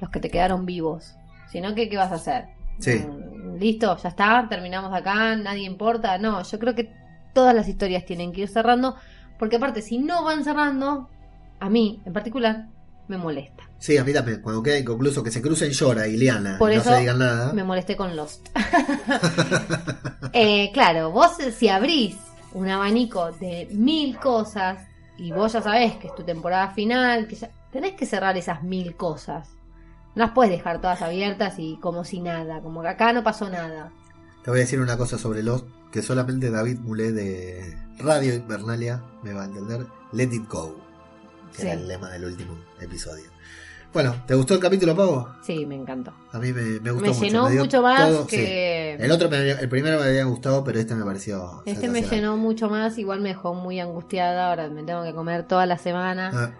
los 0.00 0.10
que 0.10 0.20
te 0.20 0.30
quedaron 0.30 0.66
vivos. 0.66 1.14
Si 1.50 1.60
no, 1.60 1.74
¿qué, 1.74 1.88
qué 1.88 1.96
vas 1.96 2.12
a 2.12 2.16
hacer? 2.16 2.44
Sí. 2.78 2.98
Mm, 2.98 3.56
Listo, 3.58 3.96
ya 3.98 4.08
está, 4.08 4.46
terminamos 4.48 4.92
acá, 4.94 5.36
nadie 5.36 5.64
importa. 5.64 6.16
No, 6.18 6.42
yo 6.42 6.58
creo 6.58 6.74
que 6.74 6.92
todas 7.34 7.54
las 7.54 7.68
historias 7.68 8.04
tienen 8.06 8.32
que 8.32 8.42
ir 8.42 8.48
cerrando, 8.48 8.96
porque 9.38 9.56
aparte, 9.56 9.82
si 9.82 9.98
no 9.98 10.24
van 10.24 10.44
cerrando, 10.44 11.08
a 11.58 11.68
mí 11.68 12.00
en 12.06 12.12
particular, 12.12 12.66
me 13.08 13.16
molesta. 13.18 13.59
Sí, 13.80 13.96
a 13.96 14.04
mí 14.04 14.12
también. 14.12 14.40
Cuando 14.42 14.62
queda 14.62 14.78
inconcluso 14.78 15.22
que 15.24 15.30
se 15.30 15.40
crucen 15.42 15.70
Llora 15.70 16.06
y 16.06 16.16
Liana 16.18 16.58
Por 16.58 16.70
y 16.72 16.76
no 16.76 16.82
se 16.84 16.98
digan 16.98 17.18
nada. 17.18 17.52
Me 17.52 17.64
molesté 17.64 17.96
con 17.96 18.14
Lost. 18.14 18.46
Eh, 20.32 20.70
claro, 20.72 21.10
vos 21.10 21.32
si 21.56 21.68
abrís 21.68 22.16
un 22.52 22.68
abanico 22.68 23.32
de 23.32 23.68
mil 23.72 24.16
cosas 24.18 24.78
y 25.18 25.32
vos 25.32 25.52
ya 25.52 25.60
sabés 25.62 25.94
que 25.96 26.06
es 26.08 26.14
tu 26.14 26.22
temporada 26.22 26.70
final, 26.70 27.26
que 27.26 27.34
ya- 27.36 27.50
tenés 27.72 27.94
que 27.94 28.06
cerrar 28.06 28.36
esas 28.36 28.62
mil 28.62 28.94
cosas. 28.96 29.48
No 30.14 30.24
las 30.26 30.32
puedes 30.32 30.52
dejar 30.52 30.80
todas 30.80 31.02
abiertas 31.02 31.54
y 31.58 31.78
como 31.80 32.04
si 32.04 32.20
nada, 32.20 32.60
como 32.60 32.82
que 32.82 32.88
acá 32.88 33.12
no 33.12 33.24
pasó 33.24 33.48
nada. 33.50 33.90
Te 34.44 34.50
voy 34.50 34.60
a 34.60 34.62
decir 34.62 34.80
una 34.80 34.96
cosa 34.96 35.18
sobre 35.18 35.42
Lost 35.42 35.66
que 35.92 36.02
solamente 36.02 36.50
David 36.50 36.78
Mulé 36.78 37.12
de 37.12 37.76
Radio 37.98 38.34
Invernalia 38.34 39.02
me 39.22 39.32
va 39.32 39.42
a 39.42 39.46
entender. 39.46 39.86
Let 40.12 40.32
it 40.32 40.48
go. 40.48 40.76
Que 41.56 41.62
Sí. 41.62 41.66
era 41.68 41.72
el 41.74 41.88
lema 41.88 42.08
del 42.10 42.24
último 42.24 42.56
episodio. 42.80 43.24
Bueno, 43.92 44.14
¿te 44.24 44.34
gustó 44.36 44.54
el 44.54 44.60
capítulo, 44.60 44.94
Pavo? 44.94 45.28
Sí, 45.42 45.66
me 45.66 45.74
encantó. 45.74 46.12
A 46.32 46.38
mí 46.38 46.52
me, 46.52 46.78
me 46.80 46.90
gustó 46.92 47.08
Me 47.08 47.08
mucho. 47.12 47.20
llenó 47.24 47.50
mucho 47.50 47.82
más 47.82 48.08
todo- 48.08 48.22
sí. 48.28 48.36
que... 48.36 48.94
El 48.94 49.10
otro, 49.10 49.28
me 49.28 49.50
el 49.50 49.68
primero 49.68 49.98
me 49.98 50.06
había 50.06 50.24
gustado, 50.24 50.62
pero 50.62 50.78
este 50.78 50.94
me 50.94 51.04
pareció. 51.04 51.62
Este 51.66 51.88
me 51.88 52.02
llenó 52.02 52.36
mucho 52.36 52.70
más, 52.70 52.98
igual 52.98 53.20
me 53.20 53.30
dejó 53.30 53.52
muy 53.54 53.80
angustiada, 53.80 54.50
ahora 54.50 54.68
me 54.68 54.84
tengo 54.84 55.02
que 55.02 55.12
comer 55.12 55.42
toda 55.42 55.66
la 55.66 55.76
semana. 55.76 56.30
Ah, 56.32 56.50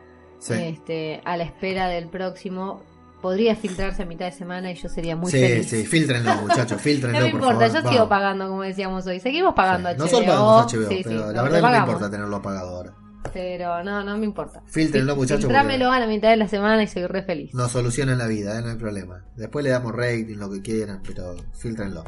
sí. 0.41 0.55
este, 0.55 1.21
a 1.25 1.37
la 1.37 1.45
espera 1.45 1.87
del 1.87 2.09
próximo. 2.09 2.83
Podría 3.23 3.55
filtrarse 3.55 4.03
a 4.03 4.07
mitad 4.07 4.25
de 4.25 4.33
semana 4.33 4.73
y 4.73 4.75
yo 4.77 4.89
sería 4.89 5.15
muy 5.15 5.31
sí, 5.31 5.39
feliz. 5.39 5.69
sí, 5.69 5.85
filtrenlo, 5.85 6.35
muchachos, 6.37 6.81
filtrenlo, 6.83 7.19
No 7.21 7.25
me 7.27 7.31
por 7.33 7.41
importa, 7.43 7.67
favor. 7.69 7.83
yo 7.85 7.91
sigo 7.91 8.09
pagando, 8.09 8.49
como 8.49 8.63
decíamos 8.63 9.07
hoy. 9.07 9.21
Seguimos 9.21 9.53
pagando 9.55 9.91
Sí. 9.91 9.95
HBO. 9.97 10.05
Nosotros 10.05 10.27
pagamos 10.27 10.73
HBO, 10.73 10.89
Sí, 10.89 10.97
sí, 10.97 11.03
pero 11.05 11.31
la 11.33 11.43
verdad 11.43 11.61
no 11.63 11.71
me 11.71 11.77
importa 11.79 12.11
tenerlo 12.11 12.37
apagado 12.37 12.77
ahora. 12.77 12.95
Pero 13.33 13.85
no, 13.85 14.03
no 14.03 14.17
me 14.19 14.25
importa. 14.25 14.63
Filtrenlo, 14.67 15.15
muchachos. 15.17 15.43
Filtrámelo 15.45 15.87
porque 15.87 15.97
a 15.97 16.01
la 16.01 16.07
mitad 16.07 16.31
de 16.31 16.37
la 16.37 16.49
semana 16.49 16.83
y 16.83 16.87
soy 16.87 17.07
re 17.07 17.23
feliz. 17.23 17.55
Nos 17.55 17.71
solucionan 17.73 18.19
la 18.19 18.27
vida, 18.27 18.59
¿eh? 18.59 18.63
no 18.63 18.71
hay 18.71 18.77
problema. 18.77 19.25
Después 19.37 19.63
le 19.65 19.71
damos 19.71 19.95
rating, 19.95 20.37
lo 20.37 20.51
que 20.51 20.63
quieran, 20.63 21.03
pero 21.07 21.37
filtrenlo. 21.59 22.05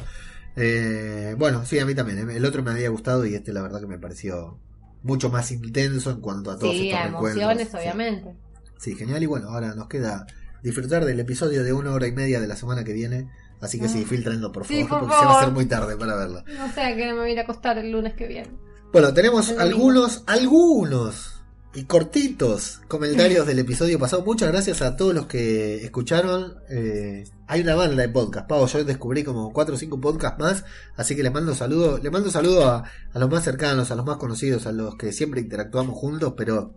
Eh, 0.57 1.35
bueno, 1.39 1.65
sí, 1.65 1.79
a 1.79 1.87
mí 1.87 1.95
también. 1.95 2.29
¿eh? 2.31 2.37
El 2.37 2.45
otro 2.45 2.63
me 2.63 2.71
había 2.73 2.89
gustado 2.89 3.25
y 3.27 3.35
este 3.35 3.53
la 3.53 3.63
verdad 3.63 3.81
que 3.81 3.87
me 3.87 3.99
pareció 3.99 4.59
mucho 5.03 5.31
más 5.31 5.51
intenso 5.51 6.11
en 6.11 6.21
cuanto 6.21 6.51
a 6.51 6.59
todos 6.59 6.73
Sí, 6.75 6.91
estos 6.91 7.05
a 7.05 7.09
emociones, 7.09 7.69
Sí. 7.71 7.77
obviamente. 7.77 8.35
Sí, 8.79 8.95
genial. 8.95 9.23
Y 9.23 9.27
bueno, 9.27 9.49
ahora 9.51 9.75
nos 9.75 9.89
queda 9.89 10.27
disfrutar 10.63 11.05
del 11.05 11.21
episodio 11.21 11.63
de 11.65 11.73
una 11.73 11.93
hora 11.93 12.07
y 12.07 12.13
media 12.13 12.41
de 12.41 12.47
la 12.49 12.57
semana 12.57 12.85
que 12.85 12.93
viene. 12.93 13.29
Así 13.61 13.79
que 13.79 13.89
sí, 13.89 14.03
Ah. 14.05 14.09
filtrenlo, 14.09 14.51
por 14.51 14.67
Sí, 14.67 14.83
favor, 14.85 14.89
por 14.89 15.09
porque 15.09 15.15
se 15.21 15.25
va 15.27 15.35
a 15.37 15.41
hacer 15.41 15.53
muy 15.53 15.67
tarde 15.67 15.97
para 15.97 16.17
verlo. 16.17 16.43
No 16.59 16.73
sé 16.73 16.83
a 16.83 16.97
qué 16.97 17.07
me 17.07 17.15
voy 17.15 17.31
a 17.31 17.33
ir 17.33 17.39
a 17.39 17.43
acostar 17.43 17.79
el 17.79 17.93
lunes 17.93 18.15
que 18.15 18.27
viene. 18.27 18.51
Bueno, 18.93 19.15
tenemos 19.15 19.53
algunos, 19.53 20.23
algunos 20.27 21.41
y 21.75 21.85
cortitos 21.85 22.83
comentarios 22.89 23.47
del 23.47 23.59
episodio 23.59 23.99
pasado. 23.99 24.23
Muchas 24.23 24.53
gracias 24.53 24.83
a 24.83 24.97
todos 24.97 25.15
los 25.15 25.25
que 25.25 25.83
escucharon. 25.83 26.57
Eh, 26.69 27.25
hay 27.47 27.63
una 27.63 27.75
banda 27.75 28.03
de 28.03 28.11
podcast, 28.11 28.47
Pavo. 28.47 28.67
Yo 28.67 28.85
descubrí 28.85 29.25
como 29.25 29.51
4 29.51 29.75
o 29.75 29.79
5 29.79 29.99
podcasts 29.99 30.39
más. 30.39 30.67
Así 30.95 31.17
que 31.17 31.23
les 31.23 31.33
mando 31.33 31.55
saludo. 31.55 31.97
Les 32.03 32.13
mando 32.13 32.31
saludo 32.31 32.67
a, 32.69 32.85
a 33.15 33.19
los 33.19 33.31
más 33.31 33.43
cercanos, 33.45 33.91
a 33.91 33.95
los 33.95 34.05
más 34.05 34.19
conocidos, 34.19 34.67
a 34.67 34.73
los 34.73 34.97
que 34.97 35.11
siempre 35.13 35.41
interactuamos 35.41 35.97
juntos. 35.97 36.35
Pero 36.37 36.75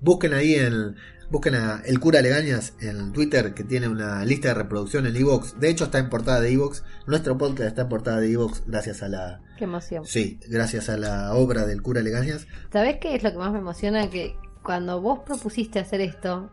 busquen 0.00 0.34
ahí 0.34 0.54
en. 0.56 0.96
Busquen 1.30 1.54
a 1.54 1.80
El 1.84 2.00
Cura 2.00 2.20
Legañas 2.22 2.74
en 2.80 3.12
Twitter, 3.12 3.54
que 3.54 3.62
tiene 3.62 3.86
una 3.86 4.24
lista 4.24 4.48
de 4.48 4.54
reproducción 4.54 5.06
en 5.06 5.14
Evox. 5.16 5.60
De 5.60 5.68
hecho, 5.70 5.84
está 5.84 5.98
en 5.98 6.10
portada 6.10 6.40
de 6.40 6.52
Evox. 6.52 6.82
Nuestro 7.06 7.38
podcast 7.38 7.68
está 7.68 7.82
en 7.82 7.88
portada 7.88 8.18
de 8.18 8.32
Evox 8.32 8.64
gracias 8.66 9.02
a 9.04 9.08
la, 9.08 9.40
Qué 9.56 9.64
emoción. 9.64 10.04
Sí, 10.04 10.40
gracias 10.48 10.88
a 10.88 10.96
la 10.96 11.32
obra 11.34 11.66
del 11.66 11.82
cura 11.82 12.02
Legañas. 12.02 12.48
¿Sabés 12.72 12.96
qué 13.00 13.14
es 13.14 13.22
lo 13.22 13.30
que 13.30 13.38
más 13.38 13.52
me 13.52 13.60
emociona? 13.60 14.10
Que 14.10 14.34
cuando 14.64 15.00
vos 15.00 15.20
propusiste 15.24 15.78
hacer 15.78 16.00
esto, 16.00 16.50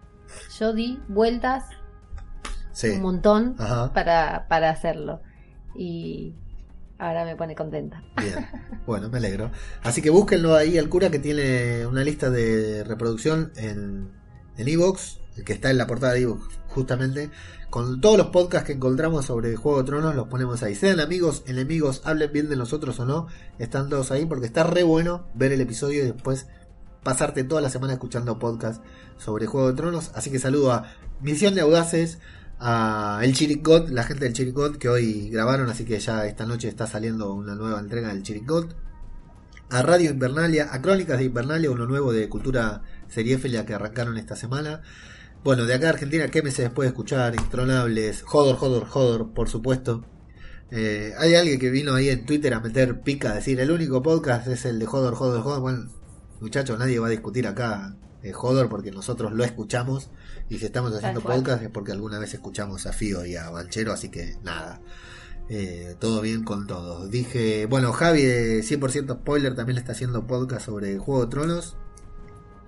yo 0.60 0.74
di 0.74 1.00
vueltas 1.08 1.64
Sí. 2.72 2.90
un 2.90 3.02
montón 3.02 3.56
Ajá. 3.58 3.92
para, 3.94 4.48
para 4.48 4.70
hacerlo. 4.70 5.22
Y 5.76 6.36
ahora 7.00 7.26
me 7.26 7.36
pone 7.36 7.56
contenta. 7.56 8.04
Bien. 8.22 8.48
Bueno, 8.86 9.10
me 9.10 9.18
alegro. 9.18 9.52
Así 9.84 10.02
que 10.02 10.10
búsquenlo 10.10 10.56
ahí 10.56 10.78
al 10.78 10.88
cura 10.88 11.10
que 11.10 11.20
tiene 11.20 11.86
una 11.88 12.06
lista 12.06 12.30
de 12.30 12.86
reproducción 12.86 13.52
en 13.58 14.12
en 14.58 14.68
Evox, 14.68 15.20
el 15.36 15.44
que 15.44 15.54
está 15.54 15.70
en 15.70 15.78
la 15.78 15.88
portada 15.88 16.14
de 16.14 16.22
Evox, 16.22 16.46
justamente. 16.68 17.30
Con 17.70 18.00
todos 18.00 18.18
los 18.18 18.28
podcasts 18.28 18.66
que 18.66 18.74
encontramos 18.74 19.26
sobre 19.26 19.56
Juego 19.56 19.80
de 19.80 19.84
Tronos, 19.86 20.16
los 20.16 20.28
ponemos 20.28 20.64
ahí. 20.64 20.74
Sean 20.74 21.00
amigos, 21.02 21.44
enemigos, 21.48 22.02
hablen 22.06 22.32
bien 22.32 22.50
de 22.50 22.56
nosotros 22.56 23.00
o 23.00 23.06
no, 23.06 23.28
están 23.60 23.90
todos 23.90 24.12
ahí 24.12 24.26
porque 24.26 24.46
está 24.46 24.64
re 24.64 24.84
bueno 24.84 25.28
ver 25.34 25.52
el 25.52 25.60
episodio 25.60 26.04
y 26.04 26.08
después 26.08 26.48
pasarte 27.04 27.44
toda 27.44 27.62
la 27.62 27.70
semana 27.70 27.94
escuchando 27.94 28.40
podcasts 28.40 28.82
sobre 29.18 29.48
Juego 29.48 29.70
de 29.70 29.76
Tronos. 29.76 30.12
Así 30.14 30.32
que 30.32 30.40
saludo 30.40 30.72
a 30.72 30.92
Misión 31.22 31.56
de 31.56 31.62
Audaces, 31.62 32.20
a 32.60 33.20
El 33.24 33.34
Chiricot, 33.34 33.90
la 33.90 34.04
gente 34.04 34.26
del 34.26 34.34
Chiricot 34.34 34.78
que 34.78 34.90
hoy 34.90 35.30
grabaron, 35.30 35.70
así 35.70 35.86
que 35.86 36.00
ya 36.00 36.26
esta 36.26 36.46
noche 36.46 36.68
está 36.68 36.88
saliendo 36.88 37.34
una 37.34 37.56
nueva 37.56 37.80
entrega 37.80 38.10
del 38.10 38.24
Chiricot. 38.24 38.76
A 39.70 39.82
Radio 39.82 40.12
Invernalia, 40.12 40.70
a 40.72 40.82
Crónicas 40.82 41.18
de 41.18 41.26
Invernalia, 41.26 41.70
uno 41.70 41.86
nuevo 41.86 42.14
de 42.14 42.30
cultura 42.30 42.82
seriéfila 43.10 43.66
que 43.66 43.74
arrancaron 43.74 44.18
esta 44.18 44.36
semana. 44.36 44.82
Bueno, 45.44 45.66
de 45.66 45.74
acá 45.74 45.88
a 45.88 45.90
Argentina, 45.92 46.28
¿qué 46.30 46.42
meses 46.42 46.66
después 46.66 46.88
de 46.88 46.90
escuchar? 46.90 47.36
Intronables, 47.36 48.22
Jodor, 48.24 48.58
Jodor, 48.58 48.86
Jodor, 48.86 49.34
por 49.34 49.50
supuesto. 49.50 50.04
Eh, 50.72 51.14
hay 51.18 51.36
alguien 51.36 51.60
que 51.60 51.70
vino 51.70 51.94
ahí 51.94 52.10
en 52.10 52.26
Twitter 52.26 52.54
a 52.54 52.60
meter 52.60 53.02
pica, 53.02 53.32
a 53.32 53.36
decir, 53.36 53.60
el 53.60 53.72
único 53.72 54.02
podcast 54.04 54.48
es 54.48 54.66
el 54.66 54.80
de 54.80 54.86
Jodor, 54.86 55.16
Jodor, 55.16 55.42
Jodor. 55.42 55.62
Bueno, 55.62 55.90
muchachos, 56.42 56.78
nadie 56.78 57.00
va 57.00 57.08
a 57.08 57.12
discutir 57.12 57.48
acá 57.48 57.96
eh, 58.24 58.34
Jodor 58.34 58.68
porque 58.68 58.92
nosotros 58.92 59.32
lo 59.32 59.44
escuchamos 59.44 60.10
y 60.50 60.58
si 60.58 60.66
estamos 60.66 60.94
haciendo 60.94 61.22
podcast 61.22 61.64
es 61.64 61.70
porque 61.70 61.92
alguna 61.92 62.20
vez 62.20 62.34
escuchamos 62.34 62.86
a 62.86 62.94
Fío 62.94 63.26
y 63.26 63.36
a 63.36 63.50
Banchero, 63.50 63.94
así 63.94 64.10
que 64.10 64.36
nada. 64.44 64.82
Eh, 65.50 65.96
todo 66.00 66.20
bien 66.22 66.44
con 66.44 66.68
todos. 66.68 67.10
Dije, 67.10 67.68
bueno, 67.68 67.94
Javi 67.94 68.24
de 68.24 68.60
100% 68.64 69.22
spoiler 69.22 69.56
también 69.56 69.76
le 69.76 69.80
está 69.80 69.94
haciendo 69.94 70.28
podcast 70.28 70.66
sobre 70.66 70.98
Juego 70.98 71.26
de 71.26 71.32
Tronos. 71.32 71.78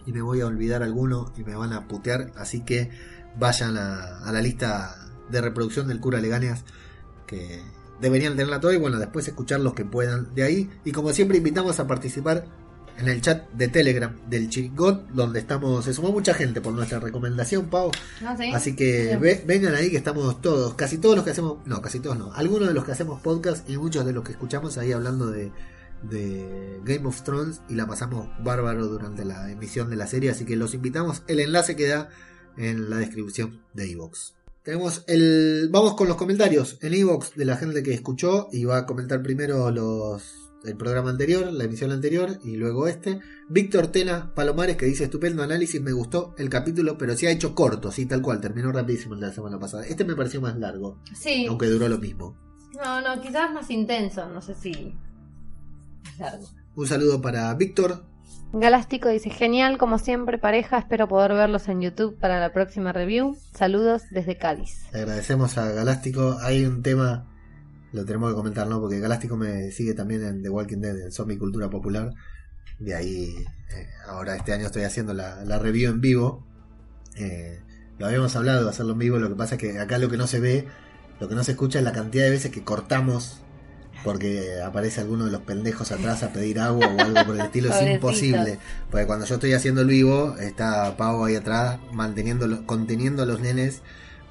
Y 0.10 0.12
me 0.12 0.24
voy 0.24 0.42
a 0.42 0.48
olvidar 0.48 0.82
alguno 0.82 1.32
y 1.38 1.44
me 1.44 1.56
van 1.56 1.72
a 1.72 1.88
putear. 1.88 2.32
Así 2.36 2.62
que 2.62 2.90
vayan 3.38 3.78
a, 3.78 4.20
a 4.26 4.32
la 4.32 4.42
lista 4.42 4.96
de 5.30 5.40
reproducción 5.40 5.88
del 5.88 6.00
cura 6.00 6.20
Leganeas. 6.20 6.64
Que 7.28 7.62
deberían 8.02 8.34
tenerla 8.34 8.60
toda 8.60 8.74
y 8.74 8.78
bueno, 8.78 8.98
después 8.98 9.28
escuchar 9.28 9.60
los 9.60 9.76
que 9.76 9.86
puedan 9.86 10.34
de 10.34 10.42
ahí. 10.44 10.70
Y 10.84 10.92
como 10.94 11.14
siempre 11.14 11.38
invitamos 11.38 11.80
a 11.80 11.86
participar 11.86 12.46
en 12.98 13.08
el 13.08 13.22
chat 13.22 13.48
de 13.52 13.68
Telegram 13.68 14.14
del 14.28 14.50
Chiricot, 14.50 15.10
donde 15.12 15.40
estamos, 15.40 15.86
se 15.86 15.94
sumó 15.94 16.12
mucha 16.12 16.34
gente 16.34 16.60
por 16.60 16.74
nuestra 16.74 17.00
recomendación, 17.00 17.68
Pau. 17.68 17.92
¿Sí? 18.38 18.52
Así 18.52 18.76
que 18.76 19.16
ve- 19.22 19.44
vengan 19.46 19.76
ahí 19.76 19.92
que 19.92 19.98
estamos 19.98 20.42
todos, 20.42 20.74
casi 20.74 20.98
todos 20.98 21.16
los 21.16 21.24
que 21.24 21.32
hacemos, 21.32 21.60
no, 21.68 21.82
casi 21.84 22.00
todos 22.00 22.18
no, 22.18 22.34
algunos 22.34 22.68
de 22.68 22.74
los 22.74 22.84
que 22.84 22.92
hacemos 22.94 23.22
podcast 23.22 23.70
y 23.70 23.78
muchos 23.78 24.06
de 24.06 24.12
los 24.14 24.24
que 24.24 24.32
escuchamos 24.32 24.78
ahí 24.80 24.92
hablando 24.92 25.28
de, 25.28 25.52
de 26.04 26.80
Game 26.84 27.08
of 27.08 27.22
Thrones 27.24 27.62
y 27.70 27.76
la 27.76 27.88
pasamos 27.88 28.28
bárbaro 28.44 28.88
durante 28.88 29.26
la 29.26 29.52
emisión 29.52 29.90
de 29.90 29.96
la 29.96 30.08
serie, 30.08 30.30
así 30.32 30.46
que 30.46 30.56
los 30.56 30.74
invitamos, 30.74 31.24
el 31.28 31.40
enlace 31.40 31.76
queda 31.76 32.10
en 32.58 32.90
la 32.90 32.98
descripción 32.98 33.62
de 33.74 33.92
Evox. 33.92 34.36
Tenemos 34.64 35.04
el, 35.08 35.70
vamos 35.72 35.96
con 35.96 36.08
los 36.08 36.18
comentarios 36.18 36.78
en 36.82 36.94
Evox 36.94 37.36
de 37.36 37.46
la 37.46 37.56
gente 37.58 37.82
que 37.84 37.94
escuchó 37.94 38.50
y 38.52 38.66
va 38.66 38.78
a 38.80 38.86
comentar 38.86 39.22
primero 39.24 39.72
los 39.72 40.36
el 40.66 40.76
programa 40.76 41.10
anterior, 41.10 41.52
la 41.54 41.64
emisión 41.64 41.92
anterior 41.92 42.38
y 42.44 42.58
luego 42.58 42.88
este. 42.88 43.20
Víctor 43.48 43.88
Tena 43.88 44.34
Palomares 44.36 44.76
que 44.76 44.86
dice 44.86 45.06
estupendo 45.06 45.42
análisis, 45.42 45.82
me 45.82 45.94
gustó 45.94 46.36
el 46.38 46.50
capítulo, 46.50 46.98
pero 46.98 47.16
se 47.16 47.28
ha 47.28 47.32
hecho 47.32 47.56
corto, 47.56 47.92
sí, 47.92 48.06
tal 48.06 48.22
cual, 48.22 48.42
terminó 48.42 48.72
rapidísimo 48.72 49.14
el 49.14 49.22
de 49.22 49.28
la 49.28 49.34
semana 49.34 49.58
pasada. 49.58 49.86
Este 49.86 50.04
me 50.04 50.16
pareció 50.16 50.42
más 50.42 50.58
largo, 50.58 51.00
Sí. 51.18 51.46
aunque 51.48 51.68
duró 51.68 51.88
lo 51.88 51.98
mismo. 51.98 52.36
No, 52.76 53.02
no, 53.02 53.22
quizás 53.22 53.52
más 53.54 53.70
intenso, 53.72 54.28
no 54.30 54.42
sé 54.42 54.54
si. 54.54 54.94
Largo. 56.18 56.48
Un 56.76 56.88
saludo 56.88 57.22
para 57.22 57.54
Víctor. 57.54 58.06
Galástico 58.52 59.10
dice, 59.10 59.30
genial 59.30 59.78
como 59.78 60.00
siempre 60.00 60.40
pareja, 60.40 60.80
espero 60.80 61.08
poder 61.08 61.34
verlos 61.34 61.68
en 61.68 61.82
YouTube 61.82 62.18
para 62.18 62.40
la 62.40 62.52
próxima 62.52 62.92
review. 62.92 63.38
Saludos 63.54 64.04
desde 64.10 64.38
Cádiz. 64.38 64.86
Le 64.92 65.02
agradecemos 65.02 65.58
a 65.60 65.72
Galástico. 65.72 66.38
Hay 66.42 66.66
un 66.66 66.82
tema, 66.82 67.28
lo 67.92 68.06
tenemos 68.06 68.32
que 68.32 68.36
comentar, 68.36 68.68
¿no? 68.68 68.82
Porque 68.82 69.00
Galástico 69.00 69.38
me 69.38 69.70
sigue 69.72 69.94
también 69.94 70.24
en 70.24 70.42
The 70.42 70.50
Walking 70.50 70.80
Dead, 70.80 71.00
en 71.00 71.12
Zombie 71.12 71.38
Cultura 71.38 71.70
Popular. 71.70 72.12
De 72.80 72.96
ahí, 72.96 73.36
eh, 73.76 73.88
ahora 74.08 74.36
este 74.36 74.54
año 74.54 74.66
estoy 74.66 74.84
haciendo 74.84 75.14
la, 75.14 75.44
la 75.46 75.60
review 75.60 75.92
en 75.92 76.02
vivo. 76.02 76.48
Eh, 77.18 77.62
lo 78.00 78.08
habíamos 78.08 78.36
hablado 78.36 78.64
de 78.64 78.70
hacerlo 78.70 78.94
en 78.94 79.00
vivo, 79.00 79.20
lo 79.20 79.30
que 79.30 79.36
pasa 79.36 79.56
es 79.56 79.62
que 79.62 79.78
acá 79.78 79.98
lo 79.98 80.10
que 80.10 80.18
no 80.18 80.26
se 80.26 80.40
ve, 80.40 80.68
lo 81.20 81.28
que 81.28 81.36
no 81.36 81.44
se 81.44 81.52
escucha 81.52 81.80
es 81.80 81.86
la 81.86 81.92
cantidad 81.92 82.24
de 82.24 82.32
veces 82.32 82.50
que 82.50 82.64
cortamos 82.64 83.42
porque 84.04 84.62
aparece 84.66 85.02
alguno 85.02 85.26
de 85.26 85.32
los 85.32 85.42
pendejos 85.42 85.92
atrás 85.92 86.24
a 86.24 86.32
pedir 86.32 86.60
agua 86.60 86.88
o 86.88 87.00
algo 87.00 87.26
por 87.26 87.36
el 87.36 87.42
estilo, 87.46 87.74
es 87.74 87.96
imposible. 87.96 88.60
Porque 88.90 89.06
cuando 89.06 89.26
yo 89.26 89.36
estoy 89.36 89.54
haciendo 89.54 89.82
el 89.82 89.88
vivo, 89.88 90.36
está 90.38 90.96
Pavo 90.98 91.26
ahí 91.26 91.36
atrás, 91.36 91.80
manteniendo, 91.92 92.66
conteniendo 92.66 93.24
a 93.24 93.26
los 93.26 93.40
nenes 93.40 93.82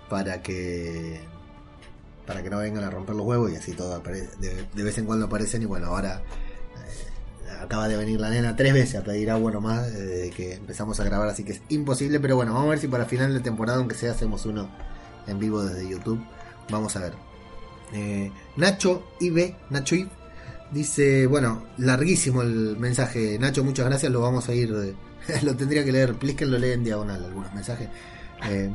para 0.09 0.43
que 0.43 1.21
para 2.27 2.43
que 2.43 2.51
no 2.51 2.59
vengan 2.59 2.85
a 2.85 2.91
romper 2.91 3.17
los 3.17 3.25
huevos 3.25 3.51
y 3.51 3.57
así 3.57 3.73
todo 3.73 3.95
aparece, 3.95 4.29
de, 4.39 4.67
de 4.75 4.83
vez 4.83 4.99
en 4.99 5.07
cuando 5.07 5.25
aparecen 5.27 5.63
y 5.63 5.65
bueno, 5.65 5.87
ahora 5.87 6.21
eh, 6.77 7.51
acaba 7.63 7.89
de 7.89 7.97
venir 7.97 8.21
la 8.21 8.29
nena 8.29 8.55
tres 8.55 8.75
veces 8.75 8.97
a 8.97 9.03
pedir 9.03 9.31
agua 9.31 9.51
nomás 9.51 9.87
eh, 9.87 9.93
desde 9.93 10.31
que 10.31 10.55
empezamos 10.55 11.01
a 11.01 11.05
grabar, 11.05 11.31
así 11.31 11.43
que 11.43 11.53
es 11.53 11.63
imposible, 11.71 12.21
pero 12.21 12.37
bueno, 12.37 12.53
vamos 12.53 12.67
a 12.67 12.71
ver 12.71 12.79
si 12.81 12.89
para 12.89 13.07
final 13.07 13.33
de 13.33 13.41
temporada, 13.41 13.79
aunque 13.79 13.95
sea, 13.95 14.13
hacemos 14.13 14.45
uno 14.45 14.69
en 15.27 15.39
vivo 15.39 15.65
desde 15.65 15.89
YouTube. 15.89 16.23
Vamos 16.71 16.97
a 16.97 17.01
ver. 17.01 17.28
Eh, 17.93 18.31
Nacho 18.57 19.13
IB, 19.21 19.55
Nacho 19.71 19.95
I, 19.97 20.09
dice, 20.71 21.27
bueno, 21.27 21.67
larguísimo 21.79 22.43
el 22.43 22.77
mensaje. 22.77 23.39
Nacho, 23.39 23.65
muchas 23.65 23.87
gracias, 23.87 24.13
lo 24.13 24.21
vamos 24.21 24.49
a 24.49 24.55
ir, 24.55 24.73
eh, 24.73 24.95
lo 25.43 25.57
tendría 25.57 25.85
que 25.85 25.93
leer, 25.93 26.15
que 26.15 26.47
lo 26.47 26.59
lee 26.59 26.73
en 26.73 26.85
diagonal 26.85 27.25
algunos 27.25 27.53
mensajes. 27.55 27.89
Eh, 28.49 28.71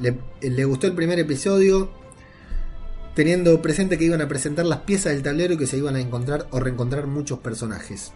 le, 0.00 0.18
le 0.40 0.64
gustó 0.64 0.86
el 0.86 0.94
primer 0.94 1.18
episodio, 1.18 1.90
teniendo 3.14 3.60
presente 3.62 3.98
que 3.98 4.04
iban 4.04 4.20
a 4.20 4.28
presentar 4.28 4.66
las 4.66 4.80
piezas 4.80 5.12
del 5.12 5.22
tablero 5.22 5.54
y 5.54 5.56
que 5.56 5.66
se 5.66 5.78
iban 5.78 5.96
a 5.96 6.00
encontrar 6.00 6.46
o 6.50 6.60
reencontrar 6.60 7.06
muchos 7.06 7.38
personajes. 7.38 8.12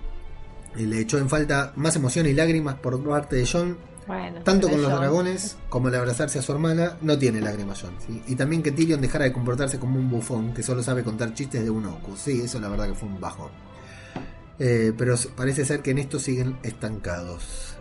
Le 0.77 1.01
echó 1.01 1.19
en 1.19 1.29
falta 1.29 1.73
más 1.75 1.97
emoción 1.97 2.27
y 2.27 2.33
lágrimas 2.33 2.77
por 2.77 3.03
parte 3.03 3.37
de 3.37 3.49
John, 3.51 3.77
Bueno, 4.11 4.43
tanto 4.43 4.69
con 4.69 4.83
los 4.83 4.91
dragones 4.91 5.57
como 5.69 5.89
el 5.89 5.95
abrazarse 5.95 6.39
a 6.41 6.43
su 6.43 6.51
hermana, 6.53 6.97
no 7.01 7.17
tiene 7.17 7.41
lágrimas 7.41 7.81
John. 7.81 7.93
¿sí? 8.07 8.23
Y 8.27 8.35
también 8.35 8.63
que 8.63 8.73
Tyrion 8.73 9.01
dejara 9.01 9.25
de 9.25 9.33
comportarse 9.33 9.79
como 9.79 9.99
un 9.99 10.11
bufón 10.11 10.53
que 10.53 10.63
solo 10.65 10.83
sabe 10.83 11.05
contar 11.05 11.33
chistes 11.35 11.63
de 11.63 11.71
un 11.71 11.87
ocu. 11.87 12.17
Sí, 12.17 12.41
eso 12.43 12.59
la 12.61 12.69
verdad 12.69 12.89
que 12.89 12.95
fue 12.95 13.09
un 13.09 13.21
bajón. 13.21 13.51
Eh, 14.59 14.93
pero 14.99 15.15
parece 15.37 15.65
ser 15.65 15.81
que 15.81 15.93
en 15.93 15.99
esto 15.99 16.19
siguen 16.19 16.57
estancados. 16.63 17.75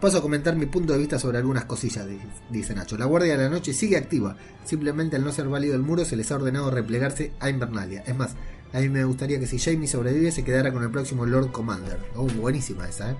Paso 0.00 0.18
a 0.18 0.22
comentar 0.22 0.56
mi 0.56 0.66
punto 0.66 0.92
de 0.92 0.98
vista 0.98 1.18
sobre 1.18 1.38
algunas 1.38 1.64
cosillas, 1.64 2.06
di- 2.06 2.18
dice 2.50 2.74
Nacho. 2.74 2.96
La 2.96 3.04
Guardia 3.04 3.36
de 3.36 3.44
la 3.44 3.50
Noche 3.50 3.72
sigue 3.72 3.96
activa. 3.96 4.36
Simplemente 4.64 5.16
al 5.16 5.24
no 5.24 5.32
ser 5.32 5.48
válido 5.48 5.74
el 5.74 5.82
muro 5.82 6.04
se 6.04 6.16
les 6.16 6.30
ha 6.32 6.36
ordenado 6.36 6.70
replegarse 6.70 7.32
a 7.38 7.50
Invernalia. 7.50 8.02
Es 8.06 8.16
más, 8.16 8.34
a 8.72 8.80
mí 8.80 8.88
me 8.88 9.04
gustaría 9.04 9.38
que 9.38 9.46
si 9.46 9.58
Jamie 9.58 9.86
sobrevive 9.88 10.32
se 10.32 10.42
quedara 10.44 10.72
con 10.72 10.82
el 10.82 10.90
próximo 10.90 11.26
Lord 11.26 11.52
Commander. 11.52 11.98
Oh, 12.16 12.24
buenísima 12.26 12.88
esa, 12.88 13.10
¿eh? 13.12 13.16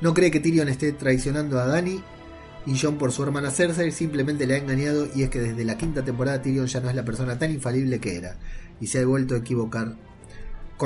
No 0.00 0.14
cree 0.14 0.30
que 0.30 0.40
Tyrion 0.40 0.68
esté 0.68 0.92
traicionando 0.92 1.60
a 1.60 1.66
Dany 1.66 2.02
y 2.66 2.78
John 2.78 2.96
por 2.96 3.12
su 3.12 3.22
hermana 3.22 3.50
Cersei 3.50 3.90
simplemente 3.92 4.46
le 4.46 4.54
ha 4.54 4.58
engañado 4.58 5.08
y 5.14 5.22
es 5.22 5.30
que 5.30 5.40
desde 5.40 5.64
la 5.64 5.76
quinta 5.76 6.04
temporada 6.04 6.42
Tyrion 6.42 6.66
ya 6.66 6.80
no 6.80 6.88
es 6.88 6.96
la 6.96 7.04
persona 7.04 7.38
tan 7.38 7.50
infalible 7.50 8.00
que 8.00 8.16
era 8.16 8.38
y 8.80 8.86
se 8.86 9.00
ha 9.00 9.06
vuelto 9.06 9.34
a 9.34 9.38
equivocar 9.38 9.96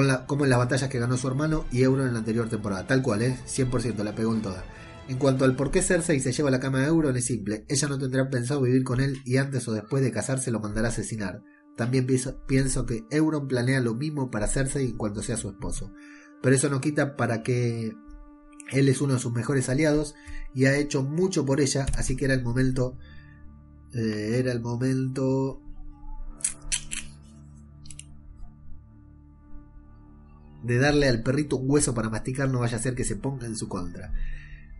la, 0.02 0.26
como 0.26 0.44
en 0.44 0.50
las 0.50 0.58
batallas 0.58 0.88
que 0.88 0.98
ganó 0.98 1.16
su 1.16 1.28
hermano 1.28 1.64
y 1.70 1.82
Euron 1.82 2.08
en 2.08 2.14
la 2.14 2.18
anterior 2.20 2.48
temporada. 2.48 2.86
Tal 2.86 3.02
cual, 3.02 3.22
¿eh? 3.22 3.38
100% 3.46 4.02
la 4.02 4.14
pegó 4.14 4.34
en 4.34 4.42
toda. 4.42 4.64
En 5.08 5.18
cuanto 5.18 5.44
al 5.44 5.54
por 5.54 5.70
qué 5.70 5.82
Cersei 5.82 6.18
se 6.20 6.32
lleva 6.32 6.50
la 6.50 6.60
cama 6.60 6.80
de 6.80 6.86
Euron 6.86 7.16
es 7.16 7.26
simple. 7.26 7.64
Ella 7.68 7.88
no 7.88 7.98
tendrá 7.98 8.28
pensado 8.30 8.62
vivir 8.62 8.84
con 8.84 9.00
él 9.00 9.18
y 9.24 9.36
antes 9.36 9.68
o 9.68 9.72
después 9.72 10.02
de 10.02 10.10
casarse 10.10 10.50
lo 10.50 10.60
mandará 10.60 10.88
a 10.88 10.90
asesinar. 10.90 11.42
También 11.76 12.06
pienso, 12.06 12.44
pienso 12.46 12.86
que 12.86 13.04
Euron 13.10 13.46
planea 13.46 13.80
lo 13.80 13.94
mismo 13.94 14.30
para 14.30 14.48
Cersei 14.48 14.86
en 14.86 14.96
cuanto 14.96 15.22
sea 15.22 15.36
su 15.36 15.48
esposo. 15.48 15.92
Pero 16.42 16.56
eso 16.56 16.68
no 16.68 16.80
quita 16.80 17.16
para 17.16 17.42
que 17.42 17.92
él 18.72 18.88
es 18.88 19.00
uno 19.00 19.14
de 19.14 19.20
sus 19.20 19.32
mejores 19.32 19.68
aliados 19.68 20.14
y 20.54 20.66
ha 20.66 20.76
hecho 20.76 21.02
mucho 21.02 21.44
por 21.44 21.60
ella, 21.60 21.86
así 21.96 22.16
que 22.16 22.24
era 22.26 22.34
el 22.34 22.42
momento... 22.42 22.96
eh, 23.92 24.36
era 24.38 24.52
el 24.52 24.60
momento 24.60 25.60
de 30.64 30.78
darle 30.78 31.08
al 31.08 31.22
perrito 31.22 31.56
un 31.56 31.70
hueso 31.70 31.94
para 31.94 32.08
masticar 32.08 32.48
no 32.48 32.60
vaya 32.60 32.78
a 32.78 32.80
ser 32.80 32.94
que 32.94 33.04
se 33.04 33.16
ponga 33.16 33.46
en 33.46 33.56
su 33.56 33.68
contra. 33.68 34.12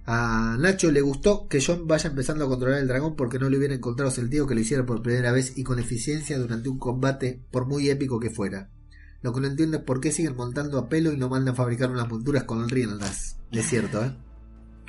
A 0.07 0.57
Nacho 0.59 0.91
le 0.91 1.01
gustó 1.01 1.49
que 1.49 1.62
John 1.64 1.87
vaya 1.87 2.11
empezando 2.11 2.45
a 2.45 2.49
controlar 2.49 2.80
el 2.80 2.89
dragón 2.89 3.16
porque 3.16 3.39
no 3.39 3.49
le 3.49 3.57
hubiera 3.57 3.74
encontrado 3.74 4.11
sentido 4.11 4.47
que 4.47 4.55
lo 4.55 4.61
hiciera 4.61 4.85
por 4.85 5.03
primera 5.03 5.32
vez 5.32 5.57
y 5.57 5.64
con 5.64 5.78
eficiencia 5.78 6.39
durante 6.39 6.68
un 6.68 6.78
combate 6.78 7.41
por 7.51 7.66
muy 7.66 7.89
épico 7.89 8.20
que 8.20 8.30
fuera. 8.30 8.70
Lo 9.25 9.33
que 9.33 9.41
no 9.41 9.47
entiendo 9.47 9.79
es 9.79 9.83
por 9.83 10.01
qué 10.03 10.12
siguen 10.12 10.37
montando 10.37 10.79
a 10.79 10.89
pelo 10.91 11.11
y 11.11 11.16
no 11.16 11.31
mandan 11.31 11.57
fabricar 11.57 11.91
unas 11.91 12.07
monturas 12.09 12.45
con 12.45 12.68
riendas. 12.68 13.37
Es 13.51 13.66
cierto, 13.70 14.05
¿eh? 14.05 14.12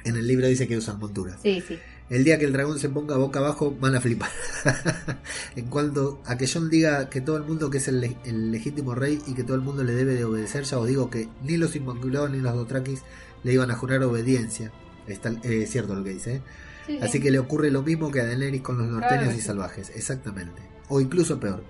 En 0.04 0.18
el 0.18 0.28
libro 0.28 0.46
dice 0.46 0.68
que 0.68 0.76
usan 0.78 1.00
monturas. 1.00 1.40
Sí, 1.42 1.64
sí. 1.66 1.80
El 2.10 2.26
día 2.26 2.38
que 2.38 2.44
el 2.44 2.52
dragón 2.52 2.78
se 2.78 2.90
ponga 2.90 3.16
boca 3.16 3.40
abajo 3.40 3.74
van 3.80 3.96
a 3.96 4.02
flipar. 4.02 4.30
en 5.56 5.68
cuanto 5.68 6.22
a 6.26 6.38
que 6.38 6.48
John 6.48 6.70
diga 6.70 7.10
que 7.10 7.22
todo 7.22 7.38
el 7.38 7.44
mundo 7.44 7.70
que 7.70 7.78
es 7.78 7.88
el, 7.88 8.02
le- 8.02 8.18
el 8.26 8.52
legítimo 8.52 8.94
rey 8.94 9.22
y 9.26 9.34
que 9.34 9.44
todo 9.44 9.56
el 9.56 9.62
mundo 9.62 9.84
le 9.86 9.94
debe 9.94 10.14
de 10.16 10.26
obedecer, 10.26 10.66
ya 10.66 10.78
os 10.80 10.88
digo 10.88 11.10
que 11.10 11.30
ni 11.42 11.58
los 11.58 11.76
Inmaculados 11.76 12.30
ni 12.30 12.40
los 12.40 12.54
Dothrakis 12.54 13.04
le 13.44 13.54
iban 13.54 13.72
a 13.72 13.76
jurar 13.76 14.04
obediencia. 14.04 14.72
Está 15.08 15.30
eh, 15.44 15.66
cierto 15.66 15.96
lo 15.96 16.04
que 16.04 16.10
dice. 16.12 16.36
¿eh? 16.36 16.42
Sí, 16.88 16.98
sí. 16.98 17.00
Así 17.02 17.20
que 17.22 17.32
le 17.32 17.40
ocurre 17.40 17.72
lo 17.72 17.82
mismo 17.84 18.12
que 18.12 18.20
a 18.22 18.26
Daenerys 18.26 18.62
con 18.62 18.78
los 18.78 18.88
norteños 18.88 19.24
Claro 19.24 19.32
y 19.38 19.40
sí. 19.40 19.48
salvajes. 19.48 19.92
Exactamente. 19.96 20.62
O 20.90 21.00
incluso 21.02 21.40
peor. 21.40 21.64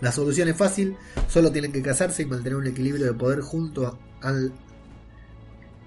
La 0.00 0.12
solución 0.12 0.48
es 0.48 0.56
fácil, 0.56 0.96
solo 1.28 1.50
tienen 1.50 1.72
que 1.72 1.82
casarse 1.82 2.22
y 2.22 2.26
mantener 2.26 2.56
un 2.56 2.66
equilibrio 2.66 3.06
de 3.06 3.14
poder 3.14 3.40
junto 3.40 3.86
a- 3.86 3.98
al 4.20 4.52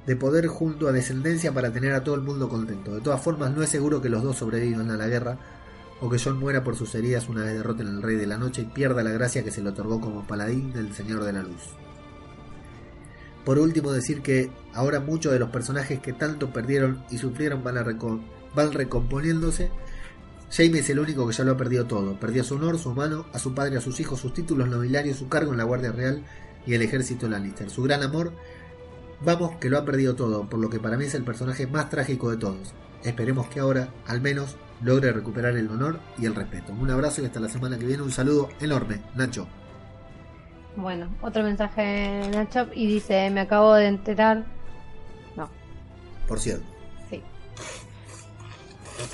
de 0.06 0.16
poder 0.16 0.48
junto 0.48 0.88
a 0.88 0.92
descendencia 0.92 1.54
para 1.54 1.72
tener 1.72 1.94
a 1.94 2.04
todo 2.04 2.16
el 2.16 2.22
mundo 2.22 2.50
contento. 2.50 2.96
De 2.96 3.02
todas 3.02 3.22
formas, 3.22 3.52
no 3.56 3.62
es 3.62 3.70
seguro 3.70 4.02
que 4.02 4.10
los 4.10 4.24
dos 4.24 4.38
sobrevivan 4.38 4.90
a 4.90 4.98
la 4.98 5.08
guerra 5.08 5.38
o 6.02 6.10
que 6.10 6.18
John 6.18 6.40
muera 6.40 6.64
por 6.64 6.76
sus 6.76 6.96
heridas 6.96 7.30
una 7.30 7.44
vez 7.44 7.54
derroten 7.54 7.88
al 7.88 8.02
Rey 8.02 8.16
de 8.16 8.26
la 8.26 8.40
Noche 8.40 8.64
y 8.64 8.66
pierda 8.66 9.04
la 9.04 9.12
gracia 9.12 9.44
que 9.44 9.52
se 9.52 9.62
le 9.62 9.70
otorgó 9.70 10.02
como 10.02 10.26
paladín 10.26 10.74
del 10.74 10.94
Señor 10.96 11.24
de 11.24 11.34
la 11.34 11.44
Luz. 11.44 11.70
Por 13.46 13.60
último, 13.60 13.92
decir 13.92 14.22
que 14.22 14.52
ahora 14.74 15.00
muchos 15.00 15.32
de 15.34 15.40
los 15.40 15.50
personajes 15.52 16.00
que 16.00 16.14
tanto 16.14 16.52
perdieron 16.52 17.04
y 17.12 17.20
sufrieron 17.20 17.64
van, 17.64 17.78
a 17.78 17.86
van 18.56 18.72
recomponiéndose. 18.72 19.70
Jaime 20.52 20.80
es 20.80 20.90
el 20.90 21.00
único 21.00 21.26
que 21.28 21.34
ya 21.34 21.44
lo 21.44 21.54
ha 21.54 21.58
perdido 21.58 21.86
todo. 21.86 22.20
Perdió 22.20 22.44
su 22.44 22.56
honor, 22.56 22.78
su 22.78 22.94
mano, 22.94 23.26
a 23.34 23.40
su 23.40 23.54
padre, 23.54 23.78
a 23.78 23.82
sus 23.82 24.00
hijos, 24.00 24.20
sus 24.20 24.34
títulos 24.34 24.68
nobiliarios, 24.68 25.18
su 25.18 25.30
cargo 25.30 25.52
en 25.52 25.58
la 25.58 25.64
Guardia 25.64 25.92
Real 25.92 26.24
y 26.66 26.74
el 26.74 26.82
ejército 26.82 27.30
Lannister. 27.30 27.70
Su 27.70 27.84
gran 27.84 28.04
amor, 28.04 28.34
vamos, 29.22 29.56
que 29.58 29.70
lo 29.70 29.78
ha 29.78 29.86
perdido 29.86 30.16
todo, 30.16 30.50
por 30.50 30.60
lo 30.60 30.70
que 30.70 30.80
para 30.80 30.98
mí 30.98 31.06
es 31.06 31.16
el 31.16 31.24
personaje 31.24 31.68
más 31.68 31.90
trágico 31.90 32.30
de 32.30 32.38
todos. 32.38 32.74
Esperemos 33.04 33.48
que 33.48 33.62
ahora, 33.62 33.90
al 34.08 34.22
menos, 34.22 34.58
logre 34.82 35.12
recuperar 35.14 35.56
el 35.56 35.70
honor 35.70 36.00
y 36.18 36.26
el 36.26 36.36
respeto. 36.36 36.74
Un 36.74 36.92
abrazo 36.92 37.22
y 37.22 37.26
hasta 37.26 37.40
la 37.40 37.50
semana 37.50 37.80
que 37.80 37.86
viene. 37.86 38.04
Un 38.04 38.12
saludo 38.12 38.50
enorme, 38.60 39.02
Nacho. 39.16 39.48
Bueno, 40.76 41.10
otro 41.22 41.44
mensaje 41.44 42.30
Nacho 42.34 42.68
y 42.74 42.88
dice, 42.88 43.30
me 43.30 43.42
acabo 43.42 43.74
de 43.76 43.88
enterar. 43.88 44.46
No, 45.38 45.50
Por 46.28 46.40
cierto. 46.40 46.66
sí. 47.10 47.22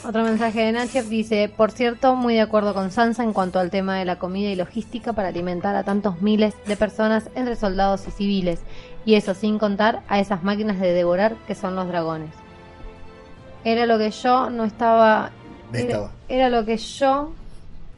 Otro 0.05 0.23
mensaje 0.23 0.61
de 0.61 0.71
Nacho 0.71 1.03
dice, 1.03 1.51
por 1.55 1.71
cierto, 1.71 2.15
muy 2.15 2.35
de 2.35 2.41
acuerdo 2.41 2.73
con 2.73 2.91
Sansa 2.91 3.23
en 3.23 3.33
cuanto 3.33 3.59
al 3.59 3.69
tema 3.69 3.97
de 3.97 4.05
la 4.05 4.17
comida 4.17 4.49
y 4.49 4.55
logística 4.55 5.13
para 5.13 5.29
alimentar 5.29 5.75
a 5.75 5.83
tantos 5.83 6.21
miles 6.21 6.53
de 6.65 6.77
personas 6.77 7.29
entre 7.35 7.55
soldados 7.55 8.07
y 8.07 8.11
civiles. 8.11 8.59
Y 9.05 9.15
eso 9.15 9.33
sin 9.33 9.57
contar 9.59 10.01
a 10.07 10.19
esas 10.19 10.43
máquinas 10.43 10.79
de 10.79 10.93
devorar 10.93 11.35
que 11.47 11.55
son 11.55 11.75
los 11.75 11.87
dragones. 11.87 12.31
Era 13.63 13.85
lo 13.85 13.97
que 13.97 14.11
yo 14.11 14.49
no 14.49 14.63
estaba... 14.63 15.31
Me 15.71 15.79
era- 15.81 15.87
estaba. 15.89 16.11
era 16.29 16.49
lo 16.49 16.65
que 16.65 16.77
yo 16.77 17.31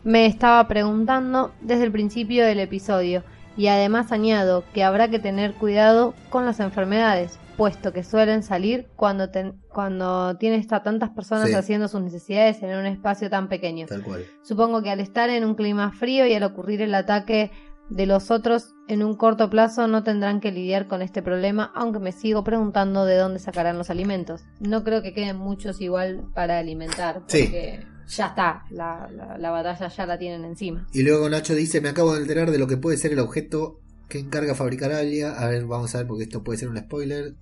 me 0.03 0.25
estaba 0.25 0.67
preguntando 0.67 1.51
desde 1.61 1.83
el 1.83 1.91
principio 1.91 2.45
del 2.45 2.59
episodio. 2.59 3.23
Y 3.57 3.67
además 3.67 4.11
añado 4.11 4.63
que 4.73 4.83
habrá 4.83 5.09
que 5.09 5.19
tener 5.19 5.53
cuidado 5.53 6.13
con 6.29 6.45
las 6.45 6.59
enfermedades, 6.59 7.37
puesto 7.59 7.93
que 7.93 8.03
suelen 8.03 8.41
salir 8.41 8.87
cuando, 8.95 9.29
ten- 9.29 9.53
cuando 9.71 10.35
tienes 10.37 10.71
a 10.71 10.81
tantas 10.81 11.09
personas 11.11 11.49
Sí. 11.49 11.53
haciendo 11.53 11.87
sus 11.89 12.01
necesidades 12.01 12.63
en 12.63 12.75
un 12.75 12.85
espacio 12.87 13.29
tan 13.29 13.49
pequeño. 13.49 13.85
Tal 13.85 14.01
cual. 14.01 14.25
Supongo 14.43 14.81
que 14.81 14.89
al 14.89 14.99
estar 15.01 15.29
en 15.29 15.43
un 15.45 15.53
clima 15.55 15.91
frío 15.91 16.25
y 16.25 16.33
al 16.33 16.43
ocurrir 16.43 16.81
el 16.81 16.95
ataque 16.95 17.51
de 17.89 18.05
los 18.05 18.31
otros 18.31 18.75
en 18.87 19.03
un 19.03 19.15
corto 19.15 19.49
plazo 19.49 19.87
no 19.87 20.03
tendrán 20.03 20.39
que 20.39 20.51
lidiar 20.51 20.87
con 20.87 21.01
este 21.01 21.21
problema, 21.21 21.71
aunque 21.75 21.99
me 21.99 22.11
sigo 22.13 22.43
preguntando 22.43 23.03
de 23.05 23.17
dónde 23.17 23.39
sacarán 23.39 23.77
los 23.77 23.89
alimentos. 23.89 24.43
No 24.59 24.83
creo 24.83 25.01
que 25.01 25.13
queden 25.13 25.37
muchos 25.37 25.81
igual 25.81 26.23
para 26.33 26.59
alimentar, 26.59 27.23
Sí. 27.27 27.43
porque 27.43 27.83
ya 28.07 28.27
está, 28.27 28.63
la, 28.69 29.09
la- 29.11 29.37
la 29.37 29.51
batalla 29.51 29.87
ya 29.87 30.05
la 30.05 30.17
tienen 30.17 30.45
encima. 30.45 30.87
Y 30.93 31.03
luego 31.03 31.27
Nacho 31.29 31.53
dice, 31.55 31.81
me 31.81 31.89
acabo 31.89 32.13
de 32.15 32.21
enterar 32.21 32.51
de 32.51 32.57
lo 32.59 32.67
que 32.67 32.77
puede 32.77 32.95
ser 32.97 33.11
el 33.11 33.19
objeto 33.19 33.79
que 34.07 34.17
encarga 34.19 34.55
fabricar 34.55 34.91
Alia. 34.91 35.33
A 35.39 35.47
ver, 35.49 35.65
vamos 35.65 35.93
a 35.93 35.99
ver 35.99 36.07
porque 36.07 36.23
esto 36.23 36.43
puede 36.43 36.57
ser 36.57 36.69
un 36.69 36.77
spoiler. 36.77 37.33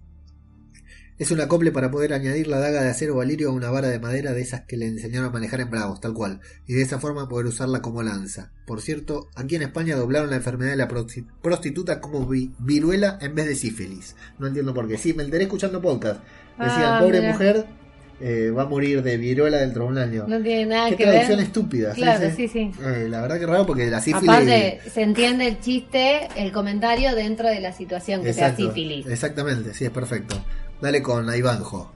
Es 1.19 1.31
un 1.31 1.41
acople 1.41 1.71
para 1.71 1.89
poder 1.89 2.13
añadir 2.13 2.47
la 2.47 2.59
daga 2.59 2.83
de 2.83 2.89
acero 2.89 3.15
valirio 3.15 3.49
a 3.49 3.53
una 3.53 3.71
vara 3.71 3.87
de 3.89 3.99
madera 3.99 4.33
de 4.33 4.41
esas 4.41 4.61
que 4.61 4.77
le 4.77 4.85
enseñaron 4.85 5.29
a 5.29 5.31
manejar 5.31 5.61
en 5.61 5.71
Bravos, 5.71 5.99
tal 5.99 6.13
cual. 6.13 6.41
Y 6.67 6.73
de 6.73 6.83
esa 6.83 6.99
forma 6.99 7.27
poder 7.27 7.47
usarla 7.47 7.81
como 7.81 8.03
lanza. 8.03 8.51
Por 8.67 8.81
cierto, 8.81 9.29
aquí 9.35 9.55
en 9.55 9.63
España 9.63 9.95
doblaron 9.95 10.29
la 10.29 10.35
enfermedad 10.35 10.71
de 10.71 10.77
la 10.77 10.87
prosti- 10.87 11.25
prostituta 11.41 11.99
como 12.01 12.25
vi- 12.27 12.51
viruela 12.59 13.17
en 13.19 13.33
vez 13.33 13.47
de 13.47 13.55
sífilis. 13.55 14.15
No 14.37 14.45
entiendo 14.47 14.73
por 14.75 14.87
qué. 14.87 14.97
Sí, 14.99 15.13
me 15.13 15.23
enteré 15.23 15.45
escuchando 15.45 15.81
podcast. 15.81 16.21
Decían, 16.59 16.83
Ah, 16.83 16.99
pobre 17.01 17.19
mira. 17.21 17.31
mujer 17.33 17.65
eh, 18.19 18.49
va 18.49 18.63
a 18.63 18.65
morir 18.65 19.03
de 19.03 19.15
viruela 19.17 19.57
dentro 19.57 19.83
de 19.83 19.89
un 19.89 19.97
año. 19.99 20.25
No 20.27 20.41
tiene 20.41 20.65
nada 20.65 20.89
Qué 20.89 20.97
que 20.97 21.03
traducción 21.03 21.37
ver. 21.37 21.45
estúpida. 21.45 21.93
Claro, 21.93 22.29
sí. 22.31 22.47
sí, 22.47 22.47
sí. 22.47 22.71
Eh, 22.83 23.07
la 23.09 23.21
verdad 23.21 23.39
que 23.39 23.45
raro 23.45 23.65
porque 23.67 23.87
la 23.91 24.01
sífilis... 24.01 24.27
Aparte, 24.29 24.79
se 24.91 25.01
entiende 25.03 25.47
el 25.47 25.59
chiste, 25.59 26.27
el 26.35 26.51
comentario 26.51 27.13
dentro 27.15 27.47
de 27.47 27.59
la 27.59 27.71
situación 27.73 28.23
que 28.23 28.33
sea 28.33 28.49
Exacto, 28.49 28.67
sífilis. 28.73 29.05
Exactamente, 29.07 29.73
sí, 29.75 29.85
es 29.85 29.91
perfecto. 29.91 30.35
Dale 30.81 31.01
con 31.01 31.33
Ivanjo. 31.35 31.91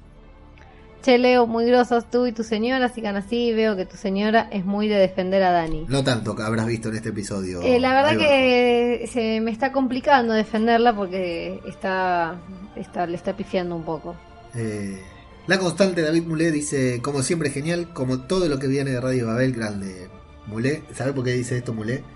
Che, 1.03 1.17
Leo, 1.17 1.47
muy 1.47 1.65
grosos 1.65 2.09
tú 2.11 2.27
y 2.27 2.32
tu 2.32 2.43
señora, 2.43 2.88
sigan 2.89 3.15
así. 3.15 3.51
Veo 3.53 3.75
que 3.75 3.86
tu 3.88 3.97
señora 3.97 4.47
es 4.51 4.65
muy 4.65 4.88
de 4.88 4.95
defender 4.97 5.41
a 5.41 5.51
Dani. 5.51 5.86
No 5.89 6.03
tanto 6.03 6.36
que 6.36 6.43
habrás 6.43 6.67
visto 6.67 6.89
en 6.89 6.95
este 6.95 7.09
episodio. 7.09 7.59
Eh, 7.63 7.79
la 7.79 7.93
verdad 7.93 8.17
que 8.19 9.09
se 9.11 9.41
me 9.41 9.49
está 9.49 9.71
complicando 9.71 10.34
defenderla 10.34 10.95
porque 10.95 11.59
está, 11.67 12.36
está 12.75 13.08
le 13.08 13.16
está 13.16 13.36
pifiando 13.36 13.75
un 13.75 13.83
poco. 13.83 14.16
Eh, 14.53 15.01
la 15.47 15.58
constante 15.58 16.03
David 16.03 16.24
Mulé 16.28 16.51
dice, 16.51 17.01
como 17.01 17.24
siempre 17.24 17.49
genial, 17.49 17.93
como 17.93 18.20
todo 18.21 18.47
lo 18.47 18.59
que 18.59 18.67
viene 18.67 18.91
de 18.91 19.01
Radio 19.01 19.25
Babel, 19.25 19.53
grande. 19.53 20.08
Mulé, 20.45 20.83
¿sabes 20.93 21.13
por 21.13 21.24
qué 21.24 21.32
dice 21.32 21.58
esto 21.58 21.74
Mulé? 21.74 22.03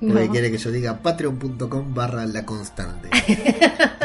Porque 0.00 0.24
No. 0.26 0.30
quiere 0.32 0.50
que 0.50 0.56
yo 0.56 0.70
diga 0.70 1.02
patreon.com 1.02 1.92
barra 1.94 2.24
la 2.24 2.46
constante. 2.46 3.10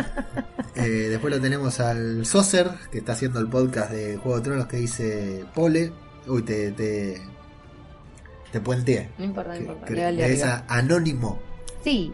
Eh, 0.86 1.10
después 1.10 1.34
lo 1.34 1.41
tenemos 1.41 1.80
al 1.80 2.26
Socer, 2.26 2.70
que 2.91 2.99
está 2.99 3.14
haciendo 3.14 3.40
el 3.40 3.48
podcast 3.48 3.91
de 3.91 4.18
Juego 4.18 4.38
de 4.38 4.44
Tronos, 4.44 4.68
que 4.68 4.78
dice 4.78 5.44
Pole. 5.53 5.91
Uy, 6.28 6.44
te, 6.44 6.72
te, 6.72 7.22
te 8.52 8.60
puenteé. 8.62 9.10
No 9.18 9.26
importa, 9.26 9.53
no 9.53 9.60
importa. 9.60 9.86
que- 9.86 10.34
es 10.34 10.44
a- 10.44 10.64
anónimo. 10.68 11.40
Sí, 11.84 12.14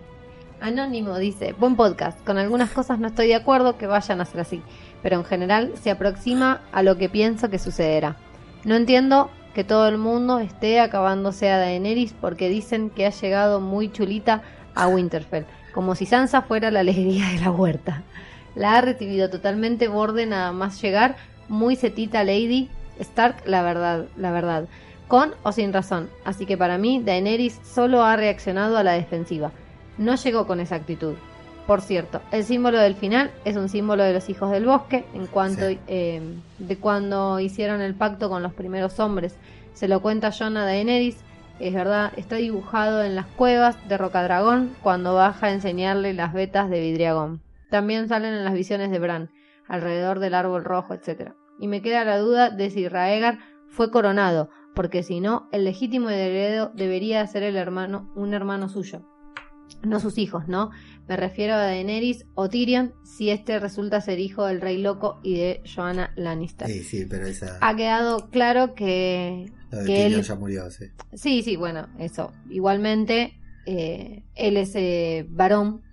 Anónimo 0.60 1.18
dice, 1.18 1.54
buen 1.54 1.76
podcast, 1.76 2.24
con 2.24 2.38
algunas 2.38 2.70
cosas 2.70 3.00
no 3.00 3.08
estoy 3.08 3.28
de 3.30 3.36
acuerdo 3.36 3.80
que 3.80 3.88
vayan 3.88 4.22
a 4.22 4.26
ser 4.26 4.42
así, 4.42 4.62
pero 5.02 5.16
en 5.16 5.24
general 5.26 5.74
se 5.82 5.90
aproxima 5.90 6.62
a 6.72 6.84
lo 6.84 6.98
que 6.98 7.10
pienso 7.10 7.50
que 7.50 7.58
sucederá. 7.58 8.18
No 8.64 8.76
entiendo 8.76 9.32
que 9.56 9.64
todo 9.64 9.88
el 9.88 9.98
mundo 9.98 10.38
esté 10.38 10.80
acabándose 10.80 11.50
a 11.50 11.58
Daenerys 11.58 12.14
porque 12.14 12.48
dicen 12.48 12.92
que 12.92 13.08
ha 13.08 13.10
llegado 13.10 13.60
muy 13.60 13.92
chulita 13.92 14.44
a 14.76 14.88
Winterfell, 14.88 15.46
como 15.74 15.96
si 15.96 16.06
Sansa 16.06 16.44
fuera 16.44 16.70
la 16.70 16.82
alegría 16.82 17.28
de 17.30 17.40
la 17.40 17.50
huerta. 17.50 18.04
La 18.56 18.78
ha 18.78 18.82
recibido 18.82 19.30
totalmente 19.30 19.88
borde 19.88 20.26
nada 20.26 20.52
más 20.52 20.82
llegar, 20.82 21.16
muy 21.48 21.76
setita 21.76 22.24
Lady 22.24 22.70
Stark, 23.00 23.44
la 23.46 23.62
verdad, 23.64 24.06
la 24.18 24.32
verdad, 24.32 24.66
con 25.08 25.34
o 25.44 25.52
sin 25.52 25.74
razón. 25.74 26.10
Así 26.26 26.46
que 26.46 26.58
para 26.58 26.78
mí 26.78 27.02
Daenerys 27.04 27.60
solo 27.64 28.04
ha 28.04 28.16
reaccionado 28.16 28.78
a 28.78 28.84
la 28.84 28.94
defensiva. 28.94 29.52
No 29.98 30.16
llegó 30.16 30.48
con 30.48 30.60
esa 30.60 30.76
actitud. 30.76 31.16
Por 31.68 31.82
cierto, 31.82 32.22
el 32.32 32.44
símbolo 32.44 32.80
del 32.80 32.96
final 32.96 33.32
es 33.46 33.56
un 33.56 33.70
símbolo 33.70 34.04
de 34.04 34.14
los 34.14 34.30
hijos 34.30 34.52
del 34.52 34.66
bosque, 34.66 35.06
en 35.14 35.28
cuanto 35.28 35.70
Sí. 35.70 35.80
eh, 35.88 36.22
de 36.58 36.78
cuando 36.78 37.40
hicieron 37.40 37.82
el 37.82 37.96
pacto 37.96 38.30
con 38.30 38.44
los 38.44 38.54
primeros 38.54 39.00
hombres. 39.00 39.36
Se 39.74 39.88
lo 39.88 40.02
cuenta 40.02 40.32
Jon 40.32 40.58
a 40.58 40.66
Daenerys, 40.66 41.18
es 41.60 41.74
verdad, 41.74 42.12
está 42.18 42.38
dibujado 42.38 43.04
en 43.04 43.16
las 43.16 43.28
cuevas 43.28 43.78
de 43.88 43.98
Rocadragón 43.98 44.72
cuando 44.82 45.14
baja 45.14 45.48
a 45.48 45.52
enseñarle 45.52 46.14
las 46.14 46.34
vetas 46.34 46.70
de 46.70 46.82
Vidriagón. 46.82 47.40
También 47.72 48.10
salen 48.10 48.34
en 48.34 48.44
las 48.44 48.54
visiones 48.54 48.92
de 48.92 49.00
Bran, 49.00 49.32
alrededor 49.68 50.20
del 50.20 50.36
árbol 50.36 50.66
rojo, 50.66 50.94
etc. 50.94 51.32
Y 51.58 51.68
me 51.68 51.82
queda 51.82 52.04
la 52.04 52.18
duda 52.18 52.50
de 52.50 52.70
si 52.70 52.88
Raegar 52.90 53.40
fue 53.70 53.90
coronado, 53.90 54.50
porque 54.76 55.04
si 55.04 55.22
no, 55.22 55.48
el 55.54 55.64
legítimo 55.64 56.10
heredero 56.10 56.72
debería 56.76 57.26
ser 57.26 57.44
el 57.44 57.56
hermano, 57.56 58.12
un 58.14 58.34
hermano 58.34 58.68
suyo. 58.68 59.08
No 59.84 60.02
sus 60.02 60.18
hijos, 60.18 60.50
¿no? 60.50 60.70
Me 61.08 61.16
refiero 61.16 61.54
a 61.54 61.60
Daenerys 61.60 62.26
o 62.36 62.50
Tyrion, 62.50 62.94
si 63.06 63.30
este 63.30 63.58
resulta 63.58 64.02
ser 64.02 64.20
hijo 64.20 64.46
del 64.46 64.60
rey 64.60 64.78
loco 64.78 65.22
y 65.24 65.38
de 65.38 65.64
Joanna 65.64 66.12
Lannister. 66.18 66.68
Sí, 66.68 66.84
sí, 66.84 67.06
pero 67.10 67.26
esa. 67.26 67.58
Ha 67.62 67.76
quedado 67.78 68.30
claro 68.30 68.76
que, 68.76 69.46
que 69.72 69.78
Tyrion 69.78 70.20
él... 70.20 70.24
ya 70.24 70.36
murió, 70.36 70.70
sí. 70.70 70.88
Sí, 71.14 71.42
sí, 71.42 71.56
bueno, 71.56 71.88
eso. 72.00 72.34
Igualmente, 72.50 73.40
eh, 73.66 74.26
él 74.36 74.58
es 74.58 74.76
eh, 74.76 75.26
varón 75.30 75.84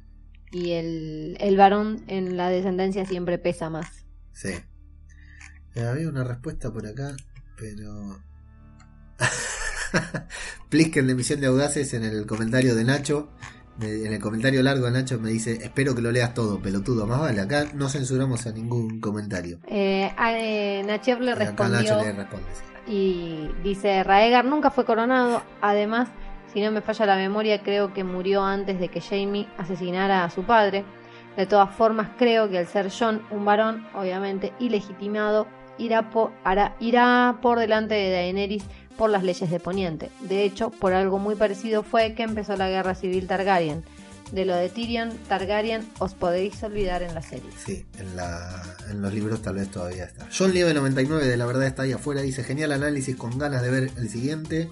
y 0.51 0.73
el, 0.73 1.37
el 1.41 1.57
varón 1.57 2.05
en 2.07 2.37
la 2.37 2.49
descendencia 2.49 3.05
siempre 3.05 3.39
pesa 3.39 3.71
más. 3.71 4.07
Sí. 4.33 4.51
Eh, 5.75 5.83
había 5.83 6.09
una 6.09 6.25
respuesta 6.25 6.73
por 6.73 6.87
acá, 6.87 7.15
pero. 7.57 8.23
Plisken 10.69 11.07
de 11.07 11.15
Misión 11.15 11.41
de 11.41 11.47
Audaces 11.47 11.95
en 11.95 12.05
el 12.05 12.27
comentario 12.27 12.75
de 12.75 12.85
Nacho. 12.85 13.31
En 13.81 14.13
el 14.13 14.21
comentario 14.21 14.61
largo 14.63 14.87
de 14.87 14.93
Nacho 14.93 15.19
me 15.21 15.31
dice: 15.31 15.59
Espero 15.63 15.95
que 15.95 16.03
lo 16.03 16.11
leas 16.11 16.35
todo, 16.35 16.61
pelotudo. 16.61 17.07
Más 17.07 17.21
vale, 17.21 17.41
acá 17.41 17.67
no 17.75 17.89
censuramos 17.89 18.47
a 18.47 18.53
ningún 18.53 19.01
comentario. 19.01 19.61
Eh, 19.67 20.11
eh, 20.19 20.83
Nachev 20.85 21.21
le 21.21 21.35
respondió 21.35 21.79
Nacho 21.81 22.05
le 22.05 22.13
responde. 22.13 22.47
sí. 22.55 22.93
y 22.93 23.51
dice, 23.63 24.03
Raegar 24.03 24.45
nunca 24.47 24.71
fue 24.71 24.85
coronado, 24.85 25.43
además, 25.61 26.09
si 26.59 26.65
no 26.65 26.73
me 26.73 26.83
falla 26.83 27.07
la 27.07 27.17
memoria, 27.17 27.63
creo 27.63 27.95
que 27.95 28.03
murió 28.03 28.43
antes 28.43 28.81
de 28.81 28.89
que 28.89 29.01
Jaime 29.01 29.47
asesinara 29.59 30.25
a 30.25 30.31
su 30.31 30.43
padre. 30.43 30.85
De 31.37 31.47
todas 31.47 31.73
formas, 31.73 32.09
creo 32.19 32.51
que 32.51 32.59
al 32.59 32.67
ser 32.67 32.91
John 32.91 33.23
un 33.31 33.45
varón, 33.45 33.87
obviamente 33.95 34.53
ilegitimado, 34.59 35.47
irá 35.79 36.11
por, 36.11 37.59
delante 37.61 37.95
de 37.95 38.11
Daenerys 38.11 38.65
por 38.97 39.09
las 39.09 39.23
leyes 39.23 39.49
de 39.49 39.61
Poniente. 39.61 40.11
De 40.23 40.43
hecho, 40.43 40.71
por 40.71 40.95
algo 40.95 41.21
muy 41.21 41.37
parecido 41.37 41.85
fue 41.85 42.15
que 42.15 42.25
empezó 42.25 42.57
la 42.57 42.69
guerra 42.69 42.97
civil 42.97 43.29
Targaryen. 43.29 43.85
De 44.33 44.45
lo 44.45 44.57
de 44.57 44.69
Tyrion 44.69 45.17
Targaryen 45.29 45.89
os 46.01 46.15
podéis 46.15 46.61
olvidar 46.65 47.03
en 47.03 47.15
la 47.15 47.23
serie. 47.23 47.51
Sí, 47.65 47.87
en 48.01 49.01
los 49.01 49.15
libros 49.15 49.43
tal 49.43 49.55
vez 49.55 49.71
todavía 49.71 50.07
está. 50.07 50.27
John 50.37 50.53
Lieve 50.53 50.75
99 50.75 51.25
de 51.25 51.37
la 51.37 51.47
verdad 51.47 51.69
está 51.69 51.85
ahí 51.85 51.93
afuera. 51.93 52.21
Dice: 52.21 52.43
Genial 52.43 52.73
análisis 52.73 53.15
con 53.15 53.39
ganas 53.39 53.63
de 53.63 53.71
ver 53.71 53.91
el 53.97 54.09
siguiente. 54.09 54.69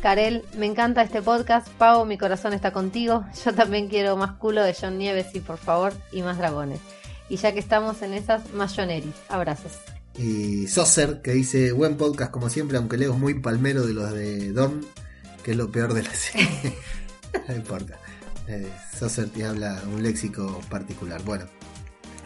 Karel, 0.00 0.44
me 0.56 0.66
encanta 0.66 1.02
este 1.02 1.22
podcast. 1.22 1.68
Pau, 1.68 2.06
mi 2.06 2.18
corazón 2.18 2.52
está 2.52 2.72
contigo. 2.72 3.24
Yo 3.44 3.54
también 3.54 3.88
quiero 3.88 4.16
más 4.16 4.32
culo 4.32 4.62
de 4.62 4.74
John 4.78 4.98
Nieves 4.98 5.34
y 5.34 5.40
por 5.40 5.58
favor, 5.58 5.92
y 6.12 6.22
más 6.22 6.38
dragones. 6.38 6.80
Y 7.28 7.36
ya 7.36 7.52
que 7.52 7.58
estamos 7.58 8.02
en 8.02 8.14
esas, 8.14 8.52
más 8.54 8.74
John 8.76 8.90
Eris. 8.90 9.14
Abrazos. 9.28 9.72
Y 10.16 10.66
Saucer 10.68 11.20
que 11.22 11.32
dice: 11.32 11.72
Buen 11.72 11.96
podcast 11.96 12.30
como 12.30 12.48
siempre, 12.48 12.78
aunque 12.78 12.96
Leo 12.96 13.14
muy 13.14 13.34
palmero 13.34 13.86
de 13.86 13.94
los 13.94 14.12
de 14.12 14.52
Dorn, 14.52 14.84
que 15.42 15.52
es 15.52 15.56
lo 15.56 15.70
peor 15.70 15.94
de 15.94 16.02
la 16.02 16.14
serie. 16.14 16.48
no 17.48 17.54
importa. 17.54 17.98
Eh, 18.46 18.70
Saucer 18.94 19.28
te 19.28 19.44
habla 19.44 19.82
un 19.92 20.02
léxico 20.02 20.60
particular. 20.70 21.22
Bueno, 21.22 21.44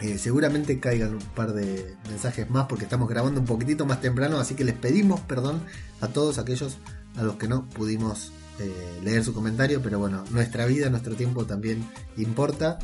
eh, 0.01 0.17
seguramente 0.17 0.79
caigan 0.79 1.13
un 1.13 1.21
par 1.35 1.53
de 1.53 1.95
mensajes 2.09 2.49
más 2.49 2.67
porque 2.67 2.85
estamos 2.85 3.09
grabando 3.09 3.39
un 3.39 3.45
poquitito 3.45 3.85
más 3.85 3.99
temprano, 3.99 4.37
así 4.37 4.55
que 4.55 4.63
les 4.63 4.75
pedimos 4.75 5.19
perdón 5.21 5.61
a 6.01 6.07
todos 6.07 6.37
aquellos 6.37 6.77
a 7.17 7.23
los 7.23 7.35
que 7.35 7.47
no 7.47 7.69
pudimos 7.69 8.31
eh, 8.59 8.99
leer 9.03 9.23
su 9.23 9.33
comentario, 9.33 9.81
pero 9.81 9.99
bueno, 9.99 10.23
nuestra 10.31 10.65
vida, 10.65 10.89
nuestro 10.89 11.15
tiempo 11.15 11.45
también 11.45 11.83
importa. 12.17 12.79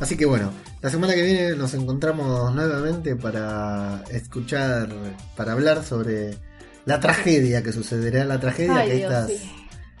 Así 0.00 0.16
que 0.16 0.24
bueno, 0.24 0.50
la 0.80 0.88
semana 0.88 1.14
que 1.14 1.22
viene 1.22 1.56
nos 1.56 1.74
encontramos 1.74 2.54
nuevamente 2.54 3.16
para 3.16 4.02
escuchar, 4.10 4.88
para 5.36 5.52
hablar 5.52 5.84
sobre 5.84 6.38
la 6.86 7.00
tragedia 7.00 7.62
que 7.62 7.72
sucederá, 7.72 8.24
la 8.24 8.40
tragedia 8.40 8.76
Ay, 8.76 8.88
que, 8.88 8.96
Dios, 8.96 9.12
estas, 9.12 9.28
sí. 9.28 9.52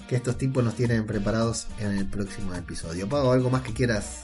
que 0.08 0.16
estos 0.16 0.38
tipos 0.38 0.64
nos 0.64 0.74
tienen 0.74 1.04
preparados 1.04 1.66
en 1.78 1.92
el 1.92 2.06
próximo 2.06 2.54
episodio. 2.54 3.08
Pago, 3.08 3.32
¿algo 3.32 3.50
más 3.50 3.62
que 3.62 3.74
quieras 3.74 4.22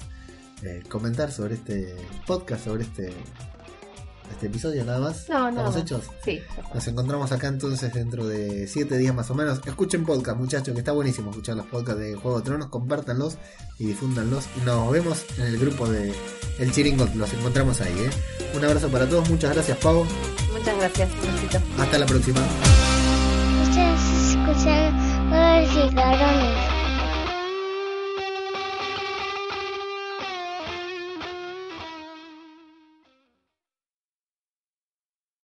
eh, 0.63 0.83
comentar 0.89 1.31
sobre 1.31 1.57
este 1.57 1.95
podcast, 2.27 2.65
sobre 2.65 2.85
este, 2.85 3.13
este 4.33 4.47
episodio 4.47 4.85
nada 4.85 5.01
más. 5.01 5.29
No, 5.29 5.51
no. 5.51 5.67
Estamos 5.69 5.77
hechos. 5.77 6.05
Sí. 6.25 6.41
Nos 6.75 6.87
encontramos 6.87 7.33
acá 7.33 7.49
entonces 7.49 7.93
dentro 7.93 8.27
de 8.27 8.67
7 8.67 8.97
días 8.99 9.15
más 9.15 9.31
o 9.31 9.35
menos. 9.35 9.61
Escuchen 9.67 10.05
podcast, 10.05 10.39
muchachos, 10.39 10.75
que 10.75 10.81
está 10.81 10.93
buenísimo 10.93 11.31
escuchar 11.31 11.57
los 11.57 11.67
podcasts 11.67 12.01
de 12.01 12.15
Juego 12.15 12.39
de 12.39 12.45
Tronos. 12.45 12.69
Compártanlos 12.69 13.39
y 13.79 13.87
difúndanlos. 13.87 14.45
Y 14.61 14.65
nos 14.65 14.91
vemos 14.91 15.25
en 15.39 15.47
el 15.47 15.59
grupo 15.59 15.89
de 15.89 16.15
El 16.59 16.73
Chiringot. 16.73 17.15
Los 17.15 17.33
encontramos 17.33 17.81
ahí, 17.81 17.99
¿eh? 17.99 18.11
Un 18.57 18.65
abrazo 18.65 18.89
para 18.89 19.09
todos. 19.09 19.29
Muchas 19.31 19.55
gracias, 19.55 19.79
Pau. 19.79 20.05
Muchas 20.53 20.77
gracias, 20.79 21.11
Hasta 21.79 21.99
la 21.99 22.07
próxima. 22.07 22.41